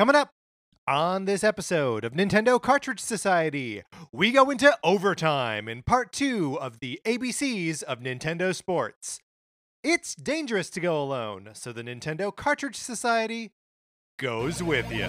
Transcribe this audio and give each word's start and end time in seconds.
Coming 0.00 0.16
up 0.16 0.30
on 0.88 1.26
this 1.26 1.44
episode 1.44 2.04
of 2.06 2.14
Nintendo 2.14 2.58
Cartridge 2.58 3.00
Society, 3.00 3.82
we 4.10 4.32
go 4.32 4.48
into 4.48 4.74
overtime 4.82 5.68
in 5.68 5.82
part 5.82 6.10
two 6.10 6.58
of 6.58 6.80
the 6.80 7.02
ABCs 7.04 7.82
of 7.82 8.00
Nintendo 8.00 8.56
Sports. 8.56 9.20
It's 9.84 10.14
dangerous 10.14 10.70
to 10.70 10.80
go 10.80 11.02
alone, 11.02 11.50
so 11.52 11.70
the 11.70 11.82
Nintendo 11.82 12.34
Cartridge 12.34 12.76
Society 12.76 13.50
goes 14.18 14.62
with 14.62 14.90
you. 14.90 15.08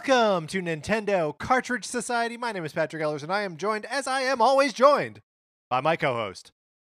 Welcome 0.00 0.46
to 0.48 0.60
Nintendo 0.60 1.36
Cartridge 1.38 1.86
Society. 1.86 2.36
My 2.36 2.52
name 2.52 2.66
is 2.66 2.74
Patrick 2.74 3.02
Ellers, 3.02 3.22
and 3.22 3.32
I 3.32 3.40
am 3.44 3.56
joined, 3.56 3.86
as 3.86 4.06
I 4.06 4.20
am 4.20 4.42
always 4.42 4.74
joined, 4.74 5.22
by 5.70 5.80
my 5.80 5.96
co-host, 5.96 6.52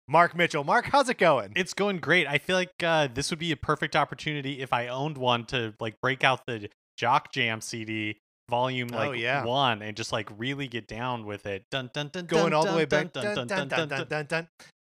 Mark 0.06 0.36
Mitchell. 0.36 0.64
Mark, 0.64 0.84
how's 0.84 1.09
it 1.09 1.16
going? 1.16 1.54
It's 1.56 1.73
going 1.73 1.96
great. 2.00 2.26
I 2.26 2.36
feel 2.36 2.56
like 2.56 2.74
uh, 2.84 3.09
this 3.12 3.30
would 3.30 3.38
be 3.38 3.52
a 3.52 3.56
perfect 3.56 3.96
opportunity 3.96 4.60
if 4.60 4.74
I 4.74 4.88
owned 4.88 5.16
one 5.16 5.46
to 5.46 5.73
like 5.80 5.98
break 6.02 6.24
out 6.24 6.45
the 6.46 6.68
Jock 6.98 7.32
Jam 7.32 7.62
CD 7.62 8.18
volume 8.50 8.90
Oh, 8.92 8.96
like 8.98 9.18
yeah. 9.18 9.46
one 9.46 9.80
and 9.80 9.96
just 9.96 10.12
like 10.12 10.28
really 10.37 10.68
get 10.68 10.87
down 10.87 11.24
with 11.24 11.46
it. 11.46 11.64
Dun 11.70 11.88
dun 11.95 12.10
dun 12.12 12.26
going 12.26 12.51
dun, 12.51 12.52
all 12.52 12.66
the 12.66 12.76
way 12.76 12.84
back. 12.84 13.14
dun, 13.14 13.24
Dun, 13.24 13.34
dun, 13.34 13.46
dun, 13.48 13.68
dun, 13.68 13.88
dun, 13.88 13.88
dun, 13.88 14.06
dun, 14.09 14.26
dun. 14.26 14.48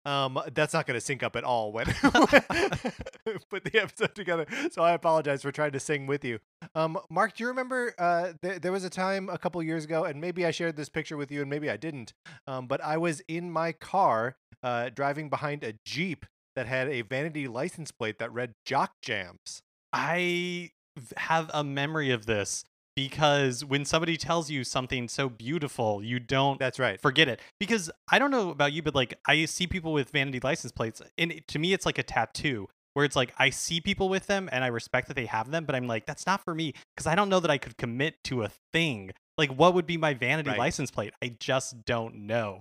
Um, 0.04 0.38
that's 0.52 0.74
not 0.74 0.86
going 0.86 0.96
to 0.96 1.00
sync 1.00 1.22
up 1.22 1.34
at 1.36 1.44
all 1.44 1.72
when 1.72 1.86
put 3.48 3.64
the 3.64 3.80
episode 3.80 4.14
together. 4.14 4.46
So 4.70 4.82
I 4.82 4.92
apologize 4.92 5.42
for 5.42 5.50
trying 5.50 5.72
to 5.72 5.80
sing 5.80 6.06
with 6.06 6.24
you. 6.24 6.40
Um, 6.74 6.98
Mark, 7.10 7.36
do 7.36 7.44
you 7.44 7.48
remember? 7.48 7.94
Uh, 7.98 8.32
there, 8.42 8.58
there 8.58 8.72
was 8.72 8.84
a 8.84 8.90
time 8.90 9.28
a 9.28 9.38
couple 9.38 9.62
years 9.62 9.84
ago, 9.84 10.04
and 10.04 10.20
maybe 10.20 10.44
I 10.44 10.50
shared 10.50 10.76
this 10.76 10.88
picture 10.88 11.16
with 11.16 11.30
you, 11.30 11.40
and 11.40 11.48
maybe 11.48 11.70
I 11.70 11.76
didn't. 11.76 12.12
Um, 12.46 12.66
but 12.66 12.82
I 12.82 12.96
was 12.98 13.20
in 13.28 13.50
my 13.50 13.72
car, 13.72 14.36
uh, 14.62 14.90
driving 14.90 15.30
behind 15.30 15.64
a 15.64 15.74
Jeep 15.84 16.26
that 16.54 16.66
had 16.66 16.88
a 16.88 17.02
vanity 17.02 17.48
license 17.48 17.90
plate 17.90 18.18
that 18.18 18.32
read 18.32 18.54
Jock 18.64 18.92
Jams. 19.02 19.62
I 19.92 20.70
have 21.16 21.50
a 21.52 21.64
memory 21.64 22.10
of 22.10 22.26
this 22.26 22.64
because 22.96 23.64
when 23.64 23.84
somebody 23.84 24.16
tells 24.16 24.50
you 24.50 24.64
something 24.64 25.08
so 25.08 25.28
beautiful, 25.28 26.02
you 26.02 26.18
don't 26.20 26.58
That's 26.58 26.78
right. 26.78 27.00
forget 27.00 27.28
it 27.28 27.40
because 27.58 27.90
I 28.10 28.18
don't 28.18 28.30
know 28.30 28.50
about 28.50 28.72
you, 28.72 28.82
but 28.82 28.94
like 28.94 29.18
I 29.26 29.44
see 29.46 29.66
people 29.66 29.92
with 29.92 30.10
vanity 30.10 30.40
license 30.42 30.72
plates, 30.72 31.02
and 31.18 31.32
it- 31.32 31.48
to 31.48 31.58
me, 31.58 31.72
it's 31.72 31.86
like 31.86 31.98
a 31.98 32.02
tattoo 32.02 32.68
where 32.94 33.04
it's 33.04 33.16
like 33.16 33.34
I 33.38 33.50
see 33.50 33.80
people 33.80 34.08
with 34.08 34.26
them 34.26 34.48
and 34.52 34.62
I 34.62 34.68
respect 34.68 35.08
that 35.08 35.14
they 35.14 35.26
have 35.26 35.50
them, 35.50 35.64
but 35.64 35.74
I'm 35.74 35.88
like, 35.88 36.06
that's 36.06 36.26
not 36.26 36.44
for 36.44 36.54
me 36.54 36.74
because 36.94 37.06
I 37.08 37.14
don't 37.16 37.28
know 37.28 37.40
that 37.40 37.50
I 37.50 37.58
could 37.58 37.76
commit 37.76 38.22
to 38.24 38.44
a 38.44 38.50
thing. 38.72 39.10
Like, 39.36 39.50
what 39.50 39.74
would 39.74 39.86
be 39.86 39.96
my 39.96 40.14
vanity 40.14 40.50
Right. 40.50 40.58
license 40.58 40.92
plate? 40.92 41.12
I 41.20 41.34
just 41.40 41.84
don't 41.84 42.26
know. 42.28 42.60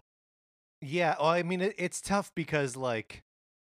Yeah, 0.82 1.16
well, 1.20 1.30
I 1.30 1.44
mean, 1.44 1.62
it, 1.62 1.76
it's 1.78 2.02
tough 2.02 2.32
because, 2.36 2.76
like, 2.76 3.22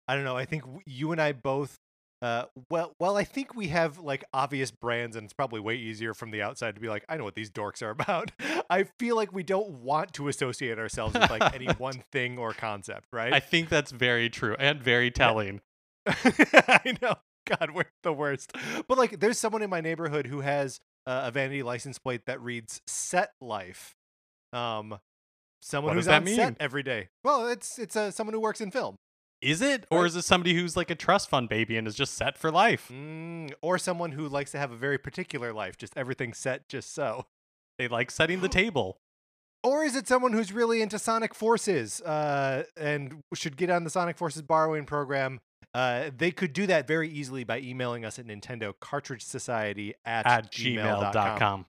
I 0.08 0.16
don't 0.16 0.24
know. 0.26 0.36
I 0.36 0.46
think 0.46 0.64
you 0.86 1.12
and 1.12 1.22
I 1.22 1.32
both, 1.32 1.76
uh, 2.22 2.46
well, 2.70 2.94
well, 3.00 3.16
I 3.16 3.24
think 3.24 3.56
we 3.56 3.68
have 3.68 4.00
like 4.00 4.24
obvious 4.34 4.72
brands, 4.72 5.16
and 5.16 5.26
it's 5.26 5.34
probably 5.34 5.60
way 5.60 5.76
easier 5.76 6.14
from 6.14 6.32
the 6.32 6.42
outside 6.42 6.76
to 6.76 6.82
be 6.82 6.90
like, 6.90 7.06
I 7.08 7.18
know 7.18 7.24
what 7.24 7.36
these 7.36 7.52
dorks 7.52 7.82
are 7.84 7.90
about. 8.00 8.32
I 8.70 8.84
feel 9.00 9.16
like 9.16 9.32
we 9.34 9.44
don't 9.44 9.70
want 9.70 10.14
to 10.14 10.28
associate 10.28 10.80
ourselves 10.80 11.14
with 11.14 11.30
like 11.30 11.54
any 11.54 11.68
one 11.78 12.04
thing 12.12 12.38
or 12.38 12.54
concept, 12.54 13.08
right? 13.14 13.34
I 13.34 13.40
think 13.40 13.70
that's 13.70 13.92
very 13.92 14.30
true 14.30 14.56
and 14.60 14.82
very 14.82 15.12
telling. 15.12 15.62
I 16.08 16.98
know. 17.02 17.16
God, 17.46 17.72
we're 17.72 17.86
the 18.04 18.12
worst. 18.12 18.52
But 18.88 18.98
like, 18.98 19.20
there's 19.20 19.40
someone 19.40 19.62
in 19.62 19.70
my 19.70 19.80
neighborhood 19.80 20.28
who 20.28 20.42
has 20.42 20.80
uh, 21.06 21.24
a 21.26 21.32
vanity 21.32 21.64
license 21.64 21.98
plate 21.98 22.26
that 22.26 22.42
reads 22.42 22.82
"Set 22.88 23.32
Life." 23.40 23.96
Um, 24.52 25.00
someone 25.62 25.92
What 25.92 25.98
who's 25.98 26.08
on 26.08 26.26
set 26.28 26.58
every 26.60 26.84
day. 26.84 27.10
Well, 27.24 27.48
it's 27.48 27.80
it's 27.80 27.96
uh, 27.96 28.12
someone 28.12 28.34
who 28.34 28.40
works 28.40 28.60
in 28.60 28.72
film. 28.72 28.98
Is 29.42 29.62
it, 29.62 29.86
or 29.92 30.00
Right. 30.02 30.08
is 30.08 30.16
it 30.16 30.24
somebody 30.24 30.56
who's 30.56 30.76
like 30.76 30.90
a 30.90 30.96
trust 30.96 31.30
fund 31.30 31.48
baby 31.50 31.78
and 31.78 31.88
is 31.88 31.96
just 31.96 32.16
set 32.16 32.38
for 32.38 32.52
life? 32.52 32.90
Mm, 32.92 33.54
or 33.62 33.78
someone 33.78 34.14
who 34.14 34.28
likes 34.28 34.52
to 34.52 34.58
have 34.58 34.72
a 34.72 34.76
very 34.76 34.98
particular 34.98 35.54
life, 35.54 35.78
just 35.78 35.96
everything 35.98 36.34
set 36.34 36.68
just 36.68 36.94
so. 36.94 37.26
They 37.78 37.88
like 37.88 38.10
setting 38.10 38.42
the 38.42 38.50
table. 38.64 38.98
Or 39.64 39.84
is 39.84 39.96
it 39.96 40.08
someone 40.08 40.34
who's 40.34 40.52
really 40.52 40.82
into 40.82 40.98
Sonic 40.98 41.36
Forces 41.36 42.02
uh, 42.02 42.64
and 42.76 43.22
should 43.34 43.58
get 43.58 43.70
on 43.70 43.84
the 43.84 43.90
Sonic 43.90 44.18
Forces 44.18 44.42
borrowing 44.42 44.86
program? 44.86 45.40
Uh, 45.74 46.10
they 46.16 46.32
could 46.32 46.54
do 46.54 46.66
that 46.68 46.88
very 46.88 47.10
easily 47.10 47.44
by 47.44 47.60
emailing 47.60 48.06
us 48.06 48.18
at 48.18 48.26
Nintendo 48.26 48.74
Cartridge 48.80 49.24
Society 49.24 49.94
at, 50.06 50.26
At 50.26 50.52
gmail.com. 50.52 51.14
gmail.com. 51.14 51.66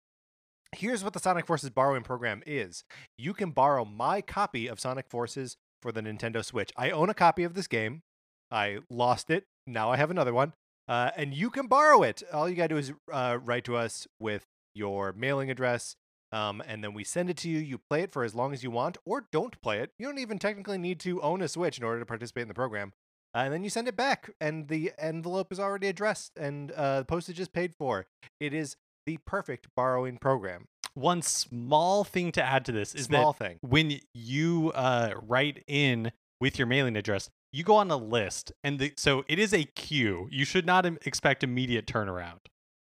Here's 0.76 1.02
what 1.02 1.12
the 1.14 1.18
Sonic 1.18 1.46
Forces 1.46 1.70
borrowing 1.70 2.02
program 2.02 2.42
is 2.46 2.84
you 3.16 3.34
can 3.34 3.50
borrow 3.50 3.84
my 3.84 4.20
copy 4.20 4.66
of 4.68 4.78
Sonic 4.78 5.08
Forces 5.08 5.56
for 5.82 5.92
the 5.92 6.00
Nintendo 6.00 6.44
Switch. 6.44 6.72
I 6.76 6.90
own 6.90 7.10
a 7.10 7.14
copy 7.14 7.44
of 7.44 7.54
this 7.54 7.66
game. 7.66 8.02
I 8.50 8.78
lost 8.90 9.30
it. 9.30 9.44
Now 9.66 9.90
I 9.90 9.96
have 9.96 10.10
another 10.10 10.34
one. 10.34 10.54
Uh, 10.88 11.10
and 11.16 11.34
you 11.34 11.50
can 11.50 11.66
borrow 11.66 12.02
it. 12.02 12.22
All 12.32 12.48
you 12.48 12.56
got 12.56 12.68
to 12.68 12.74
do 12.74 12.78
is 12.78 12.92
uh, 13.12 13.38
write 13.42 13.64
to 13.64 13.76
us 13.76 14.06
with 14.18 14.46
your 14.74 15.12
mailing 15.12 15.50
address. 15.50 15.96
Um, 16.32 16.62
and 16.66 16.82
then 16.82 16.94
we 16.94 17.04
send 17.04 17.30
it 17.30 17.36
to 17.38 17.48
you. 17.48 17.58
You 17.58 17.78
play 17.78 18.02
it 18.02 18.12
for 18.12 18.24
as 18.24 18.34
long 18.34 18.52
as 18.52 18.62
you 18.62 18.70
want, 18.70 18.98
or 19.04 19.26
don't 19.32 19.60
play 19.62 19.80
it. 19.80 19.92
You 19.98 20.06
don't 20.06 20.18
even 20.18 20.38
technically 20.38 20.78
need 20.78 21.00
to 21.00 21.20
own 21.22 21.42
a 21.42 21.48
Switch 21.48 21.78
in 21.78 21.84
order 21.84 22.00
to 22.00 22.06
participate 22.06 22.42
in 22.42 22.48
the 22.48 22.54
program. 22.54 22.92
Uh, 23.34 23.38
and 23.38 23.52
then 23.52 23.64
you 23.64 23.70
send 23.70 23.88
it 23.88 23.96
back, 23.96 24.30
and 24.40 24.68
the 24.68 24.92
envelope 24.98 25.52
is 25.52 25.60
already 25.60 25.86
addressed, 25.86 26.32
and 26.38 26.70
uh, 26.72 27.00
the 27.00 27.04
postage 27.04 27.40
is 27.40 27.48
paid 27.48 27.74
for. 27.74 28.06
It 28.40 28.54
is 28.54 28.76
the 29.06 29.18
perfect 29.26 29.68
borrowing 29.76 30.18
program. 30.18 30.66
One 30.98 31.22
small 31.22 32.04
thing 32.04 32.32
to 32.32 32.42
add 32.42 32.64
to 32.66 32.72
this 32.72 32.94
is 32.94 33.06
Small 33.06 33.32
that 33.32 33.38
thing. 33.38 33.58
when 33.60 34.00
you 34.14 34.72
uh, 34.74 35.12
write 35.22 35.62
in 35.66 36.12
with 36.40 36.58
your 36.58 36.66
mailing 36.66 36.96
address, 36.96 37.30
you 37.52 37.64
go 37.64 37.76
on 37.76 37.90
a 37.90 37.96
list, 37.96 38.52
and 38.64 38.78
the, 38.78 38.92
so 38.96 39.24
it 39.28 39.38
is 39.38 39.54
a 39.54 39.64
queue. 39.64 40.28
You 40.30 40.44
should 40.44 40.66
not 40.66 40.84
expect 41.06 41.42
immediate 41.42 41.86
turnaround. 41.86 42.40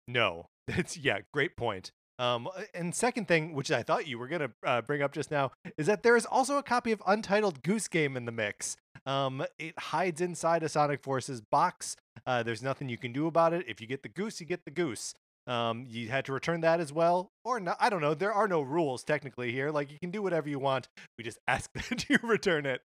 No, 0.06 0.46
that's 0.66 0.96
yeah, 0.96 1.18
great 1.32 1.56
point. 1.56 1.92
Um, 2.18 2.48
uh, 2.48 2.62
and 2.74 2.94
second 2.94 3.28
thing, 3.28 3.54
which 3.54 3.70
I 3.70 3.82
thought 3.82 4.08
you 4.08 4.18
were 4.18 4.26
gonna 4.26 4.50
uh, 4.66 4.80
bring 4.82 5.02
up 5.02 5.12
just 5.12 5.30
now, 5.30 5.52
is 5.76 5.86
that 5.86 6.02
there 6.02 6.16
is 6.16 6.26
also 6.26 6.56
a 6.56 6.62
copy 6.62 6.90
of 6.92 7.02
Untitled 7.06 7.62
Goose 7.62 7.88
Game 7.88 8.16
in 8.16 8.24
the 8.24 8.32
mix. 8.32 8.76
Um, 9.06 9.44
it 9.58 9.78
hides 9.78 10.20
inside 10.20 10.62
a 10.62 10.68
Sonic 10.68 11.02
Forces 11.02 11.40
box. 11.40 11.94
Uh, 12.26 12.42
there's 12.42 12.62
nothing 12.62 12.88
you 12.88 12.98
can 12.98 13.12
do 13.12 13.26
about 13.26 13.52
it. 13.52 13.64
If 13.68 13.80
you 13.80 13.86
get 13.86 14.02
the 14.02 14.08
goose, 14.08 14.40
you 14.40 14.46
get 14.46 14.64
the 14.64 14.70
goose. 14.70 15.14
Um, 15.48 15.86
you 15.88 16.10
had 16.10 16.26
to 16.26 16.32
return 16.32 16.60
that 16.60 16.78
as 16.78 16.92
well, 16.92 17.32
or 17.42 17.58
not. 17.58 17.78
I 17.80 17.88
don't 17.88 18.02
know. 18.02 18.12
There 18.12 18.32
are 18.32 18.46
no 18.46 18.60
rules 18.60 19.02
technically 19.02 19.50
here. 19.50 19.70
Like 19.70 19.90
you 19.90 19.98
can 19.98 20.10
do 20.10 20.22
whatever 20.22 20.48
you 20.48 20.58
want. 20.58 20.88
We 21.16 21.24
just 21.24 21.38
ask 21.48 21.72
that 21.72 22.08
you 22.08 22.18
return 22.22 22.66
it. 22.66 22.82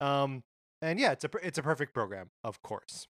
Um, 0.00 0.44
and 0.80 1.00
yeah, 1.00 1.12
it's 1.12 1.24
a 1.24 1.30
it's 1.42 1.58
a 1.58 1.62
perfect 1.62 1.92
program, 1.92 2.30
of 2.44 2.62
course. 2.62 3.08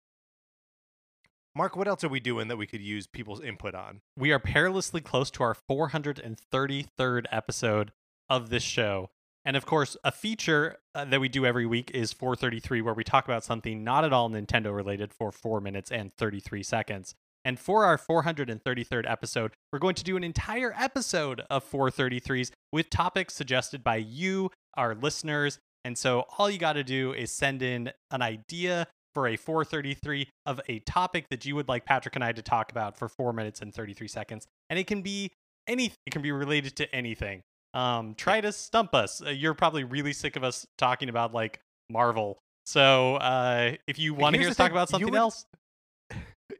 Mark, 1.56 1.76
what 1.76 1.88
else 1.88 2.04
are 2.04 2.10
we 2.10 2.22
doing 2.22 2.48
that 2.48 2.58
we 2.58 2.68
could 2.68 2.82
use 2.82 3.08
people's 3.08 3.42
input 3.42 3.76
on? 3.76 4.02
We 4.18 4.32
are 4.32 4.40
perilously 4.40 5.02
close 5.02 5.30
to 5.32 5.44
our 5.44 5.58
433rd 5.70 7.26
episode 7.30 7.92
of 8.30 8.50
this 8.50 8.64
show. 8.64 9.10
And 9.44 9.58
of 9.58 9.66
course, 9.66 9.98
a 10.04 10.12
feature 10.12 10.78
uh, 10.96 11.06
that 11.06 11.20
we 11.20 11.28
do 11.28 11.46
every 11.46 11.66
week 11.66 11.92
is 11.94 12.14
433, 12.14 12.82
where 12.82 12.94
we 12.94 13.04
talk 13.04 13.26
about 13.26 13.44
something 13.44 13.84
not 13.84 14.06
at 14.06 14.14
all 14.14 14.30
Nintendo 14.30 14.74
related 14.74 15.14
for 15.14 15.32
4 15.32 15.60
minutes 15.60 15.92
and 15.92 16.14
33 16.14 16.64
seconds. 16.64 17.16
And 17.44 17.60
for 17.60 17.86
our 17.86 17.98
433rd 17.98 19.10
episode, 19.10 19.52
we're 19.72 19.80
going 19.80 19.96
to 19.96 20.04
do 20.04 20.16
an 20.16 20.24
entire 20.24 20.74
episode 20.78 21.42
of 21.50 21.70
433s 21.70 22.52
with 22.72 22.90
topics 22.90 23.34
suggested 23.34 23.84
by 23.84 23.96
you, 23.98 24.52
our 24.76 24.96
listeners. 24.96 25.60
And 25.84 25.98
so 25.98 26.26
all 26.38 26.50
you 26.50 26.60
got 26.60 26.74
to 26.74 26.84
do 26.84 27.14
is 27.14 27.32
send 27.32 27.62
in 27.64 27.92
an 28.12 28.22
idea 28.22 28.88
for 29.14 29.28
a 29.28 29.36
433 29.36 30.28
of 30.46 30.62
a 30.70 30.80
topic 30.80 31.26
that 31.30 31.46
you 31.46 31.56
would 31.56 31.68
like 31.68 31.86
Patrick 31.86 32.16
and 32.16 32.24
I 32.24 32.32
to 32.32 32.42
talk 32.42 32.72
about 32.72 32.98
for 32.98 33.10
4 33.10 33.34
minutes 33.34 33.62
and 33.62 33.74
33 33.74 34.08
seconds. 34.08 34.48
And 34.70 34.78
it 34.78 34.88
can 34.88 35.02
be 35.02 35.32
anything, 35.68 35.98
it 36.06 36.12
can 36.12 36.22
be 36.22 36.32
related 36.32 36.76
to 36.78 36.96
anything. 36.96 37.42
Um, 37.74 38.16
try 38.16 38.42
to 38.42 38.52
stump 38.52 38.94
us. 38.94 39.22
Uh, 39.26 39.30
you're 39.30 39.54
probably 39.54 39.84
really 39.84 40.14
sick 40.14 40.36
of 40.36 40.44
us 40.44 40.66
talking 40.78 41.10
about 41.10 41.34
like 41.34 41.60
Marvel. 41.90 42.38
So 42.66 43.16
uh, 43.16 43.74
if 43.88 43.98
you 43.98 44.14
want 44.14 44.36
to 44.36 44.40
hear 44.40 44.50
us 44.50 44.56
talk 44.56 44.72
about 44.72 44.90
something 44.90 45.10
would- 45.10 45.18
else, 45.18 45.46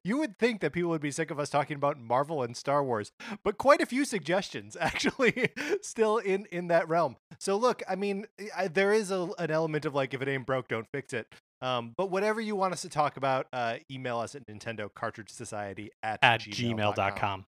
You 0.04 0.18
would 0.18 0.38
think 0.38 0.62
that 0.62 0.72
people 0.72 0.90
would 0.92 1.02
be 1.02 1.12
sick 1.12 1.32
of 1.32 1.40
us 1.40 1.50
talking 1.50 1.76
about 1.76 2.00
Marvel 2.00 2.44
and 2.44 2.56
Star 2.56 2.84
Wars, 2.84 3.12
but 3.44 3.58
quite 3.58 3.82
a 3.82 3.86
few 3.86 4.06
suggestions 4.06 4.78
actually 4.82 5.50
still 5.82 6.18
in 6.18 6.46
in 6.52 6.68
that 6.68 6.88
realm. 6.90 7.18
So 7.40 7.58
look, 7.58 7.84
I 7.88 7.96
mean, 7.96 8.26
I, 8.56 8.68
there 8.68 8.94
is 8.94 9.12
a, 9.12 9.30
an 9.40 9.52
element 9.52 9.86
of 9.86 9.96
like 9.96 10.14
if 10.14 10.22
it 10.22 10.28
ain't 10.28 10.46
broke, 10.46 10.68
don't 10.68 10.88
fix 10.92 11.14
it. 11.14 11.28
Um, 11.62 11.94
but 11.96 12.10
whatever 12.10 12.42
you 12.42 12.56
want 12.56 12.74
us 12.74 12.82
to 12.82 12.90
talk 12.90 13.18
about, 13.18 13.48
uh, 13.54 13.76
email 13.92 14.18
us 14.20 14.34
at 14.34 14.48
Nintendo 14.48 14.90
Cartridge 14.94 15.30
Society 15.30 15.92
at, 16.02 16.20
at 16.24 16.42
gmail.com. 16.42 16.96
gmail.com. 16.96 17.46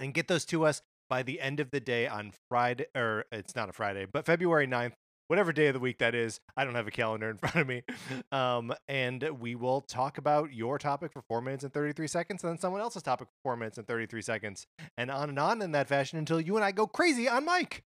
and 0.00 0.14
get 0.14 0.26
those 0.26 0.44
to 0.46 0.64
us 0.64 0.82
by 1.08 1.22
the 1.22 1.40
end 1.40 1.60
of 1.60 1.70
the 1.70 1.80
day 1.80 2.06
on 2.06 2.32
Friday, 2.48 2.86
or 2.96 3.24
it's 3.30 3.54
not 3.54 3.68
a 3.68 3.72
Friday, 3.72 4.06
but 4.10 4.24
February 4.24 4.66
9th 4.66 4.92
whatever 5.30 5.52
day 5.52 5.68
of 5.68 5.74
the 5.74 5.78
week 5.80 5.98
that 5.98 6.12
is. 6.12 6.40
I 6.56 6.64
don't 6.64 6.74
have 6.74 6.88
a 6.88 6.90
calendar 6.90 7.30
in 7.30 7.36
front 7.38 7.54
of 7.54 7.66
me. 7.68 7.84
Um, 8.32 8.74
and 8.88 9.22
we 9.38 9.54
will 9.54 9.80
talk 9.80 10.18
about 10.18 10.52
your 10.52 10.76
topic 10.76 11.12
for 11.12 11.22
four 11.22 11.40
minutes 11.40 11.62
and 11.62 11.72
33 11.72 12.08
seconds, 12.08 12.42
and 12.42 12.50
then 12.50 12.58
someone 12.58 12.80
else's 12.80 13.04
topic 13.04 13.28
for 13.28 13.50
four 13.50 13.56
minutes 13.56 13.78
and 13.78 13.86
33 13.86 14.22
seconds, 14.22 14.66
and 14.98 15.08
on 15.08 15.28
and 15.28 15.38
on 15.38 15.62
in 15.62 15.70
that 15.70 15.86
fashion 15.86 16.18
until 16.18 16.40
you 16.40 16.56
and 16.56 16.64
I 16.64 16.72
go 16.72 16.88
crazy 16.88 17.28
on 17.28 17.44
mic. 17.44 17.84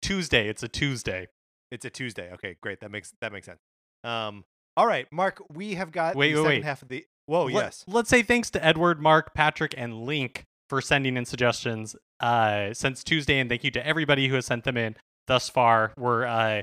Tuesday. 0.00 0.48
It's 0.48 0.62
a 0.62 0.68
Tuesday. 0.68 1.26
It's 1.72 1.84
a 1.84 1.90
Tuesday. 1.90 2.30
Okay, 2.34 2.56
great. 2.62 2.78
That 2.80 2.92
makes 2.92 3.12
that 3.20 3.32
makes 3.32 3.46
sense. 3.46 3.60
Um, 4.04 4.44
all 4.76 4.86
right, 4.86 5.08
Mark, 5.10 5.42
we 5.52 5.74
have 5.74 5.90
got 5.90 6.14
Wait, 6.14 6.32
the 6.32 6.38
wait, 6.38 6.44
second 6.44 6.56
wait. 6.58 6.64
half 6.64 6.82
of 6.82 6.88
the. 6.88 7.04
Whoa, 7.26 7.46
Let- 7.46 7.54
yes. 7.64 7.84
Let's 7.88 8.08
say 8.08 8.22
thanks 8.22 8.48
to 8.50 8.64
Edward, 8.64 9.00
Mark, 9.02 9.34
Patrick, 9.34 9.74
and 9.76 10.02
Link 10.02 10.46
for 10.68 10.80
sending 10.80 11.16
in 11.16 11.24
suggestions 11.24 11.96
uh, 12.20 12.72
since 12.74 13.02
Tuesday, 13.02 13.40
and 13.40 13.50
thank 13.50 13.64
you 13.64 13.72
to 13.72 13.84
everybody 13.84 14.28
who 14.28 14.36
has 14.36 14.46
sent 14.46 14.62
them 14.62 14.76
in 14.76 14.94
thus 15.30 15.48
far. 15.48 15.92
We're 15.96 16.26
uh, 16.26 16.62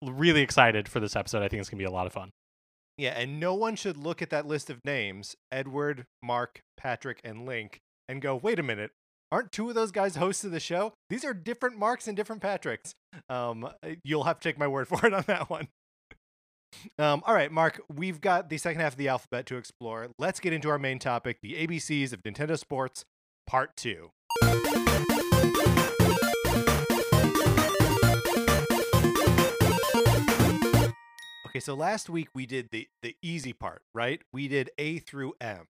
really 0.00 0.40
excited 0.40 0.88
for 0.88 1.00
this 1.00 1.16
episode. 1.16 1.42
I 1.42 1.48
think 1.48 1.60
it's 1.60 1.68
gonna 1.68 1.80
be 1.80 1.84
a 1.84 1.90
lot 1.90 2.06
of 2.06 2.12
fun. 2.12 2.30
Yeah, 2.96 3.10
and 3.10 3.40
no 3.40 3.54
one 3.54 3.74
should 3.74 3.96
look 3.96 4.22
at 4.22 4.30
that 4.30 4.46
list 4.46 4.70
of 4.70 4.78
names, 4.84 5.34
Edward, 5.50 6.04
Mark, 6.22 6.60
Patrick, 6.76 7.20
and 7.24 7.44
Link, 7.44 7.80
and 8.08 8.22
go, 8.22 8.36
wait 8.36 8.60
a 8.60 8.62
minute, 8.62 8.92
aren't 9.32 9.50
two 9.50 9.68
of 9.68 9.74
those 9.74 9.90
guys 9.90 10.14
hosts 10.14 10.44
of 10.44 10.52
the 10.52 10.60
show? 10.60 10.92
These 11.10 11.24
are 11.24 11.34
different 11.34 11.76
Marks 11.76 12.06
and 12.06 12.16
different 12.16 12.40
Patricks. 12.40 12.92
Um, 13.28 13.68
you'll 14.04 14.22
have 14.24 14.38
to 14.38 14.48
take 14.48 14.60
my 14.60 14.68
word 14.68 14.86
for 14.88 15.04
it 15.04 15.12
on 15.12 15.24
that 15.26 15.50
one. 15.50 15.66
Um, 16.98 17.22
all 17.26 17.34
right, 17.34 17.50
Mark, 17.50 17.80
we've 17.92 18.20
got 18.20 18.48
the 18.48 18.58
second 18.58 18.80
half 18.80 18.92
of 18.92 18.98
the 18.98 19.08
alphabet 19.08 19.46
to 19.46 19.56
explore. 19.56 20.08
Let's 20.20 20.38
get 20.38 20.52
into 20.52 20.68
our 20.68 20.78
main 20.78 21.00
topic, 21.00 21.38
the 21.42 21.54
ABCs 21.54 22.12
of 22.12 22.22
Nintendo 22.22 22.56
Sports, 22.56 23.04
Part 23.46 23.76
2. 23.76 24.10
Okay, 31.54 31.60
so 31.60 31.74
last 31.74 32.10
week 32.10 32.30
we 32.34 32.46
did 32.46 32.70
the 32.72 32.88
the 33.02 33.14
easy 33.22 33.52
part, 33.52 33.82
right? 33.94 34.20
We 34.32 34.48
did 34.48 34.70
A 34.76 34.98
through 34.98 35.34
M. 35.40 35.66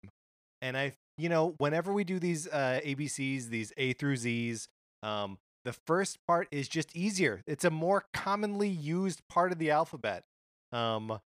And 0.62 0.78
I 0.78 0.94
you 1.18 1.28
know, 1.28 1.56
whenever 1.58 1.92
we 1.92 2.06
do 2.06 2.20
these 2.20 2.48
uh 2.48 2.80
ABCs, 2.86 3.50
these 3.50 3.74
A 3.76 3.92
through 3.92 4.16
Zs, 4.16 4.68
um 5.02 5.40
the 5.66 5.74
first 5.86 6.20
part 6.26 6.48
is 6.52 6.70
just 6.70 6.96
easier. 6.96 7.42
It's 7.46 7.66
a 7.66 7.70
more 7.70 8.06
commonly 8.14 8.70
used 8.70 9.28
part 9.28 9.52
of 9.52 9.60
the 9.60 9.72
alphabet. 9.72 10.24
Um 10.72 11.20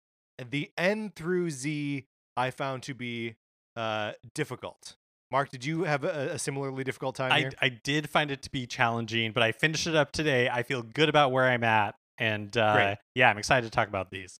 the 0.49 0.71
N 0.75 1.11
through 1.15 1.51
Z 1.51 2.05
I 2.35 2.49
found 2.49 2.81
to 2.83 2.95
be 2.95 3.35
uh 3.75 4.13
difficult. 4.33 4.95
Mark, 5.29 5.51
did 5.51 5.65
you 5.65 5.83
have 5.83 6.03
a, 6.03 6.31
a 6.31 6.39
similarly 6.39 6.83
difficult 6.83 7.15
time 7.15 7.31
I? 7.31 7.51
I 7.61 7.69
did 7.69 8.09
find 8.09 8.31
it 8.31 8.41
to 8.41 8.49
be 8.49 8.65
challenging, 8.65 9.33
but 9.33 9.43
I 9.43 9.51
finished 9.51 9.85
it 9.85 9.95
up 9.95 10.11
today. 10.13 10.49
I 10.49 10.63
feel 10.63 10.81
good 10.81 11.09
about 11.09 11.31
where 11.31 11.45
I'm 11.45 11.63
at, 11.63 11.93
and 12.17 12.55
uh, 12.57 12.95
yeah, 13.13 13.29
I'm 13.29 13.37
excited 13.37 13.67
to 13.67 13.71
talk 13.71 13.87
about 13.87 14.09
these. 14.09 14.39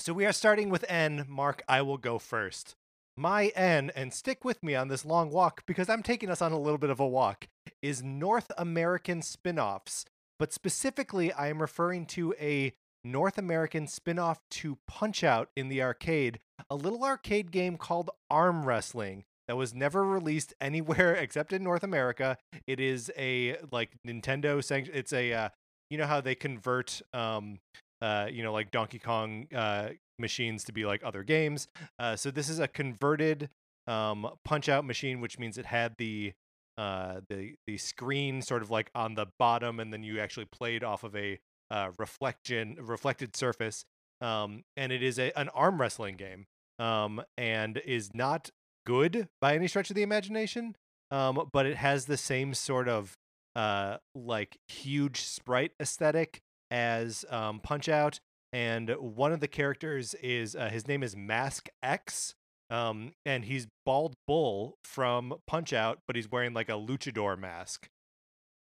So 0.00 0.12
we 0.12 0.26
are 0.26 0.32
starting 0.32 0.70
with 0.70 0.84
N. 0.88 1.24
Mark, 1.28 1.62
I 1.68 1.80
will 1.82 1.98
go 1.98 2.18
first. 2.18 2.74
My 3.16 3.52
N, 3.54 3.92
and 3.94 4.12
stick 4.12 4.44
with 4.44 4.62
me 4.62 4.74
on 4.74 4.88
this 4.88 5.04
long 5.04 5.30
walk 5.30 5.62
because 5.66 5.88
I'm 5.88 6.02
taking 6.02 6.30
us 6.30 6.42
on 6.42 6.50
a 6.50 6.58
little 6.58 6.78
bit 6.78 6.90
of 6.90 6.98
a 6.98 7.06
walk, 7.06 7.46
is 7.80 8.02
North 8.02 8.50
American 8.58 9.22
spin 9.22 9.58
offs. 9.58 10.04
But 10.38 10.52
specifically, 10.52 11.32
I 11.32 11.48
am 11.48 11.60
referring 11.60 12.06
to 12.06 12.34
a 12.40 12.72
North 13.04 13.38
American 13.38 13.86
spin 13.86 14.18
off 14.18 14.40
to 14.50 14.78
Punch 14.88 15.22
Out 15.22 15.50
in 15.56 15.68
the 15.68 15.80
arcade, 15.80 16.40
a 16.68 16.74
little 16.74 17.04
arcade 17.04 17.52
game 17.52 17.76
called 17.76 18.10
Arm 18.28 18.64
Wrestling 18.64 19.24
that 19.46 19.56
was 19.56 19.74
never 19.74 20.04
released 20.04 20.54
anywhere 20.60 21.14
except 21.14 21.52
in 21.52 21.62
North 21.62 21.84
America. 21.84 22.36
It 22.66 22.80
is 22.80 23.12
a 23.16 23.58
like 23.70 23.90
Nintendo 24.06 24.62
sanction. 24.62 24.94
It's 24.94 25.12
a 25.12 25.32
uh, 25.32 25.48
you 25.88 25.98
know 25.98 26.06
how 26.06 26.20
they 26.20 26.34
convert 26.34 27.00
um 27.12 27.60
uh 28.02 28.26
you 28.30 28.42
know 28.42 28.52
like 28.52 28.70
Donkey 28.70 28.98
Kong 28.98 29.46
uh 29.54 29.90
machines 30.18 30.64
to 30.64 30.72
be 30.72 30.84
like 30.84 31.02
other 31.04 31.22
games. 31.22 31.68
Uh, 31.98 32.16
so 32.16 32.30
this 32.30 32.48
is 32.48 32.58
a 32.58 32.68
converted 32.68 33.50
um 33.86 34.28
Punch 34.44 34.68
Out 34.68 34.84
machine, 34.84 35.20
which 35.20 35.38
means 35.38 35.58
it 35.58 35.66
had 35.66 35.94
the 35.98 36.32
uh 36.78 37.20
the 37.28 37.54
the 37.66 37.78
screen 37.78 38.42
sort 38.42 38.62
of 38.62 38.70
like 38.70 38.90
on 38.94 39.14
the 39.14 39.26
bottom, 39.38 39.80
and 39.80 39.92
then 39.92 40.02
you 40.02 40.20
actually 40.20 40.46
played 40.46 40.82
off 40.84 41.04
of 41.04 41.14
a 41.16 41.38
uh, 41.70 41.90
reflection 41.98 42.76
reflected 42.80 43.34
surface. 43.34 43.84
Um, 44.20 44.62
and 44.76 44.92
it 44.92 45.02
is 45.02 45.18
a, 45.18 45.36
an 45.38 45.48
arm 45.50 45.80
wrestling 45.80 46.16
game. 46.16 46.46
Um, 46.78 47.22
and 47.36 47.78
is 47.78 48.14
not 48.14 48.50
good 48.84 49.28
by 49.40 49.54
any 49.54 49.68
stretch 49.68 49.90
of 49.90 49.96
the 49.96 50.02
imagination. 50.02 50.76
Um, 51.10 51.48
but 51.52 51.66
it 51.66 51.76
has 51.76 52.06
the 52.06 52.16
same 52.16 52.54
sort 52.54 52.88
of 52.88 53.16
uh 53.56 53.98
like 54.16 54.56
huge 54.66 55.22
sprite 55.22 55.72
aesthetic 55.80 56.40
as 56.70 57.24
um 57.30 57.60
Punch 57.60 57.88
Out. 57.88 58.20
And 58.52 58.90
one 59.00 59.32
of 59.32 59.40
the 59.40 59.48
characters 59.48 60.14
is 60.14 60.54
uh, 60.54 60.68
his 60.68 60.86
name 60.86 61.02
is 61.02 61.16
Mask 61.16 61.68
X. 61.82 62.34
Um, 62.70 63.12
and 63.26 63.44
he's 63.44 63.66
Bald 63.84 64.14
Bull 64.26 64.78
from 64.84 65.34
Punch 65.46 65.72
Out, 65.72 65.98
but 66.06 66.16
he's 66.16 66.30
wearing 66.30 66.54
like 66.54 66.68
a 66.68 66.72
luchador 66.72 67.38
mask. 67.38 67.88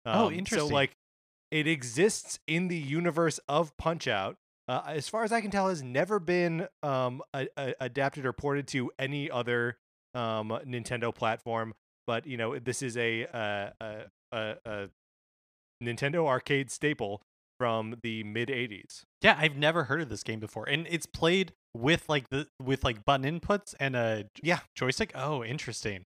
Oh, 0.05 0.27
Um, 0.27 0.33
interesting. 0.33 0.69
So 0.69 0.73
like 0.73 0.95
it 1.51 1.67
exists 1.67 2.39
in 2.47 2.67
the 2.69 2.77
universe 2.77 3.39
of 3.49 3.75
Punch 3.77 4.07
Out. 4.07 4.37
Uh, 4.67 4.81
as 4.87 5.09
far 5.09 5.23
as 5.25 5.31
I 5.33 5.41
can 5.41 5.51
tell, 5.51 5.67
has 5.67 5.83
never 5.83 6.19
been 6.19 6.67
um, 6.81 7.21
a, 7.33 7.47
a- 7.57 7.75
adapted 7.81 8.25
or 8.25 8.31
ported 8.33 8.67
to 8.69 8.91
any 8.97 9.29
other 9.29 9.77
um, 10.15 10.49
Nintendo 10.65 11.13
platform. 11.13 11.73
But 12.07 12.25
you 12.25 12.37
know, 12.37 12.57
this 12.57 12.81
is 12.81 12.95
a 12.97 13.25
uh, 13.27 13.69
a, 13.81 13.95
a, 14.31 14.55
a 14.65 14.89
Nintendo 15.83 16.25
arcade 16.27 16.71
staple 16.71 17.21
from 17.61 17.93
the 18.01 18.23
mid 18.23 18.49
'80s. 18.49 19.03
Yeah, 19.21 19.35
I've 19.37 19.55
never 19.55 19.83
heard 19.83 20.01
of 20.01 20.09
this 20.09 20.23
game 20.23 20.39
before, 20.39 20.67
and 20.67 20.87
it's 20.89 21.05
played 21.05 21.53
with 21.75 22.09
like 22.09 22.27
the 22.29 22.47
with 22.59 22.83
like 22.83 23.05
button 23.05 23.39
inputs 23.39 23.75
and 23.79 23.95
a 23.95 24.25
Yeah. 24.41 24.61
joystick. 24.75 25.11
Oh, 25.13 25.43
interesting. 25.43 26.05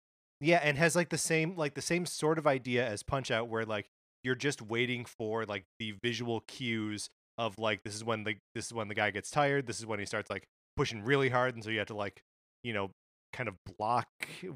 Yeah, 0.42 0.60
and 0.62 0.76
has 0.76 0.94
like 0.94 1.08
the 1.08 1.16
same 1.16 1.56
like 1.56 1.72
the 1.72 1.80
same 1.80 2.04
sort 2.04 2.36
of 2.38 2.46
idea 2.46 2.86
as 2.86 3.02
Punch 3.02 3.30
Out, 3.30 3.48
where 3.48 3.64
like 3.64 3.86
you're 4.22 4.34
just 4.34 4.60
waiting 4.60 5.06
for 5.06 5.46
like 5.46 5.64
the 5.78 5.94
visual 6.04 6.42
cues 6.46 7.08
of 7.38 7.58
like 7.58 7.82
this 7.82 7.94
is 7.94 8.04
when 8.04 8.24
the 8.24 8.36
this 8.54 8.66
is 8.66 8.74
when 8.74 8.88
the 8.88 8.94
guy 8.94 9.10
gets 9.10 9.30
tired, 9.30 9.66
this 9.66 9.78
is 9.78 9.86
when 9.86 9.98
he 9.98 10.04
starts 10.04 10.28
like 10.28 10.44
pushing 10.76 11.02
really 11.02 11.30
hard, 11.30 11.54
and 11.54 11.64
so 11.64 11.70
you 11.70 11.78
have 11.78 11.88
to 11.88 11.96
like 11.96 12.20
you 12.62 12.74
know 12.74 12.90
kind 13.32 13.48
of 13.48 13.54
block 13.78 14.06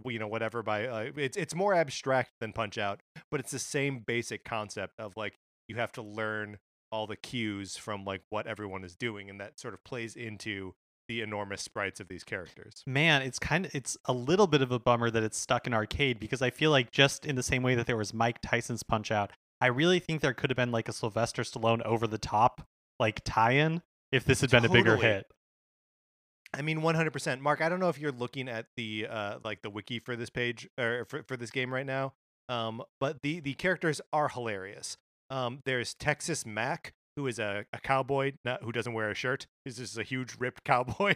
you 0.06 0.18
know 0.18 0.28
whatever 0.28 0.62
by 0.62 0.86
uh, 0.86 1.10
it's 1.16 1.38
it's 1.38 1.54
more 1.54 1.72
abstract 1.72 2.32
than 2.40 2.52
Punch 2.52 2.76
Out, 2.76 3.00
but 3.30 3.40
it's 3.40 3.50
the 3.50 3.58
same 3.58 4.02
basic 4.06 4.44
concept 4.44 4.92
of 4.98 5.14
like 5.16 5.34
you 5.68 5.76
have 5.76 5.92
to 5.92 6.02
learn 6.02 6.58
all 6.92 7.06
the 7.06 7.16
cues 7.16 7.76
from 7.76 8.04
like 8.04 8.22
what 8.28 8.46
everyone 8.46 8.84
is 8.84 8.94
doing, 8.94 9.28
and 9.30 9.40
that 9.40 9.58
sort 9.58 9.74
of 9.74 9.82
plays 9.82 10.14
into 10.14 10.74
the 11.08 11.20
enormous 11.20 11.62
sprites 11.62 11.98
of 11.98 12.06
these 12.08 12.22
characters. 12.22 12.84
Man, 12.86 13.22
it's 13.22 13.38
kind 13.38 13.66
of 13.66 13.74
it's 13.74 13.96
a 14.04 14.12
little 14.12 14.46
bit 14.46 14.62
of 14.62 14.70
a 14.70 14.78
bummer 14.78 15.10
that 15.10 15.22
it's 15.22 15.36
stuck 15.38 15.66
in 15.66 15.74
arcade 15.74 16.20
because 16.20 16.42
I 16.42 16.50
feel 16.50 16.70
like 16.70 16.92
just 16.92 17.26
in 17.26 17.34
the 17.34 17.42
same 17.42 17.62
way 17.62 17.74
that 17.74 17.86
there 17.86 17.96
was 17.96 18.14
Mike 18.14 18.40
Tyson's 18.40 18.82
Punch 18.84 19.10
Out, 19.10 19.32
I 19.60 19.66
really 19.66 19.98
think 19.98 20.20
there 20.20 20.34
could 20.34 20.50
have 20.50 20.56
been 20.56 20.70
like 20.70 20.88
a 20.88 20.92
Sylvester 20.92 21.42
Stallone 21.42 21.82
over 21.82 22.06
the 22.06 22.18
top 22.18 22.66
like 23.00 23.22
tie-in 23.24 23.82
if 24.12 24.24
this 24.24 24.42
had 24.42 24.50
been 24.50 24.64
a 24.64 24.68
bigger 24.68 24.96
hit. 24.96 25.26
I 26.54 26.62
mean, 26.62 26.82
one 26.82 26.94
hundred 26.94 27.12
percent, 27.12 27.40
Mark. 27.40 27.60
I 27.60 27.68
don't 27.68 27.80
know 27.80 27.88
if 27.88 27.98
you're 27.98 28.12
looking 28.12 28.48
at 28.48 28.66
the 28.76 29.06
uh 29.10 29.38
like 29.42 29.62
the 29.62 29.70
wiki 29.70 29.98
for 29.98 30.14
this 30.16 30.30
page 30.30 30.68
or 30.78 31.06
for 31.08 31.22
for 31.22 31.36
this 31.36 31.50
game 31.50 31.72
right 31.72 31.86
now. 31.86 32.12
Um, 32.48 32.82
but 33.00 33.22
the 33.22 33.40
the 33.40 33.54
characters 33.54 34.00
are 34.12 34.28
hilarious. 34.28 34.98
Um, 35.32 35.60
there's 35.64 35.94
Texas 35.94 36.44
Mac, 36.44 36.92
who 37.16 37.26
is 37.26 37.38
a, 37.38 37.64
a 37.72 37.80
cowboy, 37.80 38.32
not 38.44 38.62
who 38.62 38.70
doesn't 38.70 38.92
wear 38.92 39.10
a 39.10 39.14
shirt. 39.14 39.46
He's 39.64 39.78
just 39.78 39.96
a 39.96 40.02
huge 40.02 40.36
ripped 40.38 40.62
cowboy, 40.64 41.14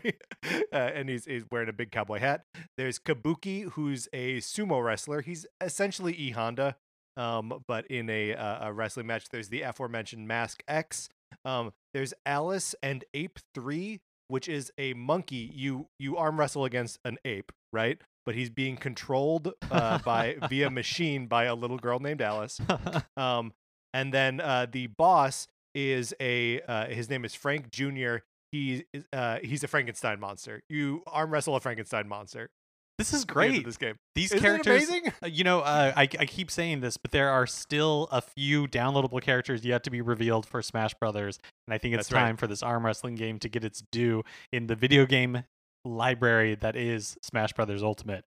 uh, 0.73 0.77
and 0.77 1.11
he's 1.11 1.27
he's 1.27 1.45
wearing 1.53 1.69
a 1.69 1.73
big 1.75 1.93
cowboy 1.93 2.19
hat. 2.21 2.43
There's 2.79 2.99
Kabuki, 2.99 3.71
who's 3.73 4.09
a 4.15 4.39
sumo 4.39 4.83
wrestler. 4.83 5.21
He's 5.21 5.47
essentially 5.61 6.15
E 6.15 6.31
Honda, 6.31 6.77
um, 7.19 7.63
but 7.69 7.87
in 7.89 8.09
a 8.09 8.35
uh, 8.35 8.69
a 8.69 8.73
wrestling 8.73 9.07
match. 9.07 9.29
There's 9.29 9.51
the 9.51 9.61
aforementioned 9.63 10.27
Mask 10.27 10.63
X. 10.67 11.11
Um, 11.45 11.73
there's 11.93 12.15
Alice 12.25 12.75
and 12.83 13.05
Ape 13.13 13.39
Three, 13.55 14.01
which 14.29 14.49
is 14.49 14.73
a 14.79 14.95
monkey. 14.95 15.51
You 15.55 15.89
you 15.99 16.17
arm 16.17 16.41
wrestle 16.41 16.65
against 16.65 16.99
an 17.05 17.19
ape, 17.27 17.53
right? 17.71 17.99
But 18.25 18.35
he's 18.35 18.51
being 18.51 18.79
controlled 18.79 19.53
uh, 19.71 19.99
by 19.99 20.37
via 20.49 20.71
machine 20.71 21.27
by 21.27 21.45
a 21.45 21.55
little 21.55 21.79
girl 21.79 22.01
named 22.01 22.23
Alice. 22.23 22.59
Um, 23.19 23.53
and 23.97 24.13
then 24.13 24.41
uh, 24.41 24.67
the 24.71 24.89
boss 24.89 25.49
is 25.75 26.15
a 26.21 26.61
uh, 26.63 26.87
his 26.87 27.09
name 27.09 27.25
is 27.25 27.35
Frank 27.35 27.71
Jr. 27.71 28.17
He 28.53 28.85
uh, 29.13 29.39
he's 29.43 29.65
a 29.65 29.69
Frankenstein 29.69 30.21
monster. 30.21 30.61
You 30.69 31.03
arm 31.07 31.33
wrestle 31.33 31.57
a 31.57 31.61
Frankenstein 31.61 32.07
monster. 32.07 32.51
this 32.99 33.15
is 33.15 33.25
great. 33.25 33.65
This 33.65 33.79
game. 33.79 33.97
These 34.15 34.33
Isn't 34.33 34.43
characters 34.45 34.89
amazing? 34.89 35.13
Uh, 35.23 35.27
You 35.29 35.45
know, 35.45 35.61
uh, 35.61 35.93
I, 35.97 36.03
I 36.03 36.27
keep 36.27 36.51
saying 36.51 36.81
this, 36.81 36.99
but 36.99 37.11
there 37.11 37.31
are 37.31 37.47
still 37.47 38.09
a 38.13 38.21
few 38.21 38.67
downloadable 38.67 39.23
characters 39.23 39.65
yet 39.65 39.83
to 39.85 39.91
be 39.91 40.03
revealed 40.03 40.47
for 40.47 40.61
Smash 40.61 40.95
Brothers, 40.95 41.39
and 41.67 41.75
I 41.75 41.79
think 41.79 41.95
it's 41.95 42.09
That's 42.09 42.13
right. 42.13 42.27
time 42.27 42.37
for 42.37 42.47
this 42.47 42.63
arm 42.63 42.85
wrestling 42.85 43.15
game 43.15 43.39
to 43.39 43.49
get 43.49 43.65
its 43.65 43.83
due 43.91 44.25
in 44.53 44.67
the 44.67 44.77
video 44.77 45.07
game 45.07 45.45
library 45.87 46.55
that 46.57 46.77
is 46.77 47.17
Smash 47.23 47.55
Brothers 47.55 47.83
Ultimate. 47.83 48.25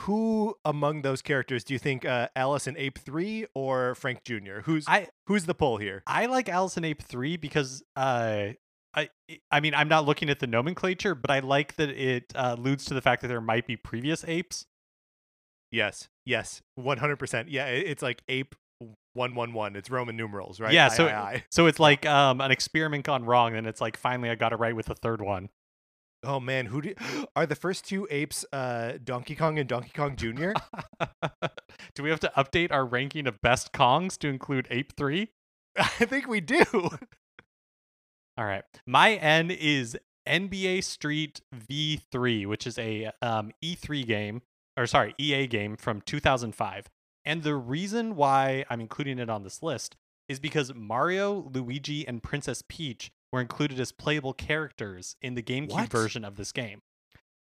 Who 0.00 0.54
among 0.64 1.02
those 1.02 1.22
characters 1.22 1.64
do 1.64 1.72
you 1.72 1.78
think 1.78 2.04
uh, 2.04 2.28
Alice 2.36 2.66
in 2.66 2.76
Ape 2.76 2.98
Three 2.98 3.46
or 3.54 3.94
Frank 3.94 4.24
Jr.? 4.24 4.60
Who's 4.64 4.84
I 4.88 5.08
who's 5.26 5.44
the 5.44 5.54
pull 5.54 5.78
here? 5.78 6.02
I 6.06 6.26
like 6.26 6.48
Alice 6.48 6.76
in 6.76 6.84
Ape 6.84 7.02
three 7.02 7.36
because 7.36 7.82
uh. 7.96 8.48
I, 8.98 9.10
I 9.50 9.60
mean, 9.60 9.74
I'm 9.74 9.88
not 9.88 10.06
looking 10.06 10.30
at 10.30 10.40
the 10.40 10.46
nomenclature, 10.46 11.14
but 11.14 11.30
I 11.30 11.40
like 11.40 11.76
that 11.76 11.90
it 11.90 12.32
uh, 12.34 12.54
alludes 12.56 12.86
to 12.86 12.94
the 12.94 13.02
fact 13.02 13.20
that 13.20 13.28
there 13.28 13.42
might 13.42 13.66
be 13.66 13.76
previous 13.76 14.24
apes. 14.26 14.64
Yes, 15.70 16.08
yes, 16.24 16.62
one 16.76 16.96
hundred 16.96 17.16
percent. 17.18 17.50
Yeah, 17.50 17.66
it's 17.66 18.02
like 18.02 18.22
Ape 18.28 18.54
one 19.12 19.34
one 19.34 19.52
one. 19.52 19.76
It's 19.76 19.90
Roman 19.90 20.16
numerals, 20.16 20.60
right? 20.60 20.72
Yeah, 20.72 20.86
I, 20.86 20.88
so 20.88 21.06
I, 21.06 21.10
I. 21.10 21.44
so 21.50 21.66
it's 21.66 21.80
like 21.80 22.06
um, 22.06 22.40
an 22.40 22.50
experiment 22.50 23.04
gone 23.04 23.24
wrong, 23.24 23.54
and 23.54 23.66
it's 23.66 23.82
like 23.82 23.96
finally 23.98 24.30
I 24.30 24.34
got 24.34 24.52
it 24.52 24.56
right 24.56 24.74
with 24.74 24.86
the 24.86 24.94
third 24.94 25.20
one. 25.20 25.50
Oh 26.26 26.40
man, 26.40 26.66
who 26.66 26.82
do, 26.82 26.94
are 27.36 27.46
the 27.46 27.54
first 27.54 27.86
two 27.86 28.06
apes? 28.10 28.44
Uh, 28.52 28.94
Donkey 29.02 29.34
Kong 29.34 29.58
and 29.58 29.68
Donkey 29.68 29.92
Kong 29.94 30.16
Jr. 30.16 30.50
do 31.94 32.02
we 32.02 32.10
have 32.10 32.20
to 32.20 32.32
update 32.36 32.72
our 32.72 32.84
ranking 32.84 33.26
of 33.26 33.40
best 33.40 33.72
Kongs 33.72 34.18
to 34.18 34.28
include 34.28 34.66
Ape 34.70 34.94
3? 34.96 35.30
I 35.78 35.84
think 35.84 36.26
we 36.26 36.40
do. 36.40 36.64
All 38.38 38.44
right. 38.44 38.64
My 38.86 39.14
N 39.14 39.50
is 39.50 39.96
NBA 40.28 40.84
Street 40.84 41.40
V3, 41.54 42.46
which 42.46 42.66
is 42.66 42.78
a 42.78 43.10
um, 43.22 43.52
E3 43.64 44.06
game, 44.06 44.42
or 44.76 44.86
sorry, 44.86 45.14
EA 45.18 45.46
game 45.46 45.76
from 45.76 46.02
2005. 46.02 46.90
And 47.24 47.42
the 47.42 47.54
reason 47.56 48.14
why 48.14 48.64
I'm 48.68 48.80
including 48.80 49.18
it 49.18 49.30
on 49.30 49.42
this 49.42 49.62
list 49.62 49.96
is 50.28 50.38
because 50.38 50.74
Mario, 50.74 51.48
Luigi, 51.52 52.06
and 52.06 52.22
Princess 52.22 52.62
Peach 52.68 53.10
were 53.32 53.40
included 53.40 53.80
as 53.80 53.92
playable 53.92 54.32
characters 54.32 55.16
in 55.20 55.34
the 55.34 55.42
GameCube 55.42 55.72
What? 55.72 55.90
version 55.90 56.24
of 56.24 56.36
this 56.36 56.52
game. 56.52 56.80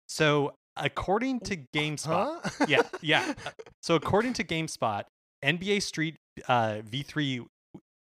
So, 0.07 0.53
according 0.75 1.41
to 1.41 1.57
GameSpot, 1.73 2.39
Huh? 2.43 2.65
yeah, 2.67 2.81
yeah. 3.01 3.33
So 3.81 3.95
according 3.95 4.33
to 4.33 4.43
GameSpot, 4.43 5.03
NBA 5.43 5.81
Street 5.81 6.15
uh, 6.47 6.81
V3 6.89 7.45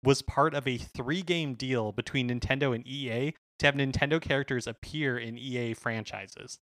was 0.05 0.21
part 0.23 0.55
of 0.55 0.67
a 0.67 0.77
three-game 0.77 1.55
deal 1.55 1.93
between 1.93 2.29
Nintendo 2.29 2.75
and 2.75 2.87
EA 2.87 3.35
to 3.59 3.67
have 3.67 3.75
Nintendo 3.75 4.21
characters 4.21 4.67
appear 4.67 5.17
in 5.19 5.39
EA 5.39 5.75
franchises. 5.75 6.59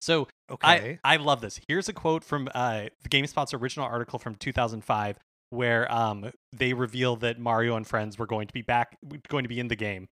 So 0.00 0.28
okay. 0.50 0.98
I, 1.04 1.14
I 1.14 1.16
love 1.16 1.40
this. 1.40 1.60
Here's 1.68 1.88
a 1.88 1.92
quote 1.92 2.24
from 2.24 2.48
uh, 2.54 2.86
GameSpot's 3.08 3.54
original 3.54 3.86
article 3.86 4.18
from 4.18 4.34
2005, 4.34 5.16
where 5.52 5.90
um, 5.92 6.32
they 6.52 6.72
reveal 6.72 7.16
that 7.16 7.38
Mario 7.38 7.76
and 7.76 7.86
friends 7.86 8.18
were 8.18 8.26
going 8.26 8.46
to 8.46 8.54
be 8.54 8.62
back, 8.62 8.96
going 9.28 9.44
to 9.44 9.48
be 9.48 9.60
in 9.60 9.68
the 9.68 9.76
game. 9.76 10.08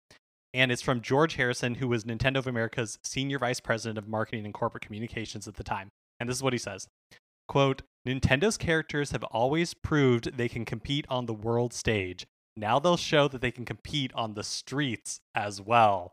And 0.52 0.72
it's 0.72 0.82
from 0.82 1.00
George 1.00 1.34
Harrison, 1.34 1.76
who 1.76 1.88
was 1.88 2.04
Nintendo 2.04 2.38
of 2.38 2.46
America's 2.46 2.98
senior 3.04 3.38
vice 3.38 3.60
president 3.60 3.98
of 3.98 4.08
marketing 4.08 4.44
and 4.44 4.52
corporate 4.52 4.84
communications 4.84 5.46
at 5.46 5.54
the 5.54 5.64
time. 5.64 5.90
And 6.18 6.28
this 6.28 6.36
is 6.36 6.42
what 6.42 6.52
he 6.52 6.58
says 6.58 6.86
quote 7.48 7.82
nintendo's 8.06 8.56
characters 8.56 9.10
have 9.10 9.24
always 9.24 9.74
proved 9.74 10.36
they 10.36 10.48
can 10.48 10.64
compete 10.64 11.04
on 11.08 11.26
the 11.26 11.34
world 11.34 11.74
stage 11.74 12.24
now 12.56 12.78
they'll 12.78 12.96
show 12.96 13.26
that 13.26 13.40
they 13.40 13.50
can 13.50 13.64
compete 13.64 14.12
on 14.14 14.34
the 14.34 14.44
streets 14.44 15.18
as 15.34 15.60
well 15.60 16.12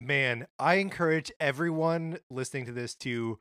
Man, 0.00 0.46
I 0.58 0.74
encourage 0.74 1.32
everyone 1.40 2.18
listening 2.30 2.66
to 2.66 2.72
this 2.72 2.94
to 2.96 3.38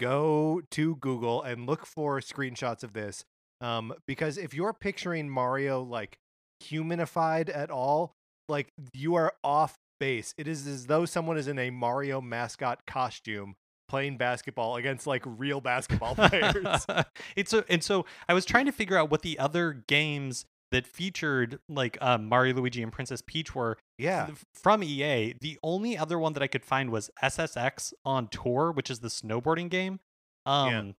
go 0.00 0.62
to 0.70 0.96
Google 0.96 1.42
and 1.42 1.66
look 1.66 1.84
for 1.84 2.20
screenshots 2.20 2.82
of 2.82 2.94
this. 2.94 3.24
Um, 3.60 3.92
because 4.06 4.38
if 4.38 4.54
you're 4.54 4.72
picturing 4.72 5.28
Mario 5.28 5.82
like 5.82 6.16
humanified 6.62 7.54
at 7.54 7.70
all, 7.70 8.12
like 8.48 8.68
you 8.94 9.14
are 9.14 9.32
off 9.44 9.76
base. 9.98 10.34
It 10.38 10.48
is 10.48 10.66
as 10.66 10.86
though 10.86 11.04
someone 11.04 11.36
is 11.36 11.46
in 11.46 11.58
a 11.58 11.70
Mario 11.70 12.20
mascot 12.20 12.86
costume 12.86 13.54
playing 13.88 14.16
basketball 14.16 14.76
against 14.76 15.06
like 15.06 15.22
real 15.26 15.60
basketball 15.60 16.14
players. 16.16 16.86
it's 17.36 17.52
a, 17.52 17.64
and 17.68 17.82
so 17.84 18.06
I 18.28 18.34
was 18.34 18.44
trying 18.44 18.66
to 18.66 18.72
figure 18.72 18.96
out 18.96 19.10
what 19.10 19.22
the 19.22 19.38
other 19.38 19.72
games 19.86 20.44
that 20.70 20.86
featured 20.86 21.58
like 21.68 21.98
um, 22.00 22.26
Mario, 22.26 22.54
Luigi, 22.54 22.82
and 22.82 22.92
Princess 22.92 23.22
Peach 23.26 23.54
were 23.54 23.76
yeah. 23.98 24.28
f- 24.30 24.44
from 24.54 24.82
EA. 24.82 25.34
The 25.40 25.58
only 25.62 25.98
other 25.98 26.18
one 26.18 26.32
that 26.34 26.42
I 26.42 26.46
could 26.46 26.64
find 26.64 26.90
was 26.90 27.10
SSX 27.22 27.92
on 28.04 28.28
Tour, 28.28 28.70
which 28.72 28.88
is 28.88 29.00
the 29.00 29.08
snowboarding 29.08 29.68
game. 29.68 29.98
Um, 30.46 30.68
Yeah. 30.72 30.92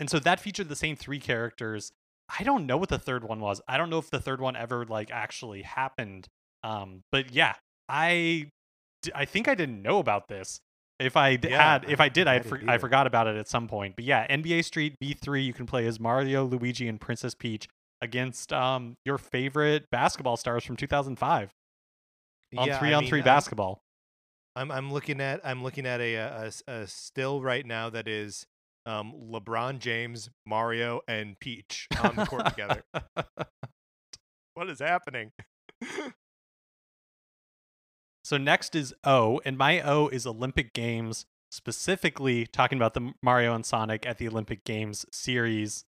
and 0.00 0.10
so 0.10 0.18
that 0.20 0.40
featured 0.40 0.68
the 0.70 0.76
same 0.76 0.96
three 0.96 1.20
characters. 1.20 1.92
I 2.38 2.44
don't 2.44 2.66
know 2.66 2.76
what 2.76 2.88
the 2.88 2.98
third 2.98 3.24
one 3.24 3.40
was. 3.40 3.60
I 3.66 3.76
don't 3.76 3.90
know 3.90 3.98
if 3.98 4.10
the 4.10 4.20
third 4.20 4.40
one 4.40 4.56
ever 4.56 4.84
like 4.84 5.10
actually 5.10 5.62
happened. 5.62 6.28
Um, 6.62 7.02
but 7.10 7.32
yeah, 7.32 7.54
I 7.88 8.50
I 9.14 9.24
think 9.24 9.48
I 9.48 9.54
didn't 9.54 9.82
know 9.82 9.98
about 9.98 10.28
this. 10.28 10.60
If 10.98 11.16
I 11.16 11.36
d- 11.36 11.48
Yeah, 11.48 11.62
had, 11.80 11.84
if 11.90 11.98
I 12.00 12.08
did, 12.10 12.28
I 12.28 12.34
I 12.34 12.38
didn't 12.38 12.60
for- 12.60 12.70
I 12.70 12.78
forgot 12.78 13.06
about 13.06 13.26
it 13.26 13.36
at 13.36 13.48
some 13.48 13.66
point. 13.68 13.96
But 13.96 14.04
yeah, 14.04 14.26
NBA 14.28 14.62
Street 14.64 14.96
V3, 15.02 15.44
you 15.44 15.54
can 15.54 15.64
play 15.66 15.86
as 15.86 15.98
Mario, 15.98 16.44
Luigi, 16.44 16.86
and 16.88 17.00
Princess 17.00 17.34
Peach 17.34 17.66
against 18.02 18.52
um 18.52 18.96
your 19.04 19.18
favorite 19.18 19.86
basketball 19.90 20.36
stars 20.36 20.64
from 20.64 20.76
2005 20.76 21.50
on 22.56 22.66
Yeah, 22.68 22.78
three 22.78 22.92
I 22.92 22.96
on 22.96 23.02
mean, 23.02 23.10
three 23.10 23.22
basketball. 23.22 23.80
I'm 24.56 24.70
I'm 24.70 24.92
looking 24.92 25.20
at 25.20 25.40
I'm 25.44 25.62
looking 25.62 25.86
at 25.86 26.00
a 26.00 26.50
a 26.66 26.86
still 26.86 27.42
right 27.42 27.64
now 27.64 27.88
that 27.90 28.06
is 28.08 28.46
um, 28.86 29.12
LeBron 29.30 29.78
James, 29.78 30.30
Mario, 30.46 31.00
and 31.08 31.38
Peach 31.40 31.86
on 32.02 32.16
the 32.16 32.26
court 32.26 32.46
together. 32.46 32.82
What 34.54 34.68
is 34.68 34.80
happening? 34.80 35.32
So 38.24 38.36
next 38.36 38.74
is 38.74 38.94
O, 39.04 39.40
and 39.44 39.56
my 39.58 39.80
O 39.80 40.08
is 40.08 40.26
Olympic 40.26 40.72
Games, 40.72 41.24
specifically 41.50 42.46
talking 42.46 42.78
about 42.78 42.94
the 42.94 43.12
Mario 43.22 43.54
and 43.54 43.64
Sonic 43.66 44.06
at 44.06 44.18
the 44.18 44.28
Olympic 44.28 44.64
Games 44.64 45.04
series. 45.10 45.84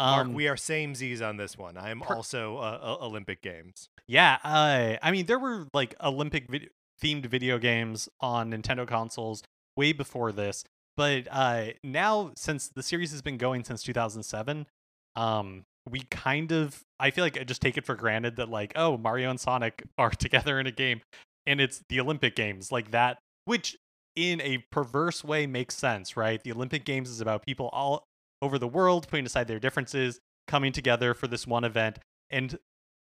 Mark, 0.00 0.26
Um, 0.26 0.34
we 0.34 0.48
are 0.48 0.56
same 0.56 0.94
Z's 0.94 1.22
on 1.22 1.36
this 1.36 1.56
one. 1.56 1.76
I 1.76 1.90
am 1.90 2.00
per- 2.00 2.14
also 2.14 2.56
uh, 2.58 2.78
uh, 3.00 3.04
Olympic 3.04 3.40
Games. 3.42 3.88
Yeah, 4.08 4.38
uh, 4.42 4.96
I 5.02 5.10
mean, 5.10 5.26
there 5.26 5.38
were 5.38 5.68
like 5.72 5.94
Olympic 6.02 6.48
vid- 6.50 6.70
themed 7.00 7.26
video 7.26 7.58
games 7.58 8.08
on 8.20 8.50
Nintendo 8.50 8.86
consoles 8.86 9.42
way 9.76 9.92
before 9.92 10.32
this, 10.32 10.64
but 10.96 11.28
uh, 11.30 11.66
now 11.84 12.32
since 12.36 12.68
the 12.68 12.82
series 12.82 13.10
has 13.12 13.22
been 13.22 13.36
going 13.36 13.64
since 13.64 13.82
2007, 13.82 14.66
um, 15.14 15.64
we 15.88 16.00
kind 16.10 16.52
of 16.52 16.82
I 16.98 17.10
feel 17.10 17.24
like 17.24 17.38
I 17.38 17.44
just 17.44 17.62
take 17.62 17.76
it 17.76 17.84
for 17.84 17.94
granted 17.94 18.36
that 18.36 18.48
like 18.48 18.72
oh 18.76 18.96
Mario 18.96 19.30
and 19.30 19.40
Sonic 19.40 19.84
are 19.98 20.10
together 20.10 20.58
in 20.58 20.66
a 20.66 20.72
game, 20.72 21.00
and 21.46 21.60
it's 21.60 21.82
the 21.88 22.00
Olympic 22.00 22.34
Games 22.34 22.72
like 22.72 22.90
that, 22.90 23.18
which 23.44 23.76
in 24.14 24.40
a 24.40 24.64
perverse 24.72 25.22
way 25.22 25.46
makes 25.46 25.76
sense, 25.76 26.16
right? 26.16 26.42
The 26.42 26.52
Olympic 26.52 26.84
Games 26.84 27.10
is 27.10 27.20
about 27.20 27.44
people 27.44 27.68
all 27.72 28.04
over 28.40 28.58
the 28.58 28.68
world 28.68 29.06
putting 29.08 29.26
aside 29.26 29.46
their 29.46 29.60
differences, 29.60 30.18
coming 30.48 30.72
together 30.72 31.14
for 31.14 31.26
this 31.26 31.46
one 31.46 31.64
event, 31.64 31.98
and 32.30 32.58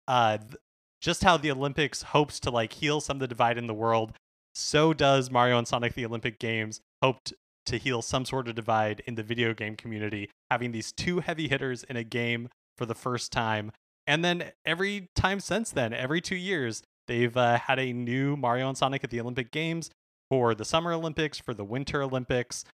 uh, 0.08 0.38
th- 0.38 0.55
just 1.01 1.24
how 1.24 1.38
the 1.38 1.51
Olympics 1.51 2.03
hopes 2.03 2.39
to 2.41 2.51
like 2.51 2.74
heal 2.74 3.01
some 3.01 3.17
of 3.17 3.22
the 3.22 3.27
divide 3.27 3.58
in 3.58 3.67
the 3.67 3.74
world, 3.74 4.13
so 4.53 4.93
does 4.93 5.31
Mario 5.31 5.58
and 5.58 5.67
Sonic 5.67 5.93
the 5.93 6.05
Olympic 6.05 6.39
Games 6.39 6.81
hope 7.01 7.17
t- 7.24 7.36
to 7.66 7.78
heal 7.78 8.01
some 8.01 8.25
sort 8.25 8.48
of 8.48 8.56
divide 8.56 9.01
in 9.06 9.16
the 9.16 9.24
video 9.24 9.54
game 9.54 9.75
community, 9.75 10.30
having 10.50 10.72
these 10.72 10.92
two 10.92 11.20
heavy 11.20 11.48
hitters 11.48 11.84
in 11.84 11.96
a 11.96 12.04
game 12.04 12.50
for 12.78 12.86
the 12.86 12.96
first 12.96 13.32
time. 13.32 13.72
And 14.08 14.25
then 14.25 14.51
every 14.66 15.10
time 15.16 15.39
since 15.39 15.72
then, 15.72 15.94
every 15.94 16.22
two 16.22 16.36
years, 16.36 16.82
they've 17.08 17.36
uh, 17.36 17.60
had 17.60 17.80
a 17.80 17.94
new 17.94 18.36
Mario 18.36 18.68
and 18.68 18.78
Sonic 18.78 19.04
at 19.04 19.10
the 19.12 19.20
Olympic 19.20 19.51
Games 19.51 19.92
for 20.30 20.56
the 20.56 20.66
Summer 20.66 20.94
Olympics, 20.94 21.38
for 21.38 21.54
the 21.54 21.63
Winter 21.63 22.01
Olympics. 22.01 22.66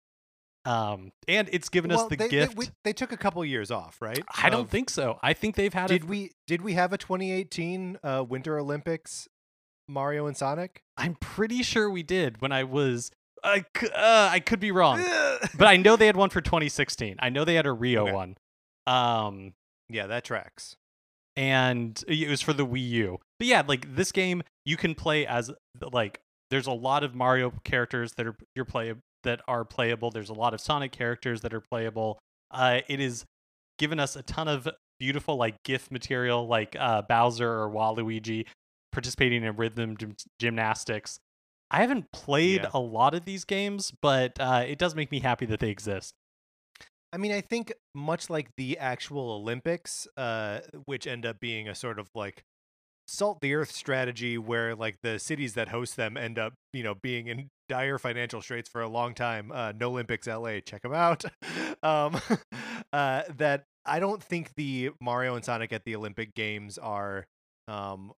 Um, 0.66 1.12
and 1.28 1.48
it's 1.52 1.68
given 1.68 1.92
us 1.92 2.04
the 2.04 2.16
they, 2.16 2.28
gift. 2.28 2.52
They, 2.52 2.58
we, 2.58 2.68
they 2.84 2.92
took 2.92 3.12
a 3.12 3.16
couple 3.16 3.44
years 3.44 3.70
off, 3.70 4.00
right? 4.00 4.22
I 4.42 4.48
don't 4.48 4.68
think 4.70 4.88
so. 4.88 5.18
I 5.22 5.34
think 5.34 5.56
they've 5.56 5.74
had 5.74 5.88
Did 5.88 6.04
a 6.04 6.06
we 6.06 6.30
did 6.46 6.62
we 6.62 6.72
have 6.74 6.92
a 6.92 6.98
2018 6.98 7.98
uh, 8.02 8.24
Winter 8.26 8.58
Olympics 8.58 9.28
Mario 9.88 10.26
and 10.26 10.36
Sonic? 10.36 10.82
I'm 10.96 11.16
pretty 11.16 11.62
sure 11.62 11.90
we 11.90 12.02
did 12.02 12.40
when 12.40 12.52
I 12.52 12.64
was. 12.64 13.10
I, 13.44 13.64
c- 13.78 13.88
uh, 13.94 14.28
I 14.32 14.40
could 14.40 14.58
be 14.60 14.70
wrong, 14.72 14.98
but 15.58 15.66
I 15.68 15.76
know 15.76 15.96
they 15.96 16.06
had 16.06 16.16
one 16.16 16.30
for 16.30 16.40
2016. 16.40 17.16
I 17.18 17.28
know 17.28 17.44
they 17.44 17.54
had 17.54 17.66
a 17.66 17.72
Rio 17.72 18.04
Okay. 18.04 18.12
one, 18.12 18.36
um, 18.86 19.52
yeah, 19.88 20.06
that 20.06 20.24
tracks. 20.24 20.76
and 21.36 22.02
it 22.08 22.28
was 22.28 22.40
for 22.40 22.52
the 22.52 22.66
Wii 22.66 22.88
U. 22.90 23.18
But 23.38 23.46
yeah, 23.48 23.62
like 23.66 23.94
this 23.96 24.12
game, 24.12 24.42
you 24.64 24.76
can 24.76 24.94
play 24.94 25.26
as 25.26 25.50
like. 25.92 26.20
There's 26.50 26.66
a 26.68 26.72
lot 26.72 27.02
of 27.02 27.14
Mario 27.14 27.52
characters 27.64 28.12
that 28.16 28.26
are 28.26 28.36
you're 28.54 28.64
play 28.66 28.94
that 29.24 29.40
are 29.48 29.64
playable. 29.64 30.10
There's 30.10 30.28
a 30.28 30.34
lot 30.34 30.54
of 30.54 30.60
Sonic 30.60 30.92
characters 30.92 31.40
that 31.40 31.52
are 31.54 31.60
playable. 31.60 32.18
Uh, 32.50 32.80
it 32.88 33.00
is 33.00 33.24
given 33.78 33.98
us 33.98 34.14
a 34.14 34.22
ton 34.22 34.46
of 34.46 34.68
beautiful 35.00 35.36
like 35.36 35.56
GIF 35.64 35.90
material, 35.90 36.46
like 36.46 36.76
uh, 36.78 37.02
Bowser 37.02 37.50
or 37.50 37.68
Waluigi 37.70 38.46
participating 38.92 39.42
in 39.42 39.56
rhythm 39.56 39.96
gym- 39.96 40.14
gymnastics. 40.38 41.18
I 41.70 41.80
haven't 41.80 42.12
played 42.12 42.62
Yeah. 42.62 42.70
a 42.72 42.78
lot 42.78 43.14
of 43.14 43.24
these 43.24 43.44
games, 43.44 43.92
but 44.00 44.38
uh, 44.38 44.64
it 44.66 44.78
does 44.78 44.94
make 44.94 45.10
me 45.10 45.20
happy 45.20 45.46
that 45.46 45.60
they 45.60 45.70
exist. 45.70 46.14
I 47.12 47.16
mean, 47.16 47.32
I 47.32 47.40
think 47.40 47.72
much 47.94 48.28
like 48.28 48.48
the 48.56 48.76
actual 48.78 49.30
Olympics, 49.32 50.06
uh, 50.16 50.60
which 50.86 51.06
end 51.06 51.24
up 51.24 51.38
being 51.40 51.68
a 51.68 51.74
sort 51.74 51.98
of 51.98 52.08
like 52.14 52.42
salt 53.06 53.40
the 53.40 53.54
earth 53.54 53.70
strategy 53.70 54.38
where 54.38 54.74
like 54.74 54.96
the 55.02 55.18
cities 55.18 55.54
that 55.54 55.68
host 55.68 55.96
them 55.96 56.16
end 56.16 56.38
up 56.38 56.54
you 56.72 56.82
know 56.82 56.94
being 56.94 57.26
in 57.26 57.50
dire 57.68 57.98
financial 57.98 58.40
straits 58.40 58.66
for 58.68 58.80
a 58.80 58.88
long 58.88 59.12
time 59.12 59.52
uh 59.52 59.72
no 59.78 59.90
olympics 59.90 60.26
la 60.26 60.58
check 60.64 60.80
them 60.80 60.94
out 60.94 61.22
um 61.82 62.18
uh 62.94 63.22
that 63.36 63.64
i 63.84 64.00
don't 64.00 64.22
think 64.22 64.54
the 64.56 64.90
mario 65.02 65.34
and 65.34 65.44
sonic 65.44 65.70
at 65.70 65.84
the 65.84 65.94
olympic 65.94 66.34
games 66.34 66.78
are 66.78 67.26
um 67.68 68.10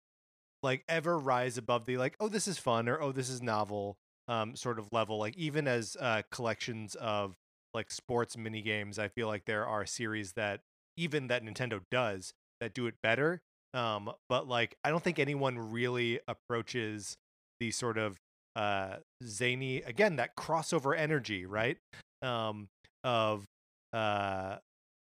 like 0.67 0.83
ever 0.89 1.17
rise 1.17 1.57
above 1.57 1.87
the 1.87 1.97
like 1.97 2.17
oh 2.19 2.29
this 2.29 2.49
is 2.49 2.59
fun 2.59 2.89
or 2.89 3.01
oh 3.01 3.13
this 3.13 3.31
is 3.31 3.41
novel 3.41 3.97
um 4.27 4.57
sort 4.57 4.81
of 4.81 4.89
level 4.91 5.17
like 5.17 5.37
even 5.37 5.69
as 5.69 5.97
uh 6.01 6.23
collections 6.33 6.97
of 6.97 7.37
like 7.73 7.89
sports 7.89 8.37
mini 8.37 8.61
games 8.61 8.99
i 8.99 9.07
feel 9.07 9.29
like 9.29 9.45
there 9.45 9.65
are 9.65 9.87
series 9.87 10.33
that 10.33 10.59
even 10.97 11.29
that 11.29 11.45
nintendo 11.45 11.81
does 11.93 12.33
that 12.61 12.75
do 12.75 12.89
it 12.89 12.95
better 13.01 13.41
um 13.75 14.11
but 14.29 14.49
like 14.49 14.75
i 14.83 14.91
don't 14.91 15.05
think 15.05 15.21
anyone 15.21 15.57
really 15.71 16.19
approaches 16.27 17.17
the 17.61 17.71
sort 17.71 17.97
of 17.97 18.19
uh 18.57 18.97
zany 19.23 19.83
again 19.83 20.17
that 20.17 20.35
crossover 20.35 20.99
energy 20.99 21.47
right 21.47 21.77
um 22.23 22.67
of 23.05 23.45
uh 23.93 24.57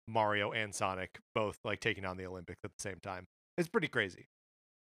mario 0.08 0.52
and 0.52 0.74
sonic 0.74 1.18
both 1.34 1.56
like 1.64 1.80
taking 1.80 2.04
on 2.04 2.18
the 2.18 2.26
olympics 2.26 2.60
at 2.64 2.70
the 2.76 2.82
same 2.82 2.98
time. 3.02 3.24
It's 3.56 3.68
pretty 3.68 3.88
crazy 3.88 4.26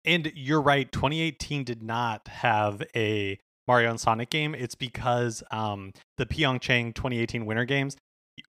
And 0.06 0.30
you're 0.34 0.62
right, 0.62 0.90
2018 0.92 1.64
did 1.64 1.82
not 1.82 2.28
have 2.28 2.82
a 2.94 3.38
Mario 3.66 3.90
and 3.90 4.00
Sonic 4.00 4.30
game. 4.30 4.54
It's 4.54 4.76
because 4.76 5.42
um, 5.50 5.92
the 6.16 6.26
Pyeongchang 6.26 6.94
2018 6.94 7.44
Winter 7.44 7.64
Games, 7.64 7.96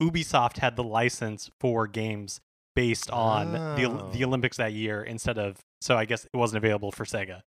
Ubisoft 0.01 0.57
had 0.57 0.75
the 0.75 0.83
license 0.83 1.50
for 1.62 1.88
games 1.88 2.41
based 2.75 3.09
on 3.09 3.53
the 3.53 4.09
the 4.12 4.24
Oh. 4.24 4.27
Olympics 4.27 4.57
that 4.57 4.74
year 4.74 5.01
instead 5.01 5.38
of 5.38 5.57
so 5.79 5.95
I 5.95 6.03
guess 6.03 6.25
it 6.25 6.35
wasn't 6.35 6.57
available 6.57 6.91
for 6.91 7.05
Sega. 7.05 7.41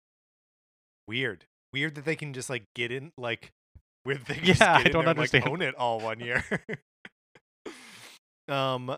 weird 1.06 1.44
weird 1.74 1.96
that 1.96 2.06
they 2.06 2.16
can 2.16 2.32
just 2.32 2.50
like 2.50 2.64
get 2.76 2.92
in 2.94 3.12
like 3.18 3.50
weird 4.06 4.26
can 4.26 4.36
Yeah, 4.38 4.44
just 4.46 4.60
get 4.60 4.70
I 4.70 4.84
don't 4.84 5.04
there 5.04 5.10
and, 5.10 5.20
like, 5.20 5.34
understand. 5.34 5.48
own 5.50 5.62
it 5.62 5.76
all 5.76 6.00
one 6.00 6.22
year 6.22 6.46
um 8.48 8.96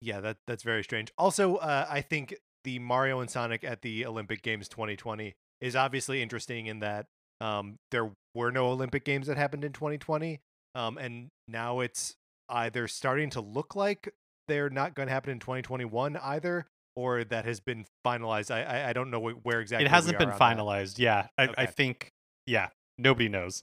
yeah 0.00 0.20
that 0.20 0.36
that's 0.46 0.62
very 0.62 0.82
strange 0.82 1.10
also 1.18 1.56
uh 1.56 1.86
i 1.90 2.00
think 2.00 2.34
the 2.66 2.78
mario 2.80 3.20
and 3.20 3.30
sonic 3.30 3.64
at 3.64 3.80
the 3.80 4.04
olympic 4.04 4.42
games 4.42 4.68
2020 4.68 5.32
is 5.62 5.74
obviously 5.74 6.20
interesting 6.20 6.66
in 6.66 6.80
that 6.80 7.06
um 7.40 7.76
there 7.92 8.10
were 8.34 8.50
no 8.50 8.66
olympic 8.66 9.04
games 9.04 9.28
that 9.28 9.36
happened 9.38 9.64
in 9.64 9.72
2020 9.72 10.40
um 10.74 10.98
and 10.98 11.28
now 11.48 11.80
it's 11.80 12.14
either 12.50 12.86
starting 12.88 13.30
to 13.30 13.40
look 13.40 13.74
like 13.74 14.12
they're 14.48 14.68
not 14.70 14.94
going 14.94 15.06
to 15.08 15.12
happen 15.14 15.30
in 15.30 15.38
2021 15.38 16.16
either 16.18 16.66
or 16.96 17.24
that 17.24 17.44
has 17.44 17.60
been 17.60 17.86
finalized 18.06 18.50
i 18.50 18.62
i, 18.62 18.88
I 18.90 18.92
don't 18.92 19.10
know 19.10 19.20
where 19.20 19.60
exactly 19.60 19.86
it 19.86 19.90
hasn't 19.90 20.18
been 20.18 20.30
on 20.30 20.38
that. 20.38 20.56
finalized. 20.58 20.98
Yeah, 20.98 21.28
I, 21.38 21.48
I 21.56 21.66
think 21.66 22.10
yeah, 22.46 22.68
nobody 22.98 23.28
knows. 23.28 23.62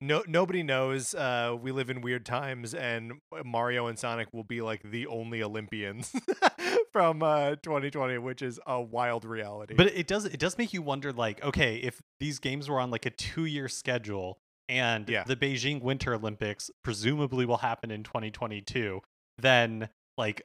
no 0.00 0.22
nobody 0.28 0.62
knows 0.62 1.14
uh 1.14 1.56
we 1.60 1.72
live 1.72 1.90
in 1.90 2.00
weird 2.02 2.24
times 2.24 2.74
and 2.74 3.14
mario 3.44 3.86
and 3.86 3.98
sonic 3.98 4.28
will 4.32 4.44
be 4.44 4.60
like 4.60 4.82
the 4.82 5.06
only 5.06 5.42
olympians 5.42 6.12
from 6.92 7.22
uh 7.22 7.56
2020 7.62 8.18
which 8.18 8.42
is 8.42 8.58
a 8.66 8.80
wild 8.80 9.24
reality 9.24 9.74
But 9.74 9.88
it 9.88 10.06
does 10.06 10.24
it 10.24 10.38
does 10.40 10.56
make 10.58 10.72
you 10.72 10.82
wonder 10.82 11.12
like 11.12 11.42
okay, 11.44 11.76
if 11.76 12.00
these 12.20 12.38
games 12.38 12.68
were 12.68 12.80
on 12.80 12.90
like 12.90 13.06
a 13.06 13.10
2-year 13.10 13.68
schedule 13.68 14.38
and 14.68 15.08
Yeah. 15.08 15.24
the 15.24 15.36
Beijing 15.36 15.80
Winter 15.82 16.14
Olympics 16.14 16.70
presumably 16.84 17.46
will 17.46 17.56
happen 17.58 17.90
in 17.90 18.02
2022, 18.02 19.00
then 19.38 19.88
like 20.18 20.42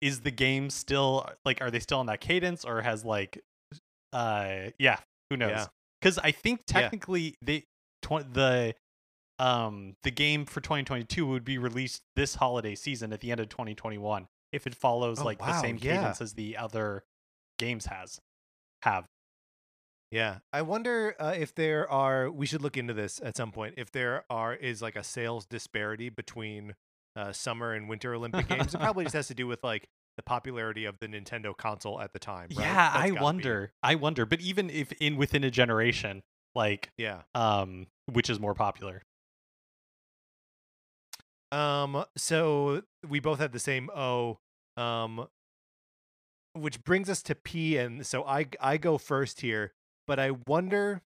is 0.00 0.20
the 0.20 0.30
game 0.30 0.70
still 0.70 1.28
like 1.44 1.60
are 1.60 1.70
they 1.70 1.80
still 1.80 1.98
on 1.98 2.06
that 2.06 2.20
cadence 2.20 2.64
or 2.64 2.82
has 2.82 3.04
like 3.04 3.40
uh 4.12 4.70
yeah, 4.78 4.98
who 5.30 5.36
knows? 5.36 5.50
Yeah. 5.50 5.66
Cuz 6.02 6.18
I 6.18 6.30
think 6.32 6.60
Yeah. 6.68 6.80
technically 6.80 7.34
they 7.42 7.64
tw- 8.02 8.32
the 8.32 8.74
um 9.38 9.94
the 10.02 10.10
game 10.10 10.44
for 10.44 10.60
2022 10.60 11.26
would 11.26 11.44
be 11.44 11.58
released 11.58 12.02
this 12.16 12.34
holiday 12.36 12.74
season 12.74 13.12
at 13.12 13.20
the 13.20 13.30
end 13.30 13.40
of 13.40 13.48
2021 13.48 14.28
if 14.52 14.66
it 14.66 14.74
follows 14.74 15.20
Oh, 15.20 15.24
like 15.24 15.38
the 15.38 15.60
same 15.60 15.76
yeah. 15.80 15.96
cadence 15.96 16.20
as 16.20 16.34
the 16.34 16.56
other 16.56 17.04
games 17.58 17.86
has 17.86 18.20
have 18.82 19.06
yeah 20.10 20.38
i 20.52 20.62
wonder 20.62 21.14
uh, 21.20 21.34
if 21.36 21.54
there 21.54 21.88
are 21.90 22.30
we 22.30 22.46
should 22.46 22.62
look 22.62 22.76
into 22.76 22.92
this 22.94 23.20
at 23.22 23.36
some 23.36 23.52
point 23.52 23.74
if 23.76 23.92
there 23.92 24.24
are 24.30 24.54
is 24.54 24.82
like 24.82 24.96
a 24.96 25.04
sales 25.04 25.46
disparity 25.46 26.08
between 26.08 26.74
uh 27.16 27.32
summer 27.32 27.72
and 27.74 27.88
winter 27.88 28.14
olympic 28.14 28.48
games 28.48 28.74
it 28.74 28.78
probably 28.80 29.04
just 29.04 29.14
has 29.20 29.28
to 29.28 29.34
do 29.34 29.46
with 29.46 29.62
like 29.62 29.88
the 30.16 30.22
popularity 30.22 30.84
of 30.84 30.98
the 31.00 31.06
nintendo 31.06 31.56
console 31.56 32.00
at 32.00 32.12
the 32.12 32.18
time 32.18 32.48
right? 32.56 32.58
Yeah, 32.66 32.74
That's 32.74 32.96
I 32.96 33.08
gotta 33.08 33.14
be- 33.14 33.22
wonder. 33.22 33.72
I 33.82 33.94
wonder. 33.94 34.26
But 34.26 34.40
even 34.40 34.68
if 34.68 34.90
in 35.00 35.16
within 35.16 35.44
a 35.44 35.50
generation, 35.50 36.22
like 36.54 36.90
yeah 36.98 37.22
um, 37.34 37.86
which 38.06 38.28
is 38.28 38.40
more 38.40 38.52
popular? 38.54 39.02
Um, 41.52 42.04
so 42.16 42.82
we 43.08 43.20
both 43.20 43.38
had 43.38 43.52
the 43.52 43.58
same 43.58 43.90
O. 43.90 44.38
Um, 44.76 45.26
which 46.54 46.82
brings 46.82 47.08
us 47.08 47.22
to 47.22 47.34
P, 47.34 47.76
and 47.76 48.04
so 48.06 48.24
I 48.24 48.46
I 48.60 48.76
go 48.76 48.98
first 48.98 49.40
here. 49.40 49.72
But 50.06 50.18
I 50.18 50.32
wonder, 50.46 51.02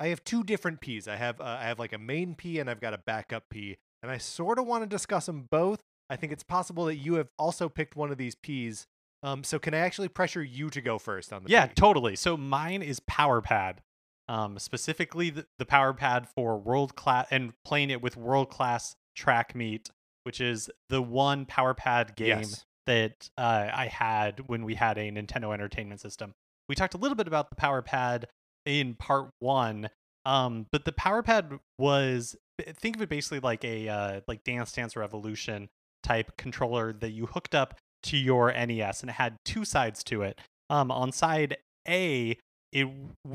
I 0.00 0.08
have 0.08 0.24
two 0.24 0.42
different 0.42 0.80
P's. 0.80 1.06
I 1.06 1.16
have 1.16 1.40
uh, 1.40 1.58
I 1.60 1.64
have 1.64 1.78
like 1.78 1.92
a 1.92 1.98
main 1.98 2.34
P 2.34 2.58
and 2.58 2.70
I've 2.70 2.80
got 2.80 2.94
a 2.94 2.98
backup 2.98 3.44
P, 3.50 3.76
and 4.02 4.10
I 4.10 4.18
sort 4.18 4.58
of 4.58 4.66
want 4.66 4.82
to 4.82 4.86
discuss 4.88 5.26
them 5.26 5.46
both. 5.50 5.80
I 6.08 6.16
think 6.16 6.32
it's 6.32 6.42
possible 6.42 6.86
that 6.86 6.96
you 6.96 7.14
have 7.14 7.28
also 7.38 7.68
picked 7.68 7.96
one 7.96 8.10
of 8.10 8.18
these 8.18 8.34
P's. 8.34 8.86
Um, 9.22 9.44
so 9.44 9.58
can 9.58 9.72
I 9.72 9.78
actually 9.78 10.08
pressure 10.08 10.42
you 10.42 10.68
to 10.70 10.80
go 10.80 10.98
first 10.98 11.32
on 11.32 11.44
the 11.44 11.50
Yeah, 11.50 11.66
P? 11.66 11.74
totally. 11.74 12.16
So 12.16 12.36
mine 12.36 12.82
is 12.82 13.00
Power 13.00 13.40
Pad. 13.40 13.82
Um, 14.28 14.58
specifically 14.58 15.30
the, 15.30 15.46
the 15.58 15.66
Power 15.66 15.92
Pad 15.92 16.28
for 16.28 16.56
world 16.58 16.96
class 16.96 17.26
and 17.30 17.52
playing 17.64 17.90
it 17.90 18.00
with 18.02 18.16
world 18.16 18.50
class 18.50 18.96
track 19.16 19.54
meet, 19.54 19.88
which 20.24 20.40
is 20.40 20.70
the 20.88 21.02
one 21.02 21.46
Power 21.46 21.74
Pad 21.74 22.16
game 22.16 22.28
Yes. 22.40 22.64
that 22.86 23.28
uh, 23.38 23.68
I 23.72 23.86
had 23.86 24.48
when 24.48 24.64
we 24.64 24.74
had 24.74 24.98
a 24.98 25.10
Nintendo 25.10 25.52
Entertainment 25.52 26.00
System. 26.00 26.32
We 26.68 26.74
talked 26.74 26.94
a 26.94 26.98
little 26.98 27.16
bit 27.16 27.26
about 27.26 27.50
the 27.50 27.56
Power 27.56 27.82
Pad 27.82 28.26
in 28.64 28.94
part 28.94 29.30
one, 29.40 29.88
um, 30.24 30.66
but 30.70 30.84
the 30.84 30.92
Power 30.92 31.22
Pad 31.22 31.58
was 31.78 32.36
think 32.76 32.96
of 32.96 33.02
it 33.02 33.08
basically 33.08 33.40
like 33.40 33.64
a 33.64 33.88
uh, 33.88 34.20
like 34.28 34.44
Dance 34.44 34.72
Dance 34.72 34.94
Revolution 34.96 35.68
type 36.02 36.36
controller 36.36 36.92
that 36.92 37.10
you 37.10 37.26
hooked 37.26 37.54
up 37.54 37.78
to 38.04 38.16
your 38.16 38.52
NES, 38.52 39.00
and 39.02 39.10
it 39.10 39.14
had 39.14 39.36
two 39.44 39.64
sides 39.64 40.02
to 40.04 40.22
it. 40.22 40.40
Um, 40.70 40.90
on 40.90 41.12
side 41.12 41.56
A, 41.88 42.36
it 42.72 42.88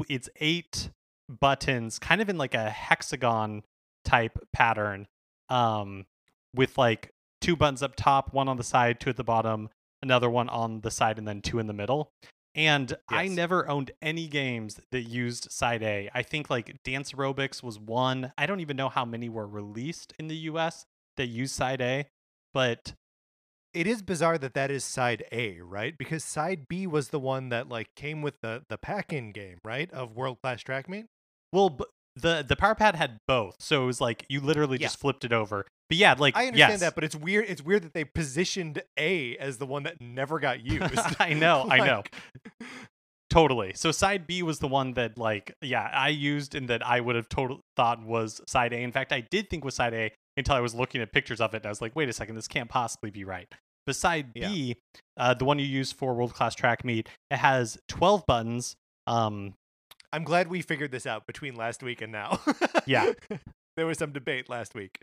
it's 0.08 0.30
eight 0.38 0.90
buttons, 1.30 2.00
kind 2.00 2.22
of 2.22 2.30
in 2.30 2.38
like 2.38 2.54
a 2.54 2.70
hexagon 2.70 3.64
type 4.06 4.38
pattern, 4.54 5.08
um, 5.50 6.06
with 6.54 6.78
like 6.78 7.12
two 7.42 7.56
buttons 7.56 7.84
up 7.84 7.96
top, 7.96 8.34
one 8.34 8.48
on 8.48 8.58
the 8.58 8.64
side, 8.64 9.00
two 9.00 9.10
at 9.10 9.18
the 9.18 9.24
bottom, 9.24 9.70
another 10.02 10.30
one 10.30 10.50
on 10.50 10.82
the 10.82 10.92
side, 10.92 11.18
and 11.18 11.28
then 11.28 11.42
two 11.42 11.60
in 11.60 11.68
the 11.68 11.74
middle. 11.74 12.12
And 12.56 12.96
I 13.08 13.28
never 13.28 13.70
owned 13.70 13.92
any 14.02 14.28
games 14.28 14.80
that 14.92 15.02
used 15.02 15.52
side 15.52 15.84
A. 15.84 16.10
I 16.16 16.24
think 16.24 16.50
like 16.50 16.82
Dance 16.84 17.12
Aerobics 17.12 17.62
was 17.62 17.80
one. 17.80 18.34
I 18.36 18.48
don't 18.48 18.62
even 18.62 18.76
know 18.76 18.90
how 18.90 19.06
many 19.06 19.30
were 19.30 19.48
released 19.48 20.14
in 20.18 20.28
the 20.28 20.36
US 20.36 20.86
that 21.18 21.28
use 21.28 21.52
side 21.52 21.82
A, 21.82 22.08
but 22.56 22.94
it 23.76 23.86
is 23.86 24.02
bizarre 24.02 24.40
that 24.40 24.56
that 24.56 24.72
is 24.72 24.84
side 24.84 25.24
A, 25.32 25.60
right? 25.62 25.96
Because 25.96 26.24
side 26.24 26.68
B 26.68 26.88
was 26.88 27.10
the 27.10 27.20
one 27.20 27.50
that 27.50 27.70
like 27.70 27.94
came 27.96 28.24
with 28.24 28.42
the 28.42 28.64
the 28.70 28.78
pack-in 28.80 29.34
game, 29.34 29.60
right? 29.64 29.92
Of 29.92 30.16
World 30.16 30.40
Class 30.42 30.64
Track 30.64 30.90
Meet. 30.90 31.06
Well, 31.54 31.70
b- 31.70 31.86
the 32.22 32.46
the 32.48 32.56
power 32.56 32.76
pad 32.76 32.96
had 32.96 33.20
both, 33.28 33.56
so 33.60 33.84
it 33.84 33.86
was 33.86 34.02
like 34.02 34.26
you 34.30 34.42
literally 34.42 34.78
Yeah. 34.80 34.88
just 34.88 35.00
flipped 35.00 35.24
it 35.26 35.34
over. 35.34 35.66
But 35.90 35.98
yeah, 35.98 36.16
like 36.18 36.36
I 36.36 36.48
understand 36.48 36.72
yes. 36.72 36.80
that, 36.82 36.96
but 36.96 37.04
it's 37.04 37.16
weird. 37.16 37.46
It's 37.48 37.62
weird 37.64 37.84
that 37.84 37.94
they 37.94 38.04
positioned 38.04 38.82
A 39.00 39.38
as 39.38 39.58
the 39.58 39.66
one 39.66 39.84
that 39.84 40.02
never 40.02 40.40
got 40.40 40.60
used. 40.66 41.16
I 41.20 41.34
know, 41.34 41.66
I 41.72 41.78
know. 41.78 42.04
Totally. 43.30 43.74
So 43.76 43.92
side 43.92 44.26
B 44.26 44.42
was 44.42 44.60
the 44.60 44.70
one 44.70 44.94
that 44.94 45.18
like 45.18 45.54
yeah 45.62 45.90
I 45.94 46.10
used 46.10 46.56
and 46.56 46.70
that 46.70 46.86
I 46.86 47.02
would 47.02 47.16
have 47.18 47.28
total 47.28 47.60
thought 47.76 48.02
was 48.02 48.42
side 48.48 48.72
A. 48.74 48.78
In 48.78 48.92
fact, 48.92 49.12
I 49.12 49.22
did 49.22 49.50
think 49.50 49.66
was 49.66 49.76
side 49.76 49.94
A 49.94 50.12
until 50.38 50.56
I 50.56 50.62
was 50.62 50.74
looking 50.74 51.02
at 51.02 51.12
pictures 51.12 51.42
of 51.42 51.54
it 51.54 51.58
and 51.58 51.66
I 51.66 51.70
was 51.70 51.82
like, 51.82 51.96
wait 51.96 52.08
a 52.08 52.14
second, 52.14 52.36
this 52.36 52.48
can't 52.48 52.70
possibly 52.70 53.10
be 53.10 53.26
right. 53.26 53.48
But 53.86 53.96
side 53.98 54.28
Yeah. 54.34 54.48
B, 54.50 54.76
uh, 55.18 55.34
the 55.34 55.44
one 55.46 55.60
you 55.60 55.66
use 55.66 55.92
for 55.92 56.14
world 56.14 56.34
class 56.34 56.56
track 56.56 56.86
meet, 56.86 57.10
it 57.30 57.38
has 57.38 57.78
twelve 57.90 58.26
buttons. 58.28 58.76
Um, 59.08 59.54
I'm 60.18 60.24
glad 60.24 60.48
we 60.48 60.64
figured 60.64 60.90
this 60.90 61.06
out 61.06 61.28
between 61.28 61.56
last 61.56 61.84
week 61.84 62.02
and 62.02 62.12
now. 62.12 62.40
Yeah. 62.88 63.12
there 63.78 63.86
was 63.86 64.00
some 64.00 64.14
debate 64.14 64.50
last 64.50 64.74
week. 64.74 65.00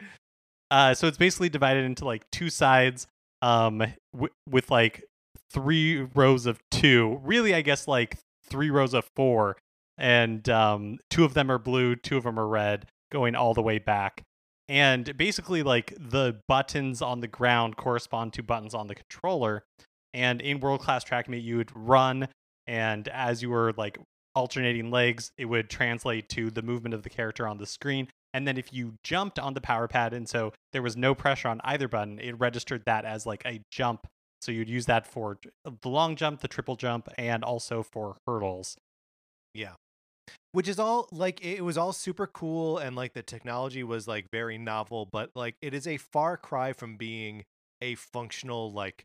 Uh, 0.72 0.92
so 0.92 1.07
it's 1.07 1.18
basically 1.18 1.48
divided 1.48 1.85
into 1.85 2.05
like 2.05 2.29
two 2.33 2.50
sides, 2.50 3.07
um, 3.40 3.79
w- 4.12 4.33
with 4.50 4.72
like 4.72 5.05
three 5.53 6.00
rows 6.16 6.46
of 6.46 6.59
two. 6.72 7.20
Really, 7.22 7.55
I 7.55 7.61
guess 7.61 7.87
like 7.87 8.18
three 8.44 8.70
rows 8.70 8.92
of 8.92 9.09
four, 9.14 9.57
and 9.98 10.48
um, 10.48 10.98
two 11.11 11.24
of 11.24 11.35
them 11.35 11.48
are 11.48 11.59
blue, 11.59 11.94
two 11.94 12.16
of 12.16 12.24
them 12.24 12.37
are 12.37 12.48
red, 12.48 12.87
going 13.12 13.37
all 13.37 13.55
the 13.55 13.62
way 13.62 13.79
back. 13.79 14.22
And 14.68 15.16
basically, 15.16 15.62
like 15.62 15.94
the 15.96 16.40
buttons 16.48 17.00
on 17.03 17.20
the 17.20 17.29
ground 17.29 17.77
correspond 17.77 18.33
to 18.33 18.42
buttons 18.42 18.74
on 18.74 18.88
the 18.88 18.96
controller. 18.96 19.62
And 20.12 20.40
in 20.40 20.59
World 20.59 20.81
Class 20.81 21.05
Track 21.05 21.29
Meet, 21.29 21.44
you 21.44 21.59
would 21.59 21.70
run 21.72 22.27
and 22.66 23.09
as 23.09 23.42
you 23.42 23.50
were 23.50 23.72
like 23.77 23.98
alternating 24.35 24.90
legs, 24.90 25.33
it 25.38 25.47
would 25.47 25.70
translate 25.70 26.29
to 26.31 26.51
the 26.51 26.62
movement 26.62 26.94
of 26.94 27.03
the 27.03 27.11
character 27.11 27.47
on 27.47 27.59
the 27.59 27.66
screen. 27.66 28.09
And 28.33 28.49
then 28.49 28.59
if 28.59 28.73
you 28.73 28.94
jumped 29.05 29.38
on 29.38 29.55
the 29.55 29.61
power 29.61 29.87
pad, 29.87 30.12
and 30.12 30.29
so 30.29 30.53
there 30.73 30.83
was 30.83 30.97
no 30.97 31.14
pressure 31.14 31.49
on 31.49 31.61
either 31.62 31.87
button, 31.87 32.18
it 32.18 32.38
registered 32.38 32.83
that 32.87 33.05
as 33.05 33.27
like 33.27 33.42
a 33.47 33.61
jump. 33.70 34.07
So 34.42 34.51
you'd 34.53 34.68
use 34.68 34.87
that 34.87 35.07
for 35.07 35.38
the 35.64 35.88
long 35.88 36.16
jump, 36.16 36.40
the 36.40 36.49
triple 36.49 36.77
jump, 36.77 37.09
and 37.16 37.44
also 37.44 37.83
for 37.83 38.16
hurdles. 38.27 38.77
Yeah. 39.55 39.75
Which 40.53 40.68
is 40.68 40.79
all 40.79 41.09
like 41.12 41.44
it 41.44 41.62
was 41.62 41.79
all 41.79 41.92
super 41.92 42.27
cool 42.27 42.79
and 42.79 42.97
like 42.97 43.12
the 43.12 43.23
technology 43.23 43.85
was 43.85 44.09
like 44.09 44.27
very 44.33 44.59
novel, 44.59 45.09
but 45.11 45.31
like 45.35 45.55
it 45.62 45.73
is 45.75 45.87
a 45.87 45.97
far 45.97 46.37
cry 46.37 46.73
from 46.73 46.97
being 46.97 47.44
a 47.81 47.94
functional 47.94 48.70
like 48.70 49.05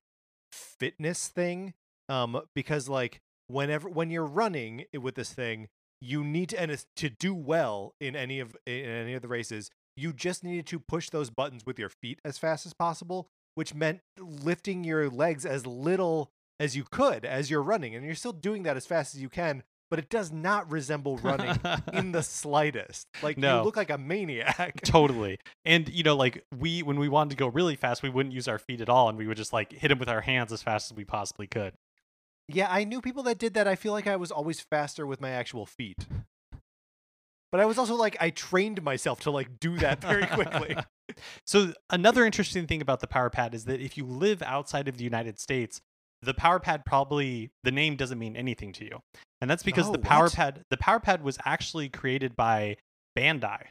fitness 0.52 1.28
thing. 1.28 1.74
Um, 2.08 2.42
because 2.56 2.90
like 2.90 3.20
whenever 3.50 3.90
when 3.90 4.10
you're 4.10 4.26
running 4.26 4.86
eh, 4.94 4.98
with 4.98 5.16
this 5.16 5.34
thing, 5.34 5.68
you 6.00 6.24
need 6.24 6.50
to 6.50 6.62
and 6.62 6.72
it's, 6.72 6.86
to 6.96 7.10
do 7.10 7.34
well 7.34 7.94
in 8.00 8.16
any 8.16 8.40
of 8.40 8.56
in 8.66 8.86
any 8.86 9.14
of 9.14 9.22
the 9.22 9.28
races, 9.28 9.70
you 9.98 10.14
just 10.14 10.44
needed 10.44 10.66
to 10.68 10.80
push 10.80 11.10
those 11.10 11.30
buttons 11.30 11.64
with 11.66 11.78
your 11.78 11.90
feet 11.90 12.20
as 12.24 12.38
fast 12.38 12.66
as 12.66 12.74
possible, 12.74 13.28
which 13.56 13.74
meant 13.74 14.00
lifting 14.18 14.84
your 14.86 15.10
legs 15.10 15.46
as 15.46 15.66
little 15.68 16.32
as 16.60 16.76
you 16.76 16.86
could 16.90 17.26
as 17.26 17.50
you're 17.50 17.62
running, 17.64 17.96
and 17.96 18.06
you're 18.06 18.16
still 18.16 18.32
doing 18.34 18.64
that 18.64 18.78
as 18.78 18.86
fast 18.86 19.14
as 19.16 19.22
you 19.22 19.30
can. 19.30 19.64
But 19.90 19.98
it 19.98 20.10
does 20.10 20.32
not 20.32 20.70
resemble 20.72 21.18
running 21.18 21.60
in 21.92 22.12
the 22.12 22.22
slightest. 22.44 23.08
Like 23.24 23.40
No. 23.40 23.58
you 23.58 23.64
look 23.66 23.76
like 23.76 23.90
a 23.90 23.98
maniac. 23.98 24.82
totally. 24.84 25.40
And 25.66 25.90
you 25.90 26.04
know, 26.04 26.16
like 26.16 26.46
we 26.56 26.84
when 26.84 27.00
we 27.00 27.10
wanted 27.10 27.32
to 27.32 27.36
go 27.38 27.48
really 27.48 27.76
fast, 27.76 28.04
we 28.04 28.10
wouldn't 28.10 28.36
use 28.36 28.48
our 28.48 28.60
feet 28.60 28.82
at 28.82 28.90
all, 28.90 29.10
and 29.10 29.18
we 29.18 29.26
would 29.26 29.36
just 29.38 29.52
like 29.52 29.74
hit 29.74 29.88
them 29.88 29.98
with 29.98 30.08
our 30.08 30.22
hands 30.22 30.54
as 30.54 30.62
fast 30.62 30.92
as 30.92 30.96
we 30.96 31.04
possibly 31.06 31.48
could. 31.48 31.74
Yeah, 32.52 32.68
I 32.70 32.84
knew 32.84 33.02
people 33.02 33.24
that 33.24 33.38
did 33.38 33.54
that. 33.54 33.68
I 33.68 33.76
feel 33.76 33.94
like 33.94 34.08
I 34.08 34.16
was 34.16 34.32
always 34.32 34.60
faster 34.60 35.06
with 35.06 35.22
my 35.22 35.30
actual 35.30 35.66
feet. 35.66 36.08
But 37.52 37.62
I 37.62 37.66
was 37.66 37.78
also 37.78 37.96
like 37.96 38.18
I 38.20 38.30
trained 38.30 38.84
myself 38.84 39.22
to 39.22 39.32
like 39.32 39.60
do 39.60 39.78
that 39.78 40.02
very 40.02 40.26
quickly. 40.26 40.76
so 41.46 41.74
another 41.90 42.26
interesting 42.26 42.68
thing 42.68 42.82
about 42.82 43.00
the 43.00 43.08
power 43.08 43.30
pad 43.30 43.56
is 43.56 43.66
that 43.66 43.82
if 43.82 43.98
you 43.98 44.06
live 44.06 44.42
outside 44.44 44.88
of 44.88 44.98
the 44.98 45.04
United 45.04 45.40
States, 45.40 45.82
the 46.22 46.34
power 46.34 46.60
pad 46.60 46.86
probably 46.86 47.52
the 47.64 47.72
name 47.72 47.96
doesn't 47.96 48.20
mean 48.20 48.36
anything 48.36 48.72
to 48.74 48.86
you. 48.86 49.00
And 49.42 49.50
that's 49.50 49.64
because 49.64 49.88
Oh, 49.88 49.94
the 49.94 50.00
power 50.00 50.26
what? 50.26 50.34
pad 50.34 50.64
the 50.70 50.78
power 50.78 51.00
pad 51.00 51.24
was 51.24 51.38
actually 51.46 51.90
created 51.90 52.36
by 52.36 52.78
Bandai. 53.18 53.64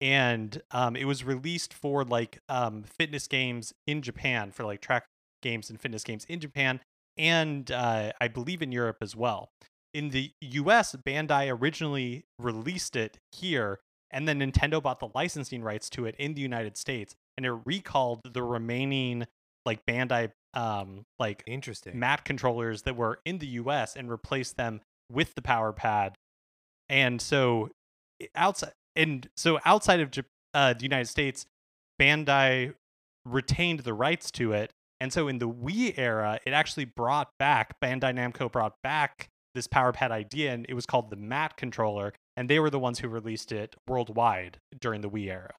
And 0.00 0.60
um, 0.72 0.96
it 0.96 1.04
was 1.04 1.22
released 1.22 1.72
for 1.72 2.04
like 2.04 2.40
um, 2.48 2.82
fitness 2.82 3.28
games 3.28 3.72
in 3.86 4.02
Japan 4.02 4.50
for 4.50 4.64
like 4.64 4.80
track 4.80 5.04
games 5.42 5.70
and 5.70 5.80
fitness 5.80 6.02
games 6.02 6.24
in 6.28 6.40
Japan 6.40 6.80
and 7.16 7.70
uh, 7.70 8.12
I 8.20 8.28
believe 8.28 8.62
in 8.62 8.72
Europe 8.72 8.98
as 9.00 9.14
well. 9.14 9.50
In 9.94 10.10
the 10.10 10.32
US, 10.40 10.96
Bandai 11.06 11.52
originally 11.60 12.24
released 12.38 12.96
it 12.96 13.18
here, 13.32 13.80
and 14.10 14.26
then 14.26 14.40
Nintendo 14.40 14.82
bought 14.82 15.00
the 15.00 15.10
licensing 15.14 15.62
rights 15.62 15.90
to 15.90 16.06
it 16.06 16.14
in 16.18 16.34
the 16.34 16.40
United 16.40 16.76
States, 16.76 17.14
and 17.36 17.44
it 17.44 17.52
recalled 17.64 18.20
the 18.24 18.42
remaining 18.42 19.26
like 19.64 19.84
Bandai 19.86 20.32
um 20.54 21.04
like 21.18 21.42
Interesting. 21.46 21.98
mat 21.98 22.24
controllers 22.24 22.82
that 22.82 22.94
were 22.96 23.20
in 23.24 23.38
the 23.38 23.46
US 23.46 23.96
and 23.96 24.10
replaced 24.10 24.56
them 24.56 24.80
with 25.10 25.34
the 25.34 25.42
power 25.42 25.72
pad. 25.72 26.16
And 26.88 27.22
so 27.22 27.70
outside 28.34 28.72
and 28.96 29.28
so 29.36 29.58
outside 29.64 30.00
of 30.00 30.10
uh, 30.54 30.74
the 30.74 30.82
United 30.82 31.08
States, 31.08 31.46
Bandai 32.00 32.74
retained 33.24 33.80
the 33.80 33.94
rights 33.94 34.30
to 34.32 34.52
it. 34.52 34.72
And 35.02 35.12
so 35.12 35.26
in 35.26 35.40
the 35.40 35.48
Wii 35.48 35.98
era, 35.98 36.38
it 36.46 36.52
actually 36.52 36.84
brought 36.84 37.36
back 37.36 37.80
Bandai 37.80 38.14
Namco 38.14 38.50
brought 38.50 38.74
back 38.84 39.30
this 39.52 39.66
power 39.66 39.92
pad 39.92 40.12
idea 40.12 40.52
and 40.52 40.64
it 40.68 40.74
was 40.74 40.86
called 40.86 41.10
the 41.10 41.16
mat 41.16 41.56
controller 41.56 42.12
and 42.36 42.48
they 42.48 42.60
were 42.60 42.70
the 42.70 42.78
ones 42.78 43.00
who 43.00 43.08
released 43.08 43.50
it 43.50 43.74
worldwide 43.88 44.58
during 44.80 45.00
the 45.00 45.10
Wii 45.10 45.28
era. 45.28 45.54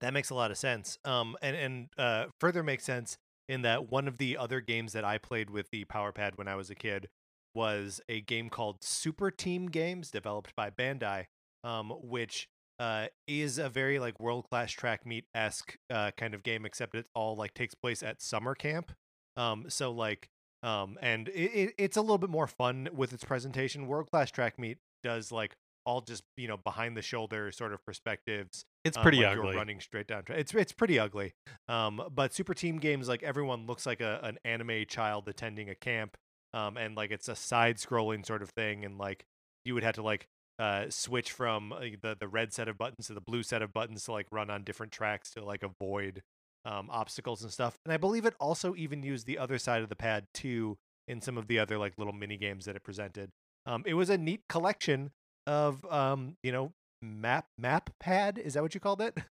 That 0.00 0.14
makes 0.14 0.30
a 0.30 0.36
lot 0.36 0.52
of 0.52 0.58
sense. 0.58 0.96
Um, 1.04 1.34
and 1.42 1.56
and 1.56 1.88
uh, 1.98 2.26
further 2.38 2.62
makes 2.62 2.84
sense 2.84 3.18
in 3.48 3.62
that 3.62 3.90
one 3.90 4.06
of 4.06 4.18
the 4.18 4.36
other 4.36 4.60
games 4.60 4.92
that 4.92 5.04
I 5.04 5.18
played 5.18 5.50
with 5.50 5.66
the 5.72 5.84
Power 5.86 6.12
Pad 6.12 6.34
when 6.36 6.46
I 6.46 6.54
was 6.54 6.70
a 6.70 6.76
kid 6.76 7.08
was 7.52 8.00
a 8.08 8.20
game 8.20 8.48
called 8.48 8.76
Super 8.80 9.32
Team 9.32 9.66
Games, 9.66 10.08
developed 10.08 10.54
by 10.54 10.70
Bandai, 10.70 11.24
um, 11.64 11.90
which 12.00 12.46
uh, 12.80 13.06
is 13.28 13.58
a 13.58 13.68
very 13.68 13.98
like 14.00 14.18
world 14.18 14.46
class 14.50 14.72
track 14.72 15.06
meet 15.06 15.26
esque 15.34 15.76
uh, 15.90 16.10
kind 16.16 16.34
of 16.34 16.42
game, 16.42 16.64
except 16.64 16.94
it 16.96 17.06
all 17.14 17.36
like 17.36 17.54
takes 17.54 17.74
place 17.74 18.02
at 18.02 18.20
summer 18.22 18.54
camp. 18.54 18.90
Um, 19.36 19.66
so 19.68 19.92
like, 19.92 20.28
um, 20.62 20.98
and 21.00 21.28
it, 21.28 21.32
it, 21.54 21.74
it's 21.78 21.96
a 21.96 22.00
little 22.00 22.18
bit 22.18 22.30
more 22.30 22.46
fun 22.46 22.88
with 22.92 23.12
its 23.12 23.22
presentation. 23.22 23.86
World 23.86 24.10
class 24.10 24.30
track 24.30 24.58
meet 24.58 24.78
does 25.04 25.30
like 25.30 25.54
all 25.86 26.00
just 26.00 26.22
you 26.36 26.46
know 26.48 26.56
behind 26.58 26.96
the 26.96 27.02
shoulder 27.02 27.50
sort 27.50 27.72
of 27.72 27.82
perspectives 27.86 28.64
It's 28.84 28.96
um, 28.96 29.02
pretty 29.02 29.18
like 29.18 29.36
ugly. 29.36 29.48
You're 29.50 29.56
running 29.56 29.80
straight 29.80 30.06
down. 30.06 30.24
tra- 30.24 30.36
It's 30.36 30.54
it's 30.54 30.72
pretty 30.72 30.98
ugly. 30.98 31.34
Um, 31.68 32.02
but 32.10 32.32
super 32.34 32.54
team 32.54 32.78
games 32.78 33.08
like 33.08 33.22
everyone 33.22 33.66
looks 33.66 33.84
like 33.86 34.00
a 34.00 34.20
an 34.22 34.38
anime 34.44 34.84
child 34.88 35.28
attending 35.28 35.68
a 35.68 35.74
camp. 35.74 36.16
Um, 36.52 36.76
and 36.76 36.96
like 36.96 37.10
it's 37.12 37.28
a 37.28 37.36
side 37.36 37.76
scrolling 37.76 38.26
sort 38.26 38.42
of 38.42 38.50
thing, 38.50 38.84
and 38.84 38.98
like 38.98 39.24
you 39.64 39.74
would 39.74 39.84
have 39.84 39.94
to 39.94 40.02
like 40.02 40.26
uh 40.60 40.84
switch 40.90 41.32
from 41.32 41.72
uh, 41.72 41.80
the 42.02 42.16
the 42.18 42.28
red 42.28 42.52
set 42.52 42.68
of 42.68 42.76
buttons 42.78 43.06
to 43.06 43.14
the 43.14 43.20
blue 43.20 43.42
set 43.42 43.62
of 43.62 43.72
buttons 43.72 44.04
to 44.04 44.12
like 44.12 44.26
run 44.30 44.50
on 44.50 44.62
different 44.62 44.92
tracks 44.92 45.30
to 45.30 45.44
like 45.44 45.62
avoid 45.62 46.22
um 46.64 46.88
obstacles 46.90 47.42
and 47.42 47.50
stuff. 47.50 47.78
And 47.84 47.92
I 47.92 47.96
believe 47.96 48.26
it 48.26 48.34
also 48.38 48.74
even 48.74 49.02
used 49.02 49.26
the 49.26 49.38
other 49.38 49.58
side 49.58 49.82
of 49.82 49.88
the 49.88 49.96
pad 49.96 50.26
too 50.34 50.76
in 51.08 51.20
some 51.20 51.38
of 51.38 51.48
the 51.48 51.58
other 51.58 51.78
like 51.78 51.94
little 51.98 52.12
mini 52.12 52.36
games 52.36 52.66
that 52.66 52.76
it 52.76 52.84
presented. 52.84 53.30
Um, 53.66 53.82
it 53.86 53.94
was 53.94 54.10
a 54.10 54.18
neat 54.18 54.42
collection 54.48 55.10
of 55.46 55.84
um, 55.90 56.36
you 56.42 56.52
know, 56.52 56.72
map 57.02 57.46
map 57.58 57.90
pad. 57.98 58.38
Is 58.38 58.54
that 58.54 58.62
what 58.62 58.74
you 58.74 58.80
called 58.80 59.00
it? 59.00 59.18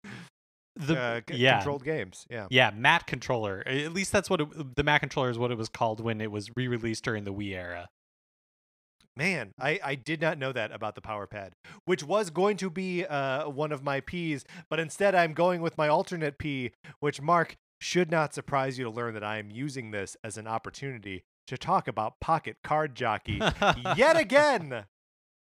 The 0.77 0.99
uh, 0.99 1.21
c- 1.29 1.37
yeah. 1.37 1.59
controlled 1.59 1.85
games. 1.85 2.27
Yeah. 2.29 2.49
Yeah, 2.51 2.73
Mat 2.73 3.07
controller. 3.07 3.63
At 3.65 3.93
least 3.93 4.11
that's 4.11 4.29
what 4.29 4.41
it, 4.41 4.75
the 4.75 4.83
Mat 4.83 5.03
controller 5.03 5.31
is 5.31 5.39
what 5.39 5.53
it 5.53 5.57
was 5.57 5.69
called 5.69 6.01
when 6.01 6.21
it 6.21 6.33
was 6.33 6.51
re-released 6.57 7.05
during 7.05 7.23
the 7.23 7.33
Wii 7.33 7.55
era. 7.55 7.89
Man, 9.17 9.53
I, 9.61 9.79
I 9.85 9.95
did 9.95 10.21
not 10.21 10.39
know 10.39 10.53
that 10.53 10.73
about 10.73 10.97
the 10.97 11.01
power 11.01 11.27
pad, 11.27 11.53
which 11.85 12.03
was 12.03 12.31
going 12.31 12.57
to 12.57 12.69
be 12.69 13.05
uh, 13.05 13.49
one 13.49 13.71
of 13.71 13.85
my 13.85 14.01
P's, 14.01 14.45
but 14.69 14.81
instead 14.81 15.15
I'm 15.15 15.35
going 15.35 15.63
with 15.63 15.79
my 15.79 15.87
alternate 15.87 16.37
P, 16.37 16.73
which 16.99 17.21
Mark 17.21 17.57
should 17.81 18.11
not 18.11 18.35
surprise 18.35 18.77
you 18.77 18.85
to 18.85 18.91
learn 18.91 19.15
that 19.15 19.23
I 19.23 19.39
am 19.39 19.51
using 19.53 19.93
this 19.93 20.17
as 20.25 20.37
an 20.37 20.49
opportunity 20.49 21.23
to 21.47 21.57
talk 21.57 21.87
about 21.87 22.19
Pocket 22.21 22.57
Card 22.65 22.95
Jockey 22.97 23.41
yet 23.97 24.17
again. 24.21 24.87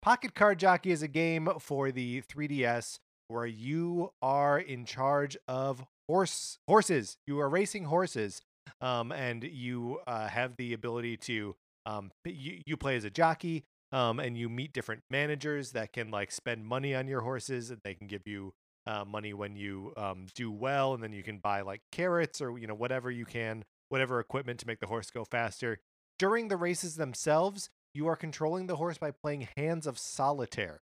Pocket 0.04 0.36
Card 0.36 0.60
Jockey 0.60 0.92
is 0.92 1.02
a 1.02 1.08
game 1.08 1.50
for 1.60 1.92
the 1.92 2.22
3DS 2.24 3.00
where 3.28 3.46
you 3.46 4.12
are 4.22 4.60
in 4.60 4.86
charge 4.86 5.38
of 5.48 5.86
horse 6.08 6.60
horses. 6.68 7.18
You 7.26 7.40
are 7.40 7.50
racing 7.50 7.86
horses, 7.86 8.42
um, 8.82 9.12
and 9.12 9.44
you 9.44 10.00
uh, 10.06 10.28
have 10.28 10.58
the 10.58 10.74
ability 10.74 11.18
to 11.18 11.56
um, 11.86 12.12
you, 12.26 12.62
you 12.66 12.78
play 12.78 12.96
as 12.96 13.04
a 13.04 13.10
jockey, 13.10 13.66
um, 13.92 14.20
and 14.20 14.38
you 14.38 14.50
meet 14.50 14.74
different 14.74 15.04
managers 15.10 15.72
that 15.72 15.94
can 15.94 16.12
like 16.12 16.32
spend 16.32 16.66
money 16.66 16.96
on 16.96 17.08
your 17.08 17.22
horses, 17.22 17.70
and 17.70 17.80
they 17.84 17.94
can 17.94 18.08
give 18.08 18.24
you 18.26 18.54
uh, 18.86 19.06
money 19.06 19.34
when 19.34 19.56
you 19.56 19.94
um, 19.98 20.28
do 20.36 20.52
well, 20.52 20.94
and 20.94 21.04
then 21.04 21.14
you 21.14 21.24
can 21.24 21.38
buy 21.38 21.62
like 21.62 21.82
carrots 21.92 22.42
or 22.42 22.58
you 22.58 22.68
know 22.68 22.76
whatever 22.76 23.12
you 23.12 23.26
can, 23.26 23.64
whatever 23.90 24.20
equipment 24.20 24.60
to 24.60 24.68
make 24.68 24.80
the 24.80 24.88
horse 24.88 25.10
go 25.10 25.24
faster. 25.24 25.80
During 26.20 26.48
the 26.48 26.58
races 26.58 26.96
themselves, 26.96 27.70
you 27.94 28.08
are 28.08 28.16
controlling 28.16 28.68
the 28.68 28.78
horse 28.78 28.98
by 28.98 29.12
playing 29.12 29.48
hands 29.56 29.88
of 29.88 29.98
solitaire. 29.98 30.82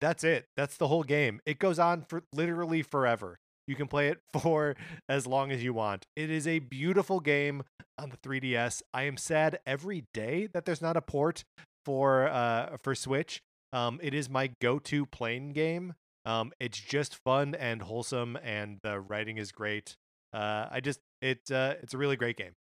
That's 0.00 0.22
it. 0.22 0.46
That's 0.56 0.76
the 0.76 0.88
whole 0.88 1.02
game. 1.02 1.40
It 1.44 1.58
goes 1.58 1.78
on 1.78 2.02
for 2.02 2.22
literally 2.32 2.82
forever. 2.82 3.40
You 3.68 3.76
can 3.76 3.86
play 3.86 4.08
it 4.08 4.18
for 4.42 4.74
as 5.08 5.26
long 5.26 5.52
as 5.52 5.62
you 5.62 5.72
want. 5.72 6.06
It 6.16 6.30
is 6.30 6.46
a 6.48 6.58
beautiful 6.58 7.20
game 7.20 7.62
on 7.98 8.10
the 8.10 8.16
3DS. 8.16 8.82
I 8.92 9.04
am 9.04 9.16
sad 9.16 9.60
every 9.66 10.04
day 10.14 10.48
that 10.52 10.64
there's 10.64 10.82
not 10.82 10.96
a 10.96 11.02
port 11.02 11.44
for 11.84 12.26
uh 12.28 12.76
for 12.82 12.94
Switch. 12.94 13.40
Um 13.72 14.00
it 14.02 14.14
is 14.14 14.28
my 14.28 14.50
go-to 14.60 15.06
playing 15.06 15.50
game. 15.52 15.94
Um 16.24 16.52
it's 16.58 16.78
just 16.80 17.16
fun 17.24 17.54
and 17.54 17.82
wholesome 17.82 18.36
and 18.42 18.78
the 18.82 18.98
writing 19.00 19.36
is 19.36 19.52
great. 19.52 19.96
Uh 20.32 20.66
I 20.70 20.80
just 20.80 21.00
it 21.22 21.50
uh 21.50 21.74
it's 21.82 21.94
a 21.94 21.98
really 21.98 22.16
great 22.16 22.36
game. 22.36 22.52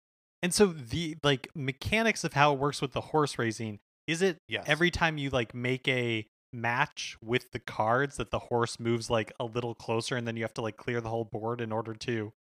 And 0.43 0.53
so 0.53 0.67
the 0.67 1.15
like 1.23 1.47
mechanics 1.55 2.23
of 2.23 2.33
how 2.33 2.53
it 2.53 2.59
works 2.59 2.81
with 2.81 2.91
the 2.93 3.01
horse 3.01 3.37
racing 3.39 3.79
is 4.07 4.21
it 4.21 4.37
Yes. 4.47 4.65
every 4.67 4.91
time 4.91 5.17
you 5.17 5.29
like 5.29 5.53
make 5.53 5.87
a 5.87 6.25
match 6.53 7.17
with 7.21 7.51
the 7.51 7.59
cards 7.59 8.17
that 8.17 8.31
the 8.31 8.39
horse 8.39 8.79
moves 8.79 9.09
like 9.09 9.31
a 9.39 9.45
little 9.45 9.75
closer 9.75 10.15
and 10.15 10.27
then 10.27 10.37
you 10.37 10.43
have 10.43 10.53
to 10.53 10.61
like 10.61 10.77
clear 10.77 11.01
the 11.01 11.09
whole 11.09 11.25
board 11.25 11.61
in 11.61 11.71
order 11.71 11.93
to 11.93 12.33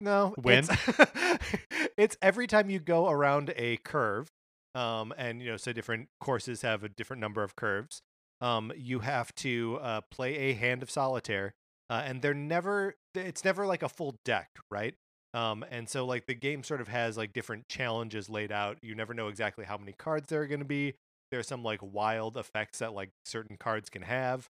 No, 0.00 0.34
Win? 0.38 0.66
It's, 0.68 1.90
it's 1.96 2.16
every 2.20 2.46
time 2.46 2.70
you 2.70 2.80
go 2.80 3.08
around 3.08 3.52
a 3.56 3.76
curve, 3.78 4.30
um, 4.74 5.12
and 5.16 5.40
you 5.40 5.50
know, 5.50 5.56
so 5.56 5.72
different 5.72 6.08
courses 6.20 6.62
have 6.62 6.82
a 6.82 6.88
different 6.88 7.20
number 7.20 7.42
of 7.42 7.54
curves. 7.56 8.02
Um, 8.40 8.72
you 8.76 9.00
have 9.00 9.34
to 9.36 9.78
uh, 9.80 10.00
play 10.10 10.34
a 10.36 10.52
hand 10.54 10.82
of 10.82 10.90
solitaire, 10.90 11.54
uh, 11.88 12.02
and 12.04 12.22
they're 12.22 12.34
never. 12.34 12.96
It's 13.14 13.44
never 13.44 13.66
like 13.66 13.82
a 13.82 13.88
full 13.88 14.16
deck, 14.24 14.48
right? 14.70 14.94
Um, 15.34 15.64
and 15.70 15.88
so 15.88 16.04
like 16.04 16.26
the 16.26 16.34
game 16.34 16.62
sort 16.62 16.80
of 16.80 16.88
has 16.88 17.16
like 17.16 17.32
different 17.32 17.68
challenges 17.68 18.28
laid 18.28 18.50
out. 18.50 18.78
You 18.82 18.94
never 18.94 19.14
know 19.14 19.28
exactly 19.28 19.64
how 19.64 19.78
many 19.78 19.92
cards 19.92 20.26
there 20.28 20.42
are 20.42 20.46
going 20.46 20.60
to 20.60 20.66
be. 20.66 20.94
There's 21.32 21.48
some 21.48 21.64
like 21.64 21.80
wild 21.82 22.36
effects 22.36 22.78
that 22.78 22.94
like 22.94 23.10
certain 23.24 23.56
cards 23.56 23.90
can 23.90 24.02
have. 24.02 24.48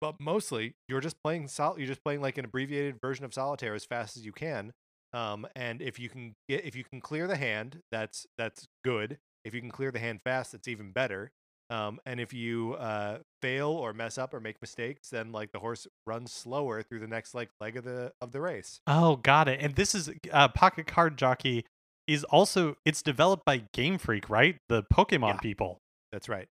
But 0.00 0.14
mostly 0.18 0.74
you're 0.88 1.00
just 1.00 1.22
playing 1.22 1.48
sol- 1.48 1.78
you're 1.78 1.88
just 1.88 2.02
playing 2.02 2.22
like 2.22 2.38
an 2.38 2.44
abbreviated 2.44 3.00
version 3.00 3.24
of 3.24 3.34
solitaire 3.34 3.74
as 3.74 3.84
fast 3.84 4.16
as 4.16 4.24
you 4.24 4.32
can. 4.32 4.72
Um, 5.12 5.46
and 5.54 5.82
if 5.82 5.98
you 5.98 6.08
can 6.08 6.34
get 6.48 6.64
if 6.64 6.74
you 6.74 6.84
can 6.84 7.00
clear 7.00 7.26
the 7.26 7.36
hand, 7.36 7.80
that's 7.90 8.26
that's 8.38 8.66
good. 8.82 9.18
If 9.44 9.52
you 9.52 9.60
can 9.60 9.70
clear 9.70 9.90
the 9.90 9.98
hand 9.98 10.20
fast, 10.22 10.52
that's 10.52 10.68
even 10.68 10.92
better. 10.92 11.32
Um, 11.70 12.00
and 12.04 12.20
if 12.20 12.34
you 12.34 12.74
uh, 12.74 13.18
fail 13.40 13.70
or 13.70 13.92
mess 13.92 14.18
up 14.18 14.34
or 14.34 14.40
make 14.40 14.60
mistakes, 14.60 15.08
then 15.08 15.32
like 15.32 15.52
the 15.52 15.58
horse 15.58 15.86
runs 16.06 16.30
slower 16.30 16.82
through 16.82 17.00
the 17.00 17.06
next 17.06 17.34
like 17.34 17.48
leg 17.60 17.76
of 17.76 17.84
the 17.84 18.12
of 18.20 18.32
the 18.32 18.40
race. 18.40 18.80
Oh, 18.86 19.16
got 19.16 19.48
it. 19.48 19.58
And 19.60 19.74
this 19.74 19.94
is 19.94 20.10
uh, 20.30 20.48
Pocket 20.48 20.86
Card 20.86 21.16
Jockey 21.16 21.64
is 22.06 22.24
also 22.24 22.76
it's 22.84 23.02
developed 23.02 23.44
by 23.44 23.64
Game 23.72 23.98
Freak, 23.98 24.28
right? 24.28 24.56
The 24.68 24.82
Pokemon 24.92 25.34
Yeah. 25.34 25.40
people. 25.40 25.78
That's 26.10 26.28
right. 26.28 26.48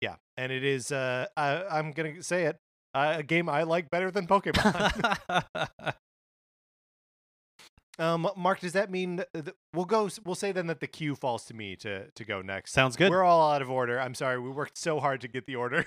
Yeah, 0.00 0.16
and 0.36 0.50
it 0.50 0.64
is. 0.64 0.90
Uh, 0.90 1.26
I, 1.36 1.64
I'm 1.64 1.92
gonna 1.92 2.22
say 2.22 2.44
it. 2.46 2.56
Uh, 2.94 3.16
a 3.18 3.22
game 3.22 3.48
I 3.48 3.62
like 3.62 3.90
better 3.90 4.10
than 4.10 4.26
Pokemon. 4.26 5.16
um, 7.98 8.26
Mark, 8.36 8.60
does 8.60 8.72
that 8.72 8.90
mean 8.90 9.16
that 9.16 9.28
we'll 9.74 9.84
go? 9.84 10.08
We'll 10.24 10.34
say 10.34 10.52
then 10.52 10.66
that 10.68 10.80
the 10.80 10.86
queue 10.86 11.14
falls 11.14 11.44
to 11.46 11.54
me 11.54 11.76
to 11.76 12.10
to 12.10 12.24
go 12.24 12.40
next. 12.40 12.72
Sounds 12.72 12.96
good. 12.96 13.10
We're 13.10 13.22
all 13.22 13.52
out 13.52 13.62
of 13.62 13.70
order. 13.70 14.00
I'm 14.00 14.14
sorry. 14.14 14.40
We 14.40 14.50
worked 14.50 14.78
so 14.78 14.98
hard 15.00 15.20
to 15.20 15.28
get 15.28 15.46
the 15.46 15.56
order 15.56 15.84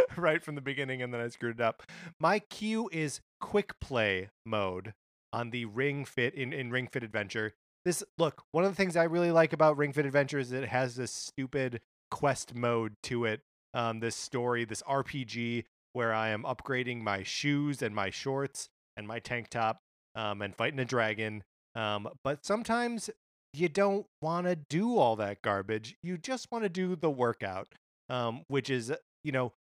right 0.16 0.42
from 0.42 0.54
the 0.54 0.60
beginning, 0.62 1.02
and 1.02 1.12
then 1.12 1.20
I 1.20 1.28
screwed 1.28 1.60
it 1.60 1.62
up. 1.62 1.82
My 2.18 2.38
queue 2.38 2.88
is 2.92 3.20
quick 3.40 3.78
play 3.78 4.30
mode 4.46 4.94
on 5.32 5.50
the 5.50 5.66
Ring 5.66 6.04
Fit 6.04 6.34
in, 6.34 6.52
in 6.52 6.70
Ring 6.70 6.88
Fit 6.88 7.04
Adventure. 7.04 7.52
This 7.84 8.04
look, 8.18 8.42
one 8.52 8.64
of 8.64 8.70
the 8.70 8.76
things 8.76 8.96
I 8.96 9.04
really 9.04 9.30
like 9.30 9.52
about 9.52 9.76
Ring 9.76 9.92
Fit 9.92 10.06
Adventure 10.06 10.38
is 10.38 10.52
it 10.52 10.68
has 10.68 10.96
this 10.96 11.10
stupid 11.10 11.80
quest 12.10 12.54
mode 12.54 12.94
to 13.04 13.24
it. 13.24 13.40
Um, 13.72 14.00
this 14.00 14.16
story, 14.16 14.64
this 14.64 14.82
RPG 14.82 15.64
where 15.92 16.12
I 16.12 16.28
am 16.28 16.42
upgrading 16.44 17.02
my 17.02 17.22
shoes 17.22 17.82
and 17.82 17.94
my 17.94 18.10
shorts 18.10 18.68
and 18.96 19.06
my 19.06 19.18
tank 19.18 19.48
top, 19.48 19.78
um, 20.14 20.42
and 20.42 20.54
fighting 20.54 20.78
a 20.78 20.84
dragon. 20.84 21.42
Um, 21.74 22.08
but 22.22 22.44
sometimes 22.44 23.10
you 23.52 23.68
don't 23.68 24.06
want 24.22 24.46
to 24.46 24.56
do 24.56 24.96
all 24.98 25.16
that 25.16 25.42
garbage. 25.42 25.96
You 26.02 26.18
just 26.18 26.46
want 26.52 26.64
to 26.64 26.68
do 26.68 26.96
the 26.96 27.10
workout, 27.10 27.68
um, 28.08 28.42
which 28.48 28.70
is, 28.70 28.92
you 29.24 29.32
know, 29.32 29.52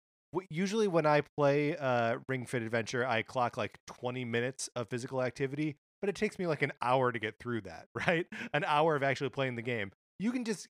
usually 0.50 0.88
when 0.88 1.06
I 1.06 1.22
play 1.36 1.76
uh, 1.76 2.18
Ring 2.28 2.46
Fit 2.46 2.62
Adventure, 2.62 3.06
I 3.06 3.22
clock 3.22 3.56
like 3.56 3.78
20 3.86 4.24
minutes 4.24 4.68
of 4.76 4.88
physical 4.88 5.22
activity, 5.22 5.76
but 6.00 6.08
it 6.08 6.14
takes 6.14 6.38
me 6.38 6.46
like 6.46 6.62
an 6.62 6.72
hour 6.82 7.12
to 7.12 7.18
get 7.18 7.38
through 7.38 7.62
that, 7.62 7.86
right? 8.06 8.26
An 8.52 8.64
hour 8.64 8.96
of 8.96 9.02
actually 9.02 9.30
playing 9.30 9.56
the 9.56 9.62
game. 9.62 9.92
You 10.18 10.32
can 10.32 10.44
just 10.44 10.68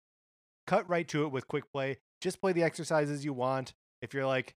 cut 0.66 0.88
right 0.88 1.06
to 1.08 1.24
it 1.24 1.32
with 1.32 1.48
quick 1.48 1.64
play. 1.72 1.98
Just 2.20 2.40
play 2.40 2.52
the 2.52 2.62
exercises 2.62 3.24
you 3.24 3.32
want. 3.32 3.72
If 4.02 4.14
you're 4.14 4.26
like, 4.26 4.54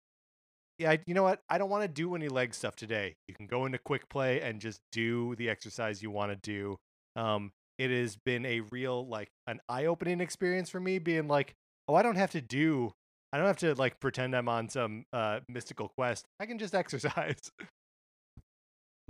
yeah, 0.77 0.97
you 1.05 1.13
know 1.13 1.23
what? 1.23 1.41
I 1.49 1.57
don't 1.57 1.69
want 1.69 1.83
to 1.83 1.87
do 1.87 2.15
any 2.15 2.27
leg 2.27 2.53
stuff 2.53 2.75
today. 2.75 3.15
You 3.27 3.35
can 3.35 3.47
go 3.47 3.65
into 3.65 3.77
quick 3.77 4.09
play 4.09 4.41
and 4.41 4.59
just 4.59 4.81
do 4.91 5.35
the 5.35 5.49
exercise 5.49 6.01
you 6.01 6.09
want 6.09 6.31
to 6.31 6.35
do. 6.37 6.77
Um, 7.15 7.51
it 7.77 7.91
has 7.91 8.15
been 8.15 8.45
a 8.45 8.61
real 8.71 9.07
like 9.07 9.29
an 9.47 9.59
eye-opening 9.69 10.21
experience 10.21 10.69
for 10.69 10.79
me 10.79 10.99
being 10.99 11.27
like, 11.27 11.55
oh, 11.87 11.95
I 11.95 12.03
don't 12.03 12.15
have 12.15 12.31
to 12.31 12.41
do 12.41 12.93
I 13.33 13.37
don't 13.37 13.47
have 13.47 13.57
to 13.57 13.75
like 13.75 13.99
pretend 13.99 14.35
I'm 14.35 14.49
on 14.49 14.69
some 14.69 15.05
uh 15.13 15.39
mystical 15.47 15.89
quest. 15.89 16.25
I 16.39 16.45
can 16.45 16.59
just 16.59 16.75
exercise. 16.75 17.51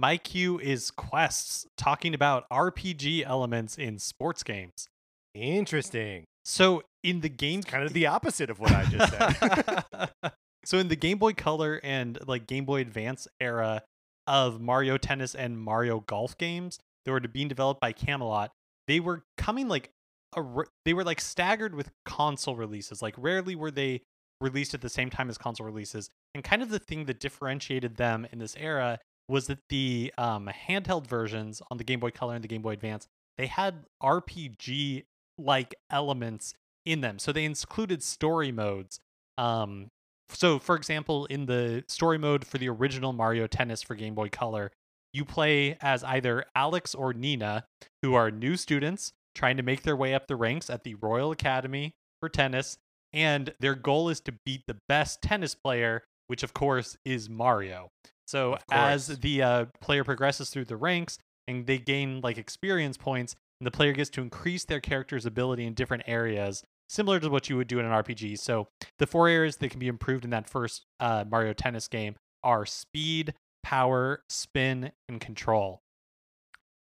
My 0.01 0.17
queue 0.17 0.57
is 0.57 0.89
quests 0.89 1.67
talking 1.77 2.15
about 2.15 2.49
RPG 2.49 3.23
elements 3.23 3.77
in 3.77 3.99
sports 3.99 4.41
games. 4.41 4.87
Interesting. 5.35 6.23
So 6.43 6.81
in 7.03 7.21
the 7.21 7.29
game 7.29 7.59
It's 7.59 7.69
kind 7.69 7.83
of 7.83 7.93
the 7.93 8.07
opposite 8.07 8.49
of 8.49 8.59
what 8.59 8.71
I 8.71 8.85
just 8.85 9.13
said. 9.13 10.31
so 10.65 10.79
in 10.79 10.87
the 10.87 10.95
Game 10.95 11.19
Boy 11.19 11.33
Color 11.33 11.79
and 11.83 12.17
like 12.25 12.47
Game 12.47 12.65
Boy 12.65 12.81
Advance 12.81 13.27
era 13.39 13.83
of 14.25 14.59
Mario 14.59 14.97
Tennis 14.97 15.35
and 15.35 15.59
Mario 15.59 15.99
Golf 15.99 16.35
games 16.35 16.79
that 17.05 17.11
were 17.11 17.19
being 17.19 17.47
developed 17.47 17.79
by 17.79 17.91
Camelot, 17.91 18.49
they 18.87 18.99
were 18.99 19.21
coming 19.37 19.67
like 19.67 19.91
a, 20.35 20.41
r- 20.41 20.67
they 20.83 20.95
were 20.95 21.03
like 21.03 21.21
staggered 21.21 21.75
with 21.75 21.91
console 22.05 22.55
releases. 22.55 23.03
Like 23.03 23.13
rarely 23.19 23.53
were 23.53 23.69
they 23.69 24.01
released 24.39 24.73
at 24.73 24.81
the 24.81 24.89
same 24.89 25.11
time 25.11 25.29
as 25.29 25.37
console 25.37 25.67
releases. 25.67 26.09
And 26.33 26.43
kind 26.43 26.63
of 26.63 26.69
the 26.69 26.79
thing 26.79 27.05
that 27.05 27.19
differentiated 27.19 27.97
them 27.97 28.25
in 28.31 28.39
this 28.39 28.55
era 28.59 28.97
was 29.31 29.47
that 29.47 29.59
the 29.69 30.13
um, 30.17 30.49
handheld 30.67 31.07
versions 31.07 31.61
on 31.71 31.77
the 31.77 31.83
Game 31.83 31.99
Boy 31.99 32.11
Color 32.11 32.35
and 32.35 32.43
the 32.43 32.47
Game 32.47 32.61
Boy 32.61 32.73
Advance 32.73 33.07
they 33.37 33.47
had 33.47 33.85
RPG 34.03 35.05
like 35.37 35.75
elements 35.89 36.53
in 36.85 37.01
them. 37.01 37.19
So 37.19 37.31
they 37.31 37.45
included 37.45 38.03
story 38.03 38.51
modes. 38.51 38.99
Um, 39.37 39.87
so, 40.29 40.59
for 40.59 40.75
example, 40.75 41.25
in 41.25 41.45
the 41.45 41.83
story 41.87 42.17
mode 42.17 42.45
for 42.45 42.57
the 42.57 42.69
original 42.69 43.13
Mario 43.13 43.47
Tennis 43.47 43.81
for 43.81 43.95
Game 43.95 44.15
Boy 44.15 44.29
Color, 44.29 44.71
you 45.13 45.25
play 45.25 45.77
as 45.81 46.03
either 46.03 46.45
Alex 46.55 46.95
or 46.95 47.13
Nina, 47.13 47.65
who 48.01 48.13
are 48.13 48.31
new 48.31 48.55
students 48.55 49.11
trying 49.35 49.57
to 49.57 49.63
make 49.63 49.83
their 49.83 49.95
way 49.95 50.13
up 50.13 50.27
the 50.27 50.35
ranks 50.35 50.69
at 50.69 50.83
the 50.83 50.95
Royal 50.95 51.31
Academy 51.31 51.93
for 52.19 52.29
tennis. 52.29 52.77
And 53.13 53.53
their 53.59 53.75
goal 53.75 54.09
is 54.09 54.21
to 54.21 54.33
beat 54.45 54.61
the 54.67 54.77
best 54.87 55.21
tennis 55.21 55.53
player, 55.53 56.03
which 56.31 56.43
of 56.43 56.53
course 56.53 56.95
is 57.03 57.29
Mario. 57.29 57.91
So, 58.25 58.57
as 58.71 59.07
the 59.07 59.41
uh, 59.43 59.65
player 59.81 60.05
progresses 60.05 60.49
through 60.49 60.63
the 60.63 60.77
ranks 60.77 61.17
and 61.45 61.67
they 61.67 61.77
gain 61.77 62.21
like 62.21 62.37
experience 62.37 62.95
points, 62.95 63.35
and 63.59 63.67
the 63.67 63.71
player 63.71 63.91
gets 63.91 64.09
to 64.11 64.21
increase 64.21 64.63
their 64.63 64.79
character's 64.79 65.25
ability 65.25 65.65
in 65.65 65.73
different 65.73 66.03
areas, 66.07 66.63
similar 66.87 67.19
to 67.19 67.29
what 67.29 67.49
you 67.49 67.57
would 67.57 67.67
do 67.67 67.79
in 67.79 67.85
an 67.85 67.91
RPG. 67.91 68.39
So 68.39 68.69
the 68.97 69.07
four 69.07 69.27
areas 69.27 69.57
that 69.57 69.71
can 69.71 69.79
be 69.81 69.89
improved 69.89 70.23
in 70.23 70.29
that 70.29 70.49
first 70.49 70.85
uh, 71.01 71.25
Mario 71.29 71.51
Tennis 71.51 71.89
game 71.89 72.15
are 72.45 72.65
speed, 72.65 73.33
power, 73.61 74.23
spin, 74.29 74.93
and 75.09 75.19
control. 75.19 75.81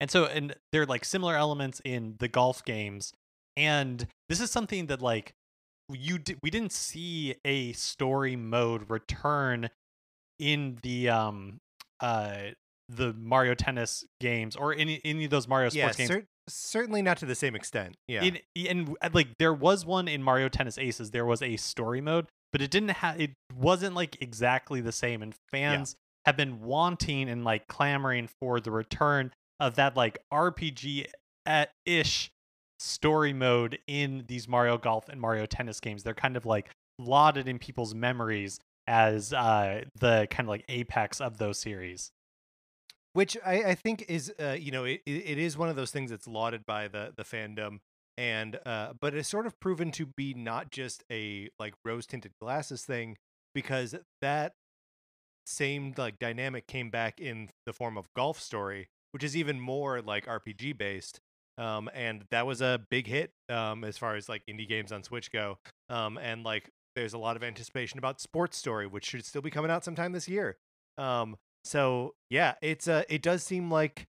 And 0.01 0.11
so, 0.11 0.25
and 0.25 0.57
they're 0.73 0.87
like 0.87 1.05
similar 1.05 1.37
elements 1.37 1.81
in 1.85 2.17
the 2.19 2.27
golf 2.27 2.65
games. 2.65 3.13
And 3.57 4.09
this 4.29 4.41
is 4.41 4.51
something 4.51 4.87
that 4.87 5.01
like 5.01 5.35
you 5.93 6.19
di- 6.19 6.37
we 6.43 6.51
didn't 6.51 6.73
see 6.73 7.37
a 7.45 7.73
story 7.73 8.37
mode 8.37 8.91
return 8.91 9.71
in 10.39 10.79
the 10.83 11.09
um 11.09 11.59
uh 12.01 12.37
the 12.89 13.13
Mario 13.15 13.55
Tennis 13.55 14.05
games 14.21 14.57
or 14.57 14.75
any 14.75 15.01
any 15.05 15.25
of 15.25 15.31
those 15.31 15.49
Mario 15.49 15.71
yeah, 15.73 15.85
sports 15.85 15.97
games. 15.97 16.09
cer- 16.09 16.27
certainly 16.49 17.03
not 17.03 17.19
to 17.19 17.27
the 17.27 17.35
same 17.35 17.55
extent. 17.55 17.97
Yeah. 18.07 18.23
In, 18.23 18.39
and 18.69 18.97
like 19.13 19.29
there 19.39 19.55
was 19.55 19.85
one 19.85 20.09
in 20.09 20.23
Mario 20.23 20.49
Tennis 20.49 20.79
Aces. 20.79 21.11
There 21.11 21.27
was 21.27 21.43
a 21.43 21.57
story 21.57 22.01
mode, 22.01 22.27
but 22.53 22.63
it 22.63 22.71
didn't 22.71 22.91
have. 22.91 23.21
It 23.21 23.33
wasn't 23.55 23.95
like 23.95 24.21
exactly 24.23 24.81
the 24.81 24.93
same. 24.93 25.23
And 25.23 25.35
fans 25.51 25.97
have 26.27 26.37
been 26.37 26.61
wanting 26.63 27.29
and 27.29 27.45
like 27.45 27.67
clamoring 27.67 28.29
for 28.41 28.61
the 28.61 28.71
return 28.71 29.33
of 29.59 29.77
that 29.77 29.97
like 29.97 30.19
RPG 30.33 31.07
ish 31.85 32.31
story 32.79 33.33
mode 33.33 33.79
in 33.87 34.25
these 34.29 34.49
Mario 34.49 34.79
Golf 34.79 35.09
and 35.09 35.21
Mario 35.21 35.47
Tennis 35.47 35.81
games. 35.81 36.03
They're 36.03 36.15
kind 36.15 36.37
of 36.37 36.47
like 36.47 36.71
lauded 36.99 37.49
in 37.49 37.59
people's 37.59 37.95
memories 37.95 38.59
as 38.89 39.33
uh 39.33 39.83
the 39.99 40.27
kind 40.31 40.47
of 40.47 40.49
like 40.49 40.65
apex 40.69 41.21
of 41.21 41.39
those 41.39 41.59
series. 41.59 42.11
which 43.13 43.37
I, 43.45 43.63
I 43.63 43.75
think 43.75 44.05
is 44.09 44.33
uh, 44.41 44.57
you 44.59 44.71
know 44.71 44.85
it, 44.85 45.01
it 45.07 45.39
is 45.39 45.57
one 45.57 45.69
of 45.69 45.77
those 45.77 45.91
things 45.91 46.11
that's 46.11 46.27
lauded 46.27 46.67
by 46.67 46.89
the 46.89 47.13
the 47.17 47.25
fandom 47.25 47.79
and 48.19 48.59
uh, 48.65 48.93
but 49.01 49.15
it's 49.15 49.29
sort 49.29 49.47
of 49.47 49.59
proven 49.61 49.91
to 49.93 50.07
be 50.07 50.35
not 50.35 50.71
just 50.71 51.05
a 51.11 51.49
like 51.59 51.75
rose 51.85 52.07
tinted 52.07 52.33
glasses 52.41 52.85
thing 52.85 53.17
because 53.55 53.95
that 54.21 54.53
same 55.47 55.95
like 55.97 56.19
dynamic 56.19 56.67
came 56.67 56.91
back 56.91 57.21
in 57.21 57.49
the 57.67 57.73
form 57.73 57.97
of 57.97 58.09
golf 58.15 58.41
story 58.41 58.89
which 59.13 59.23
is 59.23 59.37
even 59.37 59.61
more 59.61 60.03
like 60.03 60.27
rpg 60.27 60.77
based 60.77 61.21
um, 61.59 61.89
and 61.95 62.25
that 62.31 62.47
was 62.47 62.61
a 62.61 62.81
big 62.91 63.07
hit 63.07 63.31
um, 63.49 63.85
as 63.85 63.97
far 63.97 64.17
as 64.17 64.29
like 64.29 64.43
indie 64.49 64.69
games 64.69 64.93
on 64.93 65.03
switch 65.03 65.31
go 65.33 65.59
um, 65.89 66.19
and 66.19 66.45
like 66.45 66.71
there's 66.95 67.13
a 67.13 67.19
lot 67.19 67.37
of 67.37 67.45
anticipation 67.45 67.99
about 67.99 68.21
sports 68.21 68.57
story 68.57 68.87
which 68.87 69.05
should 69.05 69.25
still 69.25 69.43
be 69.43 69.51
coming 69.51 69.71
out 69.71 69.85
sometime 69.85 70.13
this 70.13 70.29
year 70.29 70.57
um, 70.99 71.37
so 71.67 72.15
yeah, 72.31 72.55
it's 72.63 72.87
uh 72.87 73.03
it 73.09 73.23
does 73.23 73.43
seem 73.43 73.71
like 73.71 74.07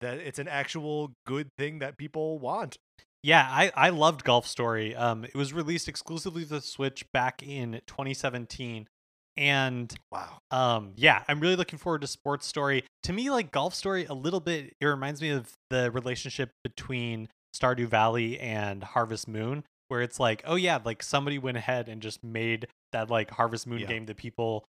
that 0.00 0.18
it's 0.18 0.40
an 0.40 0.48
actual 0.48 1.12
good 1.26 1.48
thing 1.56 1.78
that 1.78 1.96
people 1.96 2.38
want. 2.40 2.76
Yeah, 3.22 3.46
I, 3.48 3.70
I 3.76 3.90
loved 3.90 4.24
Golf 4.24 4.48
Story. 4.48 4.96
Um, 4.96 5.24
it 5.24 5.36
was 5.36 5.52
released 5.52 5.88
exclusively 5.88 6.42
the 6.42 6.60
Switch 6.60 7.04
back 7.12 7.40
in 7.40 7.80
2017, 7.86 8.88
and 9.36 9.92
Wow. 10.10 10.38
um, 10.50 10.92
yeah, 10.96 11.24
I'm 11.28 11.40
really 11.40 11.56
looking 11.56 11.78
forward 11.78 12.00
to 12.02 12.06
Sports 12.06 12.46
Story. 12.46 12.84
To 13.04 13.12
me, 13.12 13.30
like 13.30 13.50
Golf 13.50 13.74
Story, 13.74 14.04
a 14.06 14.14
little 14.14 14.40
bit, 14.40 14.74
it 14.80 14.86
reminds 14.86 15.20
me 15.22 15.30
of 15.30 15.52
the 15.70 15.90
relationship 15.90 16.50
between 16.64 17.28
Stardew 17.56 17.86
Valley 17.86 18.38
and 18.38 18.82
Harvest 18.82 19.28
Moon, 19.28 19.64
where 19.88 20.02
it's 20.02 20.18
like, 20.20 20.42
oh 20.46 20.54
yeah, 20.56 20.78
like 20.84 21.02
somebody 21.02 21.38
went 21.38 21.56
ahead 21.56 21.88
and 21.88 22.00
just 22.02 22.22
made 22.24 22.66
that 22.92 23.10
like 23.10 23.30
Harvest 23.30 23.66
Moon 23.66 23.80
Yeah. 23.80 23.86
game 23.86 24.06
that 24.06 24.16
people, 24.16 24.64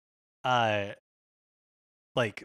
uh, 0.44 0.88
like 2.16 2.44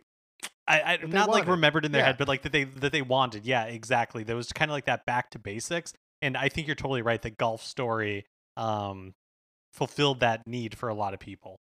I, 0.68 0.82
I 0.82 0.98
not 1.06 1.30
like 1.30 1.48
remembered 1.48 1.86
in 1.86 1.92
their 1.92 2.02
Yeah. 2.02 2.08
head, 2.08 2.18
but 2.18 2.28
like 2.28 2.42
that 2.44 2.52
they 2.52 2.66
that 2.66 2.92
they 2.92 3.02
wanted. 3.02 3.46
Yeah, 3.46 3.66
exactly. 3.66 4.24
There 4.24 4.36
was 4.36 4.52
kind 4.52 4.70
of 4.70 4.74
like 4.74 4.86
that 4.86 5.06
back 5.06 5.30
to 5.32 5.40
basics, 5.40 5.94
and 6.22 6.36
I 6.36 6.50
think 6.50 6.68
you're 6.68 6.76
totally 6.76 7.02
right. 7.02 7.22
that 7.22 7.38
golf 7.38 7.64
story 7.64 8.26
um, 8.58 9.14
fulfilled 9.74 10.20
that 10.22 10.46
need 10.48 10.76
for 10.76 10.90
a 10.90 10.94
lot 10.94 11.14
of 11.14 11.20
people. 11.20 11.58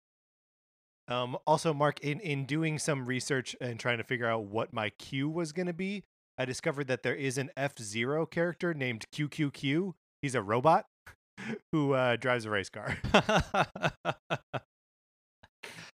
Um, 1.12 1.37
also, 1.46 1.75
Mark, 1.75 2.01
in, 2.01 2.20
in 2.20 2.46
doing 2.46 2.79
some 2.79 3.05
research 3.05 3.55
and 3.61 3.79
trying 3.79 3.98
to 3.98 4.05
figure 4.05 4.27
out 4.27 4.44
what 4.44 4.72
my 4.72 4.90
Q 4.90 5.29
was 5.29 5.53
going 5.53 5.66
to 5.66 5.75
be, 5.75 6.05
I 6.38 6.46
discovered 6.46 6.87
that 6.87 7.03
there 7.03 7.14
is 7.14 7.37
an 7.37 7.51
F 7.57 7.79
Zero 7.79 8.25
character 8.25 8.72
named 8.72 9.05
QQQ. 9.14 9.92
He's 10.22 10.35
a 10.35 10.40
robot 10.40 10.87
who 11.72 11.92
uh, 11.92 12.16
drives 12.16 12.46
a 12.46 12.51
race 12.51 12.70
car. 12.70 12.96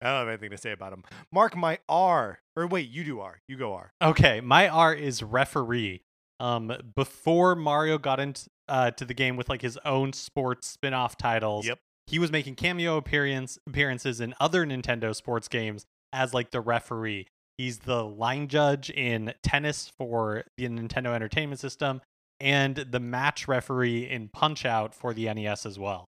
I 0.02 0.10
don't 0.10 0.20
have 0.20 0.28
anything 0.28 0.52
to 0.52 0.58
say 0.58 0.72
about 0.72 0.92
him. 0.92 1.04
Mark, 1.32 1.56
my 1.56 1.80
R. 1.88 2.40
Or 2.58 2.68
wait, 2.68 2.90
you 2.90 3.06
do 3.06 3.22
R. 3.22 3.40
You 3.48 3.58
go 3.58 3.74
R. 3.74 3.94
okay, 4.02 4.42
my 4.42 4.68
R 4.68 4.94
is 4.94 5.24
referee. 5.24 6.02
Um, 6.42 6.74
before 6.96 7.56
Mario 7.56 7.98
got 7.98 8.20
into 8.20 8.50
uh, 8.68 8.92
to 8.92 9.06
the 9.06 9.14
game 9.14 9.38
with 9.38 9.48
like 9.48 9.62
his 9.62 9.78
own 9.86 10.12
sports 10.12 10.68
spin-off 10.68 11.18
titles, 11.18 11.66
Yep. 11.66 11.80
He 12.08 12.20
was 12.20 12.32
making 12.32 12.56
cameo 12.56 12.98
appearance 12.98 13.58
appearances 13.68 14.22
in 14.22 14.34
other 14.40 14.66
Nintendo 14.66 15.16
sports 15.16 15.48
games 15.48 15.86
as 16.14 16.34
like 16.34 16.52
the 16.52 16.62
referee. 16.62 17.28
He's 17.58 17.80
the 17.80 18.04
line 18.04 18.48
judge 18.48 18.90
in 18.90 19.34
tennis 19.42 19.92
for 19.98 20.44
the 20.58 20.68
Nintendo 20.68 21.16
Entertainment 21.16 21.60
System 21.60 22.02
and 22.40 22.76
the 22.76 23.00
match 23.00 23.48
referee 23.48 24.10
in 24.10 24.28
Punch 24.28 24.66
Out 24.66 24.94
for 24.94 25.14
the 25.14 25.34
NES 25.34 25.66
as 25.66 25.80
well. 25.80 26.06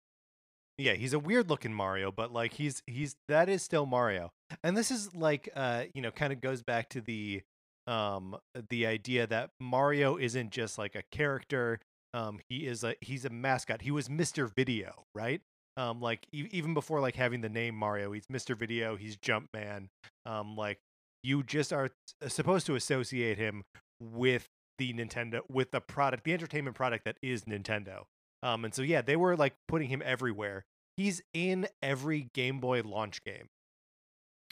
Yeah, 0.79 0.95
he's 0.95 1.13
a 1.13 1.19
weird 1.19 1.49
looking 1.49 1.73
Mario, 1.73 2.13
but 2.13 2.33
like 2.33 2.55
he's 2.55 2.83
he's 2.87 3.17
that 3.29 3.49
is 3.49 3.63
still 3.63 3.87
Mario. 3.87 4.31
And 4.63 4.77
this 4.77 4.91
is 4.91 5.15
like 5.15 5.49
uh, 5.57 5.85
you 5.95 6.03
know, 6.03 6.11
kind 6.11 6.33
of 6.33 6.41
goes 6.41 6.63
back 6.63 6.91
to 6.91 7.01
the 7.01 7.43
um 7.87 8.37
the 8.69 8.87
idea 8.87 9.27
that 9.27 9.51
Mario 9.61 10.17
isn't 10.17 10.51
just 10.51 10.77
like 10.77 10.95
a 10.95 11.03
character. 11.11 11.79
Um 12.13 12.41
he 12.51 12.67
is 12.67 12.85
a 12.85 12.95
he's 13.01 13.25
a 13.25 13.31
mascot. 13.31 13.83
He 13.83 13.91
was 13.91 14.09
Mr. 14.09 14.53
Video, 14.55 15.05
right? 15.15 15.41
Um 15.77 16.01
like 16.01 16.27
e- 16.33 16.49
even 16.53 16.75
before 16.75 17.01
like 17.01 17.17
having 17.17 17.41
the 17.41 17.49
name 17.49 17.75
Mario, 17.75 18.13
he's 18.13 18.27
Mr. 18.27 18.57
Video, 18.57 18.97
he's 18.97 19.17
Jumpman. 19.17 19.89
Um 20.25 20.57
like 20.57 20.79
you 21.23 21.43
just 21.43 21.73
are 21.73 21.91
supposed 22.29 22.67
to 22.67 22.75
associate 22.77 23.37
him 23.39 23.65
with 24.01 24.47
the 24.79 24.93
Nintendo 24.93 25.41
with 25.51 25.71
the 25.71 25.81
product, 25.81 26.25
the 26.25 26.33
entertainment 26.33 26.77
product 26.77 27.05
that 27.05 27.17
is 27.23 27.45
Nintendo. 27.45 28.03
Um, 28.43 28.65
and 28.65 28.75
so 28.75 28.83
yeah, 28.83 29.01
they 29.03 29.17
were 29.17 29.37
like 29.37 29.55
putting 29.67 29.89
him 29.89 30.03
everywhere. 30.05 30.65
He's 30.97 31.21
in 31.35 31.67
every 31.83 32.29
Game 32.35 32.61
Boy 32.61 32.83
launch 32.83 33.25
game, 33.25 33.49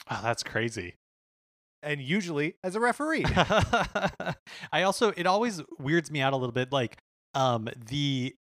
Oh, 0.09 0.19
that's 0.23 0.43
crazy. 0.43 0.95
and 1.83 2.01
usually 2.01 2.55
as 2.63 2.75
a 2.75 2.79
referee. 2.79 3.23
I 4.71 4.83
also 4.83 5.13
it 5.15 5.25
always 5.27 5.61
weirds 5.79 6.11
me 6.11 6.21
out 6.21 6.33
a 6.33 6.35
little 6.35 6.51
bit 6.53 6.71
like 6.71 6.97
um 7.35 7.69
the 7.89 8.35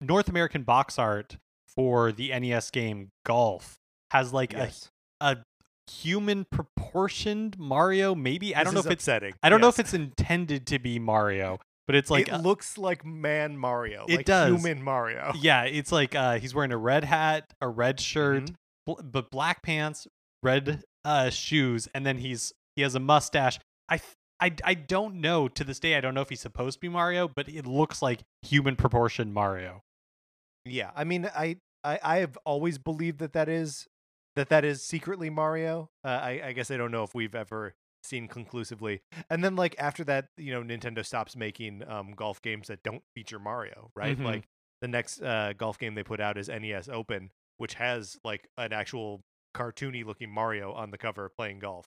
North 0.00 0.28
American 0.28 0.62
box 0.62 0.98
art 0.98 1.36
for 1.74 2.12
the 2.12 2.30
NES 2.38 2.70
game 2.70 3.10
Golf 3.24 3.78
has 4.10 4.32
like 4.32 4.52
yes. 4.52 4.90
a 5.20 5.26
a 5.32 5.36
human 5.92 6.44
proportioned 6.44 7.58
Mario 7.58 8.14
maybe 8.14 8.54
I 8.54 8.60
This 8.60 8.66
don't 8.66 8.74
know 8.74 8.80
if 8.80 8.92
it's 8.92 9.04
upsetting. 9.04 9.34
I 9.42 9.48
don't 9.48 9.60
know 9.60 9.68
if 9.68 9.78
it's 9.78 9.94
intended 9.94 10.66
to 10.68 10.78
be 10.78 10.98
Mario 10.98 11.58
but 11.86 11.94
it's 11.96 12.10
like 12.10 12.28
it 12.28 12.34
uh, 12.34 12.38
looks 12.40 12.76
like 12.76 13.04
man 13.06 13.56
Mario. 13.56 14.04
It 14.08 14.16
like 14.16 14.26
does. 14.26 14.50
human 14.62 14.82
Mario. 14.82 15.32
yeah 15.40 15.62
it's 15.64 15.90
like 15.92 16.14
uh 16.14 16.38
he's 16.38 16.54
wearing 16.54 16.72
a 16.72 16.76
red 16.76 17.04
hat 17.04 17.44
a 17.60 17.68
red 17.68 18.00
shirt 18.00 18.44
Mhm. 18.44 18.54
bl- 18.86 19.02
but 19.02 19.30
black 19.30 19.62
pants, 19.62 20.06
red 20.42 20.82
uh, 21.04 21.30
shoes, 21.30 21.88
and 21.94 22.04
then 22.04 22.18
he's 22.18 22.52
he 22.76 22.82
has 22.82 22.94
a 22.94 23.00
mustache. 23.00 23.58
I, 23.88 23.96
th- 23.96 24.12
I 24.40 24.52
I 24.64 24.74
don't 24.74 25.16
know 25.20 25.48
to 25.48 25.64
this 25.64 25.78
day. 25.80 25.96
I 25.96 26.00
don't 26.00 26.14
know 26.14 26.20
if 26.20 26.28
he's 26.28 26.40
supposed 26.40 26.76
to 26.76 26.80
be 26.80 26.88
Mario, 26.88 27.28
but 27.28 27.48
it 27.48 27.66
looks 27.66 28.00
like 28.02 28.20
human 28.42 28.76
proportion 28.76 29.32
Mario. 29.32 29.82
Yeah, 30.64 30.90
I 30.94 31.04
mean, 31.04 31.26
I, 31.34 31.56
I 31.84 31.98
I 32.02 32.16
have 32.18 32.36
always 32.44 32.78
believed 32.78 33.18
that 33.20 33.32
that 33.32 33.48
is 33.48 33.86
that 34.36 34.48
that 34.50 34.64
is 34.64 34.82
secretly 34.82 35.30
Mario. 35.30 35.90
Uh, 36.04 36.08
I 36.08 36.40
I 36.46 36.52
guess 36.52 36.70
I 36.70 36.76
don't 36.76 36.90
know 36.92 37.02
if 37.02 37.14
we've 37.14 37.34
ever 37.34 37.74
seen 38.04 38.28
conclusively. 38.28 39.00
And 39.28 39.42
then 39.42 39.56
like 39.56 39.74
after 39.78 40.04
that, 40.04 40.28
you 40.36 40.52
know, 40.52 40.62
Nintendo 40.62 41.04
stops 41.04 41.34
making 41.36 41.82
um 41.88 42.12
golf 42.12 42.40
games 42.40 42.68
that 42.68 42.82
don't 42.82 43.02
feature 43.14 43.38
Mario, 43.38 43.90
right? 43.96 44.16
Mhm. 44.16 44.24
Like 44.24 44.44
the 44.80 44.88
next 44.88 45.20
uh 45.20 45.52
golf 45.56 45.78
game 45.78 45.94
they 45.94 46.04
put 46.04 46.20
out 46.20 46.38
is 46.38 46.48
NES 46.48 46.88
Open, 46.88 47.30
which 47.56 47.74
has 47.74 48.16
like 48.24 48.48
an 48.56 48.72
actual 48.72 49.22
cartoony 49.56 50.04
looking 50.04 50.30
Mario 50.30 50.72
on 50.72 50.90
the 50.92 50.98
cover 50.98 51.28
playing 51.36 51.58
golf. 51.58 51.86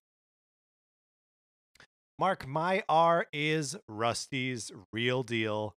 Mark, 2.21 2.47
my 2.47 2.83
R 2.87 3.25
is 3.33 3.75
Rusty's 3.87 4.71
real 4.93 5.23
deal 5.23 5.75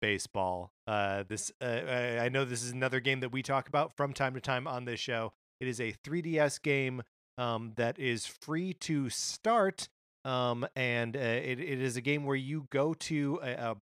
baseball. 0.00 0.72
Uh, 0.86 1.24
this 1.28 1.52
uh, 1.60 2.18
I 2.18 2.30
know 2.30 2.46
this 2.46 2.62
is 2.62 2.70
another 2.70 2.98
game 2.98 3.20
that 3.20 3.30
we 3.30 3.42
talk 3.42 3.68
about 3.68 3.94
from 3.94 4.14
time 4.14 4.32
to 4.32 4.40
time 4.40 4.66
on 4.66 4.86
this 4.86 4.98
show. 4.98 5.34
It 5.60 5.68
is 5.68 5.82
a 5.82 5.92
3DS 6.02 6.62
game 6.62 7.02
um, 7.36 7.74
that 7.76 7.98
is 7.98 8.24
free 8.24 8.72
to 8.72 9.10
start, 9.10 9.90
um, 10.24 10.66
and 10.74 11.14
uh, 11.14 11.20
it, 11.20 11.60
it 11.60 11.82
is 11.82 11.98
a 11.98 12.00
game 12.00 12.24
where 12.24 12.36
you 12.36 12.68
go 12.70 12.94
to 12.94 13.38
a, 13.42 13.50
a 13.50 13.76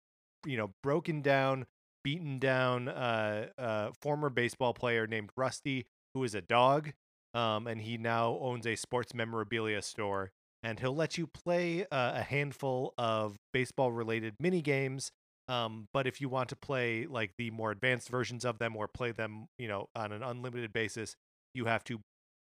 you 0.45 0.55
know 0.55 0.71
broken 0.81 1.21
down, 1.21 1.65
beaten 2.05 2.39
down 2.39 2.87
uh, 2.87 3.47
uh, 3.57 3.89
former 4.01 4.29
baseball 4.29 4.73
player 4.73 5.07
named 5.07 5.31
Rusty, 5.35 5.87
who 6.13 6.23
is 6.23 6.35
a 6.35 6.41
dog, 6.41 6.93
um, 7.33 7.67
and 7.67 7.81
he 7.81 7.97
now 7.97 8.37
owns 8.39 8.65
a 8.65 8.77
sports 8.77 9.13
memorabilia 9.13 9.81
store. 9.81 10.31
And 10.67 10.79
he'll 10.79 10.95
let 10.95 11.17
you 11.17 11.27
play 11.27 11.83
uh, 11.83 12.11
a 12.15 12.21
handful 12.21 12.93
of 12.97 13.37
baseball 13.53 13.91
related 13.91 14.33
mini 14.39 14.61
games 14.61 15.11
um, 15.49 15.87
but 15.93 16.07
if 16.07 16.19
you 16.19 16.29
want 16.29 16.49
to 16.49 16.55
play 16.55 17.05
like 17.05 17.31
the 17.37 17.51
more 17.51 17.71
advanced 17.71 18.09
versions 18.09 18.43
of 18.43 18.59
them 18.59 18.75
or 18.75 18.87
play 18.87 19.11
them, 19.11 19.47
you 19.57 19.67
know, 19.67 19.87
on 19.95 20.11
an 20.11 20.21
unlimited 20.21 20.73
basis, 20.73 21.15
you 21.53 21.65
have 21.65 21.83
to 21.85 21.99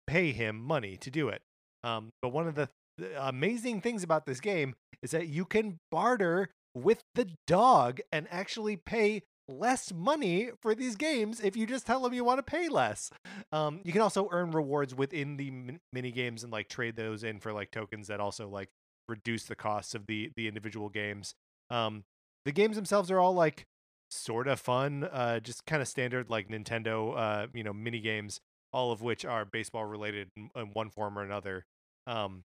pay 0.07 0.33
him 0.33 0.61
money 0.61 0.97
to 0.99 1.11
do 1.11 1.29
it. 1.29 1.43
Um, 1.85 2.11
but 2.23 2.29
one 2.29 2.47
of 2.47 2.55
the 2.55 2.69
th- 2.99 3.13
amazing 3.19 3.81
things 3.81 4.03
about 4.05 4.27
this 4.27 4.41
game 4.41 4.75
is 5.03 5.11
that 5.11 5.29
you 5.29 5.45
can 5.45 5.79
barter 5.91 6.51
with 6.75 7.03
the 7.15 7.29
dog 7.47 8.01
and 8.13 8.29
actually 8.31 8.77
pay 8.77 9.23
less 9.49 9.93
money 9.93 10.51
for 10.61 10.75
these 10.75 10.97
games 10.97 11.41
if 11.41 11.57
you 11.57 11.67
just 11.67 11.87
tell 11.87 12.01
them 12.01 12.13
you 12.13 12.25
want 12.25 12.39
to 12.39 12.43
pay 12.43 12.69
less. 12.69 13.11
Um, 13.53 13.81
you 13.85 13.93
can 13.93 14.01
also 14.01 14.29
earn 14.31 14.53
rewards 14.53 14.95
within 14.95 15.37
the 15.37 15.51
min- 15.51 15.81
mini 15.93 16.11
games 16.11 16.43
and 16.43 16.53
like 16.53 16.69
trade 16.69 16.97
those 16.97 17.25
in 17.25 17.41
for 17.41 17.53
like 17.53 17.71
tokens 17.71 18.09
that 18.09 18.21
also 18.21 18.49
like 18.49 18.69
reduce 19.09 19.45
the 19.45 19.57
costs 19.57 19.95
of 19.95 20.07
the 20.07 20.31
the 20.37 20.49
individual 20.49 20.89
games. 20.89 21.35
Um, 21.71 22.05
the 22.45 22.53
games 22.53 22.77
themselves 22.77 23.11
are 23.11 23.21
all 23.21 23.35
like 23.35 23.67
sort 24.11 24.47
of 24.47 24.61
fun, 24.61 25.05
uh, 25.05 25.41
just 25.41 25.65
kind 25.67 25.83
of 25.83 25.89
standard 25.89 26.29
like 26.31 26.49
Nintendo, 26.49 27.17
uh, 27.17 27.47
you 27.55 27.65
know, 27.65 27.73
mini 27.73 28.01
games, 28.01 28.41
all 28.73 28.93
of 28.93 29.03
which 29.03 29.25
are 29.25 29.45
baseball 29.45 29.85
related 29.85 30.29
in, 30.37 30.51
in 30.55 30.67
one 30.73 30.91
form 30.91 31.19
or 31.19 31.23
another. 31.23 31.65
Um, 32.07 32.45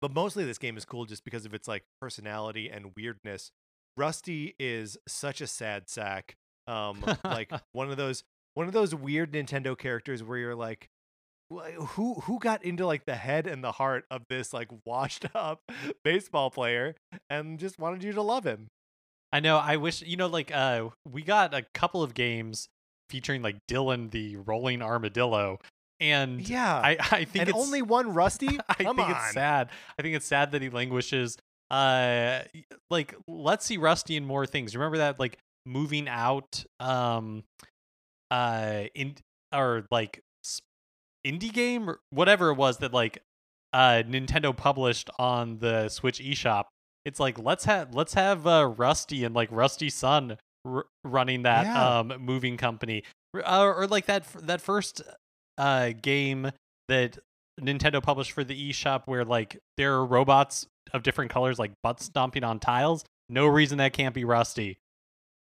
but 0.00 0.12
mostly 0.12 0.44
this 0.44 0.58
game 0.58 0.76
is 0.76 0.84
cool 0.84 1.06
just 1.06 1.24
because 1.24 1.46
of 1.46 1.54
its 1.54 1.66
like 1.66 1.84
personality 2.00 2.68
and 2.70 2.92
weirdness. 2.96 3.50
Rusty 3.96 4.54
is 4.58 4.96
such 5.06 5.40
a 5.40 5.46
sad 5.46 5.88
sack. 5.88 6.36
Um, 6.66 7.04
like 7.24 7.52
one 7.72 7.90
of 7.90 7.96
those 7.96 8.24
one 8.54 8.66
of 8.66 8.72
those 8.72 8.94
weird 8.94 9.32
Nintendo 9.32 9.76
characters 9.76 10.22
where 10.22 10.38
you're 10.38 10.54
like, 10.54 10.88
who 11.50 12.14
who 12.14 12.38
got 12.38 12.64
into 12.64 12.86
like 12.86 13.04
the 13.04 13.14
head 13.14 13.46
and 13.46 13.62
the 13.62 13.72
heart 13.72 14.04
of 14.10 14.22
this 14.28 14.52
like 14.52 14.68
washed 14.84 15.26
up 15.34 15.60
baseball 16.04 16.50
player 16.50 16.94
and 17.30 17.58
just 17.58 17.78
wanted 17.78 18.02
you 18.02 18.12
to 18.12 18.22
love 18.22 18.44
him. 18.44 18.68
I 19.32 19.40
know. 19.40 19.58
I 19.58 19.76
wish 19.76 20.02
you 20.02 20.16
know, 20.16 20.28
like, 20.28 20.54
uh, 20.54 20.90
we 21.10 21.22
got 21.22 21.54
a 21.54 21.62
couple 21.74 22.02
of 22.02 22.14
games 22.14 22.68
featuring 23.10 23.42
like 23.42 23.56
Dillon 23.68 24.10
the 24.10 24.36
rolling 24.36 24.80
armadillo, 24.80 25.58
and 26.00 26.40
Yeah. 26.48 26.74
I 26.76 26.96
I 27.10 27.24
think 27.24 27.40
and 27.42 27.48
it's 27.50 27.58
only 27.58 27.82
one 27.82 28.14
Rusty? 28.14 28.58
I 28.68 28.74
Come 28.84 28.96
think 28.96 29.08
on. 29.08 29.16
it's 29.16 29.32
sad. 29.32 29.70
I 29.98 30.02
think 30.02 30.14
it's 30.16 30.26
sad 30.26 30.52
that 30.52 30.62
he 30.62 30.70
languishes. 30.70 31.36
Uh, 31.74 32.42
like 32.90 33.14
let's 33.26 33.66
see 33.66 33.76
Rusty 33.76 34.16
and 34.16 34.26
more 34.26 34.46
things. 34.46 34.76
Remember 34.76 34.98
that 34.98 35.18
like 35.18 35.38
moving 35.66 36.08
out, 36.08 36.64
um, 36.78 37.42
uh, 38.30 38.84
in 38.94 39.14
or 39.52 39.86
like 39.90 40.20
indie 41.26 41.52
game 41.52 41.88
or 41.90 42.00
whatever 42.10 42.50
it 42.50 42.54
was 42.54 42.78
that 42.78 42.92
like 42.92 43.18
uh 43.72 44.02
Nintendo 44.06 44.56
published 44.56 45.10
on 45.18 45.58
the 45.58 45.88
Switch 45.88 46.20
eShop. 46.20 46.64
It's 47.04 47.18
like 47.18 47.38
let's 47.38 47.64
have 47.64 47.94
let's 47.94 48.14
have 48.14 48.46
uh, 48.46 48.66
Rusty 48.76 49.24
and 49.24 49.34
like 49.34 49.48
Rusty 49.50 49.90
Sun 49.90 50.36
r- 50.66 50.86
running 51.04 51.42
that 51.42 51.64
Yeah. 51.66 51.98
um 51.98 52.12
moving 52.20 52.56
company, 52.56 53.02
R- 53.34 53.42
uh, 53.44 53.64
or 53.64 53.86
like 53.86 54.06
that 54.06 54.22
f- 54.22 54.36
that 54.42 54.60
first 54.60 55.02
uh 55.58 55.90
game 56.00 56.50
that 56.88 57.18
Nintendo 57.60 58.02
published 58.02 58.32
for 58.32 58.44
the 58.44 58.70
eShop 58.70 59.02
where 59.06 59.24
like 59.24 59.58
there 59.76 59.94
are 59.94 60.04
robots 60.04 60.66
of 60.92 61.02
different 61.02 61.30
colors 61.30 61.58
like 61.58 61.72
butt 61.82 62.00
stomping 62.00 62.44
on 62.44 62.58
tiles. 62.58 63.04
No 63.28 63.46
reason 63.46 63.78
that 63.78 63.92
can't 63.92 64.14
be 64.14 64.24
Rusty. 64.24 64.78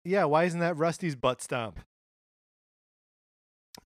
Yeah, 0.04 0.24
why 0.24 0.44
isn't 0.44 0.60
that 0.60 0.76
Rusty's 0.76 1.16
butt 1.16 1.42
stomp? 1.42 1.80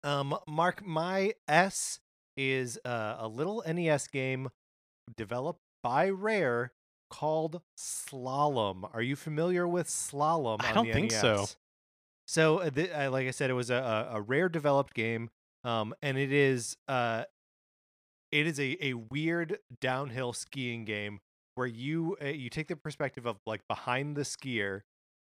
Um, 0.04 0.36
Mark, 0.46 0.84
my 0.86 1.32
S 1.48 2.00
is 2.36 2.78
uh, 2.84 3.16
a 3.18 3.28
little 3.28 3.62
NES 3.66 4.06
game 4.08 4.50
developed 5.16 5.60
by 5.82 6.08
Rare 6.08 6.72
called 7.10 7.60
Slalom. 7.78 8.88
Are 8.94 9.02
you 9.02 9.16
familiar 9.16 9.66
with 9.66 9.88
Slalom? 9.88 10.64
I 10.64 10.72
don't 10.72 10.92
think 10.92 11.10
so. 11.10 11.46
So, 12.26 12.58
uh, 12.58 12.70
th- 12.70 12.90
uh, 12.90 13.10
like 13.10 13.26
I 13.26 13.32
said, 13.32 13.50
it 13.50 13.54
was 13.54 13.70
a, 13.70 14.08
a, 14.12 14.16
a 14.16 14.20
Rare 14.20 14.48
developed 14.48 14.94
game, 14.94 15.30
um, 15.64 15.92
and 16.00 16.16
it 16.16 16.32
is 16.32 16.76
uh, 16.86 17.24
it 18.30 18.46
is 18.46 18.60
a, 18.60 18.76
a 18.80 18.94
weird 18.94 19.58
downhill 19.80 20.32
skiing 20.32 20.84
game 20.84 21.20
where 21.60 21.68
you 21.68 22.16
uh, 22.22 22.28
you 22.28 22.48
take 22.48 22.68
the 22.68 22.76
perspective 22.76 23.26
of 23.26 23.36
like 23.44 23.60
behind 23.68 24.16
the 24.16 24.22
skier, 24.22 24.80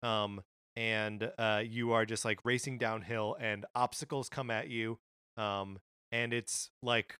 um, 0.02 0.40
and 0.76 1.30
uh, 1.36 1.62
you 1.62 1.92
are 1.92 2.06
just 2.06 2.24
like 2.24 2.38
racing 2.42 2.78
downhill, 2.78 3.36
and 3.38 3.66
obstacles 3.74 4.30
come 4.30 4.50
at 4.50 4.70
you, 4.70 4.96
um, 5.36 5.78
and 6.10 6.32
it's 6.32 6.70
like 6.82 7.18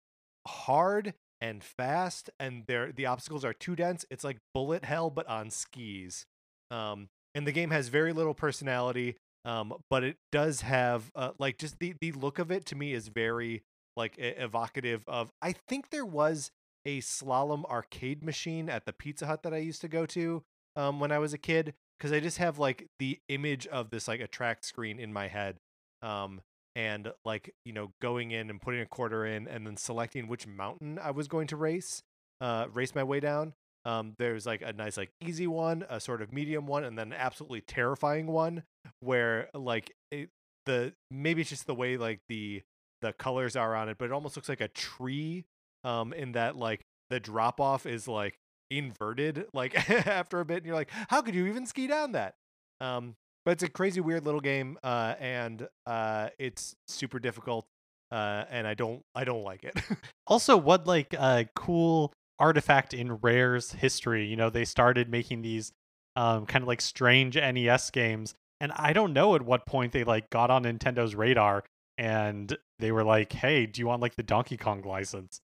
hard 0.48 1.12
and 1.42 1.62
fast, 1.62 2.30
and 2.40 2.64
there 2.66 2.90
the 2.90 3.04
obstacles 3.04 3.44
are 3.44 3.52
too 3.52 3.76
dense. 3.76 4.06
It's 4.10 4.24
like 4.24 4.38
bullet 4.54 4.86
hell, 4.86 5.10
but 5.10 5.26
on 5.26 5.50
skis. 5.50 6.24
Um, 6.70 7.08
and 7.34 7.46
the 7.46 7.52
game 7.52 7.70
has 7.70 7.88
very 7.88 8.14
little 8.14 8.32
personality, 8.32 9.16
um, 9.44 9.74
but 9.90 10.04
it 10.04 10.16
does 10.30 10.62
have 10.62 11.12
uh, 11.14 11.32
like 11.38 11.58
just 11.58 11.78
the 11.80 11.92
the 12.00 12.12
look 12.12 12.38
of 12.38 12.50
it 12.50 12.64
to 12.64 12.76
me 12.76 12.94
is 12.94 13.08
very 13.08 13.62
like 13.94 14.14
evocative 14.16 15.04
of. 15.06 15.30
I 15.42 15.52
think 15.68 15.90
there 15.90 16.06
was 16.06 16.50
a 16.84 17.00
slalom 17.00 17.64
arcade 17.64 18.22
machine 18.22 18.68
at 18.68 18.86
the 18.86 18.92
Pizza 18.92 19.26
Hut 19.26 19.42
that 19.42 19.54
I 19.54 19.58
used 19.58 19.80
to 19.82 19.88
go 19.88 20.06
to 20.06 20.42
um, 20.76 21.00
when 21.00 21.12
I 21.12 21.18
was 21.18 21.32
a 21.32 21.38
kid 21.38 21.74
because 21.98 22.12
I 22.12 22.20
just 22.20 22.38
have 22.38 22.58
like 22.58 22.88
the 22.98 23.20
image 23.28 23.66
of 23.66 23.90
this 23.90 24.08
like 24.08 24.20
attract 24.20 24.64
screen 24.64 24.98
in 24.98 25.12
my 25.12 25.28
head. 25.28 25.58
Um, 26.02 26.40
and 26.74 27.12
like 27.24 27.54
you 27.64 27.72
know 27.72 27.92
going 28.00 28.30
in 28.30 28.50
and 28.50 28.60
putting 28.60 28.80
a 28.80 28.86
quarter 28.86 29.26
in 29.26 29.46
and 29.46 29.66
then 29.66 29.76
selecting 29.76 30.26
which 30.26 30.46
mountain 30.46 30.98
I 30.98 31.10
was 31.10 31.28
going 31.28 31.46
to 31.48 31.56
race 31.56 32.02
uh 32.40 32.66
race 32.72 32.94
my 32.94 33.04
way 33.04 33.20
down 33.20 33.54
um 33.84 34.14
there's 34.18 34.46
like 34.46 34.62
a 34.62 34.72
nice 34.72 34.96
like 34.96 35.10
easy 35.20 35.46
one 35.46 35.84
a 35.88 36.00
sort 36.00 36.22
of 36.22 36.32
medium 36.32 36.66
one 36.66 36.84
and 36.84 36.98
then 36.98 37.08
an 37.12 37.18
absolutely 37.18 37.60
terrifying 37.60 38.26
one 38.26 38.62
where 39.00 39.48
like 39.54 39.92
it, 40.10 40.30
the 40.66 40.94
maybe 41.10 41.42
it's 41.42 41.50
just 41.50 41.66
the 41.66 41.74
way 41.74 41.96
like 41.96 42.20
the 42.28 42.62
the 43.02 43.12
colors 43.12 43.56
are 43.56 43.74
on 43.74 43.88
it 43.88 43.98
but 43.98 44.06
it 44.06 44.12
almost 44.12 44.36
looks 44.36 44.48
like 44.48 44.60
a 44.60 44.68
tree 44.68 45.44
um 45.84 46.12
in 46.12 46.32
that 46.32 46.56
like 46.56 46.80
the 47.10 47.20
drop 47.20 47.60
off 47.60 47.86
is 47.86 48.08
like 48.08 48.38
inverted 48.70 49.46
like 49.52 49.90
after 50.06 50.40
a 50.40 50.44
bit 50.44 50.58
and 50.58 50.66
you're 50.66 50.74
like 50.74 50.90
how 51.08 51.20
could 51.20 51.34
you 51.34 51.46
even 51.46 51.66
ski 51.66 51.86
down 51.86 52.12
that 52.12 52.34
um 52.80 53.14
but 53.44 53.52
it's 53.52 53.62
a 53.62 53.68
crazy 53.68 54.00
weird 54.00 54.24
little 54.24 54.40
game 54.40 54.78
uh 54.82 55.14
and 55.20 55.68
uh 55.86 56.28
it's 56.38 56.74
super 56.88 57.18
difficult 57.18 57.66
uh 58.10 58.44
and 58.50 58.66
i 58.66 58.72
don't 58.72 59.02
i 59.14 59.24
don't 59.24 59.42
like 59.42 59.64
it 59.64 59.78
Also, 60.26 60.56
what 60.56 60.86
like 60.86 61.12
a 61.14 61.46
cool 61.54 62.12
artifact 62.38 62.94
in 62.94 63.18
Rare's 63.20 63.72
history. 63.72 64.26
You 64.26 64.36
know, 64.36 64.50
they 64.50 64.64
started 64.64 65.08
making 65.10 65.42
these 65.42 65.72
um, 66.16 66.46
kind 66.46 66.62
of 66.62 66.68
like 66.68 66.80
strange 66.80 67.36
NES 67.36 67.90
games, 67.90 68.34
and 68.60 68.72
I 68.72 68.92
don't 68.92 69.12
know 69.12 69.34
at 69.34 69.42
what 69.42 69.66
point 69.66 69.92
they 69.92 70.04
like 70.04 70.30
got 70.30 70.50
on 70.50 70.64
Nintendo's 70.64 71.14
radar 71.14 71.64
and 71.98 72.56
they 72.78 72.92
were 72.92 73.04
like, 73.04 73.32
"Hey, 73.32 73.66
do 73.66 73.80
you 73.80 73.86
want 73.86 74.00
like 74.00 74.14
the 74.16 74.22
Donkey 74.22 74.56
Kong 74.56 74.82
license?" 74.82 75.40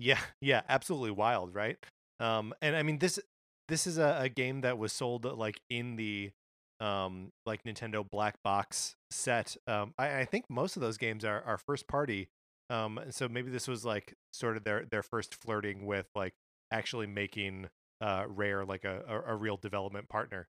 Yeah 0.00 0.18
yeah 0.40 0.62
absolutely 0.68 1.12
wild 1.12 1.54
right 1.54 1.78
um 2.18 2.52
and 2.60 2.74
i 2.74 2.82
mean 2.82 2.98
this 2.98 3.20
this 3.68 3.86
is 3.86 3.98
a, 3.98 4.18
a 4.22 4.28
game 4.28 4.62
that 4.62 4.78
was 4.78 4.92
sold 4.92 5.24
uh, 5.26 5.34
like 5.34 5.60
in 5.70 5.96
the 5.96 6.32
um 6.80 7.30
like 7.46 7.62
nintendo 7.64 8.08
black 8.08 8.36
box 8.42 8.96
set 9.10 9.56
um 9.68 9.94
i, 9.98 10.20
I 10.20 10.24
think 10.24 10.46
most 10.48 10.76
of 10.76 10.82
those 10.82 10.96
games 10.96 11.24
are, 11.24 11.42
are 11.42 11.58
first 11.58 11.86
party 11.86 12.28
um 12.70 12.98
and 12.98 13.14
so 13.14 13.28
maybe 13.28 13.50
this 13.50 13.68
was 13.68 13.84
like 13.84 14.14
sort 14.32 14.56
of 14.56 14.64
their 14.64 14.86
their 14.90 15.02
first 15.02 15.34
flirting 15.34 15.86
with 15.86 16.08
like 16.16 16.34
actually 16.72 17.06
making 17.06 17.68
uh 18.00 18.24
rare 18.28 18.64
like 18.64 18.84
a, 18.84 19.02
a, 19.06 19.34
a 19.34 19.36
real 19.36 19.58
development 19.58 20.08
partner 20.08 20.48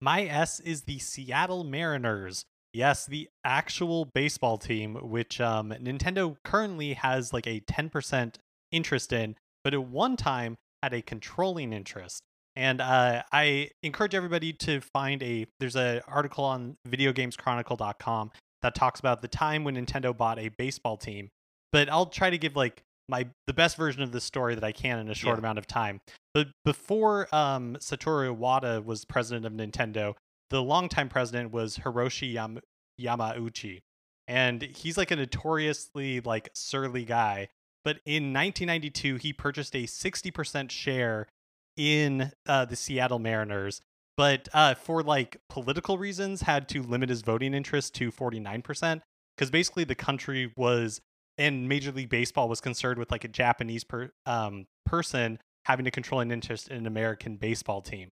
My 0.00 0.24
S 0.24 0.60
is 0.60 0.82
the 0.82 0.98
Seattle 0.98 1.64
Mariners. 1.64 2.44
Yes, 2.72 3.06
the 3.06 3.30
actual 3.44 4.04
baseball 4.04 4.58
team, 4.58 4.96
which 4.96 5.40
um, 5.40 5.70
Nintendo 5.70 6.36
currently 6.44 6.92
has 6.94 7.32
like 7.32 7.46
a 7.46 7.60
10% 7.60 8.34
interest 8.72 9.12
in, 9.12 9.36
but 9.64 9.74
at 9.74 9.82
one 9.84 10.16
time 10.16 10.56
had 10.82 10.92
a 10.94 11.02
controlling 11.02 11.72
interest. 11.72 12.22
And 12.54 12.80
uh, 12.80 13.22
I 13.32 13.70
encourage 13.82 14.14
everybody 14.14 14.52
to 14.54 14.80
find 14.80 15.22
a. 15.22 15.46
There's 15.60 15.76
an 15.76 16.00
article 16.08 16.42
on 16.44 16.76
VideoGamesChronicle.com 16.88 18.30
that 18.62 18.74
talks 18.74 18.98
about 19.00 19.22
the 19.22 19.28
time 19.28 19.64
when 19.64 19.76
Nintendo 19.76 20.16
bought 20.16 20.38
a 20.38 20.48
baseball 20.48 20.96
team. 20.96 21.28
But 21.72 21.90
I'll 21.90 22.06
try 22.06 22.30
to 22.30 22.38
give 22.38 22.56
like 22.56 22.82
my 23.08 23.26
the 23.46 23.52
best 23.52 23.76
version 23.76 24.02
of 24.02 24.12
the 24.12 24.20
story 24.20 24.54
that 24.54 24.64
I 24.64 24.72
can 24.72 24.98
in 24.98 25.10
a 25.10 25.14
short 25.14 25.36
Yeah. 25.36 25.40
amount 25.40 25.58
of 25.58 25.66
time. 25.66 26.00
But 26.34 26.48
before 26.64 27.28
um, 27.34 27.76
Satoru 27.80 28.34
Iwata 28.36 28.84
was 28.84 29.04
president 29.04 29.44
of 29.46 29.52
Nintendo, 29.52 30.14
the 30.50 30.62
longtime 30.62 31.08
president 31.08 31.52
was 31.52 31.78
Hiroshi 31.78 32.32
Yam- 32.32 32.60
Yamauchi, 33.00 33.80
and 34.28 34.62
he's 34.62 34.96
like 34.96 35.10
a 35.10 35.16
notoriously 35.16 36.20
like 36.20 36.48
surly 36.54 37.04
guy. 37.04 37.48
But 37.86 38.00
in 38.04 38.32
1992, 38.32 39.14
he 39.14 39.32
purchased 39.32 39.76
a 39.76 39.84
60% 39.84 40.72
share 40.72 41.28
in 41.76 42.32
uh, 42.44 42.64
the 42.64 42.74
Seattle 42.74 43.20
Mariners, 43.20 43.80
but 44.16 44.48
uh, 44.52 44.74
for 44.74 45.04
like 45.04 45.36
political 45.48 45.96
reasons, 45.96 46.42
had 46.42 46.68
to 46.70 46.82
limit 46.82 47.10
his 47.10 47.22
voting 47.22 47.54
interest 47.54 47.94
to 47.94 48.10
49% 48.10 49.02
because 49.36 49.52
basically 49.52 49.84
the 49.84 49.94
country 49.94 50.52
was 50.56 51.00
and 51.38 51.68
Major 51.68 51.92
League 51.92 52.08
Baseball 52.08 52.48
was 52.48 52.60
concerned 52.60 52.98
with 52.98 53.12
like 53.12 53.22
a 53.22 53.28
Japanese 53.28 53.84
per, 53.84 54.10
um, 54.24 54.66
person 54.84 55.38
having 55.66 55.84
to 55.84 55.92
control 55.92 56.20
an 56.20 56.32
interest 56.32 56.66
in 56.66 56.78
an 56.78 56.86
American 56.88 57.36
baseball 57.36 57.82
team. 57.82 58.08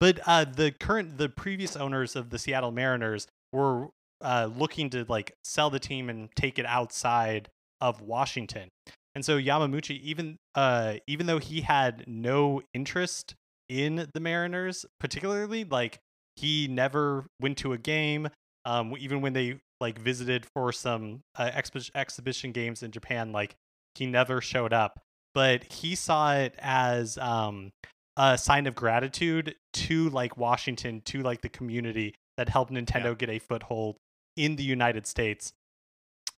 But 0.00 0.18
uh, 0.26 0.46
the 0.46 0.72
current, 0.72 1.16
the 1.18 1.28
previous 1.28 1.76
owners 1.76 2.16
of 2.16 2.30
the 2.30 2.40
Seattle 2.40 2.72
Mariners 2.72 3.28
were 3.52 3.86
uh, 4.20 4.48
looking 4.52 4.90
to 4.90 5.04
like 5.08 5.32
sell 5.44 5.70
the 5.70 5.78
team 5.78 6.10
and 6.10 6.28
take 6.34 6.58
it 6.58 6.66
outside 6.66 7.50
of 7.80 8.00
Washington. 8.00 8.68
And 9.14 9.24
so 9.24 9.38
Yamamuchi, 9.38 10.00
even 10.00 10.38
uh, 10.54 10.94
even 11.06 11.26
though 11.26 11.38
he 11.38 11.60
had 11.60 12.04
no 12.06 12.62
interest 12.72 13.34
in 13.68 14.08
the 14.12 14.20
Mariners, 14.20 14.86
particularly, 15.00 15.64
like 15.64 15.98
he 16.36 16.68
never 16.68 17.26
went 17.40 17.58
to 17.58 17.72
a 17.72 17.78
game. 17.78 18.28
Um, 18.64 18.94
even 18.98 19.20
when 19.20 19.32
they 19.32 19.58
like 19.80 19.98
visited 19.98 20.46
for 20.54 20.72
some 20.72 21.20
uh, 21.36 21.50
exhibition 21.94 22.52
games 22.52 22.82
in 22.82 22.90
Japan, 22.92 23.32
like 23.32 23.56
he 23.94 24.06
never 24.06 24.40
showed 24.40 24.72
up. 24.72 25.00
But 25.34 25.64
he 25.64 25.94
saw 25.94 26.34
it 26.34 26.54
as 26.58 27.18
um, 27.18 27.70
a 28.16 28.38
sign 28.38 28.66
of 28.66 28.74
gratitude 28.74 29.56
to 29.72 30.10
like 30.10 30.36
Washington, 30.36 31.00
to 31.06 31.22
like 31.22 31.40
the 31.40 31.48
community 31.48 32.14
that 32.36 32.48
helped 32.48 32.72
Nintendo 32.72 33.16
get 33.16 33.30
a 33.30 33.38
foothold 33.38 33.96
in 34.36 34.56
the 34.56 34.62
United 34.62 35.06
States. 35.06 35.52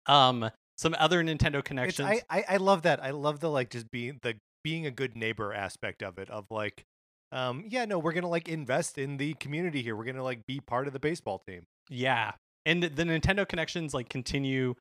Um, 0.06 0.50
some 0.82 0.96
other 0.98 1.22
Nintendo 1.22 1.64
connections. 1.64 2.08
I, 2.08 2.22
I 2.28 2.44
I 2.50 2.56
love 2.56 2.82
that. 2.82 3.02
I 3.02 3.10
love 3.10 3.40
the 3.40 3.48
like 3.48 3.70
just 3.70 3.90
being 3.90 4.18
the 4.22 4.34
being 4.64 4.84
a 4.84 4.90
good 4.90 5.16
neighbor 5.16 5.54
aspect 5.54 6.02
of 6.02 6.18
it. 6.18 6.28
Of 6.28 6.46
like, 6.50 6.84
um, 7.30 7.64
yeah, 7.68 7.84
no, 7.84 7.98
we're 7.98 8.12
gonna 8.12 8.28
like 8.28 8.48
invest 8.48 8.98
in 8.98 9.16
the 9.16 9.34
community 9.34 9.82
here. 9.82 9.96
We're 9.96 10.04
gonna 10.04 10.24
like 10.24 10.44
be 10.46 10.60
part 10.60 10.88
of 10.88 10.92
the 10.92 10.98
baseball 10.98 11.40
team. 11.46 11.62
Yeah. 11.88 12.32
And 12.66 12.82
the 12.82 13.04
Nintendo 13.04 13.48
connections 13.48 13.94
like 13.94 14.08
continue 14.08 14.74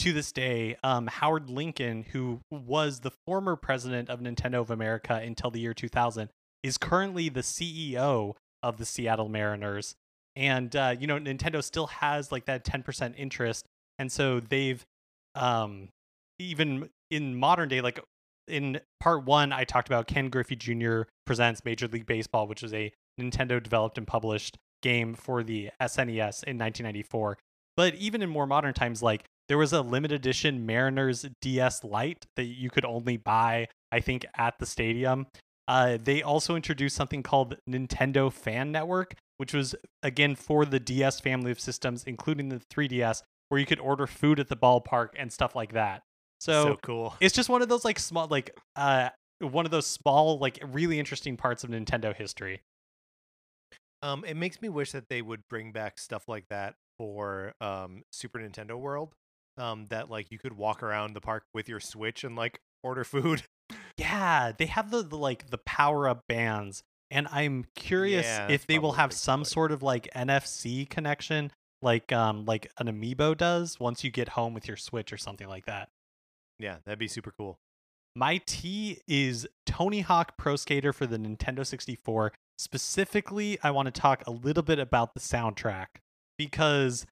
to 0.00 0.12
this 0.12 0.32
day. 0.32 0.76
Um, 0.84 1.06
Howard 1.06 1.50
Lincoln, 1.50 2.04
who 2.12 2.40
was 2.50 3.00
the 3.00 3.10
former 3.26 3.56
president 3.56 4.08
of 4.08 4.20
Nintendo 4.20 4.60
of 4.60 4.70
America 4.70 5.14
until 5.14 5.50
the 5.50 5.60
year 5.60 5.74
2000, 5.74 6.28
is 6.62 6.78
currently 6.78 7.28
the 7.28 7.40
CEO 7.40 8.34
of 8.62 8.76
the 8.78 8.84
Seattle 8.84 9.28
Mariners. 9.28 9.94
And 10.36 10.74
uh, 10.74 10.94
you 10.98 11.06
know, 11.06 11.18
Nintendo 11.18 11.62
still 11.62 11.86
has 11.88 12.32
like 12.32 12.46
that 12.46 12.64
10% 12.64 13.14
interest. 13.16 13.66
And 13.98 14.10
so 14.10 14.40
they've 14.40 14.84
um 15.34 15.88
even 16.38 16.88
in 17.10 17.36
modern 17.36 17.68
day, 17.68 17.80
like 17.80 18.00
in 18.48 18.80
part 19.00 19.24
one, 19.24 19.52
I 19.52 19.64
talked 19.64 19.88
about 19.88 20.06
Ken 20.06 20.28
Griffey 20.28 20.56
Jr. 20.56 21.02
presents 21.26 21.64
Major 21.64 21.88
League 21.88 22.06
Baseball, 22.06 22.46
which 22.46 22.62
is 22.62 22.74
a 22.74 22.92
Nintendo 23.20 23.62
developed 23.62 23.98
and 23.98 24.06
published 24.06 24.56
game 24.82 25.14
for 25.14 25.42
the 25.42 25.70
SNES 25.80 26.44
in 26.44 26.58
1994. 26.58 27.38
But 27.76 27.94
even 27.94 28.22
in 28.22 28.28
more 28.28 28.46
modern 28.46 28.74
times, 28.74 29.02
like 29.02 29.24
there 29.48 29.58
was 29.58 29.72
a 29.72 29.82
limited 29.82 30.16
edition 30.16 30.66
Mariners 30.66 31.26
DS 31.40 31.84
Lite 31.84 32.26
that 32.36 32.44
you 32.44 32.70
could 32.70 32.84
only 32.84 33.16
buy, 33.16 33.68
I 33.92 34.00
think, 34.00 34.26
at 34.36 34.58
the 34.58 34.66
stadium. 34.66 35.26
Uh, 35.66 35.96
they 36.02 36.22
also 36.22 36.56
introduced 36.56 36.96
something 36.96 37.22
called 37.22 37.56
Nintendo 37.68 38.30
Fan 38.32 38.70
Network, 38.70 39.14
which 39.38 39.54
was 39.54 39.74
again 40.02 40.34
for 40.34 40.64
the 40.64 40.78
DS 40.78 41.20
family 41.20 41.50
of 41.50 41.58
systems, 41.58 42.04
including 42.04 42.50
the 42.50 42.60
3DS, 42.72 43.22
where 43.54 43.60
you 43.60 43.66
could 43.66 43.78
order 43.78 44.04
food 44.04 44.40
at 44.40 44.48
the 44.48 44.56
ballpark 44.56 45.10
and 45.16 45.32
stuff 45.32 45.54
like 45.54 45.74
that. 45.74 46.02
So, 46.40 46.76
cool. 46.82 47.14
it's 47.20 47.32
just 47.32 47.48
one 47.48 47.62
of 47.62 47.68
those 47.68 47.84
like 47.84 48.00
small 48.00 48.26
like 48.26 48.58
uh 48.74 49.10
one 49.38 49.64
of 49.64 49.70
those 49.70 49.86
small 49.86 50.40
like 50.40 50.58
really 50.72 50.98
interesting 50.98 51.36
parts 51.36 51.62
of 51.62 51.70
Nintendo 51.70 52.12
history. 52.12 52.62
Um, 54.02 54.24
it 54.26 54.36
makes 54.36 54.60
me 54.60 54.68
wish 54.68 54.90
that 54.90 55.08
they 55.08 55.22
would 55.22 55.46
bring 55.48 55.70
back 55.70 56.00
stuff 56.00 56.24
like 56.26 56.48
that 56.50 56.74
for 56.98 57.54
um 57.60 58.02
Super 58.10 58.40
Nintendo 58.40 58.76
World. 58.76 59.14
Um, 59.56 59.86
that 59.90 60.10
like 60.10 60.32
you 60.32 60.38
could 60.40 60.56
walk 60.56 60.82
around 60.82 61.14
the 61.14 61.20
park 61.20 61.44
with 61.54 61.68
your 61.68 61.78
Switch 61.78 62.24
and 62.24 62.34
like 62.34 62.58
order 62.82 63.04
food. 63.04 63.42
Yeah, 63.96 64.50
they 64.58 64.66
have 64.66 64.90
the, 64.90 65.02
the 65.04 65.16
like 65.16 65.50
the 65.50 65.58
power 65.58 66.08
up 66.08 66.26
bands, 66.28 66.82
and 67.12 67.28
I'm 67.30 67.64
curious 67.76 68.26
Yeah, 68.26 68.48
if 68.50 68.66
they 68.66 68.80
will 68.80 68.94
have 68.94 69.12
some 69.12 69.44
sort 69.44 69.70
of 69.70 69.84
like 69.84 70.08
NFC 70.16 70.90
connection, 70.90 71.52
like 71.84 72.12
um 72.12 72.44
like 72.46 72.70
an 72.78 72.86
amiibo 72.86 73.36
does 73.36 73.78
once 73.78 74.02
you 74.02 74.10
get 74.10 74.30
home 74.30 74.54
with 74.54 74.66
your 74.66 74.76
Switch 74.76 75.12
or 75.12 75.16
something 75.16 75.48
like 75.48 75.66
that. 75.66 75.88
Yeah, 76.58 76.76
that'd 76.84 76.98
be 76.98 77.08
super 77.08 77.32
cool. 77.36 77.58
My 78.16 78.40
T 78.46 79.00
is 79.08 79.46
Tony 79.66 80.00
Hawk 80.00 80.36
Pro 80.38 80.56
Skater 80.56 80.92
for 80.92 81.06
the 81.06 81.18
Nintendo 81.18 81.66
64. 81.66 82.32
Specifically, 82.58 83.58
I 83.62 83.72
want 83.72 83.92
to 83.92 84.00
talk 84.00 84.24
a 84.26 84.30
little 84.30 84.62
bit 84.62 84.78
about 84.78 85.14
the 85.14 85.20
soundtrack 85.20 85.86
because 86.38 87.06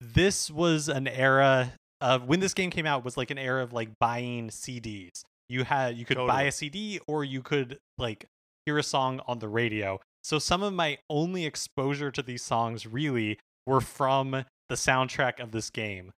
this 0.00 0.48
was 0.50 0.88
an 0.88 1.08
era 1.08 1.72
of 2.00 2.28
when 2.28 2.38
this 2.38 2.54
game 2.54 2.70
came 2.70 2.86
out 2.86 3.04
was 3.04 3.16
like 3.16 3.30
an 3.32 3.38
era 3.38 3.62
of 3.62 3.72
like 3.72 3.90
buying 3.98 4.48
CDs. 4.48 5.22
You 5.48 5.64
had 5.64 5.96
you 5.96 6.04
could 6.04 6.18
buy 6.18 6.42
a 6.42 6.52
CD 6.52 7.00
or 7.08 7.24
you 7.24 7.42
could 7.42 7.78
like 7.96 8.26
hear 8.64 8.78
a 8.78 8.82
song 8.82 9.20
on 9.26 9.40
the 9.40 9.48
radio. 9.48 9.98
So 10.22 10.38
some 10.38 10.62
of 10.62 10.72
my 10.72 10.98
only 11.10 11.46
exposure 11.46 12.10
to 12.10 12.22
these 12.22 12.42
songs 12.42 12.86
really 12.86 13.38
were 13.68 13.80
from 13.80 14.30
the 14.68 14.74
soundtrack 14.74 15.40
of 15.40 15.52
this 15.52 15.70
game. 15.70 16.10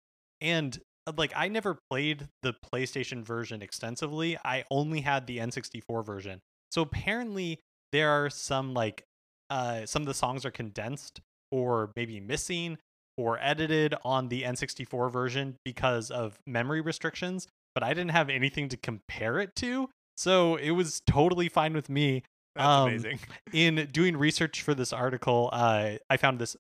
And 0.41 0.80
uh, 1.08 1.14
like 1.18 1.34
I 1.36 1.47
never 1.50 1.78
played 1.89 2.28
the 2.43 2.54
PlayStation 2.74 3.24
version 3.24 3.62
extensively. 3.62 4.38
I 4.45 4.64
only 4.72 5.02
had 5.02 5.28
the 5.28 5.39
N64 5.39 6.06
version. 6.06 6.39
So 6.72 6.82
apparently 6.82 7.60
there 7.91 8.10
are 8.10 8.30
some 8.30 8.74
like 8.74 9.04
uh 9.50 9.86
some 9.86 10.04
of 10.04 10.08
the 10.08 10.14
songs 10.14 10.45
are 10.45 10.52
condensed 10.52 11.20
or 11.52 11.91
maybe 11.95 12.20
missing 12.20 12.78
or 13.18 13.39
edited 13.41 13.95
on 14.06 14.30
the 14.30 14.43
N64 14.43 15.12
version 15.12 15.56
because 15.66 16.12
of 16.12 16.38
memory 16.47 16.80
restrictions, 16.82 17.47
but 17.74 17.84
I 17.84 17.89
didn't 17.89 18.12
have 18.12 18.30
anything 18.30 18.70
to 18.70 18.78
compare 18.78 19.39
it 19.39 19.56
to. 19.58 19.89
So 20.16 20.56
it 20.56 20.72
was 20.72 21.02
totally 21.08 21.50
fine 21.50 21.74
with 21.74 21.89
me. 21.89 22.24
That's 22.56 22.68
Um, 22.68 22.88
amazing. 22.89 23.20
In 23.52 23.89
doing 23.91 24.16
research 24.18 24.62
for 24.62 24.74
this 24.74 24.93
article, 24.93 25.50
uh, 25.52 25.93
I 26.10 26.18
found 26.18 26.39
this, 26.39 26.56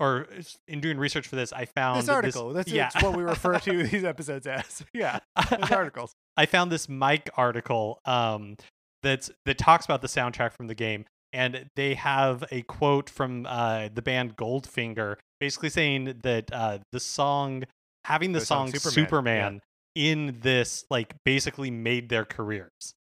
or 0.00 0.26
in 0.66 0.80
doing 0.80 0.98
research 0.98 1.28
for 1.28 1.36
this, 1.36 1.52
I 1.52 1.66
found 1.66 2.02
This 2.02 2.08
article. 2.08 2.52
That's 2.52 2.70
yeah. 2.70 2.90
what 3.00 3.16
we 3.16 3.22
refer 3.22 3.58
to 3.58 3.82
these 3.86 4.04
episodes 4.04 4.46
as. 4.46 4.84
Yeah, 4.94 5.20
those 5.50 5.70
articles. 5.70 6.14
I 6.36 6.46
found 6.46 6.70
this 6.72 6.88
Mic 6.88 7.30
article 7.36 8.00
um, 8.04 8.56
that's 9.02 9.30
that 9.44 9.58
talks 9.58 9.84
about 9.84 10.02
the 10.02 10.08
soundtrack 10.08 10.52
from 10.52 10.66
the 10.66 10.74
game, 10.74 11.04
and 11.32 11.70
they 11.76 11.94
have 11.94 12.44
a 12.50 12.62
quote 12.62 13.08
from 13.08 13.46
uh, 13.46 13.88
the 13.92 14.02
band 14.02 14.36
Goldfinger, 14.36 15.16
basically 15.40 15.70
saying 15.70 16.20
that 16.22 16.52
uh, 16.52 16.78
the 16.92 17.00
song, 17.00 17.64
having 18.04 18.32
the 18.32 18.40
The 18.40 18.46
song 18.46 18.70
song 18.70 18.80
Superman, 18.80 19.04
Superman, 19.04 19.60
yeah. 19.94 20.12
in 20.12 20.38
this, 20.40 20.84
like 20.90 21.14
basically 21.24 21.70
made 21.70 22.08
their 22.08 22.24
careers. 22.24 22.94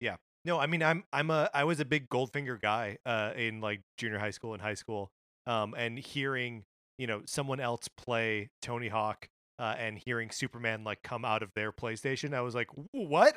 Yeah. 0.00 0.16
No, 0.44 0.58
I 0.58 0.66
mean 0.66 0.82
I'm 0.82 1.04
I'm 1.12 1.30
a 1.30 1.48
I 1.54 1.64
was 1.64 1.80
a 1.80 1.84
big 1.84 2.08
Goldfinger 2.08 2.60
guy 2.60 2.98
uh 3.06 3.32
in 3.36 3.60
like 3.60 3.80
junior 3.96 4.18
high 4.18 4.30
school 4.30 4.52
and 4.52 4.60
high 4.62 4.74
school. 4.74 5.10
Um 5.46 5.74
and 5.76 5.98
hearing, 5.98 6.64
you 6.98 7.06
know, 7.06 7.22
someone 7.26 7.60
else 7.60 7.88
play 7.88 8.50
Tony 8.60 8.88
Hawk 8.88 9.28
uh 9.58 9.74
and 9.78 9.98
hearing 9.98 10.30
Superman 10.30 10.84
like 10.84 11.02
come 11.02 11.24
out 11.24 11.42
of 11.42 11.50
their 11.54 11.72
PlayStation, 11.72 12.34
I 12.34 12.40
was 12.40 12.54
like, 12.54 12.68
"What?" 12.92 13.36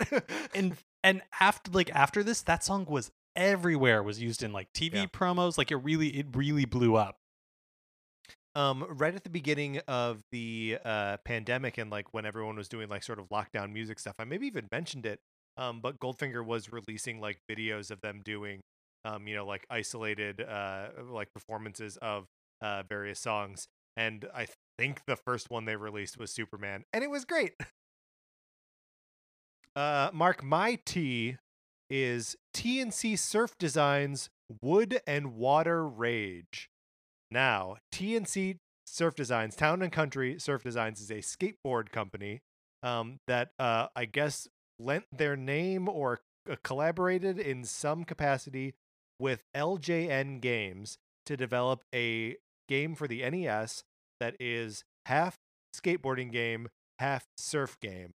and 0.55 0.75
and 1.03 1.21
after 1.39 1.71
like 1.71 1.89
after 1.93 2.23
this, 2.23 2.41
that 2.43 2.63
song 2.63 2.85
was 2.85 3.11
everywhere. 3.35 4.01
Was 4.01 4.21
used 4.21 4.43
in 4.43 4.53
like 4.53 4.71
TV 4.73 4.93
Yeah. 4.95 5.05
promos. 5.07 5.57
Like 5.57 5.71
it 5.71 5.77
really, 5.77 6.07
it 6.09 6.27
really 6.35 6.65
blew 6.65 6.95
up. 6.95 7.17
um 8.55 8.85
right 8.89 9.13
at 9.15 9.23
the 9.23 9.29
beginning 9.29 9.79
of 9.87 10.21
the 10.31 10.77
uh 10.85 11.17
pandemic 11.25 11.77
and 11.77 11.89
like 11.91 12.13
when 12.13 12.25
everyone 12.25 12.55
was 12.55 12.69
doing 12.69 12.87
like 12.87 13.03
sort 13.03 13.19
of 13.19 13.27
lockdown 13.29 13.71
music 13.73 13.99
stuff, 13.99 14.15
I 14.19 14.23
maybe 14.23 14.47
even 14.47 14.67
mentioned 14.71 15.05
it. 15.05 15.19
Um 15.57 15.81
but 15.81 15.99
Goldfinger 15.99 16.45
was 16.45 16.71
releasing 16.71 17.19
like 17.19 17.39
videos 17.51 17.91
of 17.91 17.99
them 18.01 18.21
doing 18.23 18.61
um 19.05 19.27
you 19.27 19.35
know 19.35 19.45
like 19.45 19.65
isolated 19.69 20.41
uh 20.41 20.87
like 21.09 21.31
performances 21.33 21.97
of 22.01 22.25
uh 22.61 22.83
various 22.89 23.19
songs 23.19 23.67
and 23.95 24.25
I 24.35 24.47
think 24.77 25.01
the 25.07 25.15
first 25.15 25.49
one 25.49 25.63
they 25.63 25.77
released 25.77 26.17
was 26.17 26.31
Superman 26.31 26.83
and 26.91 27.03
it 27.03 27.09
was 27.09 27.25
great. 27.25 27.53
Uh 29.75 30.09
Mark 30.13 30.43
my 30.43 30.79
T 30.85 31.37
is 31.89 32.35
TNC 32.53 33.19
Surf 33.19 33.57
Designs 33.59 34.29
Wood 34.61 34.99
and 35.05 35.35
Water 35.35 35.87
Rage. 35.87 36.69
Now, 37.31 37.77
TNC 37.93 38.57
Surf 38.85 39.15
Designs, 39.15 39.55
Town 39.55 39.81
and 39.81 39.91
Country 39.91 40.39
Surf 40.39 40.63
Designs 40.63 41.01
is 41.01 41.11
a 41.11 41.15
skateboard 41.15 41.91
company 41.91 42.41
um, 42.83 43.19
that 43.27 43.49
uh, 43.59 43.87
I 43.95 44.05
guess 44.05 44.47
lent 44.79 45.05
their 45.11 45.35
name 45.35 45.89
or 45.89 46.21
uh, 46.49 46.55
collaborated 46.63 47.39
in 47.39 47.63
some 47.63 48.03
capacity 48.03 48.75
with 49.19 49.41
LJN 49.55 50.41
Games 50.41 50.97
to 51.25 51.37
develop 51.37 51.81
a 51.93 52.37
game 52.67 52.95
for 52.95 53.07
the 53.07 53.27
NES 53.29 53.83
that 54.19 54.35
is 54.39 54.83
half 55.05 55.35
skateboarding 55.75 56.31
game, 56.31 56.67
half 56.99 57.25
surf 57.37 57.77
game. 57.81 58.11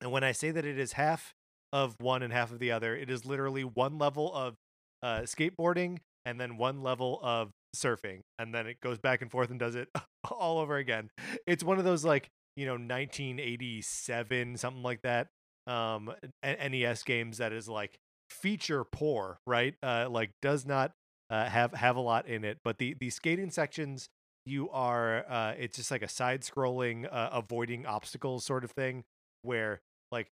And 0.00 0.12
when 0.12 0.24
I 0.24 0.32
say 0.32 0.50
that 0.50 0.64
it 0.64 0.78
is 0.78 0.92
half 0.92 1.32
of 1.72 1.96
one 2.00 2.22
and 2.22 2.32
half 2.32 2.52
of 2.52 2.58
the 2.58 2.70
other, 2.72 2.94
it 2.96 3.10
is 3.10 3.24
literally 3.24 3.62
one 3.62 3.98
level 3.98 4.32
of 4.34 4.54
uh, 5.02 5.20
skateboarding 5.20 5.98
and 6.24 6.40
then 6.40 6.56
one 6.56 6.82
level 6.82 7.20
of 7.22 7.50
surfing 7.76 8.20
and 8.38 8.54
then 8.54 8.66
it 8.66 8.80
goes 8.80 8.98
back 8.98 9.22
and 9.22 9.30
forth 9.30 9.50
and 9.50 9.60
does 9.60 9.74
it 9.74 9.88
all 10.30 10.58
over 10.58 10.76
again 10.76 11.10
it's 11.46 11.62
one 11.62 11.78
of 11.78 11.84
those 11.84 12.04
like 12.04 12.28
you 12.56 12.64
know 12.64 12.72
1987 12.72 14.56
something 14.56 14.82
like 14.82 15.02
that 15.02 15.28
um 15.66 16.10
nes 16.42 17.02
games 17.02 17.38
that 17.38 17.52
is 17.52 17.68
like 17.68 17.98
feature 18.30 18.84
poor 18.84 19.38
right 19.46 19.74
uh 19.82 20.06
like 20.10 20.30
does 20.42 20.66
not 20.66 20.92
uh, 21.30 21.44
have 21.48 21.72
have 21.74 21.96
a 21.96 22.00
lot 22.00 22.26
in 22.28 22.44
it 22.44 22.58
but 22.64 22.78
the 22.78 22.94
the 23.00 23.10
skating 23.10 23.50
sections 23.50 24.08
you 24.44 24.70
are 24.70 25.24
uh 25.28 25.54
it's 25.58 25.76
just 25.76 25.90
like 25.90 26.02
a 26.02 26.08
side 26.08 26.42
scrolling 26.42 27.06
uh, 27.12 27.30
avoiding 27.32 27.84
obstacles 27.84 28.44
sort 28.44 28.62
of 28.62 28.70
thing 28.70 29.02
where 29.42 29.80
like 30.12 30.28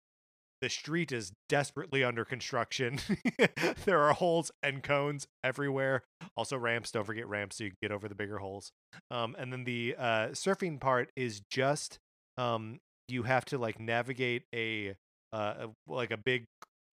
the 0.62 0.70
street 0.70 1.12
is 1.12 1.34
desperately 1.50 2.04
under 2.04 2.24
construction. 2.24 3.00
there 3.86 4.00
are 4.00 4.14
holes 4.14 4.52
and 4.62 4.84
cones 4.84 5.28
everywhere. 5.44 6.04
Also 6.38 6.58
ramps. 6.58 6.92
Don't 6.92 7.04
forget 7.04 7.28
ramps 7.28 7.58
so 7.58 7.64
you 7.64 7.72
can 7.72 7.78
get 7.82 7.92
over 7.92 8.08
the 8.08 8.16
bigger 8.16 8.38
holes. 8.38 8.72
Um, 9.10 9.36
and 9.40 9.52
then 9.52 9.64
the 9.64 9.96
uh, 9.98 10.28
surfing 10.30 10.80
part 10.80 11.10
is 11.16 11.42
just 11.50 11.98
um, 12.38 12.80
you 13.08 13.24
have 13.24 13.44
to 13.46 13.58
like 13.58 13.80
navigate 13.80 14.44
a 14.54 14.96
uh, 15.34 15.68
like 15.88 16.12
a 16.12 16.18
big. 16.18 16.46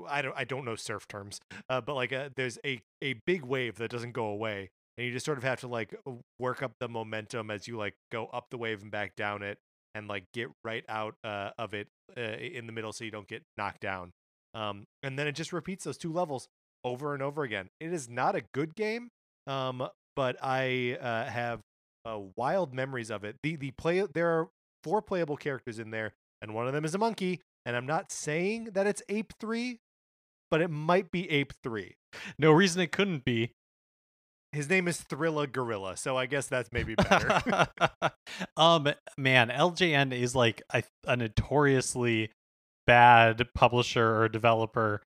I 0.07 0.22
don't 0.22 0.34
I 0.36 0.44
don't 0.44 0.64
know 0.64 0.76
surf 0.76 1.09
terms, 1.09 1.40
uh, 1.68 1.80
but 1.80 1.94
like 1.94 2.12
a, 2.12 2.30
there's 2.36 2.59
a 2.64 2.80
a 3.03 3.14
big 3.26 3.44
wave 3.44 3.76
that 3.76 3.90
doesn't 3.90 4.12
go 4.12 4.26
away, 4.26 4.70
and 4.96 5.07
you 5.07 5.12
just 5.12 5.26
sort 5.26 5.38
of 5.38 5.44
have 5.44 5.61
to 5.61 5.68
like 5.68 5.94
work 6.38 6.62
up 6.62 6.72
the 6.80 6.88
momentum 6.88 7.51
as 7.51 7.66
you 7.66 7.76
like 7.76 7.94
go 8.12 8.26
up 8.26 8.46
the 8.51 8.59
wave 8.59 8.82
and 8.82 8.90
back 8.90 9.16
down 9.16 9.42
it, 9.42 9.59
and 9.94 10.09
like 10.09 10.24
get 10.32 10.49
right 10.64 10.84
out 10.88 11.14
uh, 11.24 11.51
of 11.59 11.74
it 11.74 11.88
uh, 12.16 12.20
in 12.20 12.66
the 12.66 12.72
middle 12.72 12.92
so 12.92 13.05
you 13.05 13.11
don't 13.11 13.28
get 13.28 13.42
knocked 13.57 13.80
down. 13.80 14.12
Um, 14.55 14.84
and 15.03 15.18
then 15.18 15.26
it 15.26 15.32
just 15.32 15.53
repeats 15.53 15.84
those 15.84 15.99
two 15.99 16.12
levels 16.12 16.49
over 16.84 17.14
and 17.14 17.22
over 17.22 17.42
again. 17.42 17.68
It 17.80 17.92
is 17.92 18.09
not 18.09 18.34
a 18.34 18.42
good 18.55 18.74
game, 18.74 19.11
um, 19.46 19.88
but 20.16 20.36
I 20.42 20.96
uh, 21.01 21.24
have 21.24 21.61
uh, 22.05 22.20
wild 22.36 22.74
memories 22.74 23.11
of 23.11 23.24
it. 23.24 23.36
The 23.42 23.57
the 23.57 23.72
play 23.72 24.05
there 24.12 24.28
are 24.28 24.49
four 24.84 25.03
playable 25.03 25.36
characters 25.36 25.78
in 25.78 25.90
there, 25.90 26.14
and 26.40 26.55
one 26.55 26.66
of 26.66 26.72
them 26.72 26.84
is 26.84 26.94
a 26.94 26.99
monkey. 26.99 27.40
And 27.66 27.76
I'm 27.76 27.86
not 27.86 28.11
saying 28.11 28.70
that 28.72 28.86
it's 28.86 29.03
Ape 29.11 29.32
Three, 29.38 29.80
but 30.51 30.61
it 30.61 30.68
might 30.68 31.11
be 31.11 31.30
Ape 31.30 31.53
Three. 31.62 31.96
No 32.38 32.53
reason 32.53 32.80
it 32.80 32.92
couldn't 32.92 33.24
be. 33.24 33.53
His 34.53 34.70
name 34.70 34.88
is 34.88 35.03
Thrilla 35.03 35.51
Gorilla, 35.51 35.96
so 35.96 36.16
I 36.16 36.26
guess 36.26 36.46
that's 36.46 36.70
maybe 36.72 36.94
better. 36.94 37.68
um, 38.57 38.88
man, 39.18 39.49
LJN 39.51 40.18
is 40.18 40.34
like 40.34 40.62
a, 40.72 40.82
a 41.07 41.16
notoriously 41.16 42.30
bad 42.86 43.46
publisher 43.55 44.22
or 44.22 44.28
developer. 44.30 45.03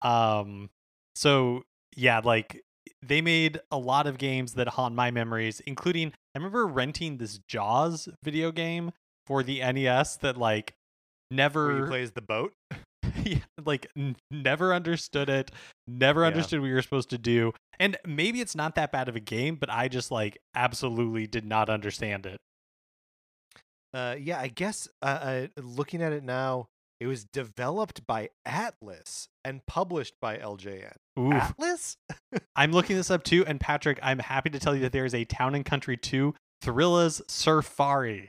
Um, 0.00 0.70
so 1.14 1.62
yeah, 1.94 2.20
like 2.24 2.62
they 3.02 3.20
made 3.20 3.60
a 3.70 3.78
lot 3.78 4.06
of 4.06 4.18
games 4.18 4.54
that 4.54 4.68
haunt 4.68 4.94
my 4.94 5.10
memories, 5.10 5.60
including 5.66 6.12
I 6.34 6.38
remember 6.38 6.66
renting 6.66 7.18
this 7.18 7.38
Jaws 7.48 8.08
video 8.24 8.50
game 8.52 8.92
for 9.26 9.42
the 9.42 9.60
NES 9.60 10.16
that 10.18 10.36
like 10.36 10.74
never 11.30 11.86
plays 11.86 12.12
the 12.12 12.22
boat. 12.22 12.52
like 13.64 13.86
n- 13.96 14.16
never 14.30 14.72
understood 14.74 15.28
it 15.28 15.50
never 15.88 16.22
Yeah. 16.22 16.28
understood 16.28 16.60
what 16.60 16.66
you 16.66 16.74
were 16.74 16.82
supposed 16.82 17.10
to 17.10 17.18
do 17.18 17.52
and 17.78 17.96
maybe 18.06 18.40
it's 18.40 18.54
not 18.54 18.74
that 18.76 18.92
bad 18.92 19.08
of 19.08 19.16
a 19.16 19.20
game 19.20 19.56
but 19.56 19.70
i 19.70 19.88
just 19.88 20.10
like 20.10 20.38
absolutely 20.54 21.26
did 21.26 21.44
not 21.44 21.68
understand 21.70 22.26
it 22.26 22.38
Uh, 23.94 24.14
yeah, 24.20 24.38
I 24.38 24.48
guess 24.48 24.88
uh, 25.00 25.06
uh, 25.06 25.46
looking 25.62 26.02
at 26.02 26.12
it 26.12 26.22
now, 26.22 26.66
it 27.00 27.06
was 27.06 27.24
developed 27.24 28.06
by 28.06 28.28
Atlus 28.46 29.28
and 29.42 29.64
published 29.66 30.14
by 30.20 30.36
LJN. 30.36 30.92
Oof. 31.18 31.32
Atlus? 31.32 31.96
i'm 32.56 32.72
looking 32.72 32.96
this 32.96 33.10
up 33.10 33.22
too 33.22 33.44
and 33.46 33.58
patrick 33.60 33.98
i'm 34.02 34.18
happy 34.18 34.50
to 34.50 34.58
tell 34.58 34.74
you 34.74 34.82
that 34.82 34.92
there 34.92 35.04
is 35.06 35.14
a 35.14 35.24
town 35.24 35.54
and 35.54 35.64
country 35.64 35.96
2 35.96 36.34
thrilla's 36.62 37.22
surfari 37.28 38.28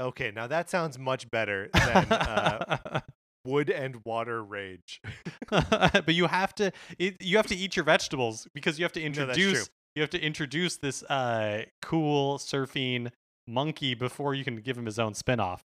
Okay, 0.00 0.32
now 0.34 0.46
that 0.48 0.68
sounds 0.70 0.98
much 0.98 1.30
better 1.30 1.68
than 1.72 2.06
uh, 2.10 3.00
wood 3.44 3.70
and 3.70 4.04
water 4.04 4.42
rage. 4.42 5.00
but 5.50 6.14
you 6.14 6.26
have 6.26 6.54
to 6.56 6.72
it, 6.98 7.20
you 7.20 7.36
have 7.36 7.46
to 7.46 7.56
eat 7.56 7.76
your 7.76 7.84
vegetables 7.84 8.48
because 8.54 8.78
you 8.78 8.84
have 8.84 8.92
to 8.92 9.02
introduce 9.02 9.66
true. 9.66 9.74
you 9.94 10.02
have 10.02 10.10
to 10.10 10.20
introduce 10.20 10.76
this 10.78 11.02
uh 11.04 11.62
cool 11.82 12.38
surfing 12.38 13.10
monkey 13.46 13.94
before 13.94 14.34
you 14.34 14.44
can 14.44 14.56
give 14.56 14.78
him 14.78 14.86
his 14.86 14.98
own 14.98 15.14
spin-off. 15.14 15.62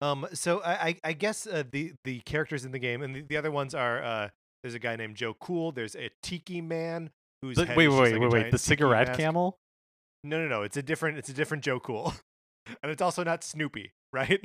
Um, 0.00 0.26
so 0.32 0.60
I, 0.62 0.72
I, 0.72 0.96
I 1.04 1.12
guess 1.12 1.46
uh, 1.46 1.62
the 1.70 1.92
the 2.02 2.18
characters 2.20 2.64
in 2.64 2.72
the 2.72 2.80
game 2.80 3.02
and 3.02 3.14
the, 3.14 3.20
the 3.22 3.36
other 3.36 3.52
ones 3.52 3.72
are 3.72 4.02
uh, 4.02 4.28
there's 4.62 4.74
a 4.74 4.80
guy 4.80 4.96
named 4.96 5.14
Joe 5.14 5.34
Cool. 5.34 5.70
There's 5.70 5.94
a 5.94 6.10
Tiki 6.22 6.60
Man 6.60 7.10
who's 7.40 7.56
The- 7.56 7.66
wait, 7.76 7.88
wait, 7.88 7.88
wait, 7.88 8.12
like 8.12 8.20
wait, 8.20 8.32
wait. 8.32 8.50
The 8.50 8.58
cigarette 8.58 9.08
mask. 9.08 9.20
camel? 9.20 9.58
No, 10.24 10.40
no, 10.40 10.48
no. 10.48 10.62
It's 10.62 10.76
a 10.76 10.82
different. 10.82 11.18
It's 11.18 11.28
a 11.28 11.32
different 11.32 11.62
Joe 11.62 11.78
Cool, 11.78 12.14
and 12.82 12.90
it's 12.90 13.02
also 13.02 13.22
not 13.22 13.44
Snoopy, 13.44 13.92
right? 14.12 14.44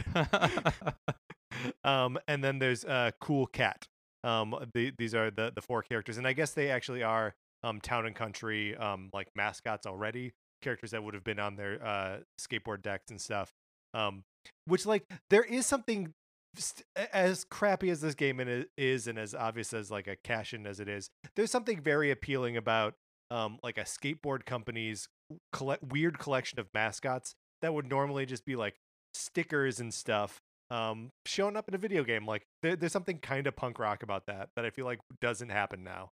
Um, 1.83 2.17
and 2.27 2.43
then 2.43 2.59
there's 2.59 2.85
uh, 2.85 3.11
Cool 3.19 3.47
Cat. 3.47 3.87
Um, 4.23 4.55
the, 4.73 4.91
these 4.97 5.13
are 5.15 5.31
the 5.31 5.51
the 5.53 5.61
four 5.61 5.81
characters, 5.83 6.17
and 6.17 6.27
I 6.27 6.33
guess 6.33 6.53
they 6.53 6.69
actually 6.69 7.03
are 7.03 7.35
um 7.63 7.81
town 7.81 8.05
and 8.05 8.15
country 8.15 8.75
um 8.77 9.09
like 9.13 9.27
mascots 9.35 9.85
already, 9.87 10.33
characters 10.61 10.91
that 10.91 11.03
would 11.03 11.13
have 11.13 11.23
been 11.23 11.39
on 11.39 11.55
their 11.55 11.83
uh 11.83 12.17
skateboard 12.39 12.81
decks 12.81 13.09
and 13.09 13.21
stuff. 13.21 13.51
Um, 13.93 14.23
which 14.65 14.85
like 14.85 15.03
there 15.29 15.43
is 15.43 15.65
something 15.65 16.13
st- 16.55 16.85
as 17.13 17.43
crappy 17.43 17.89
as 17.89 18.01
this 18.01 18.15
game 18.15 18.41
is, 18.77 19.07
and 19.07 19.17
as 19.17 19.33
obvious 19.33 19.73
as 19.73 19.91
like 19.91 20.07
a 20.07 20.15
cash 20.23 20.53
in 20.53 20.65
as 20.65 20.79
it 20.79 20.89
is. 20.89 21.09
There's 21.35 21.51
something 21.51 21.79
very 21.79 22.11
appealing 22.11 22.57
about 22.57 22.95
um 23.29 23.59
like 23.63 23.77
a 23.77 23.83
skateboard 23.83 24.45
company's 24.45 25.07
collect 25.51 25.83
weird 25.83 26.19
collection 26.19 26.59
of 26.59 26.67
mascots 26.73 27.35
that 27.61 27.73
would 27.73 27.89
normally 27.89 28.25
just 28.25 28.45
be 28.45 28.55
like 28.55 28.75
stickers 29.13 29.79
and 29.79 29.93
stuff 29.93 30.41
um 30.70 31.11
showing 31.26 31.55
up 31.55 31.68
in 31.68 31.76
a 31.76 31.78
video 31.78 32.03
game 32.03 32.26
like 32.26 32.43
there, 32.61 32.76
there's 32.76 32.91
something 32.91 33.20
kind 33.20 33.47
of 33.47 33.55
punk 33.55 33.80
rock 33.80 34.03
about 34.03 34.26
that 34.28 34.49
that 34.55 34.65
i 34.65 34.70
feel 34.70 34.86
like 34.86 34.99
doesn't 35.22 35.49
happen 35.49 35.84
now. 35.84 36.09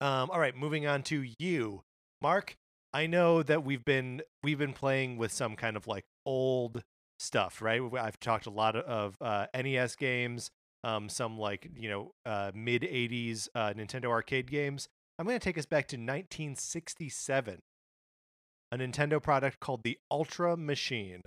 Um 0.00 0.30
all 0.30 0.40
right 0.40 0.56
moving 0.56 0.86
on 0.86 1.02
to 1.04 1.24
you. 1.38 1.82
Mark 2.20 2.54
i 2.92 3.06
know 3.06 3.42
that 3.42 3.64
we've 3.64 3.84
been 3.84 4.22
we've 4.42 4.58
been 4.58 4.72
playing 4.72 5.16
with 5.16 5.32
some 5.32 5.56
kind 5.56 5.76
of 5.76 5.86
like 5.86 6.04
old 6.26 6.82
stuff 7.18 7.62
right? 7.62 7.80
I've 7.98 8.18
talked 8.20 8.46
a 8.46 8.50
lot 8.50 8.76
of 8.76 9.16
uh 9.20 9.46
nes 9.54 9.96
games 9.96 10.50
um 10.84 11.08
some 11.08 11.38
like 11.38 11.70
you 11.76 11.88
know 11.88 12.12
uh 12.26 12.50
mid 12.54 12.82
80s 12.82 13.48
uh 13.54 13.72
nintendo 13.74 14.06
arcade 14.06 14.50
games. 14.50 14.88
I'm 15.18 15.26
going 15.26 15.38
to 15.38 15.44
take 15.44 15.58
us 15.58 15.66
back 15.66 15.86
to 15.88 15.96
1967 15.96 17.60
a 18.72 18.78
Nintendo 18.78 19.22
product 19.22 19.60
called 19.60 19.82
the 19.84 19.98
Ultra 20.10 20.56
Machine. 20.56 21.22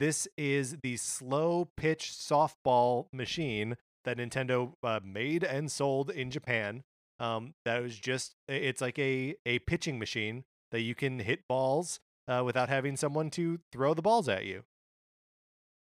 This 0.00 0.26
is 0.38 0.78
the 0.82 0.96
slow 0.96 1.68
pitch 1.76 2.10
softball 2.10 3.04
machine 3.12 3.76
that 4.06 4.16
Nintendo 4.16 4.72
uh, 4.82 5.00
made 5.04 5.44
and 5.44 5.70
sold 5.70 6.10
in 6.10 6.30
Japan. 6.30 6.82
Um, 7.20 7.52
that 7.66 7.82
was 7.82 7.98
just 7.98 8.32
it's 8.48 8.80
like 8.80 8.98
a 8.98 9.36
a 9.44 9.58
pitching 9.60 9.98
machine 9.98 10.44
that 10.72 10.80
you 10.80 10.94
can 10.94 11.18
hit 11.18 11.40
balls 11.46 12.00
uh, 12.26 12.42
without 12.44 12.70
having 12.70 12.96
someone 12.96 13.28
to 13.32 13.58
throw 13.72 13.92
the 13.92 14.00
balls 14.00 14.26
at 14.26 14.46
you. 14.46 14.62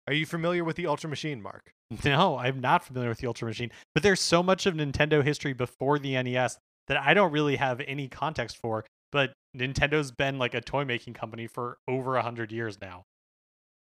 Are 0.08 0.14
you 0.14 0.26
familiar 0.26 0.64
with 0.64 0.78
the 0.78 0.88
Ultra 0.88 1.10
Machine, 1.10 1.42
Mark? 1.42 1.72
No, 2.04 2.38
I'm 2.38 2.60
not 2.60 2.84
familiar 2.84 3.10
with 3.10 3.20
the 3.20 3.28
Ultra 3.28 3.48
Machine, 3.48 3.72
but 3.94 4.04
there's 4.04 4.20
so 4.20 4.42
much 4.42 4.66
of 4.66 4.74
Nintendo 4.74 5.24
history 5.24 5.54
before 5.54 6.00
the 6.00 6.22
NES 6.22 6.58
that 6.88 6.98
I 6.98 7.14
don't 7.14 7.32
really 7.32 7.58
have 7.58 7.82
any 7.82 8.08
context 8.08 8.58
for. 8.58 8.86
But 9.12 9.34
Nintendo's 9.56 10.12
been 10.12 10.38
like 10.38 10.54
a 10.54 10.60
toy 10.60 10.84
making 10.84 11.14
company 11.14 11.48
for 11.48 11.78
over 11.88 12.18
a 12.18 12.22
hundred 12.22 12.52
years 12.52 12.80
now. 12.82 13.04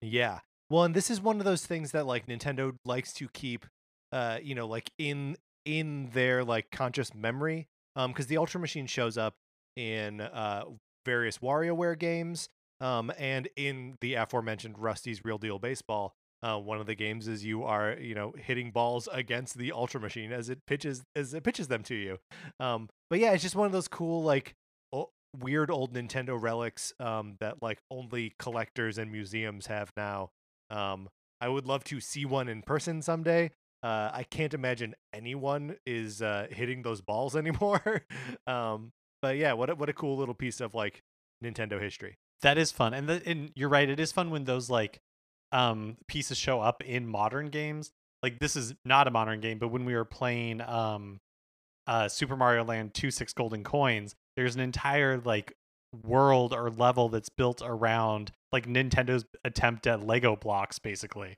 Yeah. 0.01 0.39
Well, 0.69 0.83
and 0.83 0.95
this 0.95 1.09
is 1.09 1.21
one 1.21 1.39
of 1.39 1.45
those 1.45 1.65
things 1.65 1.91
that 1.91 2.05
like 2.05 2.27
Nintendo 2.27 2.75
likes 2.85 3.13
to 3.13 3.27
keep 3.29 3.65
uh 4.13 4.39
you 4.41 4.55
know 4.55 4.67
like 4.67 4.89
in 4.97 5.35
in 5.65 6.09
their 6.13 6.43
like 6.43 6.71
conscious 6.71 7.13
memory 7.13 7.67
um 7.97 8.13
cuz 8.13 8.27
the 8.27 8.37
Ultra 8.37 8.59
Machine 8.61 8.87
shows 8.87 9.17
up 9.17 9.35
in 9.75 10.21
uh 10.21 10.63
various 11.05 11.39
WarioWare 11.39 11.97
games 11.97 12.49
um 12.79 13.11
and 13.17 13.49
in 13.55 13.97
the 14.01 14.15
aforementioned 14.15 14.77
Rusty's 14.79 15.23
Real 15.25 15.37
Deal 15.37 15.59
Baseball. 15.59 16.13
Uh, 16.43 16.59
one 16.59 16.79
of 16.79 16.85
the 16.85 16.93
games 16.93 17.27
is 17.27 17.43
you 17.43 17.63
are 17.63 17.97
you 17.99 18.13
know 18.13 18.31
hitting 18.37 18.71
balls 18.71 19.09
against 19.11 19.57
the 19.57 19.71
Ultra 19.71 19.99
Machine 19.99 20.31
as 20.31 20.49
it 20.49 20.59
pitches 20.67 21.03
as 21.15 21.33
it 21.33 21.43
pitches 21.43 21.67
them 21.67 21.83
to 21.83 21.95
you. 21.95 22.17
Um 22.59 22.89
but 23.09 23.19
yeah, 23.19 23.31
it's 23.31 23.43
just 23.43 23.55
one 23.55 23.65
of 23.65 23.71
those 23.71 23.87
cool 23.87 24.23
like 24.23 24.53
weird 25.39 25.71
old 25.71 25.93
Nintendo 25.93 26.39
relics 26.39 26.93
um, 26.99 27.35
that 27.39 27.61
like 27.61 27.79
only 27.91 28.33
collectors 28.39 28.97
and 28.97 29.11
museums 29.11 29.67
have 29.67 29.91
now. 29.95 30.31
Um, 30.69 31.09
I 31.39 31.49
would 31.49 31.65
love 31.65 31.83
to 31.85 31.99
see 31.99 32.25
one 32.25 32.47
in 32.47 32.61
person 32.61 33.01
someday. 33.01 33.51
Uh, 33.83 34.09
I 34.11 34.23
can't 34.23 34.53
imagine 34.53 34.95
anyone 35.13 35.77
is 35.85 36.21
uh, 36.21 36.47
hitting 36.49 36.81
those 36.81 37.01
balls 37.01 37.35
anymore. 37.35 38.03
um, 38.47 38.91
but 39.21 39.37
yeah, 39.37 39.53
what 39.53 39.69
a, 39.69 39.75
what 39.75 39.89
a 39.89 39.93
cool 39.93 40.17
little 40.17 40.33
piece 40.33 40.61
of 40.61 40.73
like 40.73 41.01
Nintendo 41.43 41.81
history. 41.81 42.17
That 42.41 42.57
is 42.57 42.71
fun, 42.71 42.93
and 42.93 43.09
the, 43.09 43.21
and 43.25 43.51
you're 43.55 43.69
right. 43.69 43.89
It 43.89 43.99
is 43.99 44.11
fun 44.11 44.29
when 44.29 44.43
those 44.43 44.69
like 44.69 44.99
um 45.51 45.97
pieces 46.07 46.37
show 46.37 46.61
up 46.61 46.83
in 46.83 47.07
modern 47.07 47.47
games. 47.47 47.91
Like 48.21 48.39
this 48.39 48.55
is 48.55 48.75
not 48.85 49.07
a 49.07 49.11
modern 49.11 49.39
game, 49.39 49.57
but 49.57 49.69
when 49.69 49.85
we 49.85 49.95
were 49.95 50.05
playing 50.05 50.61
um 50.61 51.19
uh 51.87 52.07
Super 52.09 52.35
Mario 52.35 52.63
Land 52.63 52.93
2 52.93 53.09
6 53.09 53.33
golden 53.33 53.63
coins, 53.63 54.15
there's 54.37 54.55
an 54.55 54.61
entire 54.61 55.17
like 55.17 55.53
world 56.03 56.53
or 56.53 56.69
level 56.69 57.09
that's 57.09 57.27
built 57.27 57.61
around 57.65 58.31
like 58.53 58.65
Nintendo's 58.67 59.25
attempt 59.43 59.85
at 59.87 60.05
Lego 60.05 60.37
blocks 60.37 60.79
basically. 60.79 61.35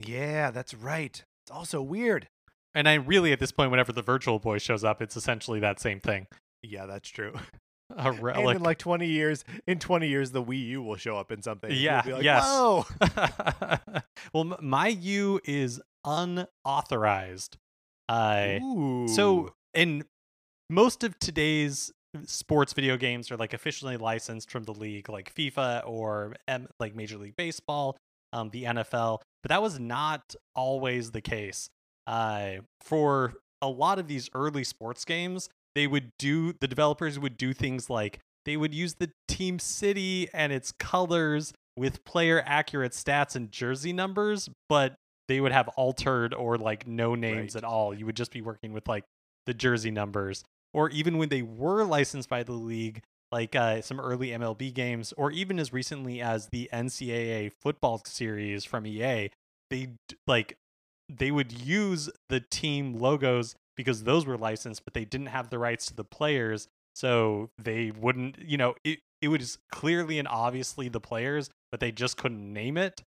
Yeah, 0.00 0.50
that's 0.50 0.74
right. 0.74 1.22
It's 1.44 1.50
also 1.50 1.80
weird. 1.80 2.28
And 2.74 2.88
I 2.88 2.94
really 2.94 3.32
at 3.32 3.38
this 3.38 3.52
point 3.52 3.70
whenever 3.70 3.92
the 3.92 4.02
Virtual 4.02 4.38
Boy 4.38 4.58
shows 4.58 4.82
up, 4.82 5.00
it's 5.00 5.16
essentially 5.16 5.60
that 5.60 5.78
same 5.78 6.00
thing. 6.00 6.26
Yeah, 6.62 6.86
that's 6.86 7.08
true. 7.08 7.32
A 7.96 8.10
and 8.10 8.50
in 8.50 8.62
like 8.62 8.78
20 8.78 9.06
years, 9.06 9.44
in 9.68 9.78
20 9.78 10.08
years, 10.08 10.32
the 10.32 10.42
Wii 10.42 10.66
U 10.66 10.82
will 10.82 10.96
show 10.96 11.16
up 11.16 11.30
in 11.30 11.40
something. 11.40 11.70
Yeah, 11.72 12.02
be 12.02 12.14
like, 12.14 12.24
yes. 12.24 12.44
Whoa. 12.44 12.84
well, 14.34 14.58
my 14.60 14.88
U 14.88 15.40
is 15.44 15.80
unauthorized. 16.04 17.58
Uh, 18.08 18.58
Ooh. 18.60 19.06
so, 19.06 19.54
in 19.72 20.04
most 20.68 21.04
of 21.04 21.16
today's 21.20 21.92
sports 22.26 22.72
video 22.72 22.96
games 22.96 23.30
are 23.30 23.36
like 23.36 23.52
officially 23.54 23.96
licensed 23.96 24.50
from 24.50 24.64
the 24.64 24.72
league, 24.74 25.08
like 25.08 25.34
FIFA 25.34 25.82
or 25.86 26.34
M- 26.48 26.68
like 26.80 26.94
Major 26.94 27.18
League 27.18 27.36
Baseball, 27.36 27.96
um, 28.32 28.50
the 28.50 28.64
NFL. 28.64 29.20
But 29.42 29.50
that 29.50 29.62
was 29.62 29.78
not 29.78 30.34
always 30.54 31.10
the 31.12 31.20
case. 31.20 31.68
Uh, 32.06 32.56
for 32.82 33.34
a 33.62 33.68
lot 33.68 33.98
of 33.98 34.06
these 34.08 34.28
early 34.34 34.64
sports 34.64 35.04
games, 35.04 35.48
they 35.74 35.86
would 35.86 36.10
do 36.18 36.52
the 36.60 36.68
developers 36.68 37.18
would 37.18 37.36
do 37.36 37.52
things 37.52 37.90
like 37.90 38.18
they 38.44 38.56
would 38.56 38.74
use 38.74 38.94
the 38.94 39.10
team 39.28 39.58
city 39.58 40.28
and 40.32 40.52
its 40.52 40.72
colors 40.72 41.52
with 41.76 42.04
player 42.04 42.42
accurate 42.46 42.92
stats 42.92 43.36
and 43.36 43.50
jersey 43.52 43.92
numbers, 43.92 44.48
but 44.68 44.94
they 45.28 45.40
would 45.40 45.52
have 45.52 45.68
altered 45.76 46.32
or 46.32 46.56
like 46.56 46.86
no 46.86 47.14
names 47.14 47.54
Right. 47.54 47.62
at 47.62 47.64
all. 47.64 47.92
You 47.92 48.06
would 48.06 48.16
just 48.16 48.30
be 48.30 48.40
working 48.40 48.72
with 48.72 48.86
like 48.88 49.04
the 49.46 49.52
jersey 49.54 49.90
numbers. 49.90 50.44
Or 50.76 50.90
even 50.90 51.16
when 51.16 51.30
they 51.30 51.40
were 51.40 51.84
licensed 51.84 52.28
by 52.28 52.42
the 52.42 52.52
league, 52.52 53.02
like 53.32 53.56
uh, 53.56 53.80
some 53.80 53.98
early 53.98 54.28
MLB 54.28 54.74
games, 54.74 55.14
or 55.16 55.30
even 55.30 55.58
as 55.58 55.72
recently 55.72 56.20
as 56.20 56.48
the 56.48 56.68
NCAA 56.70 57.50
football 57.62 58.02
series 58.04 58.64
from 58.64 58.86
EA, 58.86 59.30
they 59.70 59.88
like 60.26 60.58
they 61.08 61.30
would 61.30 61.50
use 61.50 62.10
the 62.28 62.40
team 62.40 62.98
logos 62.98 63.54
because 63.74 64.04
those 64.04 64.26
were 64.26 64.36
licensed, 64.36 64.84
but 64.84 64.92
they 64.92 65.06
didn't 65.06 65.28
have 65.28 65.48
the 65.50 65.58
rights 65.58 65.86
to 65.86 65.94
the 65.94 66.04
players, 66.04 66.68
so 66.94 67.48
they 67.58 67.90
wouldn't. 67.90 68.38
You 68.38 68.58
know, 68.58 68.74
it 68.84 69.00
it 69.22 69.28
was 69.28 69.58
clearly 69.72 70.18
and 70.18 70.28
obviously 70.28 70.88
the 70.90 71.00
players, 71.00 71.48
but 71.70 71.80
they 71.80 71.92
just 71.92 72.18
couldn't 72.18 72.52
name 72.52 72.76
it. 72.76 73.02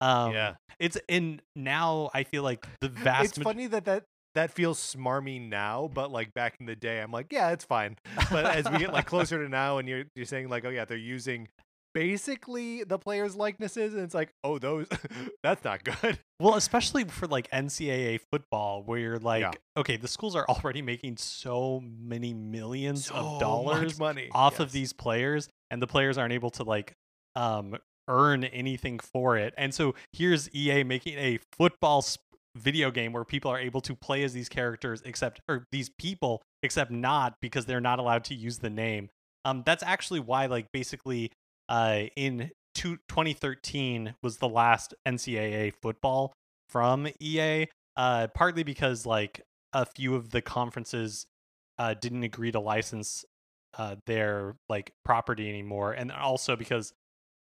Um, 0.00 0.32
yeah. 0.32 0.54
it's 0.78 0.96
in 1.08 1.40
now 1.56 2.10
I 2.14 2.22
feel 2.22 2.44
like 2.44 2.64
the 2.80 2.88
vast. 2.88 3.30
It's 3.30 3.38
maj- 3.38 3.44
funny 3.44 3.66
that 3.66 3.84
that 3.86 4.04
that 4.38 4.52
feels 4.52 4.78
smarmy 4.78 5.40
now, 5.46 5.90
but 5.92 6.12
like 6.12 6.32
back 6.32 6.54
in 6.60 6.66
the 6.66 6.76
day, 6.76 7.00
I'm 7.00 7.10
like, 7.10 7.32
yeah, 7.32 7.50
it's 7.50 7.64
fine. 7.64 7.96
But 8.30 8.46
as 8.46 8.70
we 8.70 8.78
get 8.78 8.92
like 8.92 9.06
closer 9.14 9.42
to 9.42 9.48
now, 9.48 9.78
and 9.78 9.88
you're 9.88 10.04
you're 10.14 10.26
saying 10.26 10.48
like, 10.48 10.64
oh 10.64 10.68
yeah, 10.68 10.84
they're 10.84 10.96
using 10.96 11.48
basically 11.92 12.84
the 12.84 12.98
players' 12.98 13.34
likenesses, 13.34 13.94
and 13.94 14.02
it's 14.04 14.14
like, 14.14 14.30
oh, 14.44 14.58
those 14.60 14.86
that's 15.42 15.64
not 15.64 15.82
good. 15.82 16.20
Well, 16.38 16.54
especially 16.54 17.02
for 17.04 17.26
like 17.26 17.50
NCAA 17.50 18.20
football, 18.30 18.84
where 18.84 19.00
you're 19.00 19.18
like, 19.18 19.40
Yeah. 19.40 19.50
okay, 19.76 19.96
the 19.96 20.06
schools 20.06 20.36
are 20.36 20.46
already 20.48 20.82
making 20.82 21.16
so 21.16 21.82
many 21.84 22.32
millions 22.32 23.06
So 23.06 23.14
of 23.14 23.40
dollars 23.40 23.98
money 23.98 24.28
off 24.32 24.60
of 24.60 24.70
these 24.70 24.92
players, 24.92 25.48
and 25.70 25.82
the 25.82 25.88
players 25.88 26.16
aren't 26.16 26.32
able 26.32 26.50
to 26.50 26.62
like 26.62 26.92
um 27.34 27.76
earn 28.06 28.44
anything 28.44 29.00
for 29.00 29.36
it. 29.36 29.52
And 29.58 29.74
so 29.74 29.94
here's 30.12 30.48
EA 30.54 30.84
making 30.84 31.18
a 31.18 31.40
football 31.56 32.00
video 32.56 32.90
game 32.90 33.12
where 33.12 33.24
people 33.24 33.50
are 33.50 33.58
able 33.58 33.80
to 33.82 33.94
play 33.94 34.24
as 34.24 34.32
these 34.32 34.48
characters, 34.48 35.02
except 35.04 35.40
or 35.48 35.64
these 35.72 35.88
people, 35.88 36.42
except 36.62 36.90
not 36.90 37.34
because 37.40 37.66
they're 37.66 37.80
not 37.80 37.98
allowed 37.98 38.24
to 38.24 38.34
use 38.34 38.58
the 38.58 38.70
name. 38.70 39.08
Um, 39.44 39.62
that's 39.64 39.82
actually 39.82 40.20
why, 40.20 40.46
like, 40.46 40.66
basically, 40.72 41.32
uh, 41.68 42.02
in 42.16 42.50
two, 42.74 42.96
2013 43.08 44.14
was 44.22 44.38
the 44.38 44.48
last 44.48 44.94
NCAA 45.06 45.72
football 45.80 46.32
from 46.68 47.08
EA. 47.20 47.66
Uh, 47.96 48.28
partly 48.28 48.62
because 48.62 49.04
like 49.04 49.42
a 49.72 49.84
few 49.84 50.14
of 50.14 50.30
the 50.30 50.40
conferences 50.40 51.26
uh, 51.78 51.94
didn't 51.94 52.22
agree 52.22 52.52
to 52.52 52.60
license 52.60 53.24
uh, 53.76 53.96
their 54.06 54.54
like 54.68 54.92
property 55.04 55.48
anymore, 55.48 55.92
and 55.92 56.12
also 56.12 56.54
because 56.54 56.92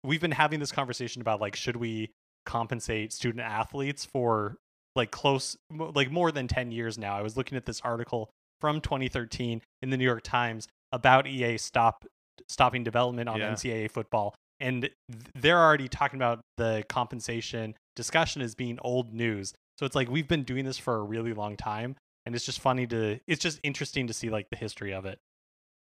we've 0.02 0.20
been 0.20 0.32
having 0.32 0.58
this 0.58 0.72
conversation 0.72 1.22
about 1.22 1.40
like 1.40 1.54
should 1.54 1.76
we 1.76 2.10
compensate 2.44 3.12
student 3.12 3.40
athletes 3.40 4.04
for 4.04 4.56
like 4.94 5.10
close 5.10 5.56
like 5.70 6.10
more 6.10 6.30
than 6.32 6.48
10 6.48 6.70
years 6.72 6.98
now. 6.98 7.16
I 7.16 7.22
was 7.22 7.36
looking 7.36 7.56
at 7.56 7.66
this 7.66 7.80
article 7.80 8.30
from 8.60 8.80
2013 8.80 9.62
in 9.82 9.90
the 9.90 9.96
New 9.96 10.04
York 10.04 10.22
Times 10.22 10.68
about 10.92 11.26
EA 11.26 11.56
stop 11.58 12.04
stopping 12.48 12.84
development 12.84 13.28
on 13.28 13.38
Yeah. 13.38 13.52
NCAA 13.52 13.90
football 13.90 14.34
and 14.60 14.88
they're 15.34 15.58
already 15.58 15.88
talking 15.88 16.18
about 16.18 16.40
the 16.56 16.84
compensation 16.88 17.74
discussion 17.96 18.42
as 18.42 18.54
being 18.54 18.78
old 18.82 19.12
news. 19.12 19.52
So 19.78 19.86
it's 19.86 19.96
like 19.96 20.08
we've 20.10 20.28
been 20.28 20.44
doing 20.44 20.64
this 20.64 20.78
for 20.78 20.96
a 20.96 21.02
really 21.02 21.32
long 21.32 21.56
time 21.56 21.96
and 22.26 22.34
it's 22.34 22.44
just 22.44 22.60
funny 22.60 22.86
to 22.88 23.18
it's 23.26 23.42
just 23.42 23.58
interesting 23.62 24.06
to 24.06 24.12
see 24.12 24.30
like 24.30 24.46
the 24.50 24.56
history 24.56 24.92
of 24.92 25.06
it. 25.06 25.18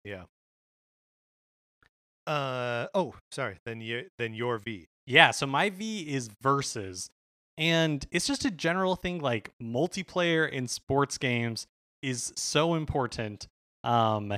Yeah. 0.05 0.25
Uh 2.27 2.87
oh, 2.95 3.15
sorry. 3.33 3.57
Then 3.65 3.81
you 3.81 4.07
then 4.19 4.35
your 4.35 4.59
V. 4.59 4.87
Yeah, 5.07 5.31
so 5.33 5.47
my 5.47 5.71
V 5.71 6.03
is 6.03 6.31
versus. 6.43 7.09
And 7.61 8.07
it's 8.11 8.27
just 8.27 8.47
a 8.47 8.51
general 8.51 8.97
thing 8.97 9.21
like 9.21 9.53
multiplayer 9.63 10.51
in 10.51 10.67
sports 10.67 11.19
games 11.19 11.67
is 12.03 12.33
so 12.35 12.75
important. 12.75 13.47
Um 13.85 14.35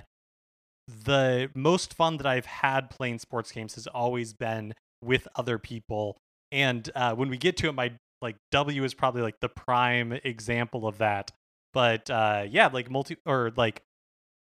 the 1.04 1.48
most 1.54 1.94
fun 1.94 2.16
that 2.16 2.26
I've 2.26 2.46
had 2.46 2.90
playing 2.90 3.20
sports 3.20 3.52
games 3.52 3.76
has 3.76 3.86
always 3.86 4.32
been 4.32 4.74
with 5.02 5.28
other 5.36 5.56
people. 5.58 6.18
And 6.50 6.90
uh 6.96 7.14
when 7.14 7.28
we 7.28 7.38
get 7.38 7.56
to 7.58 7.68
it 7.68 7.74
my 7.74 7.92
like 8.20 8.36
W 8.50 8.82
is 8.82 8.92
probably 8.92 9.22
like 9.22 9.38
the 9.40 9.48
prime 9.48 10.12
example 10.24 10.88
of 10.88 10.98
that. 10.98 11.30
But 11.72 12.10
uh 12.10 12.46
yeah, 12.48 12.66
like 12.66 12.90
multi 12.90 13.16
or 13.24 13.52
like 13.56 13.82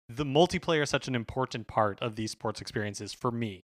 the 0.09 0.25
multiplayer 0.25 0.83
is 0.83 0.89
such 0.89 1.07
an 1.07 1.15
important 1.15 1.67
part 1.67 1.97
of 2.01 2.17
these 2.17 2.31
sports 2.31 2.59
experiences 2.59 3.13
for 3.13 3.31
me. 3.31 3.63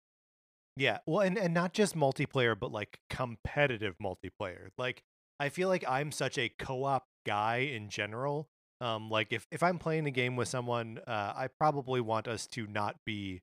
Yeah. 0.77 0.99
Well, 1.07 1.21
and 1.21 1.39
and 1.39 1.53
not 1.53 1.73
just 1.73 1.95
multiplayer, 1.95 2.59
but 2.59 2.73
like 2.73 2.99
competitive 3.11 3.97
multiplayer. 4.03 4.69
Like 4.79 5.03
I 5.39 5.49
feel 5.49 5.69
like 5.69 5.85
I'm 5.89 6.13
such 6.13 6.39
a 6.39 6.49
co-op 6.49 7.05
guy 7.27 7.59
in 7.59 7.89
general. 7.89 8.49
Um, 8.81 9.11
like 9.11 9.33
if 9.33 9.47
if 9.51 9.63
I'm 9.63 9.79
playing 9.79 10.07
a 10.07 10.11
game 10.11 10.37
with 10.37 10.49
someone, 10.49 10.99
uh, 11.07 11.33
I 11.37 11.49
probably 11.59 12.01
want 12.01 12.27
us 12.27 12.47
to 12.49 12.67
not 12.67 12.97
be 13.07 13.43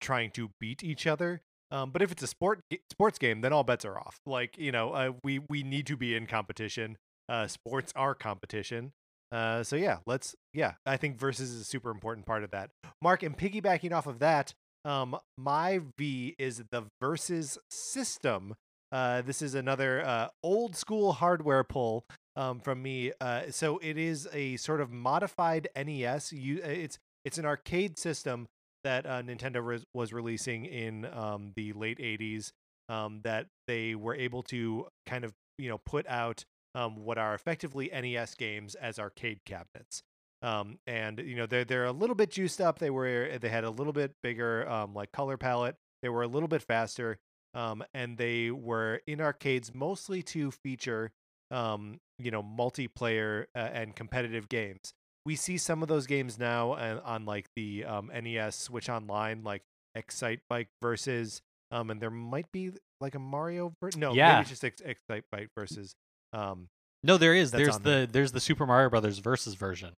trying 0.00 0.30
to 0.32 0.50
beat 0.60 0.82
each 0.82 1.06
other. 1.06 1.42
Um, 1.70 1.90
but 1.90 2.02
if 2.02 2.12
it's 2.12 2.22
a 2.22 2.26
sport 2.26 2.60
sports 2.90 3.18
game, 3.18 3.40
then 3.40 3.52
all 3.52 3.64
bets 3.64 3.84
are 3.84 3.98
off. 3.98 4.20
Like 4.26 4.58
you 4.58 4.72
know, 4.72 4.92
uh, 4.92 5.12
we 5.22 5.40
we 5.48 5.62
need 5.62 5.86
to 5.86 5.96
be 5.96 6.14
in 6.14 6.26
competition. 6.26 6.98
Uh, 7.28 7.46
sports 7.46 7.92
are 7.96 8.14
competition. 8.14 8.92
Uh, 9.30 9.62
so 9.62 9.76
yeah, 9.76 9.98
let's 10.06 10.34
yeah. 10.52 10.74
I 10.84 10.96
think 10.96 11.18
versus 11.18 11.50
is 11.50 11.60
a 11.62 11.64
super 11.64 11.90
important 11.90 12.26
part 12.26 12.44
of 12.44 12.50
that. 12.50 12.70
Mark, 13.00 13.22
and 13.22 13.36
piggybacking 13.36 13.92
off 13.92 14.06
of 14.06 14.18
that, 14.18 14.52
um, 14.84 15.16
my 15.36 15.80
V 15.96 16.34
is 16.38 16.62
the 16.70 16.84
versus 17.00 17.58
system. 17.70 18.54
Uh, 18.90 19.22
this 19.22 19.40
is 19.40 19.54
another 19.54 20.04
uh, 20.04 20.28
old 20.42 20.76
school 20.76 21.12
hardware 21.12 21.64
pull 21.64 22.04
um, 22.36 22.60
from 22.60 22.82
me. 22.82 23.12
Uh, 23.20 23.42
so 23.50 23.78
it 23.78 23.96
is 23.96 24.28
a 24.32 24.56
sort 24.56 24.80
of 24.80 24.90
modified 24.90 25.68
NES. 25.76 26.32
You, 26.32 26.60
uh, 26.62 26.68
it's 26.68 26.98
it's 27.24 27.38
an 27.38 27.46
arcade 27.46 27.98
system 27.98 28.48
that 28.84 29.06
uh, 29.06 29.22
Nintendo 29.22 29.64
res- 29.64 29.84
was 29.94 30.12
releasing 30.12 30.64
in 30.64 31.06
um, 31.06 31.52
the 31.56 31.72
late 31.72 31.98
'80s. 31.98 32.52
Um, 32.88 33.20
that 33.24 33.46
they 33.68 33.94
were 33.94 34.14
able 34.14 34.42
to 34.44 34.88
kind 35.06 35.24
of 35.24 35.32
you 35.56 35.68
know 35.68 35.78
put 35.78 36.06
out 36.08 36.44
um, 36.74 36.96
what 36.96 37.16
are 37.16 37.34
effectively 37.34 37.90
NES 37.92 38.34
games 38.34 38.74
as 38.74 38.98
arcade 38.98 39.40
cabinets. 39.46 40.02
Um, 40.42 40.78
and 40.86 41.18
you 41.20 41.36
know 41.36 41.46
they're 41.46 41.64
they're 41.64 41.84
a 41.84 41.92
little 41.92 42.16
bit 42.16 42.30
juiced 42.30 42.60
up. 42.60 42.78
They 42.78 42.90
were 42.90 43.38
they 43.40 43.48
had 43.48 43.64
a 43.64 43.70
little 43.70 43.92
bit 43.92 44.12
bigger 44.22 44.68
um, 44.68 44.92
like 44.94 45.12
color 45.12 45.36
palette. 45.36 45.76
They 46.02 46.08
were 46.08 46.22
a 46.22 46.26
little 46.26 46.48
bit 46.48 46.62
faster, 46.62 47.18
um, 47.54 47.84
and 47.94 48.18
they 48.18 48.50
were 48.50 49.00
in 49.06 49.20
arcades 49.20 49.72
mostly 49.72 50.22
to 50.24 50.50
feature 50.50 51.12
um, 51.52 52.00
you 52.18 52.30
know 52.32 52.42
multiplayer 52.42 53.44
uh, 53.54 53.58
and 53.72 53.94
competitive 53.94 54.48
games. 54.48 54.92
We 55.24 55.36
see 55.36 55.58
some 55.58 55.82
of 55.82 55.88
those 55.88 56.08
games 56.08 56.38
now 56.38 56.72
on, 56.72 56.98
on 57.00 57.24
like 57.24 57.46
the 57.54 57.84
um, 57.84 58.10
NES 58.12 58.56
Switch 58.56 58.88
Online, 58.88 59.44
like 59.44 59.62
Excite 59.94 60.40
Bike 60.50 60.68
versus, 60.82 61.40
um, 61.70 61.90
and 61.90 62.00
there 62.00 62.10
might 62.10 62.50
be 62.50 62.72
like 63.00 63.14
a 63.14 63.20
Mario. 63.20 63.72
Ver- 63.80 63.90
no, 63.96 64.12
Yeah. 64.12 64.38
maybe 64.38 64.48
just 64.48 64.64
Ex- 64.64 64.82
Excitebike 64.82 65.50
versus. 65.56 65.94
Um, 66.32 66.68
No, 67.04 67.16
there 67.18 67.34
is. 67.36 67.52
There's 67.52 67.78
the 67.78 67.82
there. 67.90 68.06
there's 68.06 68.32
the 68.32 68.40
Super 68.40 68.66
Mario 68.66 68.90
Brothers 68.90 69.18
versus 69.18 69.54
version. 69.54 69.92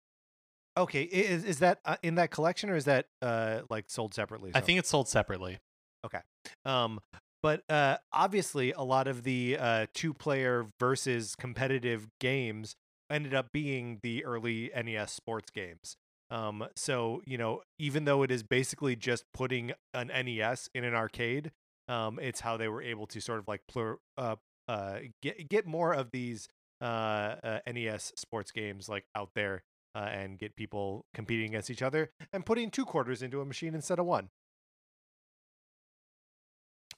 Okay, 0.77 1.03
is 1.03 1.45
is 1.45 1.59
that 1.61 1.81
uh, 1.85 1.97
in 2.03 2.17
that 2.17 2.31
collection 2.31 2.71
or 2.71 2.77
is 2.77 2.85
that 2.87 3.07
uh 3.21 3.61
like 3.71 3.87
sold 3.89 4.15
separately? 4.15 4.53
I 4.55 4.61
think 4.61 4.79
it's 4.79 4.89
sold 4.89 5.09
separately. 5.09 5.59
Okay. 6.05 6.21
Um, 6.65 7.01
but 7.43 7.63
uh, 7.69 7.99
obviously, 8.13 8.73
a 8.73 8.83
lot 8.83 9.09
of 9.09 9.25
the 9.25 9.57
uh, 9.59 9.87
two-player 9.95 10.67
versus 10.79 11.35
competitive 11.35 12.07
games 12.21 12.77
ended 13.11 13.35
up 13.35 13.51
being 13.53 13.99
the 14.03 14.25
early 14.25 14.71
NES 14.75 15.13
sports 15.13 15.51
games. 15.51 15.97
Um, 16.31 16.67
so 16.77 17.21
you 17.27 17.37
know, 17.37 17.63
even 17.79 18.05
though 18.05 18.23
it 18.23 18.31
is 18.31 18.43
basically 18.43 18.97
just 18.97 19.25
putting 19.35 19.73
an 19.93 20.09
NES 20.09 20.71
in 20.75 20.85
an 20.85 20.95
arcade, 20.95 21.51
um, 21.89 22.19
it's 22.23 22.41
how 22.41 22.57
they 22.57 22.69
were 22.69 22.83
able 22.83 23.07
to 23.09 23.21
sort 23.21 23.39
of 23.39 23.49
like 23.49 23.61
plur- 23.69 23.99
uh, 24.17 24.37
uh, 24.69 24.99
get 25.21 25.49
get 25.49 25.67
more 25.67 25.93
of 25.93 26.11
these 26.13 26.49
uh, 26.81 27.37
uh, 27.43 27.59
NES 27.67 28.13
sports 28.17 28.51
games 28.51 28.89
like 28.89 29.05
out 29.15 29.31
there 29.35 29.63
uh, 29.95 30.09
and 30.13 30.39
get 30.39 30.57
people 30.57 31.05
competing 31.15 31.51
against 31.51 31.71
each 31.71 31.83
other 31.83 32.11
and 32.33 32.47
putting 32.47 32.71
two 32.71 32.85
quarters 32.85 33.23
into 33.23 33.41
a 33.41 33.45
machine 33.45 33.75
instead 33.75 33.99
of 33.99 34.07
one. 34.07 34.29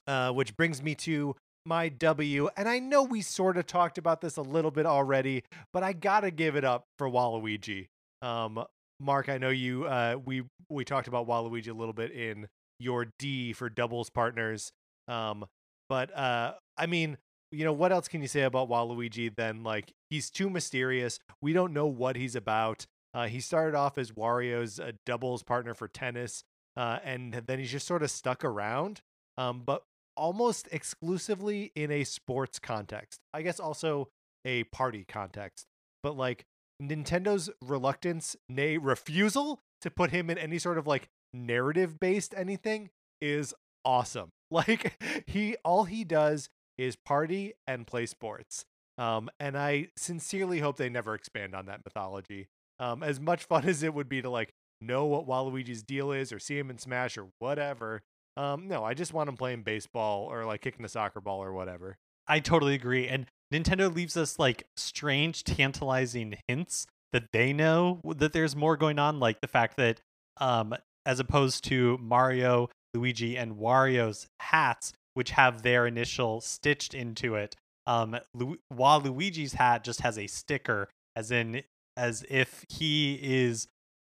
Uh, 0.07 0.31
which 0.31 0.55
brings 0.57 0.83
me 0.83 0.95
to 0.95 1.35
my 1.65 1.89
W. 1.89 2.49
And 2.57 2.69
I 2.69 2.79
know 2.79 3.03
we 3.03 3.23
sort 3.23 3.57
of 3.57 3.67
talked 3.67 3.97
about 3.97 4.21
this 4.21 4.37
a 4.37 4.43
little 4.43 4.71
bit 4.71 4.85
already, 4.85 5.45
but 5.73 5.83
I 5.83 5.95
gotta 5.95 6.31
give 6.31 6.57
it 6.57 6.65
up 6.65 6.85
for 6.99 7.09
Waluigi. 7.09 7.87
Um, 8.21 8.65
Mark, 9.01 9.29
I 9.29 9.39
know 9.39 9.49
you. 9.49 9.85
Uh, 9.85 10.17
we 10.25 10.45
we 10.69 10.85
talked 10.85 11.09
about 11.09 11.27
Waluigi 11.27 11.69
a 11.69 11.75
little 11.75 11.95
bit 11.95 12.11
in 12.11 12.49
your 12.79 13.07
D 13.19 13.53
for 13.53 13.69
doubles 13.69 14.11
partners. 14.11 14.73
Um, 15.09 15.47
but 15.89 16.17
uh, 16.17 16.55
I 16.77 16.87
mean, 16.87 17.19
you 17.55 17.65
know, 17.65 17.73
what 17.73 17.93
else 17.93 18.09
can 18.09 18.21
you 18.21 18.29
say 18.29 18.43
about 18.43 18.69
Waluigi? 18.69 19.35
Then 19.35 19.63
like 19.63 19.93
he's 20.11 20.31
too 20.31 20.51
mysterious. 20.51 21.19
We 21.41 21.53
don't 21.53 21.73
know 21.73 21.87
what 21.87 22.17
he's 22.17 22.37
about. 22.37 22.87
Uh, 23.13 23.29
he 23.29 23.41
started 23.41 23.77
off 23.77 23.97
as 23.97 24.11
Wario's 24.11 24.81
uh, 24.81 24.93
doubles 25.07 25.43
partner 25.43 25.73
for 25.75 25.87
tennis, 25.87 26.43
uh, 26.77 26.99
and 27.05 27.33
then 27.47 27.59
he's 27.59 27.71
just 27.71 27.87
sort 27.87 28.03
of 28.03 28.11
stuck 28.11 28.45
around. 28.45 29.03
Um, 29.39 29.63
but 29.65 29.85
almost 30.17 30.69
exclusively 30.73 31.73
in 31.75 31.91
a 31.91 32.05
sports 32.05 32.59
context. 32.59 33.21
I 33.33 33.43
guess 33.43 33.61
also 33.61 34.09
a 34.45 34.65
party 34.65 35.05
context. 35.07 35.67
But 36.03 36.17
like 36.17 36.45
Nintendo's 36.83 37.51
reluctance, 37.63 38.37
nay 38.49 38.79
refusal 38.79 39.61
to 39.81 39.91
put 39.91 40.11
him 40.11 40.31
in 40.31 40.39
any 40.39 40.59
sort 40.59 40.79
of 40.79 40.87
like 40.87 41.09
narrative 41.33 41.99
based 42.01 42.35
anything 42.37 42.91
is 43.21 43.55
awesome. 43.85 44.31
Like 44.51 45.03
he 45.27 45.57
all 45.65 45.83
he 45.83 46.05
does 46.05 46.49
is 46.79 46.97
party 46.97 47.55
and 47.67 47.87
play 47.87 48.07
sports. 48.07 48.65
Um 48.99 49.31
and 49.41 49.57
I 49.57 49.89
sincerely 49.97 50.61
hope 50.61 50.77
they 50.77 50.89
never 50.89 51.15
expand 51.15 51.55
on 51.55 51.67
that 51.67 51.81
mythology. 51.85 52.49
Um 52.79 53.03
as 53.03 53.21
much 53.21 53.45
fun 53.49 53.67
as 53.69 53.83
it 53.83 53.95
would 53.95 54.09
be 54.09 54.23
to 54.23 54.31
like 54.31 54.51
know 54.81 55.07
what 55.07 55.27
Waluigi's 55.27 55.83
deal 55.83 56.13
is 56.13 56.33
or 56.33 56.39
see 56.39 56.59
him 56.59 56.71
in 56.71 56.79
Smash 56.79 57.17
or 57.17 57.29
whatever. 57.39 58.03
Um, 58.37 58.67
no, 58.69 58.85
I 58.85 58.95
just 58.95 59.13
want 59.13 59.29
him 59.29 59.37
playing 59.37 59.63
baseball 59.63 60.25
or 60.31 60.45
like 60.45 60.61
kicking 60.61 60.85
a 60.85 60.89
soccer 60.89 61.21
ball 61.21 61.43
or 61.43 61.53
whatever. 61.53 61.97
I 62.27 62.41
totally 62.41 62.75
agree. 62.75 63.07
And 63.07 63.27
Nintendo 63.53 63.95
leaves 63.95 64.17
us 64.17 64.39
like 64.39 64.65
strange, 64.77 65.45
tantalizing 65.45 66.37
hints 66.49 66.87
that 67.13 67.29
they 67.33 67.53
know 67.53 68.01
that 68.17 68.33
there's 68.33 68.57
more 68.57 68.77
going 68.77 68.99
on, 68.99 69.21
like 69.21 69.41
the 69.41 69.49
fact 69.49 69.77
that 69.77 70.01
um 70.39 70.75
as 71.07 71.21
opposed 71.21 71.65
to 71.65 71.99
Mario, 71.99 72.71
Luigi, 72.95 73.37
and 73.37 73.57
Wario's 73.57 74.27
hats, 74.41 74.93
which 75.15 75.31
have 75.33 75.63
their 75.63 75.87
initial 75.87 76.41
stitched 76.41 76.95
into 76.95 77.35
it, 77.35 77.57
um 77.87 78.17
Lu- 78.35 78.59
while 78.69 79.01
Luigi's 79.01 79.55
hat 79.55 79.83
just 79.85 80.01
has 80.03 80.19
a 80.19 80.27
sticker, 80.27 80.89
as 81.17 81.31
in 81.31 81.63
as 81.97 82.25
if 82.29 82.65
he 82.69 83.19
is 83.23 83.67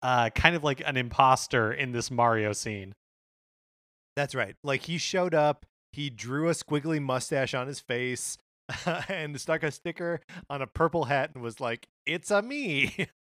uh 0.02 0.30
kind 0.30 0.54
of 0.54 0.62
like 0.62 0.80
an 0.86 0.96
imposter 0.96 1.72
in 1.72 1.92
this 1.92 2.10
Mario 2.10 2.52
scene. 2.52 2.92
That's 4.16 4.34
right. 4.34 4.56
Like 4.64 4.82
he 4.82 4.98
showed 4.98 5.34
up, 5.34 5.64
he 5.92 6.10
drew 6.10 6.48
a 6.48 6.52
squiggly 6.52 7.00
mustache 7.00 7.54
on 7.54 7.66
his 7.68 7.80
face 7.80 8.36
and 9.08 9.40
stuck 9.40 9.62
a 9.62 9.70
sticker 9.70 10.20
on 10.50 10.60
a 10.60 10.66
purple 10.66 11.04
hat 11.04 11.30
and 11.34 11.42
was 11.42 11.60
like, 11.60 11.86
"It's 12.06 12.30
a 12.30 12.42
me." 12.42 13.06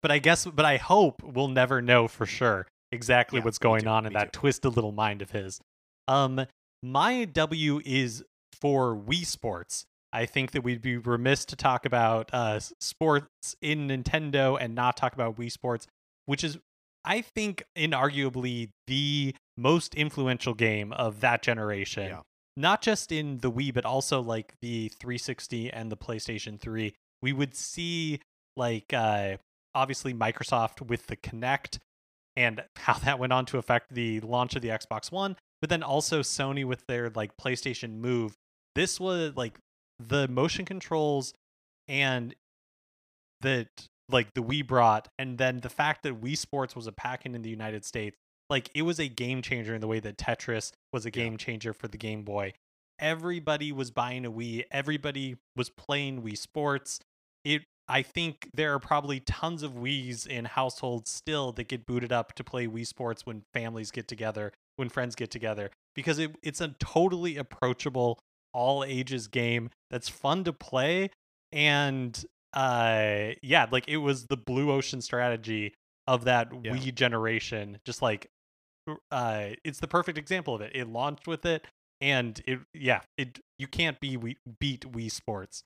But 0.00 0.12
I 0.12 0.18
guess, 0.20 0.46
but 0.46 0.64
I 0.64 0.76
hope 0.76 1.24
we'll 1.24 1.48
never 1.48 1.82
know 1.82 2.06
for 2.06 2.24
sure 2.24 2.68
exactly 2.92 3.40
Yeah, 3.40 3.44
what's 3.44 3.58
going 3.58 3.82
too, 3.82 3.88
on 3.88 4.06
in 4.06 4.12
that 4.12 4.32
too. 4.32 4.38
twisted 4.38 4.76
little 4.76 4.92
mind 4.92 5.22
of 5.22 5.32
his. 5.32 5.60
Um, 6.06 6.46
my 6.82 7.24
W 7.24 7.80
is 7.84 8.24
for 8.60 8.96
Wii 8.96 9.26
Sports. 9.26 9.84
I 10.12 10.26
think 10.26 10.52
that 10.52 10.62
we'd 10.62 10.80
be 10.80 10.96
remiss 10.96 11.44
to 11.46 11.56
talk 11.56 11.84
about 11.84 12.30
uh, 12.32 12.60
sports 12.80 13.56
in 13.60 13.88
Nintendo 13.88 14.56
and 14.58 14.74
not 14.74 14.96
talk 14.96 15.12
about 15.12 15.36
Wii 15.36 15.52
Sports, 15.52 15.86
which 16.26 16.42
is, 16.42 16.58
I 17.04 17.20
think, 17.20 17.64
inarguably 17.76 18.70
the 18.86 19.34
most 19.56 19.94
influential 19.94 20.54
game 20.54 20.92
of 20.92 21.20
that 21.20 21.42
generation. 21.42 22.04
Yeah. 22.04 22.20
Not 22.56 22.80
just 22.80 23.12
in 23.12 23.38
the 23.38 23.52
Wii, 23.52 23.72
but 23.74 23.84
also 23.84 24.20
like 24.20 24.54
the 24.62 24.88
360 24.88 25.70
and 25.70 25.92
the 25.92 25.96
PlayStation 25.96 26.58
3. 26.58 26.94
We 27.20 27.32
would 27.32 27.54
see 27.54 28.20
like 28.56 28.92
uh, 28.92 29.36
obviously 29.74 30.14
Microsoft 30.14 30.86
with 30.86 31.06
the 31.06 31.16
Kinect 31.16 31.78
and 32.36 32.64
how 32.76 32.94
that 32.94 33.18
went 33.18 33.32
on 33.32 33.46
to 33.46 33.58
affect 33.58 33.94
the 33.94 34.20
launch 34.20 34.56
of 34.56 34.62
the 34.62 34.68
Xbox 34.68 35.12
One, 35.12 35.36
but 35.60 35.70
then 35.70 35.82
also 35.82 36.20
Sony 36.20 36.64
with 36.64 36.86
their 36.86 37.10
like 37.10 37.36
PlayStation 37.36 37.98
Move. 37.98 38.36
This 38.74 39.00
was 39.00 39.36
like 39.36 39.58
the 39.98 40.28
motion 40.28 40.64
controls 40.64 41.32
and 41.88 42.34
that 43.40 43.68
like 44.08 44.32
the 44.34 44.42
Wii 44.42 44.66
brought, 44.66 45.08
and 45.18 45.38
then 45.38 45.60
the 45.60 45.68
fact 45.68 46.02
that 46.02 46.20
Wii 46.20 46.36
Sports 46.36 46.74
was 46.74 46.86
a 46.86 46.92
pack-in 46.92 47.34
in 47.34 47.42
the 47.42 47.50
United 47.50 47.84
States, 47.84 48.16
like 48.48 48.70
it 48.74 48.82
was 48.82 48.98
a 48.98 49.08
game 49.08 49.42
changer 49.42 49.74
in 49.74 49.80
the 49.80 49.86
way 49.86 50.00
that 50.00 50.16
Tetris 50.16 50.72
was 50.92 51.04
a 51.04 51.10
game 51.10 51.36
changer 51.36 51.72
for 51.72 51.88
the 51.88 51.98
Game 51.98 52.22
Boy. 52.22 52.52
Everybody 52.98 53.70
was 53.70 53.90
buying 53.90 54.24
a 54.24 54.30
Wii. 54.30 54.64
Everybody 54.70 55.36
was 55.56 55.70
playing 55.70 56.22
Wii 56.22 56.36
Sports. 56.36 57.00
It 57.44 57.62
I 57.88 58.02
think 58.02 58.50
there 58.52 58.74
are 58.74 58.78
probably 58.78 59.20
tons 59.20 59.62
of 59.62 59.72
Wii's 59.72 60.26
in 60.26 60.44
households 60.44 61.10
still 61.10 61.52
that 61.52 61.68
get 61.68 61.86
booted 61.86 62.12
up 62.12 62.34
to 62.34 62.44
play 62.44 62.66
Wii 62.66 62.86
Sports 62.86 63.24
when 63.24 63.44
families 63.54 63.90
get 63.90 64.06
together, 64.08 64.52
when 64.78 64.88
friends 64.88 65.14
get 65.14 65.30
together, 65.30 65.70
because 65.94 66.18
it, 66.18 66.36
it's 66.42 66.60
a 66.60 66.68
totally 66.78 67.36
approachable, 67.36 68.18
all 68.54 68.84
ages 68.84 69.28
game 69.28 69.70
that's 69.90 70.08
fun 70.08 70.44
to 70.44 70.52
play. 70.52 71.10
And 71.52 72.24
uh, 72.54 73.30
yeah, 73.42 73.66
like 73.70 73.88
it 73.88 73.98
was 73.98 74.26
the 74.26 74.36
blue 74.36 74.70
ocean 74.70 75.00
strategy 75.00 75.74
of 76.06 76.24
that 76.24 76.48
Yeah. 76.62 76.72
Wii 76.72 76.94
generation. 76.94 77.78
Just 77.84 78.00
like, 78.02 78.28
uh, 79.10 79.50
it's 79.64 79.80
the 79.80 79.88
perfect 79.88 80.16
example 80.16 80.54
of 80.54 80.60
it. 80.60 80.72
It 80.74 80.88
launched 80.88 81.26
with 81.26 81.44
it, 81.44 81.66
and 82.00 82.40
it, 82.46 82.60
yeah, 82.72 83.00
it 83.18 83.40
you 83.58 83.66
can't 83.66 84.00
be 84.00 84.16
Wii, 84.16 84.36
beat 84.60 84.90
Wii 84.90 85.10
Sports. 85.10 85.62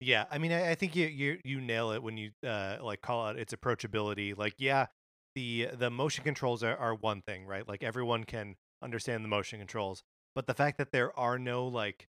Yeah, 0.00 0.24
I 0.30 0.38
mean, 0.38 0.50
I, 0.50 0.70
I 0.70 0.74
think 0.74 0.96
you 0.96 1.06
you 1.06 1.38
you 1.44 1.60
nail 1.60 1.92
it 1.92 2.02
when 2.02 2.16
you 2.16 2.30
uh 2.46 2.78
like 2.80 3.02
call 3.02 3.26
out 3.26 3.38
its 3.38 3.54
approachability. 3.54 4.36
Like, 4.36 4.54
yeah, 4.58 4.86
the 5.34 5.68
the 5.72 5.90
motion 5.90 6.24
controls 6.24 6.62
are, 6.62 6.76
are 6.76 6.94
one 6.94 7.22
thing, 7.22 7.46
right? 7.46 7.66
Like 7.66 7.82
everyone 7.82 8.24
can 8.24 8.56
understand 8.82 9.24
the 9.24 9.28
motion 9.28 9.58
controls, 9.58 10.02
but 10.34 10.46
the 10.46 10.54
fact 10.54 10.78
that 10.78 10.92
there 10.92 11.16
are 11.18 11.38
no 11.38 11.66
like 11.66 12.08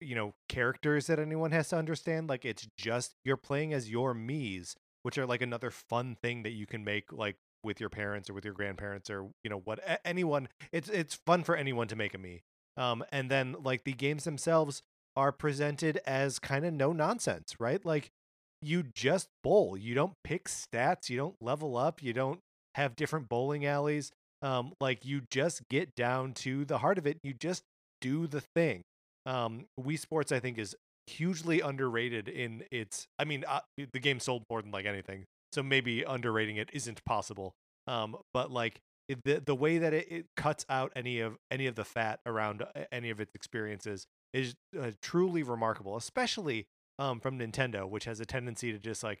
you 0.00 0.14
know 0.14 0.34
characters 0.48 1.06
that 1.08 1.18
anyone 1.18 1.52
has 1.52 1.68
to 1.70 1.76
understand, 1.76 2.28
like 2.28 2.44
it's 2.44 2.68
just 2.76 3.14
you're 3.24 3.36
playing 3.36 3.72
as 3.72 3.90
your 3.90 4.14
Mii's, 4.14 4.76
which 5.02 5.18
are 5.18 5.26
like 5.26 5.42
another 5.42 5.70
fun 5.70 6.16
thing 6.20 6.42
that 6.42 6.52
you 6.52 6.66
can 6.66 6.84
make 6.84 7.12
like 7.12 7.36
with 7.64 7.80
your 7.80 7.90
parents 7.90 8.30
or 8.30 8.34
with 8.34 8.44
your 8.44 8.54
grandparents 8.54 9.10
or 9.10 9.30
you 9.42 9.50
know 9.50 9.60
what 9.64 9.80
anyone. 10.04 10.48
It's 10.72 10.88
it's 10.88 11.14
fun 11.14 11.44
for 11.44 11.56
anyone 11.56 11.88
to 11.88 11.96
make 11.96 12.14
a 12.14 12.18
Mii. 12.18 12.42
Um, 12.76 13.04
and 13.10 13.30
then 13.30 13.56
like 13.60 13.84
the 13.84 13.92
games 13.92 14.24
themselves 14.24 14.82
are 15.16 15.32
presented 15.32 16.00
as 16.06 16.38
kind 16.38 16.64
of 16.64 16.72
no 16.72 16.92
nonsense, 16.92 17.56
right? 17.58 17.84
Like 17.84 18.12
you 18.60 18.84
just 18.94 19.28
bowl. 19.42 19.76
You 19.76 19.94
don't 19.94 20.14
pick 20.24 20.48
stats, 20.48 21.08
you 21.08 21.16
don't 21.16 21.36
level 21.40 21.76
up, 21.76 22.02
you 22.02 22.12
don't 22.12 22.40
have 22.74 22.96
different 22.96 23.28
bowling 23.28 23.66
alleys. 23.66 24.10
Um 24.42 24.72
like 24.80 25.04
you 25.04 25.22
just 25.30 25.62
get 25.68 25.94
down 25.94 26.32
to 26.34 26.64
the 26.64 26.78
heart 26.78 26.98
of 26.98 27.06
it. 27.06 27.18
You 27.22 27.34
just 27.34 27.62
do 28.00 28.26
the 28.26 28.40
thing. 28.40 28.82
Um 29.26 29.66
Wii 29.80 29.98
Sports 29.98 30.32
I 30.32 30.40
think 30.40 30.58
is 30.58 30.76
hugely 31.06 31.60
underrated 31.60 32.28
in 32.28 32.64
its 32.70 33.06
I 33.18 33.24
mean 33.24 33.44
uh, 33.48 33.60
the 33.92 33.98
game 33.98 34.20
sold 34.20 34.44
more 34.50 34.62
than 34.62 34.70
like 34.70 34.86
anything. 34.86 35.24
So 35.52 35.62
maybe 35.62 36.02
underrating 36.02 36.56
it 36.56 36.70
isn't 36.72 37.04
possible. 37.04 37.52
Um 37.86 38.16
but 38.32 38.50
like 38.50 38.80
it, 39.08 39.18
the 39.24 39.42
the 39.44 39.54
way 39.54 39.78
that 39.78 39.94
it, 39.94 40.06
it 40.12 40.26
cuts 40.36 40.64
out 40.68 40.92
any 40.94 41.20
of 41.20 41.36
any 41.50 41.66
of 41.66 41.74
the 41.74 41.84
fat 41.84 42.20
around 42.26 42.62
uh, 42.62 42.84
any 42.92 43.10
of 43.10 43.20
its 43.20 43.32
experiences 43.34 44.06
is 44.32 44.54
uh, 44.78 44.90
truly 45.00 45.42
remarkable, 45.42 45.96
especially 45.96 46.66
um, 46.98 47.20
from 47.20 47.38
Nintendo, 47.38 47.88
which 47.88 48.04
has 48.04 48.20
a 48.20 48.26
tendency 48.26 48.72
to 48.72 48.78
just 48.78 49.02
like 49.02 49.20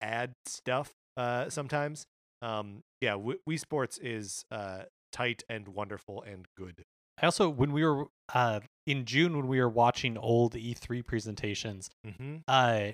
add 0.00 0.32
stuff 0.46 0.92
uh, 1.16 1.48
sometimes. 1.50 2.06
Um, 2.42 2.82
yeah, 3.00 3.12
w- 3.12 3.38
Wii 3.48 3.60
Sports 3.60 3.98
is 3.98 4.44
uh, 4.50 4.82
tight 5.12 5.42
and 5.48 5.68
wonderful 5.68 6.22
and 6.22 6.46
good. 6.56 6.84
I 7.20 7.26
also, 7.26 7.50
when 7.50 7.72
we 7.72 7.84
were 7.84 8.06
uh, 8.34 8.60
in 8.86 9.04
June, 9.04 9.36
when 9.36 9.46
we 9.46 9.60
were 9.60 9.68
watching 9.68 10.16
old 10.16 10.54
E3 10.54 11.04
presentations, 11.04 11.90
Mm-hmm. 12.06 12.36
uh, 12.48 12.92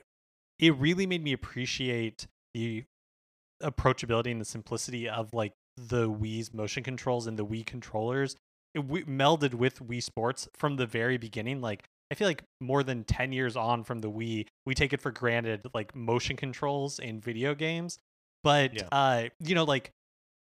it 0.59 0.75
really 0.77 1.07
made 1.07 1.23
me 1.23 1.33
appreciate 1.33 2.27
the 2.55 2.85
approachability 3.63 4.31
and 4.33 4.41
the 4.41 4.45
simplicity 4.47 5.09
of 5.09 5.33
like 5.33 5.53
the 5.77 6.11
Wii's 6.11 6.53
motion 6.53 6.83
controls 6.83 7.27
and 7.27 7.39
the 7.39 7.45
Wii 7.47 7.65
controllers. 7.65 8.35
It 8.75 8.81
w- 8.81 9.05
melded 9.07 9.55
with 9.55 9.79
Wii 9.87 10.03
Sports 10.03 10.49
from 10.55 10.77
the 10.77 10.87
very 10.87 11.17
beginning. 11.19 11.61
Like 11.61 11.85
I 12.11 12.15
feel 12.15 12.29
like 12.29 12.43
more 12.61 12.83
than 12.83 13.05
ten 13.05 13.33
years 13.33 13.57
on 13.57 13.83
from 13.85 14.01
the 14.01 14.11
Wii, 14.11 14.47
we 14.65 14.75
take 14.75 14.93
it 14.93 15.01
for 15.01 15.11
granted 15.11 15.63
like 15.75 15.95
motion 15.95 16.37
controls 16.37 16.99
in 16.99 17.21
video 17.21 17.55
games. 17.55 17.99
But 18.45 18.75
Yeah. 18.75 18.89
uh, 18.93 19.29
you 19.41 19.55
know, 19.55 19.65
like 19.65 19.91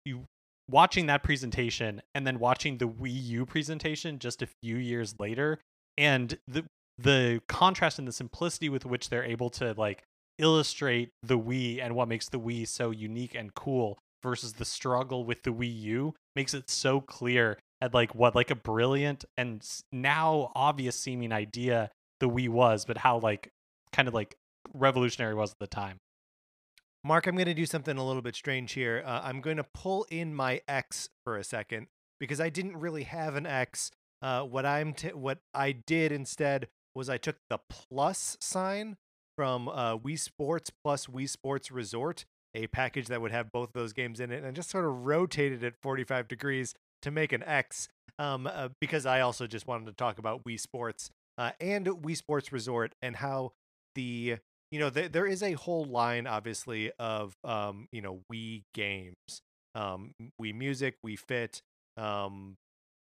you 0.05 0.25
watching 0.69 1.07
that 1.07 1.23
presentation 1.23 2.01
and 2.13 2.27
then 2.27 2.39
watching 2.39 2.77
the 2.77 2.87
Wii 2.87 3.23
U 3.23 3.45
presentation 3.45 4.19
just 4.19 4.41
a 4.41 4.47
few 4.61 4.77
years 4.77 5.15
later, 5.19 5.59
and 5.97 6.37
the 6.47 6.65
the 6.99 7.41
contrast 7.47 7.99
and 7.99 8.07
the 8.07 8.11
simplicity 8.11 8.69
with 8.69 8.85
which 8.85 9.09
they're 9.09 9.23
able 9.23 9.49
to 9.51 9.73
like 9.77 10.03
illustrate 10.39 11.09
the 11.23 11.37
Wii 11.37 11.81
and 11.81 11.95
what 11.95 12.07
makes 12.07 12.29
the 12.29 12.39
Wii 12.39 12.67
so 12.67 12.91
unique 12.91 13.33
and 13.35 13.53
cool 13.55 13.97
versus 14.23 14.53
the 14.53 14.65
struggle 14.65 15.23
with 15.23 15.43
the 15.43 15.51
Wii 15.51 15.81
U 15.81 16.13
makes 16.35 16.53
it 16.53 16.69
so 16.69 17.01
clear 17.01 17.57
at 17.81 17.93
like 17.93 18.15
what 18.15 18.35
like 18.35 18.51
a 18.51 18.55
brilliant 18.55 19.25
and 19.37 19.65
now 19.91 20.51
obvious 20.55 20.95
seeming 20.99 21.31
idea 21.31 21.91
the 22.19 22.29
Wii 22.29 22.49
was, 22.49 22.85
but 22.85 22.97
how 22.97 23.19
like 23.19 23.51
kind 23.91 24.07
of 24.07 24.13
like 24.13 24.35
revolutionary 24.73 25.35
was 25.35 25.51
at 25.51 25.59
the 25.59 25.67
time. 25.67 25.99
Mark, 27.03 27.27
I'm 27.27 27.35
going 27.35 27.45
to 27.45 27.53
do 27.53 27.65
something 27.65 27.97
a 27.97 28.05
little 28.05 28.21
bit 28.21 28.35
strange 28.35 28.73
here. 28.73 29.03
Uh, 29.05 29.21
I'm 29.23 29.39
going 29.39 29.57
to 29.57 29.63
pull 29.63 30.05
in 30.09 30.33
my 30.33 30.61
X 30.67 31.09
for 31.23 31.37
a 31.37 31.43
second 31.43 31.87
because 32.19 32.41
I 32.41 32.49
didn't 32.49 32.77
really 32.77 33.03
have 33.03 33.35
an 33.35 33.45
X. 33.45 33.91
Uh, 34.21 34.41
what 34.41 34.65
I'm 34.65 34.93
t- 34.93 35.09
what 35.09 35.39
I 35.53 35.71
did 35.71 36.11
instead 36.11 36.67
was 36.95 37.09
I 37.09 37.17
took 37.17 37.37
the 37.49 37.59
plus 37.69 38.35
sign 38.41 38.97
from 39.35 39.69
uh, 39.69 39.97
Wii 39.97 40.19
Sports 40.19 40.71
plus 40.83 41.05
Wii 41.05 41.29
Sports 41.29 41.71
Resort, 41.71 42.25
a 42.55 42.65
package 42.67 43.07
that 43.07 43.21
would 43.21 43.31
have 43.31 43.51
both 43.51 43.73
those 43.73 43.93
games 43.93 44.19
in 44.19 44.31
it, 44.31 44.43
and 44.43 44.55
just 44.55 44.71
sort 44.71 44.85
of 44.85 45.05
rotated 45.05 45.63
it 45.63 45.75
45 45.81 46.27
degrees 46.27 46.73
to 47.01 47.11
make 47.11 47.31
an 47.31 47.43
X. 47.43 47.89
Um, 48.19 48.47
uh, 48.47 48.69
because 48.81 49.05
I 49.05 49.21
also 49.21 49.45
just 49.45 49.67
wanted 49.67 49.85
to 49.85 49.91
talk 49.91 50.17
about 50.17 50.43
Wii 50.43 50.59
Sports 50.59 51.11
uh, 51.37 51.51
and 51.59 51.85
Wii 51.85 52.17
Sports 52.17 52.51
Resort 52.51 52.93
and 53.01 53.15
how 53.15 53.51
the 53.95 54.37
you 54.71 54.79
know 54.79 54.89
th- 54.89 55.11
there 55.11 55.27
is 55.27 55.43
a 55.43 55.53
whole 55.53 55.85
line 55.85 56.25
obviously 56.25 56.91
of 56.99 57.35
um 57.43 57.87
you 57.91 58.01
know 58.01 58.21
Wii 58.31 58.63
games, 58.73 59.41
um 59.75 60.13
Wii 60.41 60.55
Music, 60.55 60.95
Wii 61.05 61.19
Fit, 61.19 61.61
um 61.95 62.55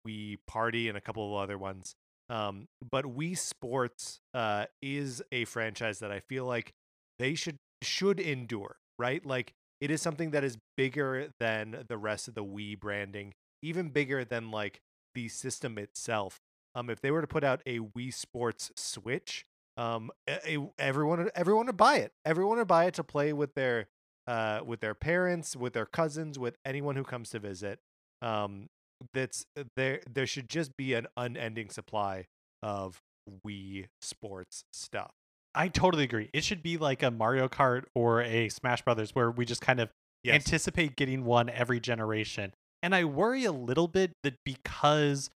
Wii 0.07 0.39
Party, 0.47 0.89
and 0.89 0.97
a 0.97 1.01
couple 1.01 1.27
of 1.35 1.43
other 1.43 1.59
ones. 1.59 1.95
Um, 2.31 2.67
but 2.91 3.05
Wii 3.05 3.39
Sports 3.39 4.21
uh, 4.35 4.67
is 4.83 5.23
a 5.33 5.45
franchise 5.47 5.99
that 6.01 6.11
I 6.11 6.21
feel 6.29 6.45
like 6.45 6.73
they 7.19 7.35
should 7.35 7.57
should 7.83 8.21
endure, 8.21 8.77
right? 8.99 9.25
Like 9.25 9.53
it 9.81 9.91
is 9.91 10.03
something 10.03 10.31
that 10.33 10.45
is 10.45 10.59
bigger 10.77 11.29
than 11.41 11.85
the 11.89 11.97
rest 11.97 12.29
of 12.29 12.35
the 12.35 12.45
Wii 12.45 12.79
branding, 12.79 13.33
even 13.63 13.89
bigger 13.91 14.25
than 14.25 14.51
like 14.51 14.81
the 15.15 15.29
system 15.29 15.79
itself. 15.79 16.39
Um, 16.75 16.91
if 16.91 17.01
they 17.01 17.11
were 17.11 17.21
to 17.21 17.27
put 17.27 17.45
out 17.45 17.63
a 17.67 17.79
Wii 17.81 18.13
Sports 18.13 18.71
Switch, 18.77 19.45
um, 19.77 20.11
e- 20.29 20.57
e- 20.57 20.69
everyone 20.79 21.25
would- 21.25 21.33
everyone 21.35 21.67
would 21.67 21.77
buy 21.77 21.97
it. 21.97 22.13
Everyone 22.25 22.59
would 22.59 22.69
buy 22.69 22.85
it 22.87 22.95
to 22.95 23.05
play 23.05 23.33
with 23.33 23.55
their 23.55 23.89
uh 24.27 24.61
with 24.65 24.81
their 24.81 24.95
parents, 24.95 25.57
with 25.57 25.73
their 25.73 25.87
cousins, 25.87 26.39
with 26.39 26.57
anyone 26.65 26.97
who 26.97 27.05
comes 27.05 27.31
to 27.31 27.39
visit. 27.39 27.81
Um, 28.21 28.69
that's 29.15 29.47
there. 29.77 30.01
There 30.09 30.27
should 30.27 30.49
just 30.49 30.77
be 30.77 30.95
an 30.95 31.07
unending 31.17 31.71
supply 31.71 32.27
of 32.63 33.01
Wii 33.47 33.87
Sports 34.03 34.65
stuff. 34.73 35.13
I 35.55 35.69
totally 35.69 36.05
agree. 36.05 36.29
It 36.35 36.45
should 36.45 36.63
be 36.63 36.77
like 36.77 37.03
a 37.03 37.11
Mario 37.11 37.49
Kart 37.49 37.85
or 37.95 38.21
a 38.21 38.49
Smash 38.51 38.83
Brothers 38.83 39.15
where 39.15 39.31
we 39.31 39.45
just 39.47 39.61
kind 39.63 39.81
of 39.81 39.91
Yes. 40.25 40.35
anticipate 40.35 40.97
getting 40.97 41.25
one 41.25 41.49
every 41.49 41.81
generation. 41.81 42.53
And 42.83 42.95
I 42.95 43.05
worry 43.05 43.45
a 43.45 43.53
little 43.53 43.89
bit 43.89 44.13
that 44.23 44.35
because 44.45 45.31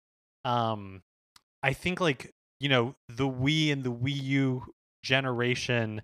um 0.45 1.01
I 1.63 1.73
think 1.73 1.99
like, 1.99 2.31
you 2.59 2.69
know, 2.69 2.95
the 3.09 3.27
Wii 3.27 3.71
and 3.71 3.83
the 3.83 3.91
Wii 3.91 4.23
U 4.23 4.73
generation 5.03 6.01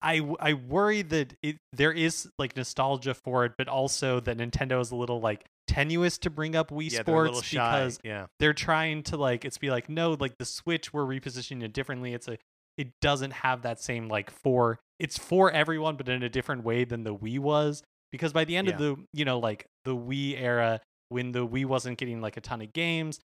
I 0.00 0.20
I 0.38 0.54
worry 0.54 1.02
that 1.02 1.34
it 1.42 1.56
there 1.72 1.92
is 1.92 2.28
like 2.38 2.56
nostalgia 2.56 3.14
for 3.14 3.44
it, 3.44 3.52
but 3.58 3.68
also 3.68 4.20
that 4.20 4.38
Nintendo 4.38 4.80
is 4.80 4.90
a 4.90 4.96
little 4.96 5.20
like 5.20 5.44
tenuous 5.66 6.18
to 6.18 6.30
bring 6.30 6.54
up 6.54 6.70
Wii 6.70 6.92
yeah, 6.92 7.00
Sports 7.00 7.42
shy. 7.42 7.56
because 7.56 7.98
yeah, 8.04 8.26
they're 8.38 8.52
trying 8.52 9.02
to 9.04 9.16
like 9.16 9.44
it's 9.44 9.58
be 9.58 9.70
like 9.70 9.88
no 9.88 10.16
like 10.18 10.38
the 10.38 10.44
switch 10.44 10.92
we're 10.92 11.04
repositioning 11.04 11.62
it 11.62 11.72
differently 11.72 12.14
it's 12.14 12.28
a 12.28 12.38
it 12.76 12.88
doesn't 13.00 13.32
have 13.32 13.62
that 13.62 13.80
same 13.80 14.08
like 14.08 14.30
for 14.30 14.78
it's 14.98 15.18
for 15.18 15.50
everyone 15.50 15.96
but 15.96 16.08
in 16.08 16.22
a 16.22 16.28
different 16.28 16.62
way 16.62 16.84
than 16.84 17.02
the 17.04 17.14
wii 17.14 17.38
was 17.38 17.82
because 18.12 18.32
by 18.32 18.44
the 18.44 18.56
end 18.56 18.68
of 18.68 18.78
the 18.78 18.96
you 19.12 19.24
know 19.24 19.38
like 19.38 19.66
the 19.84 19.94
wii 19.96 20.40
era 20.40 20.80
when 21.08 21.32
the 21.32 21.46
wii 21.46 21.64
wasn't 21.64 21.96
getting 21.98 22.20
like 22.20 22.36
a 22.36 22.40
ton 22.40 22.60
of 22.62 22.72
games 22.72 23.20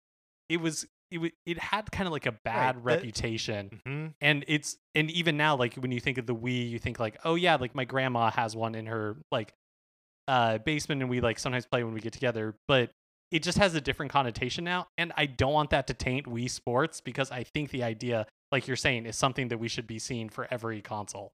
it 0.48 0.58
was 0.60 0.86
it, 1.10 1.18
wa- 1.18 1.28
it 1.46 1.58
had 1.58 1.90
kind 1.90 2.06
of 2.06 2.12
like 2.12 2.26
a 2.26 2.32
bad 2.44 2.76
the- 2.76 2.80
reputation. 2.80 3.80
Hmm 3.86 4.06
and 4.20 4.44
it's 4.48 4.76
and 4.94 5.10
even 5.10 5.36
now 5.36 5.56
like 5.56 5.74
when 5.74 5.90
you 5.92 6.00
think 6.00 6.18
of 6.18 6.26
the 6.26 6.34
wii 6.34 6.68
you 6.70 6.78
think 6.78 6.98
like 7.00 7.18
oh 7.24 7.34
yeah 7.34 7.56
like 7.56 7.74
my 7.74 7.84
grandma 7.84 8.30
has 8.30 8.54
one 8.56 8.74
in 8.74 8.86
her 8.86 9.16
like 9.32 9.52
uh 10.28 10.58
basement 10.58 11.00
and 11.02 11.10
we 11.10 11.20
like 11.20 11.38
sometimes 11.38 11.66
play 11.66 11.82
when 11.82 11.94
we 11.94 12.00
get 12.00 12.12
together. 12.12 12.54
But 12.68 12.90
it 13.32 13.42
just 13.44 13.58
has 13.58 13.74
a 13.76 13.80
different 13.80 14.10
connotation 14.10 14.64
now 14.64 14.88
and 14.98 15.12
i 15.16 15.24
don't 15.24 15.52
want 15.52 15.70
that 15.70 15.86
to 15.86 15.94
taint 15.94 16.26
wii 16.26 16.50
sports 16.50 17.00
because 17.00 17.30
i 17.30 17.44
think 17.44 17.70
the 17.70 17.84
idea 17.84 18.26
like 18.50 18.66
you're 18.66 18.76
saying 18.76 19.06
is 19.06 19.14
something 19.16 19.46
that 19.48 19.58
we 19.58 19.68
should 19.68 19.86
be 19.86 20.00
seeing 20.00 20.28
for 20.28 20.48
every 20.50 20.80
console 20.82 21.30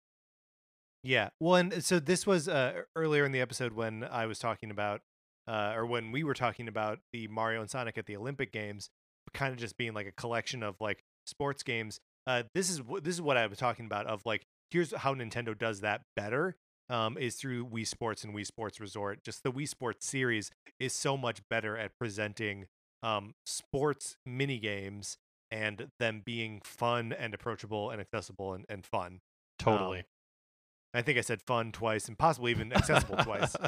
Yeah. 1.07 1.29
Well, 1.39 1.55
and 1.55 1.85
so 1.85 2.01
this 2.01 2.27
was 2.27 2.49
uh, 2.49 2.83
earlier 2.97 3.25
in 3.25 3.31
the 3.31 3.41
episode 3.41 3.73
when 3.73 4.03
I 4.03 4.27
was 4.27 4.41
talking 4.41 4.73
about, 4.73 5.03
uh, 5.47 5.73
or 5.77 5.87
when 5.87 6.11
we 6.11 6.25
were 6.25 6.35
talking 6.35 6.67
about 6.67 6.99
the 7.13 7.29
Mario 7.29 7.61
and 7.61 7.71
Sonic 7.71 7.97
at 7.97 8.07
the 8.07 8.17
Olympic 8.17 8.53
Games, 8.53 8.91
kind 9.33 9.53
of 9.53 9.59
just 9.59 9.77
being 9.77 9.95
like 9.95 10.09
a 10.09 10.13
collection 10.13 10.65
of 10.65 10.75
like 10.81 11.05
sports 11.25 11.63
games. 11.63 12.01
Uh, 12.27 12.43
this 12.55 12.69
is 12.69 12.81
this 13.03 13.15
is 13.15 13.23
what 13.23 13.37
I 13.37 13.47
was 13.47 13.59
talking 13.59 13.87
about. 13.87 14.07
Of 14.07 14.23
like, 14.27 14.43
here's 14.73 14.93
how 14.93 15.15
Nintendo 15.15 15.57
does 15.57 15.81
that 15.81 16.03
better. 16.17 16.57
Um, 16.89 17.19
is 17.19 17.35
through 17.35 17.67
Wii 17.67 17.87
Sports 17.87 18.23
and 18.23 18.35
Wii 18.35 18.47
Sports 18.47 18.81
Resort. 18.81 19.23
Just 19.25 19.43
the 19.43 19.51
Wii 19.51 19.69
Sports 19.69 20.07
series 20.07 20.51
is 20.79 20.93
so 20.93 21.17
much 21.17 21.41
better 21.49 21.77
at 21.77 21.91
presenting 21.99 22.67
um, 23.03 23.35
sports 23.45 24.17
mini 24.25 24.59
games 24.59 25.19
and 25.51 25.89
them 25.99 26.23
being 26.25 26.61
fun 26.65 27.13
and 27.13 27.35
approachable 27.35 27.91
and 27.91 28.01
accessible 28.01 28.55
and, 28.55 28.67
and 28.69 28.85
fun. 28.85 29.21
totally 29.59 30.05
I 30.97 31.03
think 31.03 31.19
I 31.19 31.21
said 31.23 31.43
fun 31.43 31.73
twice 31.73 32.09
and 32.09 32.19
possibly 32.19 32.51
even 32.53 32.73
accessible 32.73 33.17
twice. 33.19 33.55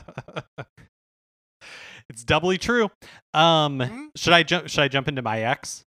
it's 2.08 2.24
doubly 2.24 2.56
true 2.58 2.90
um 3.34 3.78
Mhm. 3.80 4.08
should 4.16 4.32
i 4.32 4.42
jump 4.42 4.68
should 4.68 4.80
i 4.80 4.88
jump 4.88 5.08
into 5.08 5.20
my 5.22 5.40
x 5.42 5.84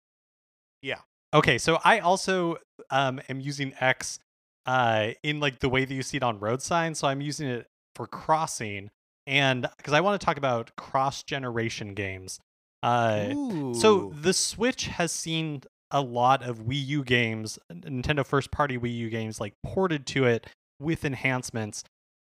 Yeah. 0.82 1.00
okay 1.34 1.58
so 1.58 1.80
i 1.84 2.00
also 2.00 2.58
um 2.90 3.22
am 3.30 3.40
using 3.40 3.74
x 3.80 4.20
uh 4.66 5.10
in 5.24 5.40
like 5.40 5.60
the 5.60 5.70
way 5.70 5.86
that 5.86 5.94
you 5.94 6.02
see 6.04 6.18
it 6.18 6.24
on 6.24 6.40
road 6.40 6.62
signs 6.62 7.00
so 7.00 7.08
i'm 7.08 7.22
using 7.22 7.48
it 7.48 7.68
for 7.96 8.08
crossing 8.08 8.90
and 9.28 9.68
because 9.78 9.94
i 9.94 10.00
want 10.02 10.20
to 10.20 10.26
talk 10.26 10.38
about 10.38 10.76
cross 10.76 11.22
generation 11.24 11.94
games 11.94 12.40
uh 12.84 13.28
so 13.74 14.14
the 14.22 14.34
switch 14.34 14.88
has 14.88 15.12
seen 15.12 15.62
a 15.92 16.02
lot 16.02 16.42
of 16.42 16.60
wii 16.60 16.86
u 16.88 17.04
games 17.04 17.60
nintendo 17.72 18.26
first 18.26 18.50
party 18.52 18.78
wii 18.78 18.96
u 18.96 19.10
games 19.10 19.40
like 19.42 19.54
ported 19.64 20.06
to 20.08 20.26
it 20.26 20.48
with 20.80 21.06
enhancements 21.06 21.84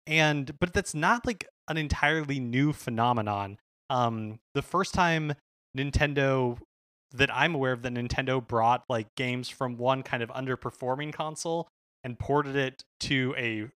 and 0.07 0.59
but 0.59 0.73
that's 0.73 0.95
not 0.95 1.27
like 1.27 1.47
an 1.69 1.77
entirely 1.77 2.41
new 2.41 2.73
phenomenon. 2.73 3.59
Um 3.89 4.41
the 4.55 4.63
first 4.63 4.95
time 4.95 5.35
nintendo 5.77 6.59
that 7.13 7.35
i'm 7.35 7.55
aware 7.55 7.73
of 7.73 7.83
that 7.83 7.93
nintendo 7.93 8.47
brought 8.47 8.85
like 8.89 9.07
games 9.17 9.49
from 9.49 9.77
one 9.77 10.03
kind 10.03 10.23
of 10.23 10.31
underperforming 10.31 11.13
console 11.13 11.69
and 12.05 12.19
ported 12.19 12.57
it 12.57 12.83
to 13.01 13.35
a 13.39 13.69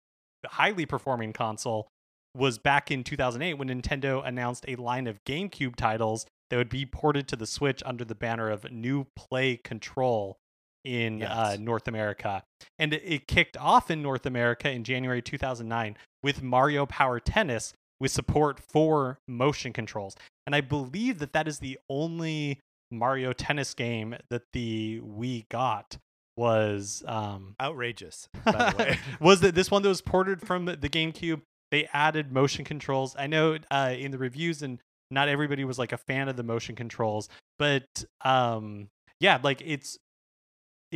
highly 0.47 0.87
performing 0.87 1.33
console 1.33 1.89
was 2.37 2.59
back 2.59 2.91
in 2.91 3.05
2008 3.05 3.55
when 3.55 3.69
nintendo 3.69 4.27
announced 4.27 4.65
a 4.69 4.77
line 4.77 5.07
of 5.07 5.23
gamecube 5.25 5.77
titles 5.77 6.27
that 6.51 6.57
would 6.57 6.69
be 6.69 6.85
ported 6.85 7.29
to 7.29 7.37
the 7.37 7.47
switch 7.47 7.83
under 7.87 8.05
the 8.05 8.15
banner 8.15 8.51
of 8.51 8.71
new 8.71 9.07
play 9.17 9.57
control 9.57 10.37
in 10.85 11.23
uh, 11.23 11.57
north 11.59 11.89
america 11.89 12.43
and 12.79 12.93
it, 12.93 13.03
it 13.05 13.29
kicked 13.29 13.57
off 13.57 13.91
in 13.91 14.03
North 14.03 14.27
America 14.27 14.71
in 14.71 14.85
January 14.85 15.23
2009 15.23 15.97
with 16.23 16.43
Mario 16.43 16.87
Power 16.87 17.21
Tennis 17.21 17.73
with 18.01 18.11
support 18.11 18.59
for 18.59 19.19
motion 19.29 19.73
controls. 19.73 20.17
And 20.47 20.55
I 20.55 20.61
believe 20.61 21.19
that 21.21 21.33
that 21.33 21.49
is 21.49 21.59
the 21.59 21.79
only 21.89 22.61
Mario 22.91 23.33
Tennis 23.33 23.75
game 23.75 24.17
that 24.31 24.43
the 24.53 25.01
Wii 25.01 25.49
got 25.49 25.97
was 26.37 27.05
um 27.07 27.55
outrageous, 27.61 28.29
by 28.45 28.71
the 28.71 28.77
way. 28.77 28.99
was 29.21 29.41
that 29.41 29.55
this 29.55 29.71
one 29.71 29.83
that 29.83 29.89
was 29.89 30.01
ported 30.01 30.41
from 30.41 30.65
the 30.65 30.77
the 30.77 30.89
GameCube. 30.89 31.43
They 31.71 31.89
added 31.93 32.31
motion 32.31 32.65
controls. 32.65 33.17
I 33.19 33.27
know 33.27 33.59
uh, 33.71 33.95
in 33.97 34.13
the 34.13 34.19
reviews 34.19 34.63
and 34.63 34.79
not 35.11 35.29
everybody 35.29 35.65
was 35.65 35.79
like 35.79 35.93
a 35.93 35.97
fan 35.97 36.29
of 36.29 36.37
the 36.37 36.43
motion 36.43 36.75
controls, 36.77 37.29
but 37.59 37.87
um 38.25 38.89
yeah, 39.21 39.39
like 39.43 39.63
it's 39.65 39.99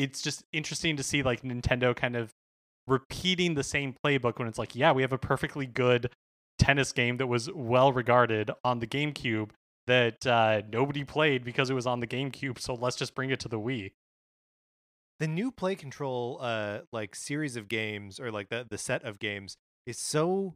it's 0.03 0.23
just 0.23 0.45
interesting 0.53 0.97
to 0.97 1.03
see 1.03 1.23
like 1.23 1.43
Nintendo 1.43 1.95
kind 1.95 2.17
of 2.17 2.31
repeating 2.87 3.55
the 3.55 3.65
same 3.65 3.95
playbook 4.05 4.39
when 4.39 4.49
it's 4.49 4.59
like, 4.59 4.75
yeah, 4.75 4.93
we 4.93 5.03
have 5.03 5.13
a 5.13 5.19
perfectly 5.19 5.67
good 5.67 6.11
tennis 6.59 6.93
game 6.93 7.17
that 7.19 7.27
was 7.27 7.51
well 7.53 7.93
regarded 7.93 8.51
on 8.65 8.79
the 8.79 8.87
GameCube 8.87 9.51
that 9.87 10.27
uh, 10.27 10.63
nobody 10.73 11.05
played 11.05 11.45
because 11.45 11.71
it 11.71 11.75
was 11.75 11.87
on 11.87 12.01
the 12.01 12.07
GameCube. 12.07 12.59
So 12.59 12.75
let's 12.75 12.97
just 12.97 13.15
bring 13.15 13.31
it 13.31 13.41
to 13.41 13.49
the 13.49 13.59
Wii. 13.59 13.93
the 15.21 15.29
new 15.29 15.51
play 15.51 15.75
control 15.75 16.39
uh 16.41 16.81
like 16.93 17.15
series 17.15 17.57
of 17.57 17.69
games 17.69 18.21
or 18.21 18.31
like 18.31 18.49
the 18.51 18.67
the 18.71 18.79
set 18.79 19.03
of 19.05 19.19
games 19.19 19.57
is 19.87 19.99
so 19.99 20.55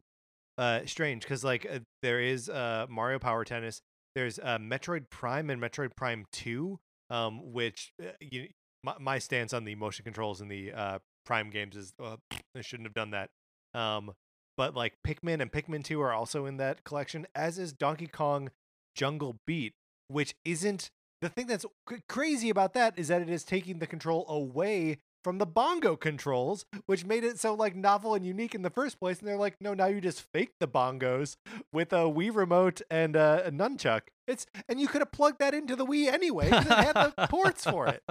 uh 0.57 0.79
strange 0.85 1.23
because 1.23 1.43
like 1.43 1.65
uh, 1.69 1.79
there 2.01 2.21
is 2.21 2.49
uh 2.49 2.85
Mario 2.89 3.19
Power 3.19 3.43
Tennis, 3.43 3.81
there's 4.15 4.39
uh 4.39 4.57
Metroid 4.59 5.09
Prime 5.09 5.49
and 5.49 5.61
Metroid 5.61 5.95
Prime 5.95 6.25
Two, 6.31 6.79
um 7.09 7.51
which 7.51 7.91
uh, 8.01 8.11
you 8.21 8.47
my, 8.83 8.95
my 8.99 9.19
stance 9.19 9.53
on 9.53 9.63
the 9.65 9.75
motion 9.75 10.03
controls 10.03 10.41
in 10.41 10.47
the 10.47 10.71
uh 10.71 10.99
Prime 11.25 11.49
games 11.49 11.75
is 11.75 11.93
uh, 12.03 12.17
I 12.55 12.61
shouldn't 12.61 12.87
have 12.87 12.93
done 12.93 13.11
that. 13.11 13.29
Um, 13.73 14.13
but 14.57 14.75
like 14.75 14.93
Pikmin 15.07 15.41
and 15.41 15.51
Pikmin 15.51 15.83
Two 15.83 16.01
are 16.01 16.11
also 16.11 16.45
in 16.45 16.57
that 16.57 16.83
collection, 16.83 17.25
as 17.33 17.57
is 17.57 17.73
Donkey 17.73 18.07
Kong 18.07 18.51
Jungle 18.95 19.37
Beat, 19.47 19.73
which 20.07 20.35
isn't 20.45 20.91
the 21.21 21.29
thing 21.29 21.47
that's 21.47 21.65
c- 21.89 22.03
crazy 22.09 22.49
about 22.49 22.73
that 22.73 22.99
is 22.99 23.07
that 23.07 23.21
it 23.21 23.29
is 23.29 23.43
taking 23.43 23.79
the 23.79 23.87
control 23.87 24.25
away 24.27 24.97
from 25.23 25.37
the 25.37 25.45
bongo 25.45 25.95
controls, 25.95 26.65
which 26.85 27.05
made 27.05 27.23
it 27.23 27.39
so 27.39 27.53
like 27.53 27.75
novel 27.75 28.13
and 28.13 28.25
unique 28.25 28.53
in 28.53 28.61
the 28.61 28.69
first 28.69 28.99
place. 28.99 29.19
And 29.19 29.27
they're 29.27 29.37
like, 29.37 29.55
no, 29.61 29.73
now 29.73 29.85
you 29.85 30.01
just 30.01 30.21
fake 30.33 30.51
the 30.59 30.67
bongos 30.67 31.37
with 31.71 31.93
a 31.93 32.03
Wii 32.03 32.35
remote 32.35 32.81
and 32.91 33.15
uh, 33.15 33.43
a 33.45 33.51
nunchuck. 33.51 34.01
It's 34.27 34.45
and 34.67 34.79
you 34.81 34.87
could 34.87 35.01
have 35.01 35.11
plugged 35.13 35.39
that 35.39 35.53
into 35.53 35.75
the 35.75 35.85
Wii 35.85 36.11
anyway 36.11 36.47
it 36.47 36.51
had 36.53 36.93
the 36.93 37.27
ports 37.27 37.63
for 37.63 37.87
it. 37.87 38.03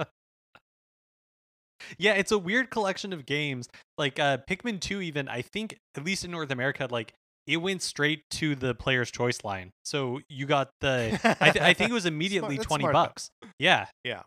Yeah, 1.97 2.13
it's 2.13 2.31
a 2.31 2.37
weird 2.37 2.69
collection 2.69 3.13
of 3.13 3.25
games. 3.25 3.67
Like 3.97 4.19
uh 4.19 4.37
Pikmin 4.49 4.79
2 4.79 5.01
even, 5.01 5.27
I 5.27 5.41
think 5.41 5.77
at 5.95 6.03
least 6.03 6.25
in 6.25 6.31
North 6.31 6.51
America 6.51 6.87
like 6.89 7.13
it 7.45 7.57
went 7.57 7.81
straight 7.81 8.23
to 8.31 8.55
the 8.55 8.73
player's 8.73 9.11
choice 9.11 9.43
line. 9.43 9.71
So 9.83 10.21
you 10.29 10.45
got 10.45 10.69
the 10.81 11.19
I, 11.41 11.49
th- 11.51 11.63
I 11.63 11.73
think 11.73 11.89
it 11.91 11.93
was 11.93 12.05
immediately 12.15 12.55
that's 12.55 12.67
20 12.67 12.81
smart, 12.83 12.93
though. 12.93 12.99
bucks. 13.03 13.29
Yeah. 13.59 13.87
Yeah. 14.03 14.21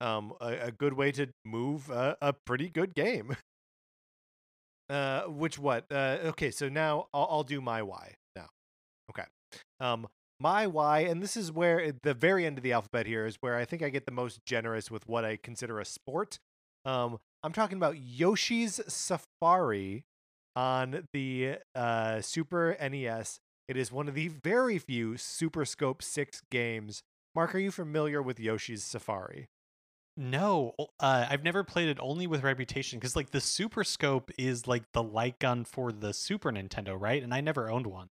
Um 0.00 0.32
a, 0.40 0.66
a 0.66 0.70
good 0.72 0.92
way 0.94 1.12
to 1.12 1.28
move 1.44 1.88
a, 1.90 2.16
a 2.20 2.32
pretty 2.32 2.68
good 2.70 2.94
game 2.94 3.36
uh 4.90 5.22
which 5.22 5.58
what 5.58 5.84
uh 5.90 6.18
okay 6.24 6.50
so 6.50 6.68
now 6.68 7.06
I'll, 7.14 7.26
I'll 7.30 7.42
do 7.44 7.60
my 7.60 7.82
why 7.82 8.14
now 8.36 8.46
okay 9.10 9.24
um 9.80 10.06
my 10.38 10.66
why 10.66 11.00
and 11.00 11.22
this 11.22 11.36
is 11.36 11.50
where 11.50 11.92
the 12.02 12.14
very 12.14 12.44
end 12.44 12.58
of 12.58 12.64
the 12.64 12.72
alphabet 12.72 13.06
here 13.06 13.26
is 13.26 13.36
where 13.40 13.56
i 13.56 13.64
think 13.64 13.82
i 13.82 13.88
get 13.88 14.04
the 14.06 14.12
most 14.12 14.44
generous 14.44 14.90
with 14.90 15.06
what 15.08 15.24
i 15.24 15.36
consider 15.36 15.78
a 15.80 15.84
sport 15.84 16.38
um 16.84 17.18
i'm 17.42 17.52
talking 17.52 17.76
about 17.76 17.96
yoshi's 17.98 18.80
safari 18.88 20.04
on 20.54 21.06
the 21.12 21.56
uh 21.74 22.20
super 22.20 22.76
nes 22.80 23.40
it 23.68 23.76
is 23.76 23.90
one 23.90 24.08
of 24.08 24.14
the 24.14 24.28
very 24.28 24.78
few 24.78 25.16
super 25.16 25.64
scope 25.64 26.02
6 26.02 26.42
games 26.50 27.02
mark 27.34 27.54
are 27.54 27.58
you 27.58 27.70
familiar 27.70 28.20
with 28.22 28.38
yoshi's 28.38 28.84
safari 28.84 29.48
No, 30.18 30.74
uh, 30.98 31.26
I've 31.28 31.44
never 31.44 31.62
played 31.62 31.88
it 31.88 31.98
only 32.00 32.26
with 32.26 32.42
Reputation 32.42 32.98
because 32.98 33.14
like 33.16 33.30
the 33.30 33.40
Super 33.40 33.84
Scope 33.84 34.30
is 34.38 34.66
like 34.66 34.84
the 34.92 35.02
light 35.02 35.38
gun 35.38 35.64
for 35.64 35.92
the 35.92 36.12
Super 36.14 36.50
Nintendo, 36.50 36.98
right? 36.98 37.22
And 37.22 37.34
I 37.34 37.42
never 37.42 37.70
owned 37.70 37.86
one. 37.86 38.08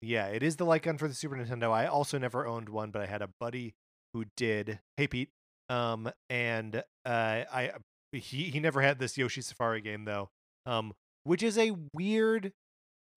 Yeah, 0.00 0.26
it 0.26 0.42
is 0.42 0.56
the 0.56 0.64
light 0.66 0.82
gun 0.82 0.98
for 0.98 1.08
the 1.08 1.14
Super 1.14 1.36
Nintendo. 1.36 1.70
I 1.70 1.86
also 1.86 2.18
never 2.18 2.46
owned 2.46 2.68
one, 2.68 2.90
but 2.90 3.02
I 3.02 3.06
had 3.06 3.22
a 3.22 3.30
buddy 3.40 3.74
who 4.12 4.24
did. 4.36 4.80
Hey 4.96 5.06
Pete. 5.06 5.30
Um 5.68 6.10
and 6.28 6.76
uh 6.76 7.44
I 7.52 7.72
he 8.12 8.50
he 8.50 8.60
never 8.60 8.82
had 8.82 8.98
this 8.98 9.16
Yoshi 9.16 9.40
Safari 9.40 9.80
game 9.80 10.04
though. 10.04 10.30
Um 10.66 10.92
which 11.24 11.42
is 11.42 11.56
a 11.56 11.72
weird 11.94 12.52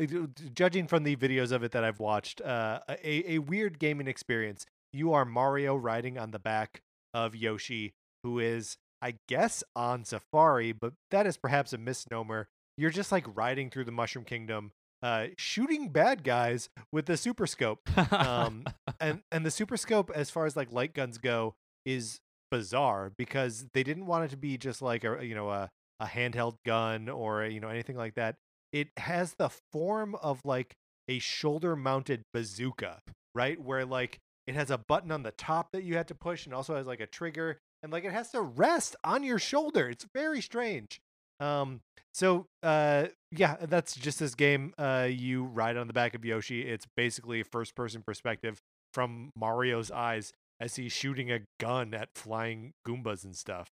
uh, 0.01 0.05
judging 0.53 0.88
from 0.88 1.03
the 1.03 1.15
videos 1.17 1.51
of 1.51 1.63
it 1.63 1.71
that 1.73 1.84
I've 1.84 1.99
watched, 1.99 2.39
uh 2.41 2.80
a 2.89 3.34
a 3.36 3.39
weird 3.39 3.80
gaming 3.80 4.07
experience. 4.07 4.65
You 4.93 5.13
are 5.13 5.25
Mario 5.25 5.75
riding 5.75 6.17
on 6.17 6.32
the 6.32 6.39
back 6.39 6.82
of 7.13 7.36
Yoshi 7.36 7.93
who 8.23 8.39
is 8.39 8.78
I 9.01 9.15
guess 9.28 9.63
on 9.75 10.05
safari, 10.05 10.71
but 10.71 10.93
that 11.11 11.28
is 11.28 11.38
perhaps 11.38 11.73
a 11.73 11.78
misnomer. 11.78 12.47
You're 12.78 12.89
just 12.91 13.11
like 13.11 13.25
riding 13.36 13.69
through 13.69 13.86
the 13.86 13.91
Mushroom 13.91 14.25
Kingdom 14.25 14.71
uh, 15.01 15.27
shooting 15.37 15.89
bad 15.89 16.23
guys 16.23 16.69
with 16.91 17.05
the 17.05 17.17
super 17.17 17.47
scope. 17.47 17.79
Um, 18.11 18.65
and 18.99 19.21
and 19.31 19.45
the 19.45 19.51
super 19.51 19.77
scope, 19.77 20.11
as 20.13 20.29
far 20.29 20.45
as 20.45 20.55
like 20.55 20.71
light 20.71 20.93
guns 20.93 21.17
go, 21.17 21.55
is 21.85 22.19
bizarre 22.49 23.11
because 23.17 23.65
they 23.73 23.83
didn't 23.83 24.05
want 24.05 24.25
it 24.25 24.29
to 24.29 24.37
be 24.37 24.57
just 24.57 24.81
like 24.81 25.03
a 25.03 25.19
you 25.25 25.35
know 25.35 25.49
a 25.49 25.69
a 25.99 26.05
handheld 26.05 26.55
gun 26.65 27.09
or 27.09 27.45
you 27.45 27.59
know 27.59 27.69
anything 27.69 27.95
like 27.95 28.15
that. 28.15 28.35
It 28.71 28.89
has 28.97 29.35
the 29.37 29.49
form 29.71 30.15
of 30.15 30.41
like 30.43 30.75
a 31.07 31.19
shoulder 31.19 31.75
mounted 31.75 32.23
bazooka, 32.33 32.99
right? 33.33 33.59
Where 33.61 33.85
like 33.85 34.19
it 34.45 34.55
has 34.55 34.71
a 34.71 34.77
button 34.77 35.11
on 35.11 35.23
the 35.23 35.31
top 35.31 35.71
that 35.73 35.83
you 35.83 35.95
had 35.95 36.07
to 36.07 36.15
push 36.15 36.45
and 36.45 36.53
also 36.53 36.75
has 36.75 36.87
like 36.87 36.99
a 36.99 37.07
trigger 37.07 37.59
and 37.83 37.91
like 37.91 38.03
it 38.03 38.11
has 38.11 38.31
to 38.31 38.41
rest 38.41 38.95
on 39.03 39.23
your 39.23 39.39
shoulder. 39.39 39.89
It's 39.89 40.05
very 40.13 40.41
strange. 40.41 40.99
Um 41.39 41.81
so 42.13 42.45
uh 42.63 43.07
yeah, 43.31 43.57
that's 43.61 43.95
just 43.95 44.19
this 44.19 44.35
game. 44.35 44.73
Uh 44.77 45.07
you 45.09 45.43
ride 45.43 45.77
on 45.77 45.88
the 45.88 45.93
back 45.93 46.13
of 46.15 46.23
Yoshi. 46.25 46.61
It's 46.67 46.85
basically 46.95 47.41
a 47.41 47.43
first 47.45 47.75
person 47.75 48.03
perspective 48.05 48.59
from 48.93 49.31
Mario's 49.35 49.91
eyes 49.91 50.33
as 50.59 50.75
he's 50.75 50.91
shooting 50.91 51.31
a 51.31 51.41
gun 51.59 51.93
at 51.93 52.09
flying 52.15 52.73
Goombas 52.88 53.23
and 53.23 53.35
stuff. 53.35 53.67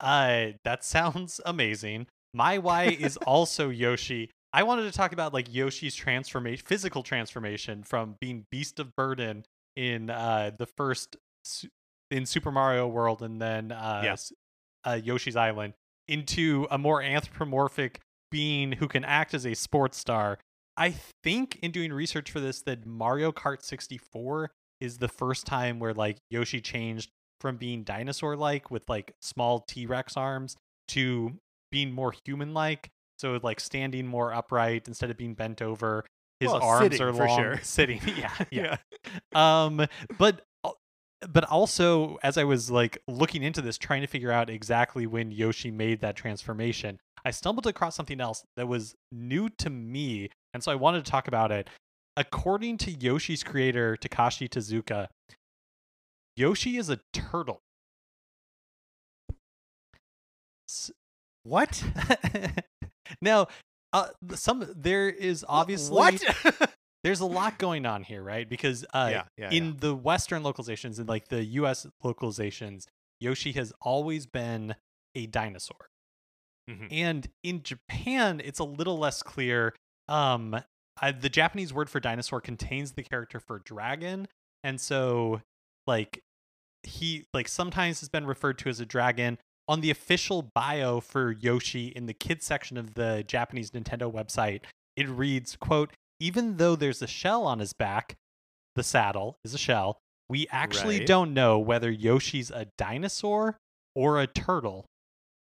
Uh, 0.00 0.48
that 0.64 0.84
sounds 0.84 1.40
amazing. 1.44 2.06
My 2.32 2.58
why 2.58 2.84
is 2.84 3.16
also 3.26 3.68
Yoshi. 3.68 4.30
I 4.52 4.62
wanted 4.62 4.84
to 4.84 4.92
talk 4.96 5.12
about 5.12 5.34
like 5.34 5.52
Yoshi's 5.52 5.94
transformation, 5.94 6.64
physical 6.66 7.02
transformation 7.02 7.82
from 7.82 8.16
being 8.20 8.44
Beast 8.50 8.78
of 8.78 8.94
Burden 8.96 9.44
in 9.76 10.10
uh 10.10 10.52
the 10.58 10.66
first 10.66 11.16
su- 11.44 11.68
in 12.10 12.26
Super 12.26 12.50
Mario 12.50 12.86
World 12.88 13.22
and 13.22 13.40
then 13.42 13.72
uh, 13.72 14.00
Yeah. 14.04 14.12
s- 14.12 14.32
uh 14.84 14.98
Yoshi's 15.02 15.36
Island 15.36 15.74
into 16.08 16.66
a 16.70 16.78
more 16.78 17.02
anthropomorphic 17.02 18.00
being 18.30 18.72
who 18.72 18.88
can 18.88 19.04
act 19.04 19.34
as 19.34 19.46
a 19.46 19.54
sports 19.54 19.96
star. 19.98 20.38
I 20.76 20.94
think 21.24 21.58
in 21.62 21.70
doing 21.70 21.92
research 21.92 22.30
for 22.30 22.40
this 22.40 22.62
that 22.62 22.86
Mario 22.86 23.32
Kart 23.32 23.62
64 23.62 24.50
is 24.80 24.98
the 24.98 25.08
first 25.08 25.46
time 25.46 25.78
where 25.80 25.92
like 25.94 26.18
Yoshi 26.30 26.60
changed 26.60 27.10
from 27.40 27.56
being 27.56 27.82
dinosaur 27.84 28.36
like 28.36 28.70
with 28.70 28.82
like 28.88 29.12
small 29.20 29.64
T-Rex 29.68 30.16
arms 30.16 30.56
to 30.88 31.34
being 31.70 31.92
more 31.92 32.14
human 32.24 32.54
like. 32.54 32.88
So 33.18 33.38
like 33.42 33.58
standing 33.60 34.06
more 34.06 34.32
upright 34.32 34.86
instead 34.86 35.10
of 35.10 35.16
being 35.16 35.34
bent 35.34 35.60
over. 35.62 36.04
His 36.40 36.50
Well, 36.52 36.62
arms 36.62 37.00
are 37.00 37.12
for 37.12 37.26
long. 37.26 37.38
sure. 37.38 37.58
Sitting. 37.62 38.00
Yeah. 38.16 38.32
Yeah. 38.50 38.76
um 39.34 39.84
but 40.18 40.42
but 41.28 41.44
also 41.44 42.18
as 42.22 42.36
I 42.38 42.44
was 42.44 42.70
like 42.70 42.98
looking 43.08 43.42
into 43.42 43.60
this 43.60 43.78
trying 43.78 44.02
to 44.02 44.06
figure 44.06 44.30
out 44.30 44.50
exactly 44.50 45.06
when 45.06 45.30
Yoshi 45.32 45.70
made 45.70 46.00
that 46.00 46.16
transformation, 46.16 46.98
I 47.24 47.30
stumbled 47.30 47.66
across 47.66 47.96
something 47.96 48.20
else 48.20 48.44
that 48.56 48.68
was 48.68 48.94
new 49.10 49.48
to 49.58 49.70
me 49.70 50.30
and 50.54 50.62
so 50.62 50.70
I 50.72 50.76
wanted 50.76 51.04
to 51.04 51.10
talk 51.10 51.28
about 51.28 51.50
it. 51.52 51.68
According 52.16 52.78
to 52.78 52.90
Yoshi's 52.90 53.42
creator 53.44 53.96
Takashi 54.00 54.48
Tezuka, 54.48 55.08
Yoshi 56.36 56.76
is 56.76 56.88
a 56.90 56.98
turtle. 57.12 57.60
S- 60.68 60.90
What? 61.44 61.82
now, 63.22 63.48
uh, 63.92 64.08
some 64.34 64.66
there 64.76 65.08
is 65.08 65.44
obviously 65.48 65.96
what? 65.96 66.70
there's 67.08 67.20
a 67.20 67.26
lot 67.26 67.58
going 67.58 67.86
on 67.86 68.02
here, 68.02 68.22
right? 68.22 68.48
Because 68.48 68.84
uh, 68.92 69.08
yeah, 69.10 69.22
yeah, 69.36 69.50
in 69.50 69.76
the 69.78 69.94
Western 69.94 70.42
localizations 70.42 70.98
and 70.98 71.08
like 71.08 71.28
the 71.28 71.42
U.S. 71.44 71.86
localizations, 72.04 72.84
Yoshi 73.20 73.52
has 73.52 73.72
always 73.80 74.26
been 74.26 74.74
a 75.14 75.26
dinosaur, 75.26 75.88
Mhm. 76.70 76.88
and 76.90 77.28
in 77.42 77.62
Japan, 77.62 78.40
it's 78.44 78.58
a 78.58 78.64
little 78.64 78.98
less 78.98 79.22
clear. 79.22 79.74
Um, 80.06 80.54
uh, 81.00 81.12
the 81.18 81.28
Japanese 81.28 81.72
word 81.72 81.88
for 81.88 81.98
dinosaur 82.00 82.40
contains 82.40 82.92
the 82.92 83.02
character 83.02 83.40
for 83.40 83.58
dragon, 83.60 84.28
and 84.62 84.80
so 84.80 85.40
like 85.86 86.22
he 86.82 87.24
like 87.32 87.48
sometimes 87.48 88.00
has 88.00 88.08
been 88.08 88.26
referred 88.26 88.58
to 88.58 88.68
as 88.68 88.80
a 88.80 88.86
dragon 88.86 89.38
on 89.66 89.80
the 89.80 89.90
official 89.90 90.42
bio 90.54 91.00
for 91.00 91.32
Yoshi 91.32 91.88
in 91.88 92.06
the 92.06 92.14
kids 92.14 92.44
section 92.46 92.76
of 92.76 92.94
the 92.94 93.24
Japanese 93.26 93.70
Nintendo 93.72 94.12
website. 94.12 94.60
It 94.96 95.08
reads, 95.08 95.56
"quote 95.56 95.92
Even 96.20 96.56
though 96.56 96.76
there's 96.76 97.02
a 97.02 97.06
shell 97.06 97.44
on 97.46 97.58
his 97.60 97.72
back, 97.72 98.16
the 98.74 98.82
saddle 98.82 99.38
is 99.44 99.54
a 99.54 99.58
shell. 99.58 99.98
We 100.28 100.46
actually 100.50 100.98
Right. 100.98 101.06
don't 101.06 101.32
know 101.34 101.58
whether 101.58 101.90
Yoshi's 101.90 102.50
a 102.50 102.66
dinosaur 102.76 103.56
or 103.94 104.20
a 104.20 104.26
turtle." 104.26 104.86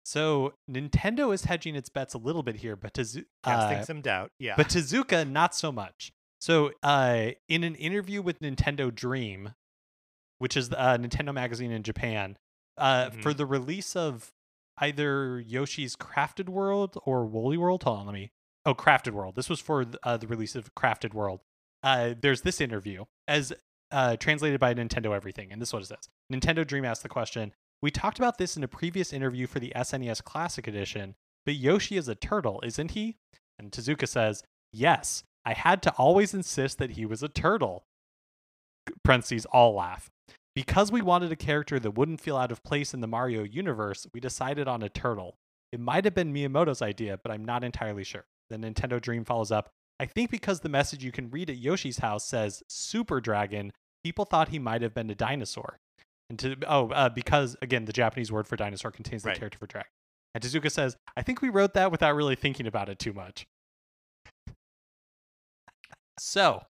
So 0.05 0.55
Nintendo 0.69 1.33
is 1.33 1.45
hedging 1.45 1.77
its 1.77 1.89
bets 1.89 2.15
a 2.15 2.19
little 2.19 2.43
bit 2.43 2.57
here, 2.57 2.75
but 2.75 2.93
Tezu- 2.95 3.27
Casting 3.45 3.79
uh, 3.79 3.85
some 3.85 4.01
doubt. 4.03 4.33
Yeah. 4.39 4.55
but 4.57 4.69
Tezuka, 4.69 5.29
not 5.29 5.55
so 5.55 5.71
much. 5.71 6.11
So, 6.41 6.73
uh, 6.83 7.31
in 7.49 7.63
an 7.63 7.77
interview 7.77 8.21
with 8.21 8.41
Nintendo 8.41 8.93
Dream, 8.93 9.55
which 10.39 10.57
is 10.57 10.73
uh, 10.73 10.99
Nintendo 10.99 11.33
magazine 11.33 11.71
in 11.71 11.85
Japan, 11.85 12.37
uh, 12.79 13.11
Mhm. 13.11 13.23
for 13.23 13.33
the 13.33 13.47
release 13.47 13.95
of 13.95 14.33
either 14.79 15.39
Yoshi's 15.39 15.95
Crafted 15.95 16.49
World 16.49 16.99
or 17.05 17.25
Woolly 17.27 17.57
World. 17.57 17.85
Hold 17.85 18.01
on, 18.01 18.07
let 18.07 18.13
me. 18.15 18.33
Oh, 18.65 18.75
Crafted 18.75 19.13
World. 19.13 19.35
This 19.35 19.49
was 19.51 19.61
for 19.61 19.87
uh, 20.03 20.17
the 20.17 20.27
release 20.27 20.55
of 20.55 20.75
Crafted 20.75 21.15
World. 21.15 21.41
Uh, 21.83 22.15
there's 22.21 22.43
this 22.43 22.61
interview 22.61 23.05
as 23.27 23.53
uh, 23.91 24.17
translated 24.17 24.61
by 24.61 24.73
Nintendo 24.73 25.15
Everything, 25.15 25.53
and 25.53 25.61
this 25.61 25.71
is 25.71 25.73
what 25.73 25.83
it 25.83 25.87
says. 25.87 26.09
Nintendo 26.33 26.67
Dream 26.67 26.85
asked 26.85 27.03
the 27.03 27.09
question. 27.09 27.53
We 27.83 27.91
talked 27.91 28.19
about 28.19 28.39
this 28.39 28.57
in 28.57 28.63
a 28.63 28.69
previous 28.69 29.13
interview 29.13 29.49
for 29.49 29.59
the 29.59 29.73
SNES 29.75 30.23
Classic 30.23 30.67
Edition, 30.69 31.17
but 31.45 31.57
Yoshi 31.57 31.97
is 31.97 32.07
a 32.09 32.15
turtle, 32.15 32.61
isn't 32.65 32.93
he? 32.93 33.17
And 33.59 33.73
Tezuka 33.73 34.07
says, 34.07 34.45
Yes, 34.73 35.25
I 35.45 35.55
had 35.55 35.83
to 35.83 35.93
always 35.99 36.33
insist 36.33 36.79
that 36.79 36.93
he 36.93 37.05
was 37.05 37.23
a 37.23 37.29
turtle. 37.29 37.85
Parentheses, 39.05 39.45
all 39.47 39.75
laugh. 39.75 40.09
Because 40.55 40.93
we 40.93 41.03
wanted 41.03 41.33
a 41.33 41.37
character 41.37 41.81
that 41.81 41.93
wouldn't 41.93 42.21
feel 42.21 42.37
out 42.37 42.53
of 42.53 42.63
place 42.63 42.95
in 42.95 43.01
the 43.01 43.07
Mario 43.07 43.43
universe, 43.43 44.07
we 44.15 44.21
decided 44.21 44.69
on 44.69 44.83
a 44.83 44.89
turtle. 44.89 45.37
It 45.73 45.81
might 45.81 46.05
have 46.05 46.15
been 46.15 46.33
Miyamoto's 46.33 46.83
idea, 46.83 47.19
but 47.23 47.33
I'm 47.33 47.45
not 47.45 47.65
entirely 47.65 48.05
sure. 48.05 48.27
The 48.53 48.59
Nintendo 48.59 49.01
Dream 49.01 49.25
follows 49.25 49.51
up. 49.51 49.71
I 49.99 50.07
think 50.07 50.31
because 50.31 50.61
the 50.61 50.69
message 50.69 51.05
you 51.05 51.13
can 51.13 51.31
read 51.31 51.49
at 51.49 51.57
Yoshi's 51.57 51.99
house 51.99 52.25
says 52.27 52.63
Super 52.69 53.21
Dragon, 53.21 53.73
people 54.05 54.25
thought 54.25 54.49
he 54.49 54.59
might 54.59 54.83
have 54.83 54.95
been 54.95 55.11
a 55.11 55.15
dinosaur. 55.15 55.79
And 56.29 56.39
to 56.41 56.57
oh, 56.67 56.89
uh, 56.91 57.09
because 57.09 57.57
again, 57.63 57.85
the 57.85 57.93
Japanese 57.93 58.33
word 58.33 58.47
for 58.47 58.57
dinosaur 58.57 58.91
contains 58.91 59.23
the 59.23 59.29
Right. 59.31 59.39
character 59.39 59.59
for 59.59 59.67
dragon. 59.67 59.91
And 60.35 60.43
Tezuka 60.43 60.71
says, 60.71 60.97
I 61.17 61.23
think 61.23 61.43
we 61.43 61.51
wrote 61.51 61.75
that 61.75 61.93
without 61.93 62.15
really 62.15 62.37
thinking 62.37 62.67
about 62.67 62.89
it 62.89 62.99
too 62.99 63.13
much. 63.13 63.45
So, 66.19 66.63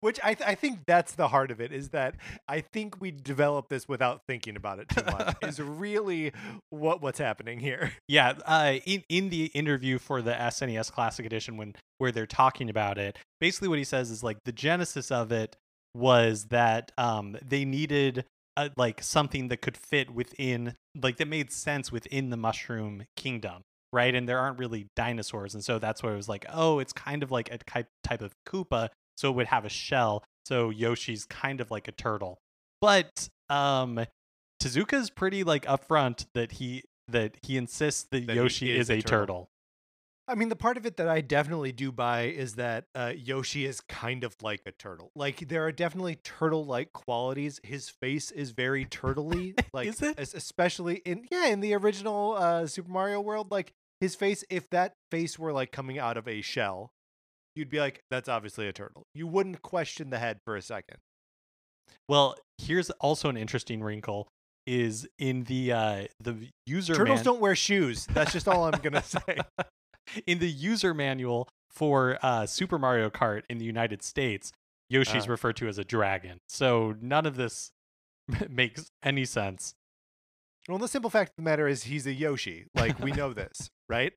Which 0.00 0.20
I, 0.22 0.34
th- 0.34 0.48
I 0.48 0.54
think 0.54 0.80
that's 0.86 1.14
the 1.14 1.28
heart 1.28 1.50
of 1.50 1.60
it 1.60 1.72
is 1.72 1.88
that 1.88 2.14
I 2.46 2.60
think 2.60 3.00
we 3.00 3.10
developed 3.10 3.68
this 3.68 3.88
without 3.88 4.22
thinking 4.28 4.54
about 4.54 4.78
it 4.78 4.88
too 4.88 5.04
much 5.04 5.36
is 5.42 5.60
really 5.60 6.32
what 6.70 7.02
what's 7.02 7.18
happening 7.18 7.58
here. 7.58 7.92
yeah, 8.06 8.34
uh, 8.46 8.74
in 8.86 9.02
in 9.08 9.28
the 9.30 9.46
interview 9.46 9.98
for 9.98 10.22
the 10.22 10.32
SNES 10.32 10.92
Classic 10.92 11.26
Edition, 11.26 11.56
when 11.56 11.74
where 11.98 12.12
they're 12.12 12.26
talking 12.26 12.70
about 12.70 12.96
it, 12.98 13.18
basically 13.40 13.68
what 13.68 13.78
he 13.78 13.84
says 13.84 14.10
is 14.10 14.22
like 14.22 14.38
the 14.44 14.52
genesis 14.52 15.10
of 15.10 15.32
it 15.32 15.56
was 15.94 16.46
that 16.50 16.92
um 16.96 17.36
they 17.44 17.64
needed 17.64 18.24
uh 18.56 18.68
like 18.76 19.02
something 19.02 19.48
that 19.48 19.62
could 19.62 19.76
fit 19.76 20.10
within 20.14 20.74
like 21.00 21.16
that 21.16 21.26
made 21.26 21.50
sense 21.50 21.90
within 21.90 22.30
the 22.30 22.36
Mushroom 22.36 23.04
Kingdom, 23.16 23.62
right? 23.92 24.14
And 24.14 24.28
there 24.28 24.38
aren't 24.38 24.58
really 24.58 24.86
dinosaurs, 24.94 25.54
and 25.54 25.64
so 25.64 25.78
that's 25.80 26.02
where 26.02 26.12
it 26.12 26.16
was 26.16 26.28
like, 26.28 26.46
oh, 26.52 26.78
it's 26.78 26.92
kind 26.92 27.22
of 27.24 27.32
like 27.32 27.52
a 27.52 27.58
type 27.58 27.88
type 28.04 28.22
of 28.22 28.32
Koopa, 28.46 28.90
so 29.18 29.30
it 29.30 29.36
would 29.36 29.46
have 29.48 29.64
a 29.64 29.68
shell. 29.68 30.22
So 30.46 30.70
Yoshi's 30.70 31.24
kind 31.26 31.60
of 31.60 31.70
like 31.70 31.88
a 31.88 31.92
turtle, 31.92 32.38
but 32.80 33.28
um. 33.50 34.06
Tezuka's 34.60 35.08
pretty 35.08 35.44
like 35.44 35.64
upfront 35.66 36.26
that 36.34 36.50
he 36.50 36.82
that 37.06 37.36
he 37.42 37.56
insists 37.56 38.08
that, 38.10 38.26
That 38.26 38.34
Yoshi 38.34 38.72
is 38.72 38.88
is, 38.88 38.90
a 38.90 38.94
a 38.94 39.02
turtle. 39.02 39.10
turtle. 39.10 39.50
I 40.26 40.34
mean, 40.34 40.48
the 40.48 40.56
part 40.56 40.76
of 40.76 40.84
it 40.84 40.96
that 40.96 41.08
I 41.08 41.20
definitely 41.20 41.70
do 41.70 41.92
buy 41.92 42.22
is 42.22 42.56
that 42.56 42.86
uh, 42.94 43.12
Yoshi 43.16 43.64
is 43.64 43.80
kind 43.80 44.24
of 44.24 44.34
like 44.42 44.60
a 44.66 44.72
turtle. 44.72 45.12
Like 45.14 45.48
there 45.48 45.64
are 45.64 45.70
definitely 45.70 46.16
turtle-like 46.16 46.92
qualities. 46.92 47.60
His 47.62 47.88
face 47.88 48.32
is 48.32 48.50
very 48.50 48.84
turtley. 48.84 49.54
Like 49.72 49.86
Is 49.86 50.02
it? 50.02 50.18
especially 50.18 50.96
in 51.04 51.26
yeah 51.30 51.46
in 51.46 51.60
the 51.60 51.74
original 51.74 52.34
uh, 52.36 52.66
Super 52.66 52.90
Mario 52.90 53.20
World. 53.20 53.52
Like 53.52 53.72
his 54.00 54.16
face, 54.16 54.42
if 54.50 54.68
that 54.70 54.94
face 55.12 55.38
were 55.38 55.52
like 55.52 55.70
coming 55.70 56.00
out 56.00 56.16
of 56.16 56.26
a 56.26 56.40
shell, 56.40 56.90
you'd 57.58 57.68
be 57.70 57.80
like, 57.80 58.00
that's 58.10 58.28
obviously 58.28 58.66
a 58.68 58.72
turtle. 58.72 59.02
You 59.14 59.26
wouldn't 59.26 59.60
question 59.62 60.10
the 60.10 60.18
head 60.18 60.38
for 60.44 60.56
a 60.56 60.62
second. 60.62 60.96
Well, 62.08 62.36
here's 62.58 62.90
also 62.90 63.28
an 63.28 63.36
interesting 63.36 63.82
wrinkle 63.82 64.28
is 64.66 65.08
in 65.18 65.44
the 65.44 65.72
uh 65.72 66.04
the 66.20 66.36
user 66.66 66.94
Turtles 66.94 67.18
man- 67.18 67.24
don't 67.24 67.40
wear 67.40 67.56
shoes. 67.56 68.06
That's 68.12 68.32
just 68.32 68.46
all 68.48 68.64
I'm 68.64 68.80
gonna 68.82 69.02
say. 69.16 69.38
in 70.26 70.38
the 70.38 70.48
user 70.50 70.92
manual 70.94 71.48
for 71.70 72.18
uh 72.22 72.46
Super 72.46 72.78
Mario 72.78 73.08
Kart 73.10 73.42
in 73.48 73.58
the 73.58 73.64
United 73.64 74.02
States, 74.02 74.52
Yoshi's 74.90 75.26
Uh. 75.26 75.30
referred 75.30 75.56
to 75.56 75.68
as 75.68 75.78
a 75.78 75.84
dragon. 75.84 76.38
So 76.48 76.94
none 77.00 77.24
of 77.26 77.36
this 77.36 77.70
makes 78.50 78.88
any 79.02 79.24
sense. 79.24 79.72
Well, 80.68 80.76
the 80.78 80.88
simple 80.88 81.08
fact 81.08 81.30
of 81.30 81.36
the 81.36 81.42
matter 81.50 81.66
is 81.66 81.84
he's 81.84 82.06
a 82.06 82.12
Yoshi. 82.12 82.66
Like 82.74 82.98
we 83.00 83.10
know 83.12 83.32
this, 83.32 83.70
right? 83.88 84.12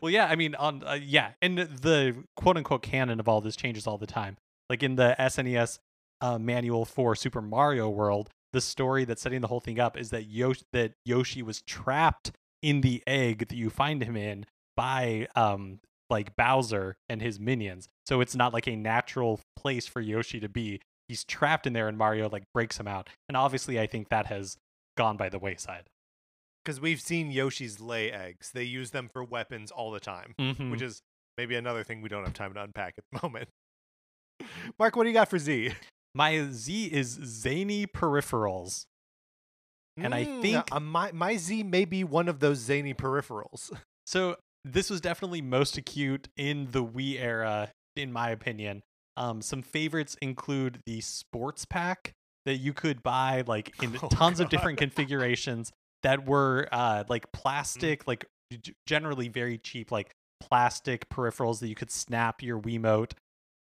Well, 0.00 0.10
yeah, 0.10 0.26
I 0.26 0.36
mean, 0.36 0.54
on 0.54 0.82
uh, 0.84 0.98
yeah, 1.00 1.32
and 1.42 1.58
the 1.58 2.24
quote 2.36 2.56
unquote 2.56 2.82
canon 2.82 3.20
of 3.20 3.28
all 3.28 3.40
this 3.40 3.56
changes 3.56 3.86
all 3.86 3.98
the 3.98 4.06
time. 4.06 4.36
Like 4.70 4.82
in 4.82 4.96
the 4.96 5.14
SNES 5.18 5.78
uh, 6.20 6.38
manual 6.38 6.84
for 6.84 7.14
Super 7.14 7.42
Mario 7.42 7.88
World, 7.88 8.30
the 8.52 8.60
story 8.60 9.04
that's 9.04 9.22
setting 9.22 9.40
the 9.40 9.48
whole 9.48 9.60
thing 9.60 9.80
up 9.80 9.96
is 9.96 10.10
that 10.10 10.24
Yoshi 10.24 10.62
that 10.72 10.92
Yoshi 11.04 11.42
was 11.42 11.60
trapped 11.62 12.32
in 12.62 12.80
the 12.80 13.02
egg 13.06 13.48
that 13.48 13.56
you 13.56 13.68
find 13.68 14.02
him 14.02 14.16
in 14.16 14.46
by 14.76 15.28
um 15.36 15.80
like 16.10 16.36
Bowser 16.36 16.96
and 17.08 17.20
his 17.20 17.40
minions. 17.40 17.88
So 18.06 18.20
it's 18.20 18.36
not 18.36 18.52
like 18.52 18.68
a 18.68 18.76
natural 18.76 19.40
place 19.56 19.86
for 19.86 20.00
Yoshi 20.00 20.40
to 20.40 20.48
be. 20.48 20.80
He's 21.08 21.24
trapped 21.24 21.66
in 21.66 21.72
there 21.72 21.88
and 21.88 21.98
Mario 21.98 22.28
like 22.28 22.44
breaks 22.52 22.78
him 22.78 22.86
out. 22.86 23.08
And 23.28 23.36
obviously 23.36 23.80
I 23.80 23.86
think 23.86 24.08
that 24.08 24.26
has 24.26 24.56
gone 24.96 25.16
by 25.16 25.28
the 25.28 25.38
wayside. 25.38 25.88
Because 26.64 26.80
we've 26.80 27.00
seen 27.00 27.30
Yoshi's 27.30 27.78
lay 27.80 28.10
eggs. 28.10 28.50
They 28.52 28.64
use 28.64 28.90
them 28.90 29.10
for 29.12 29.22
weapons 29.22 29.70
all 29.70 29.90
the 29.90 30.00
time, 30.00 30.34
Mhm. 30.40 30.70
which 30.70 30.80
is 30.82 31.00
maybe 31.36 31.54
another 31.56 31.84
thing 31.84 32.00
we 32.00 32.08
don't 32.08 32.24
have 32.24 32.32
time 32.32 32.54
to 32.54 32.62
unpack 32.62 32.94
at 32.96 33.04
the 33.12 33.18
moment. 33.22 33.48
Mark, 34.78 34.96
what 34.96 35.04
do 35.04 35.10
you 35.10 35.14
got 35.14 35.28
for 35.28 35.38
Z? 35.38 35.72
My 36.14 36.46
Z 36.50 36.86
is 36.92 37.08
zany 37.08 37.86
peripherals. 37.86 38.86
And 39.96 40.14
I 40.14 40.24
Mm, 40.24 40.42
think- 40.42 40.72
uh, 40.74 40.80
my 40.80 41.12
my 41.12 41.36
Z 41.36 41.62
may 41.62 41.84
be 41.84 42.02
one 42.02 42.28
of 42.28 42.40
those 42.40 42.58
zany 42.58 42.94
peripherals. 42.94 43.70
So 44.06 44.36
this 44.64 44.90
was 44.90 45.00
definitely 45.00 45.40
most 45.40 45.78
acute 45.78 46.28
in 46.36 46.70
the 46.72 46.84
Wii 46.84 47.18
era, 47.18 47.72
in 47.96 48.12
my 48.12 48.28
opinion. 48.30 48.82
Um, 49.16 49.40
some 49.40 49.62
favorites 49.62 50.14
include 50.20 50.82
the 50.84 51.00
sports 51.00 51.64
pack 51.64 52.12
that 52.44 52.56
you 52.56 52.74
could 52.74 53.02
buy 53.02 53.44
like 53.46 53.72
in 53.82 53.96
Oh, 54.02 54.08
tons 54.08 54.40
of 54.40 54.50
different 54.50 54.78
configurations 54.78 55.72
that 56.04 56.26
were 56.26 56.68
uh, 56.70 57.04
like 57.08 57.32
plastic, 57.32 58.06
like 58.06 58.26
generally 58.86 59.28
very 59.28 59.58
cheap, 59.58 59.90
like 59.90 60.12
plastic 60.40 61.08
peripherals 61.08 61.60
that 61.60 61.68
you 61.68 61.74
could 61.74 61.90
snap 61.90 62.42
your 62.42 62.60
Wiimote 62.60 63.12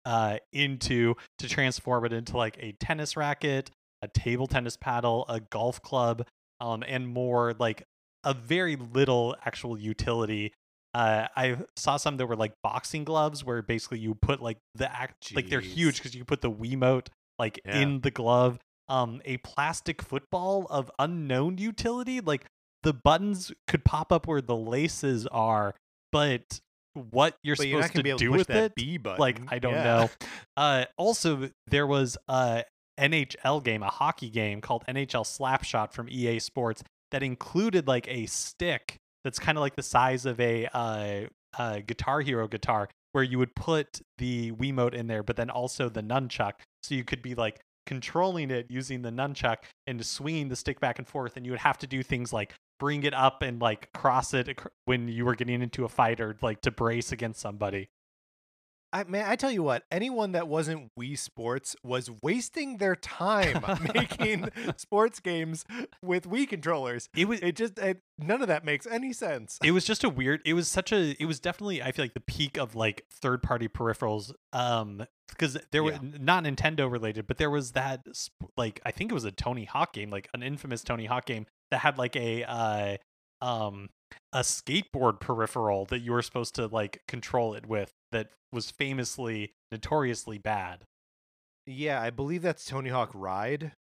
uh, 0.05 0.39
into 0.53 1.15
to 1.39 1.49
transform 1.49 2.05
it 2.05 2.13
into 2.13 2.37
like 2.37 2.57
a 2.61 2.73
tennis 2.73 3.17
racket, 3.17 3.71
a 4.03 4.09
table 4.09 4.47
tennis 4.47 4.77
paddle, 4.77 5.25
a 5.29 5.41
golf 5.41 5.81
club, 5.81 6.27
um, 6.61 6.83
and 6.87 7.09
more 7.09 7.55
like 7.59 7.85
a 8.25 8.35
very 8.35 8.77
little 8.77 9.37
actual 9.45 9.79
utility. 9.79 10.53
Uh, 10.95 11.29
I 11.37 11.57
saw 11.77 11.97
some 11.97 12.19
that 12.19 12.27
were 12.27 12.37
like 12.37 12.53
boxing 12.63 13.05
gloves, 13.05 13.45
where 13.45 13.63
basically 13.63 14.01
you 14.01 14.15
put 14.15 14.43
like 14.43 14.59
the 14.75 14.93
act, 14.93 15.35
like 15.35 15.49
they're 15.49 15.61
huge 15.61 15.97
because 15.97 16.15
you 16.15 16.25
put 16.25 16.41
the 16.43 16.51
Wiimote 16.51 17.07
like 17.39 17.61
Yeah. 17.65 17.81
in 17.81 18.01
the 18.01 18.11
glove. 18.11 18.59
Um, 18.93 19.23
a 19.25 19.39
plastic 19.39 20.03
football 20.03 20.67
of 20.69 20.91
unknown 20.99 21.57
utility, 21.57 22.21
like 22.21 22.45
the 22.83 22.93
buttons 22.93 23.51
could 23.67 23.85
pop 23.85 24.13
up 24.13 24.27
where 24.27 24.43
the 24.43 24.55
laces 24.57 25.27
are, 25.29 25.75
but 26.11 26.61
what 27.11 27.37
you're 27.43 27.57
but 27.57 27.69
you're 27.69 27.81
supposed 27.83 27.95
gonna 27.95 28.03
to 28.03 28.17
do 28.19 28.25
to 28.27 28.31
push 28.33 28.39
with 28.41 28.47
that 28.49 28.65
it, 28.65 28.75
B 28.75 28.99
button. 28.99 29.19
like 29.19 29.41
I 29.51 29.59
don't 29.59 29.73
Yeah. 29.75 29.83
know. 29.85 30.11
Uh, 30.59 30.85
also, 30.99 31.49
there 31.69 31.87
was 31.87 32.19
a 32.29 32.65
NHL 33.01 33.65
game, 33.65 33.83
a 33.83 33.89
hockey 33.89 34.29
game 34.29 34.61
called 34.61 34.85
NHL 34.87 35.25
Slapshot 35.25 35.95
from 35.95 36.09
EA 36.11 36.39
Sports 36.39 36.83
that 37.11 37.23
included 37.23 37.89
like 37.89 38.07
a 38.09 38.27
stick 38.27 38.97
that's 39.25 39.39
kind 39.39 39.57
of 39.57 39.63
like 39.63 39.77
the 39.77 39.83
size 39.83 40.27
of 40.27 40.39
a 40.39 40.67
uh, 40.75 41.21
uh, 41.59 41.79
Guitar 41.87 42.21
Hero 42.21 42.47
guitar, 42.49 42.91
where 43.13 43.25
you 43.25 43.39
would 43.39 43.55
put 43.55 44.03
the 44.19 44.53
Wiimote 44.53 44.93
in 44.93 45.07
there, 45.07 45.23
but 45.23 45.37
then 45.37 45.49
also 45.49 45.89
the 45.89 46.03
nunchuck, 46.03 46.53
so 46.83 46.95
you 46.95 47.05
could 47.05 47.23
be 47.23 47.35
like 47.35 47.59
controlling 47.87 48.51
it 48.51 48.67
using 48.71 49.03
the 49.03 49.11
nunchuck 49.11 49.59
and 49.87 50.05
swinging 50.05 50.49
the 50.49 50.57
stick 50.57 50.81
back 50.81 50.99
and 50.99 51.09
forth, 51.09 51.37
and 51.37 51.45
you 51.45 51.53
would 51.53 51.61
have 51.61 51.79
to 51.79 51.87
do 51.87 52.03
things 52.03 52.33
like 52.33 52.55
bring 52.79 53.03
it 53.05 53.15
up 53.15 53.43
and 53.43 53.61
like 53.61 53.93
cross 53.93 54.35
it 54.35 54.59
when 54.85 55.09
you 55.09 55.25
were 55.25 55.35
getting 55.35 55.63
into 55.63 55.85
a 55.85 55.89
fight 55.89 56.21
or 56.21 56.37
like 56.43 56.61
to 56.63 56.71
brace 56.71 57.13
against 57.13 57.41
somebody. 57.41 57.89
I 58.93 59.05
man, 59.05 59.25
I 59.29 59.37
tell 59.37 59.51
you 59.51 59.63
what, 59.63 59.85
anyone 59.91 60.33
that 60.33 60.49
wasn't 60.49 60.91
Wii 60.99 61.19
Sports 61.19 61.75
was 61.83 62.11
wasting 62.23 62.77
their 62.77 62.95
time 62.97 63.65
making 63.95 64.49
sports 64.77 65.19
games 65.21 65.65
with 66.03 66.29
Wii 66.29 66.49
controllers. 66.49 67.09
It 67.17 67.27
was 67.29 67.41
It 67.41 67.57
just 67.57 67.79
it, 67.79 68.01
none 68.19 68.43
of 68.43 68.49
that 68.49 68.65
makes 68.65 68.87
any 68.87 69.13
sense. 69.13 69.59
it 69.65 69.71
was 69.73 69.85
just 69.85 70.05
a 70.05 70.09
weird 70.09 70.41
it 70.45 70.55
was 70.55 70.69
such 70.69 70.93
a 70.93 71.17
it 71.21 71.25
was 71.27 71.41
definitely 71.41 71.83
i 71.83 71.91
feel 71.91 72.05
like 72.05 72.15
the 72.15 72.21
peak 72.21 72.57
of 72.57 72.75
like 72.75 73.05
third 73.11 73.43
party 73.43 73.67
peripherals 73.69 74.33
um 74.53 75.03
because 75.29 75.57
there 75.73 75.83
were 75.83 75.93
Yeah. 75.93 75.99
not 76.21 76.45
nintendo 76.45 76.91
related 76.91 77.27
but 77.27 77.39
there 77.39 77.51
was 77.51 77.73
that 77.73 78.07
like 78.57 78.81
i 78.87 78.91
think 78.93 79.11
it 79.11 79.15
was 79.15 79.25
a 79.25 79.33
tony 79.33 79.65
hawk 79.65 79.93
game 79.95 80.11
like 80.11 80.29
an 80.35 80.43
infamous 80.43 80.83
tony 80.85 81.07
hawk 81.07 81.25
game 81.25 81.47
that 81.73 81.79
had 81.79 81.99
like 81.99 82.15
a 82.15 82.45
uh 82.45 82.97
um 83.45 83.89
a 84.33 84.41
skateboard 84.41 85.21
peripheral 85.21 85.85
that 85.87 86.01
you 86.01 86.13
were 86.13 86.23
supposed 86.23 86.55
to 86.55 86.67
like 86.67 87.03
control 87.09 87.55
it 87.55 87.67
with 87.67 87.93
that 88.13 88.29
was 88.53 88.71
famously 88.71 89.53
notoriously 89.71 90.39
bad 90.39 90.85
Yeah, 91.67 92.01
I 92.01 92.11
believe 92.11 92.43
that's 92.43 92.65
Tony 92.65 92.91
Hawk 92.91 93.11
Ride. 93.15 93.73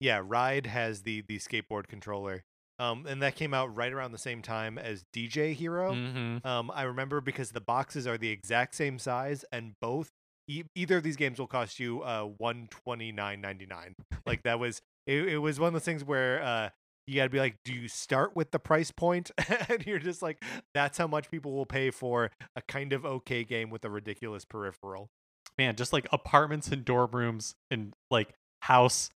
Yeah, 0.00 0.20
Ride 0.24 0.66
has 0.66 1.02
the 1.02 1.22
the 1.22 1.38
skateboard 1.38 1.86
controller. 1.86 2.44
Um, 2.78 3.06
and 3.06 3.22
that 3.22 3.36
came 3.36 3.54
out 3.54 3.74
right 3.76 3.92
around 3.92 4.10
the 4.12 4.18
same 4.18 4.42
time 4.42 4.76
as 4.78 5.04
DJ 5.14 5.54
Hero. 5.54 5.92
mm-hmm. 5.92 6.44
Um, 6.44 6.70
I 6.74 6.82
remember 6.82 7.20
because 7.20 7.52
the 7.52 7.60
boxes 7.60 8.06
are 8.08 8.18
the 8.18 8.30
exact 8.30 8.74
same 8.74 8.98
size, 8.98 9.44
and 9.52 9.74
both 9.80 10.10
e- 10.48 10.64
either 10.74 10.96
of 10.96 11.04
these 11.04 11.14
games 11.16 11.38
will 11.38 11.46
cost 11.46 11.78
you 11.78 12.02
uh 12.02 12.24
one 12.24 12.66
twenty 12.70 13.12
nine 13.12 13.40
ninety 13.40 13.66
nine. 13.66 13.94
Like 14.26 14.42
that 14.44 14.58
was 14.58 14.80
it, 15.06 15.28
it. 15.28 15.38
was 15.38 15.60
one 15.60 15.68
of 15.68 15.72
those 15.74 15.84
things 15.84 16.02
where 16.02 16.42
uh 16.42 16.70
you 17.06 17.16
got 17.16 17.24
to 17.24 17.30
be 17.30 17.38
like, 17.38 17.56
do 17.64 17.72
you 17.72 17.88
start 17.88 18.36
with 18.36 18.50
the 18.52 18.58
price 18.58 18.90
point, 18.90 19.30
and 19.68 19.84
you're 19.86 19.98
just 19.98 20.22
like, 20.22 20.42
that's 20.74 20.98
how 20.98 21.06
much 21.06 21.30
people 21.30 21.52
will 21.52 21.66
pay 21.66 21.90
for 21.90 22.30
a 22.56 22.62
kind 22.62 22.92
of 22.92 23.04
okay 23.04 23.44
game 23.44 23.70
with 23.70 23.84
a 23.84 23.90
ridiculous 23.90 24.44
peripheral. 24.44 25.10
man 25.58 25.76
just 25.76 25.92
like 25.92 26.06
apartments 26.12 26.68
and 26.68 26.84
dorm 26.84 27.10
rooms 27.12 27.54
and 27.70 27.92
like 28.10 28.34
house 28.62 29.10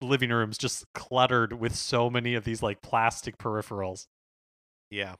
living 0.00 0.30
rooms 0.30 0.58
just 0.58 0.84
cluttered 0.94 1.52
with 1.52 1.74
so 1.74 2.10
many 2.10 2.34
of 2.34 2.44
these 2.44 2.62
like 2.62 2.82
plastic 2.82 3.38
peripherals 3.38 4.06
Yeah. 4.90 5.14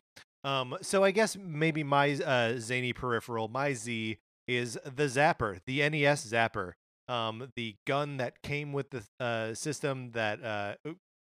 Um. 0.45 0.77
So 0.83 1.05
I 1.05 1.11
guess 1.13 1.37
maybe 1.37 1.85
my 1.85 2.13
uh 2.15 2.59
zany 2.59 2.93
peripheral, 2.93 3.49
my 3.49 3.73
Z 3.75 4.19
is 4.49 4.79
the 4.85 5.05
Zapper, 5.05 5.61
the 5.67 5.89
NES 5.89 6.27
Zapper. 6.27 6.73
Um, 7.09 7.53
the 7.57 7.77
gun 7.87 8.17
that 8.19 8.43
came 8.43 8.73
with 8.73 8.91
the 8.91 9.03
uh 9.21 9.55
system 9.55 10.13
that 10.13 10.43
uh, 10.45 10.75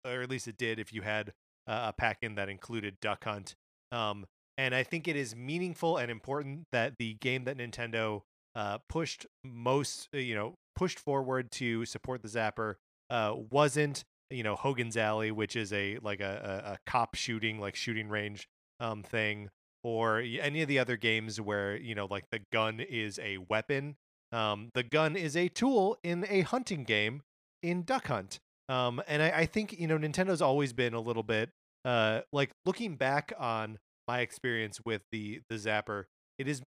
or 0.05 0.21
at 0.21 0.29
least 0.29 0.47
it 0.47 0.57
did 0.57 0.79
if 0.79 0.93
you 0.93 1.01
had 1.01 1.33
a 1.67 1.93
pack 1.93 2.19
in 2.21 2.35
that 2.35 2.49
included 2.49 2.99
Duck 3.01 3.23
Hunt. 3.23 3.55
Um, 3.91 4.25
and 4.57 4.75
I 4.75 4.83
think 4.83 5.07
it 5.07 5.15
is 5.15 5.35
meaningful 5.35 5.97
and 5.97 6.11
important 6.11 6.65
that 6.71 6.97
the 6.97 7.15
game 7.15 7.45
that 7.45 7.57
Nintendo 7.57 8.21
uh 8.53 8.79
pushed 8.89 9.25
most, 9.43 10.09
uh, 10.13 10.17
you 10.17 10.35
know, 10.35 10.55
pushed 10.75 10.99
forward 10.99 11.51
to 11.51 11.85
support 11.85 12.21
the 12.21 12.27
Zapper 12.27 12.75
uh 13.09 13.33
wasn't 13.49 14.03
you 14.29 14.43
know 14.43 14.55
Hogan's 14.55 14.97
Alley, 14.97 15.31
which 15.31 15.55
is 15.55 15.71
a 15.73 15.97
like 16.01 16.19
a, 16.19 16.63
a, 16.65 16.71
a 16.73 16.77
cop 16.85 17.15
shooting 17.15 17.59
like 17.59 17.75
shooting 17.75 18.09
range 18.09 18.47
um 18.79 19.03
thing, 19.03 19.49
or 19.83 20.19
any 20.19 20.61
of 20.61 20.67
the 20.67 20.79
other 20.79 20.97
games 20.97 21.39
where 21.39 21.77
you 21.77 21.95
know 21.95 22.05
like 22.05 22.25
the 22.31 22.41
gun 22.51 22.79
is 22.79 23.19
a 23.19 23.37
weapon. 23.37 23.95
Um, 24.33 24.69
the 24.73 24.83
gun 24.83 25.15
is 25.17 25.35
a 25.35 25.49
tool 25.49 25.97
in 26.03 26.25
a 26.29 26.41
hunting 26.41 26.83
game 26.85 27.21
in 27.61 27.83
Duck 27.83 28.07
Hunt. 28.07 28.39
Um, 28.69 29.01
and 29.07 29.21
I, 29.21 29.29
I 29.39 29.45
think 29.45 29.77
you 29.79 29.87
know 29.87 29.97
Nintendo's 29.97 30.41
always 30.41 30.73
been 30.73 30.93
a 30.93 30.99
little 31.01 31.23
bit 31.23 31.49
uh 31.83 32.21
like 32.31 32.51
looking 32.65 32.95
back 32.95 33.33
on 33.39 33.79
my 34.07 34.19
experience 34.21 34.79
with 34.85 35.01
the 35.11 35.41
the 35.49 35.55
Zapper, 35.55 36.05
it 36.37 36.47
is 36.47 36.61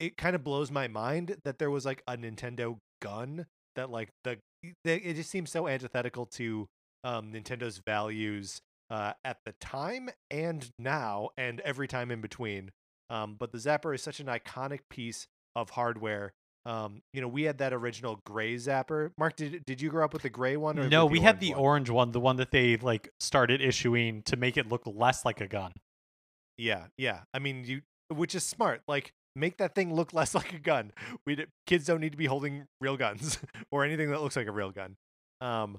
it 0.00 0.16
kind 0.16 0.34
of 0.34 0.44
blows 0.44 0.70
my 0.70 0.88
mind 0.88 1.36
that 1.44 1.58
there 1.58 1.70
was 1.70 1.84
like 1.84 2.02
a 2.08 2.16
Nintendo 2.16 2.78
gun 3.02 3.46
that 3.76 3.90
like 3.90 4.10
the 4.24 4.38
they- 4.84 4.96
it 4.96 5.14
just 5.14 5.30
seems 5.30 5.50
so 5.50 5.68
antithetical 5.68 6.26
to 6.26 6.66
um 7.04 7.32
Nintendo's 7.32 7.80
values 7.86 8.60
uh 8.90 9.12
at 9.24 9.38
the 9.44 9.54
time 9.60 10.10
and 10.30 10.68
now 10.78 11.30
and 11.36 11.60
every 11.60 11.88
time 11.88 12.10
in 12.10 12.20
between. 12.20 12.70
Um 13.10 13.36
but 13.38 13.52
the 13.52 13.58
Zapper 13.58 13.94
is 13.94 14.02
such 14.02 14.20
an 14.20 14.26
iconic 14.26 14.80
piece 14.90 15.26
of 15.56 15.70
hardware. 15.70 16.32
Um 16.66 17.02
you 17.12 17.20
know, 17.20 17.28
we 17.28 17.44
had 17.44 17.58
that 17.58 17.72
original 17.72 18.20
gray 18.26 18.54
Zapper. 18.56 19.12
Mark 19.18 19.36
did 19.36 19.64
did 19.64 19.80
you 19.80 19.90
grow 19.90 20.04
up 20.04 20.12
with 20.12 20.22
the 20.22 20.30
gray 20.30 20.56
one 20.56 20.78
or 20.78 20.88
no 20.88 21.06
we 21.06 21.20
had 21.20 21.40
the 21.40 21.50
one? 21.52 21.60
orange 21.60 21.90
one 21.90 22.12
the 22.12 22.20
one 22.20 22.36
that 22.36 22.50
they 22.50 22.76
like 22.76 23.08
started 23.18 23.60
issuing 23.62 24.22
to 24.22 24.36
make 24.36 24.56
it 24.56 24.68
look 24.68 24.82
less 24.86 25.24
like 25.24 25.40
a 25.40 25.48
gun 25.48 25.72
Yeah, 26.58 26.86
yeah. 26.98 27.20
I 27.32 27.38
mean, 27.38 27.64
you, 27.64 27.80
which 28.08 28.34
is 28.34 28.44
smart. 28.44 28.82
Like, 28.86 29.12
make 29.34 29.56
that 29.58 29.74
thing 29.74 29.94
look 29.94 30.12
less 30.20 30.34
like 30.34 30.52
a 30.52 30.58
gun. 30.58 30.92
We 31.24 31.36
d- 31.36 31.46
kids 31.66 31.86
don't 31.86 32.00
need 32.00 32.12
to 32.12 32.18
be 32.18 32.26
holding 32.26 32.66
real 32.80 32.98
guns 32.98 33.38
or 33.72 33.84
anything 33.84 34.10
that 34.10 34.20
looks 34.20 34.36
like 34.36 34.46
a 34.46 34.52
real 34.52 34.70
gun. 34.70 34.96
Um, 35.40 35.78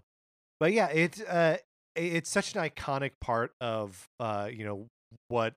but 0.59 0.73
yeah, 0.73 0.87
it's 0.87 1.21
uh, 1.21 1.57
it's 1.95 2.29
such 2.29 2.55
an 2.55 2.61
iconic 2.63 3.11
part 3.21 3.51
of 3.61 4.07
uh, 4.19 4.49
you 4.51 4.65
know, 4.65 4.87
what 5.27 5.53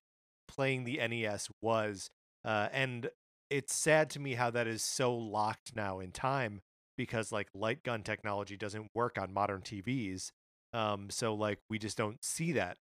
playing 0.49 0.85
the 0.85 0.99
NES 0.99 1.49
was. 1.63 2.11
Uh, 2.45 2.69
and 2.73 3.09
it's 3.55 3.73
sad 3.73 4.11
to 4.11 4.19
me 4.19 4.35
how 4.35 4.51
that 4.51 4.67
is 4.67 4.83
so 4.83 5.15
locked 5.15 5.77
now 5.77 6.01
in 6.01 6.11
time 6.11 6.61
because 6.99 7.31
like 7.31 7.47
light 7.55 7.85
gun 7.85 8.03
technology 8.03 8.57
doesn't 8.57 8.89
work 8.95 9.17
on 9.17 9.33
modern 9.33 9.61
TVs. 9.61 10.33
Um, 10.73 11.09
so 11.09 11.35
like 11.35 11.61
we 11.71 11.79
just 11.79 11.97
don't 11.97 12.23
see 12.25 12.51
that 12.53 12.79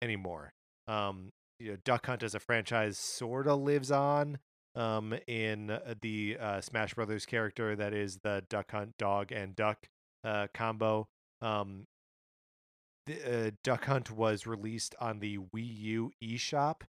anymore. 0.00 0.54
Um, 0.88 1.30
you 1.60 1.72
know, 1.72 1.76
Duck 1.84 2.06
Hunt 2.06 2.22
as 2.22 2.34
a 2.34 2.40
franchise 2.40 2.96
sort 2.96 3.46
of 3.46 3.60
lives 3.60 3.90
on 3.90 4.38
um, 4.74 5.14
in 5.26 5.70
uh, 5.70 5.94
the 6.00 6.38
uh, 6.40 6.60
Smash 6.62 6.94
Brothers 6.94 7.26
character 7.26 7.76
that 7.76 7.92
is 7.92 8.20
the 8.22 8.44
Duck 8.48 8.70
Hunt 8.70 8.94
dog 8.98 9.30
and 9.30 9.54
duck 9.54 9.88
uh, 10.24 10.46
combo. 10.54 11.06
Um, 11.42 11.84
the, 13.04 13.48
uh, 13.48 13.50
Duck 13.62 13.84
Hunt 13.84 14.10
was 14.10 14.46
released 14.46 14.94
on 14.98 15.18
the 15.18 15.36
Wii 15.54 15.78
U 15.80 16.12
eShop 16.22 16.80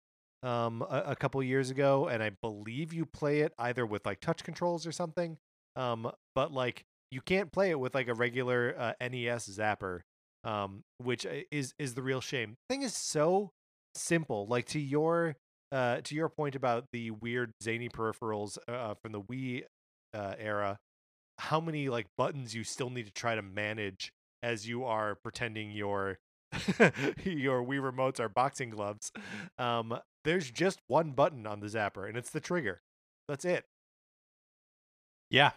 um, 0.45 0.83
a, 0.83 1.03
a 1.09 1.17
couple 1.17 1.43
years 1.43 1.71
ago, 1.71 2.07
and 2.07 2.23
I 2.23 2.31
believe 2.43 2.93
you 2.93 3.07
play 3.07 3.41
it 3.41 3.53
either 3.59 3.87
with 3.87 4.07
like 4.07 4.21
touch 4.21 4.45
controls 4.45 4.87
or 4.87 4.93
something. 4.93 5.39
Um, 5.75 6.11
but 6.35 6.53
like 6.53 6.85
you 7.11 7.21
can't 7.21 7.51
play 7.51 7.71
it 7.71 7.81
with 7.81 7.95
like 7.95 8.09
a 8.09 8.15
regular 8.15 8.75
uh, 8.79 8.93
NES 9.01 9.49
zapper, 9.49 10.01
um, 10.45 10.85
which 10.99 11.27
uh, 11.27 11.31
is 11.51 11.75
is 11.79 11.95
the 11.95 12.03
real 12.03 12.21
shame. 12.21 12.57
thing 12.69 12.83
is 12.83 12.95
so 12.95 13.51
simple. 13.95 14.47
Like 14.47 14.67
to 14.67 14.79
your 14.79 15.37
uh, 15.73 16.03
to 16.05 16.15
your 16.15 16.29
point 16.29 16.55
about 16.55 16.85
the 16.93 17.11
weird 17.11 17.53
zany 17.63 17.89
peripherals 17.89 18.59
uh, 18.69 18.95
from 19.03 19.13
the 19.13 19.21
Wii 19.23 19.65
uh, 20.13 20.35
era, 20.39 20.79
how 21.39 21.61
many 21.61 21.89
like 21.89 22.07
buttons 22.17 22.55
you 22.55 22.65
still 22.65 22.91
need 22.91 23.07
to 23.07 23.13
try 23.13 23.35
to 23.35 23.43
manage 23.43 24.13
as 24.43 24.69
you 24.69 24.85
are 24.85 25.17
pretending 25.17 25.73
your 25.73 26.19
your 27.25 27.63
Wii 27.65 27.81
remotes 27.81 28.21
are 28.21 28.29
boxing 28.29 28.71
gloves. 28.71 29.11
Um, 29.59 29.99
there's 30.25 30.51
just 30.51 30.79
one 30.87 31.13
button 31.13 31.47
on 31.47 31.61
the 31.61 31.67
zapper, 31.67 32.09
and 32.09 32.17
it's 32.17 32.31
the 32.31 32.41
trigger. 32.41 32.81
That's 33.29 33.45
it. 33.45 33.65
Yeah, 35.31 35.53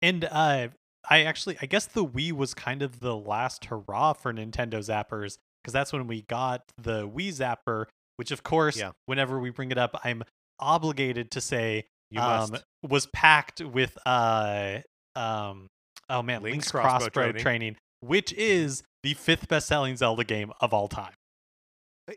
and 0.00 0.24
uh, 0.24 0.68
I 1.08 1.22
actually 1.22 1.56
I 1.62 1.66
guess 1.66 1.86
the 1.86 2.04
Wii 2.04 2.32
was 2.32 2.54
kind 2.54 2.82
of 2.82 3.00
the 3.00 3.16
last 3.16 3.66
hurrah 3.66 4.12
for 4.12 4.32
Nintendo 4.32 4.74
zappers 4.78 5.38
because 5.62 5.72
that's 5.72 5.92
when 5.92 6.06
we 6.06 6.22
got 6.22 6.62
the 6.76 7.08
Wii 7.08 7.28
Zapper, 7.28 7.86
which 8.16 8.30
of 8.30 8.42
course, 8.42 8.76
Yeah. 8.76 8.90
whenever 9.06 9.38
we 9.38 9.50
bring 9.50 9.70
it 9.70 9.78
up, 9.78 9.98
I'm 10.04 10.22
obligated 10.58 11.30
to 11.32 11.40
say 11.40 11.86
You 12.10 12.20
um, 12.20 12.50
must. 12.50 12.64
was 12.82 13.06
packed 13.06 13.60
with 13.60 13.96
uh 14.04 14.78
um 15.16 15.68
oh 16.10 16.22
man 16.22 16.42
Link's 16.42 16.54
Link's, 16.54 16.70
crossbow 16.72 16.88
crossbow, 17.10 17.10
training. 17.10 17.42
training. 17.42 17.76
Which 18.02 18.32
is 18.34 18.82
the 19.02 19.14
fifth 19.14 19.48
best 19.48 19.66
selling 19.66 19.96
Zelda 19.96 20.24
game 20.24 20.52
of 20.60 20.74
all 20.74 20.88
time 20.88 21.14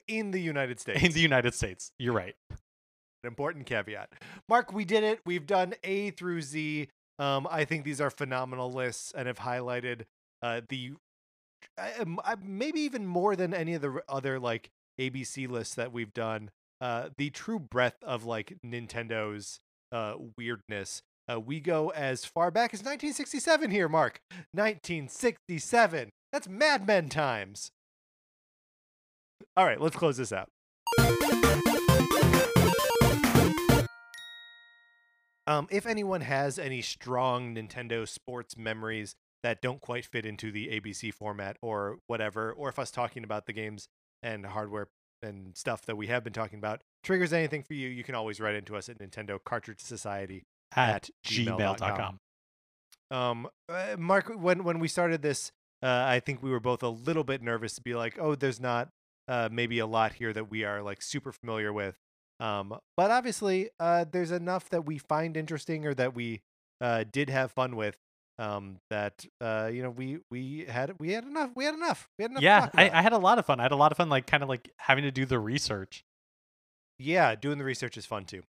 In 0.08 0.32
the 0.32 0.40
United 0.42 0.80
States. 0.82 1.02
in 1.04 1.12
the 1.14 1.22
United 1.22 1.54
States. 1.54 1.92
You're 1.98 2.14
right. 2.14 2.36
an 2.52 2.58
important 3.28 3.66
caveat. 3.66 4.10
Mark, 4.50 4.74
we 4.74 4.84
did 4.86 5.04
it. 5.04 5.20
We've 5.26 5.46
done 5.48 5.74
A 5.84 6.12
through 6.12 6.42
Z. 6.42 6.90
Um, 7.18 7.48
I 7.50 7.64
think 7.66 7.86
these 7.86 8.02
are 8.02 8.10
phenomenal 8.10 8.72
lists 8.72 9.14
and 9.16 9.28
have 9.28 9.40
highlighted 9.40 10.02
uh, 10.42 10.62
the 10.68 10.92
uh, 11.78 11.90
um, 12.02 12.20
uh, 12.24 12.36
maybe 12.44 12.82
even 12.82 13.06
more 13.08 13.36
than 13.36 13.54
any 13.54 13.74
of 13.74 13.82
the 13.82 14.02
other 14.10 14.40
like 14.40 14.70
ABC 15.00 15.50
lists 15.50 15.76
that 15.76 15.92
we've 15.94 16.14
done. 16.14 16.50
Uh, 16.82 17.10
the 17.18 17.30
true 17.30 17.58
breadth 17.58 18.04
of 18.04 18.26
like 18.26 18.58
Nintendo's 18.66 19.60
uh, 19.92 20.16
weirdness. 20.38 21.02
Uh, 21.32 21.40
we 21.40 21.60
go 21.60 21.90
as 21.90 22.24
far 22.26 22.52
back 22.52 22.74
as 22.74 22.80
1967 22.80 23.72
here, 23.72 23.90
Mark. 23.90 24.20
1967. 24.52 26.10
That's 26.32 26.48
Mad 26.48 26.86
Men 26.86 27.10
times. 27.10 27.72
All 29.58 29.66
right, 29.66 29.80
let's 29.80 29.96
close 29.96 30.18
this 30.18 30.32
out. 30.32 30.50
Um, 35.48 35.68
if 35.70 35.86
anyone 35.86 36.22
has 36.22 36.58
any 36.58 36.82
strong 36.82 37.56
Nintendo 37.56 38.08
sports 38.08 38.58
memories 38.58 39.16
that 39.44 39.62
don't 39.62 39.80
quite 39.80 40.06
fit 40.06 40.26
into 40.26 40.52
the 40.52 40.68
ABC 40.70 41.14
format 41.14 41.58
or 41.62 42.00
whatever, 42.08 42.52
or 42.52 42.70
if 42.70 42.80
us 42.80 42.90
talking 42.90 43.24
about 43.24 43.46
the 43.46 43.54
games 43.54 43.88
and 44.24 44.46
hardware 44.48 44.88
and 45.22 45.56
stuff 45.56 45.84
that 45.86 45.96
we 45.96 46.08
have 46.08 46.24
been 46.24 46.34
talking 46.34 46.58
about 46.58 46.82
triggers 47.04 47.32
anything 47.32 47.62
for 47.62 47.76
you, 47.76 47.88
you 47.88 48.04
can 48.04 48.16
always 48.16 48.40
write 48.40 48.56
into 48.56 48.76
us 48.76 48.90
at 48.90 48.98
Nintendo 48.98 49.38
Cartridge 49.44 49.82
Society. 49.82 50.44
At, 50.76 51.10
gmail.com. 51.26 52.20
Um, 53.12 53.48
uh, 53.70 53.96
Mark, 53.98 54.32
when 54.36 54.64
when 54.64 54.80
we 54.80 54.88
started 54.88 55.22
this, 55.22 55.52
uh, 55.84 56.06
I 56.08 56.20
think 56.20 56.42
we 56.42 56.50
were 56.50 56.60
both 56.60 56.84
a 56.84 56.90
little 56.90 57.24
bit 57.24 57.42
nervous 57.42 57.76
to 57.76 57.82
be 57.82 57.94
like, 57.94 58.18
oh, 58.20 58.36
there's 58.36 58.60
not 58.60 58.90
uh, 59.28 59.50
maybe 59.52 59.80
a 59.80 59.86
lot 59.86 60.14
here 60.14 60.34
that 60.34 60.50
we 60.50 60.64
are 60.64 60.82
like 60.82 61.02
super 61.02 61.32
familiar 61.32 61.72
with. 61.72 61.96
Um, 62.40 62.78
but 62.98 63.12
obviously, 63.12 63.70
uh, 63.80 64.06
there's 64.12 64.32
enough 64.32 64.70
that 64.70 64.86
we 64.86 64.98
find 64.98 65.38
interesting 65.38 65.86
or 65.86 65.94
that 65.94 66.16
we 66.16 66.42
uh, 66.82 67.06
did 67.10 67.30
have 67.30 67.52
fun 67.52 67.76
with. 67.76 67.96
Um, 68.38 68.80
that 68.90 69.26
uh, 69.40 69.70
you 69.72 69.82
know, 69.82 69.92
we 69.92 70.18
we 70.30 70.66
had 70.68 70.94
we 71.00 71.14
had 71.14 71.24
enough. 71.24 71.52
We 71.56 71.64
had 71.64 71.74
enough. 71.74 72.10
We 72.20 72.24
had 72.24 72.32
enough. 72.32 72.44
Yeah, 72.44 72.70
I. 72.74 72.90
I 72.90 73.02
had 73.02 73.14
a 73.14 73.18
lot 73.18 73.40
of 73.40 73.46
fun. 73.46 73.62
I 73.62 73.64
had 73.64 73.72
a 73.72 73.78
lot 73.78 73.92
of 73.94 73.98
fun, 73.98 74.10
like 74.10 74.28
kind 74.28 74.44
of 74.44 74.50
like 74.50 74.70
having 74.78 75.06
to 75.06 75.12
do 75.12 75.26
the 75.26 75.40
research. 75.40 76.04
Yeah, 77.00 77.36
doing 77.36 77.58
the 77.58 77.64
research 77.64 77.96
is 77.98 78.06
fun 78.06 78.26
too. 78.26 78.44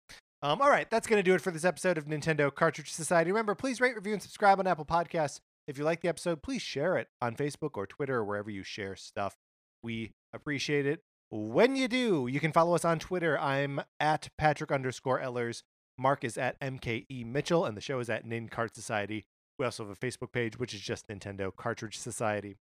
Um, 0.43 0.61
all 0.61 0.69
right, 0.69 0.89
that's 0.89 1.07
going 1.07 1.19
to 1.19 1.23
do 1.23 1.33
it 1.33 1.39
for 1.39 1.51
this 1.51 1.63
episode 1.63 1.97
of 1.97 2.03
Nintendo 2.03 2.53
Cartridge 2.53 2.91
Society. 2.91 3.31
Remember, 3.31 3.55
please 3.55 3.79
rate, 3.79 3.95
review, 3.95 4.11
and 4.11 4.21
subscribe 4.21 4.59
on 4.59 4.67
Apple 4.67 4.83
Podcasts. 4.83 5.39
If 5.69 5.77
you 5.77 5.85
like 5.85 6.01
the 6.01 6.09
episode, 6.09 6.43
please 6.43 6.61
share 6.61 6.97
it 6.97 7.07
on 7.21 7.37
Facebook 7.37 7.71
or 7.75 7.87
Twitter 7.87 8.17
or 8.17 8.25
wherever 8.25 8.49
you 8.49 8.61
share 8.61 8.97
stuff. 8.97 9.37
We 9.81 10.11
appreciate 10.33 10.85
it. 10.85 10.99
When 11.29 11.77
you 11.77 11.87
do, 11.87 12.27
you 12.29 12.41
can 12.41 12.51
follow 12.51 12.75
us 12.75 12.83
on 12.83 12.99
Twitter. 12.99 13.39
I'm 13.39 13.79
at 14.01 14.27
Patrick 14.37 14.69
underscore 14.69 15.21
Ellers. 15.21 15.63
Mark 15.97 16.25
is 16.25 16.37
at 16.37 16.59
MKE 16.59 17.25
Mitchell, 17.25 17.63
and 17.63 17.77
the 17.77 17.81
show 17.81 17.99
is 17.99 18.09
at 18.09 18.25
Nin 18.25 18.49
Cart 18.49 18.75
Society. 18.75 19.23
We 19.57 19.63
also 19.63 19.85
have 19.87 19.95
a 19.95 20.05
Facebook 20.05 20.33
page, 20.33 20.59
which 20.59 20.73
is 20.73 20.81
just 20.81 21.07
Nintendo 21.07 21.55
Cartridge 21.55 21.97
Society. 21.97 22.57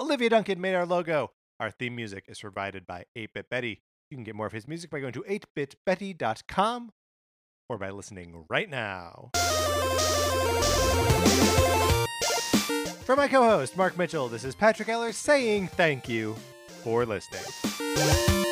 Olivia 0.00 0.30
Duncan 0.30 0.58
made 0.58 0.74
our 0.74 0.86
logo. 0.86 1.32
Our 1.60 1.70
theme 1.70 1.96
music 1.96 2.24
is 2.28 2.40
provided 2.40 2.86
by 2.86 3.04
8-Bit 3.14 3.50
Betty. 3.50 3.82
You 4.12 4.16
can 4.16 4.24
get 4.24 4.34
more 4.34 4.44
of 4.44 4.52
his 4.52 4.68
music 4.68 4.90
by 4.90 5.00
going 5.00 5.14
to 5.14 5.24
8bitbetty.com 5.56 6.92
or 7.70 7.78
by 7.78 7.88
listening 7.88 8.44
right 8.50 8.68
now. 8.68 9.30
For 13.06 13.16
my 13.16 13.26
co 13.26 13.42
host, 13.42 13.74
Mark 13.74 13.96
Mitchell, 13.96 14.28
this 14.28 14.44
is 14.44 14.54
Patrick 14.54 14.90
Eller 14.90 15.12
saying 15.12 15.68
thank 15.68 16.10
you 16.10 16.36
for 16.82 17.06
listening. 17.06 18.51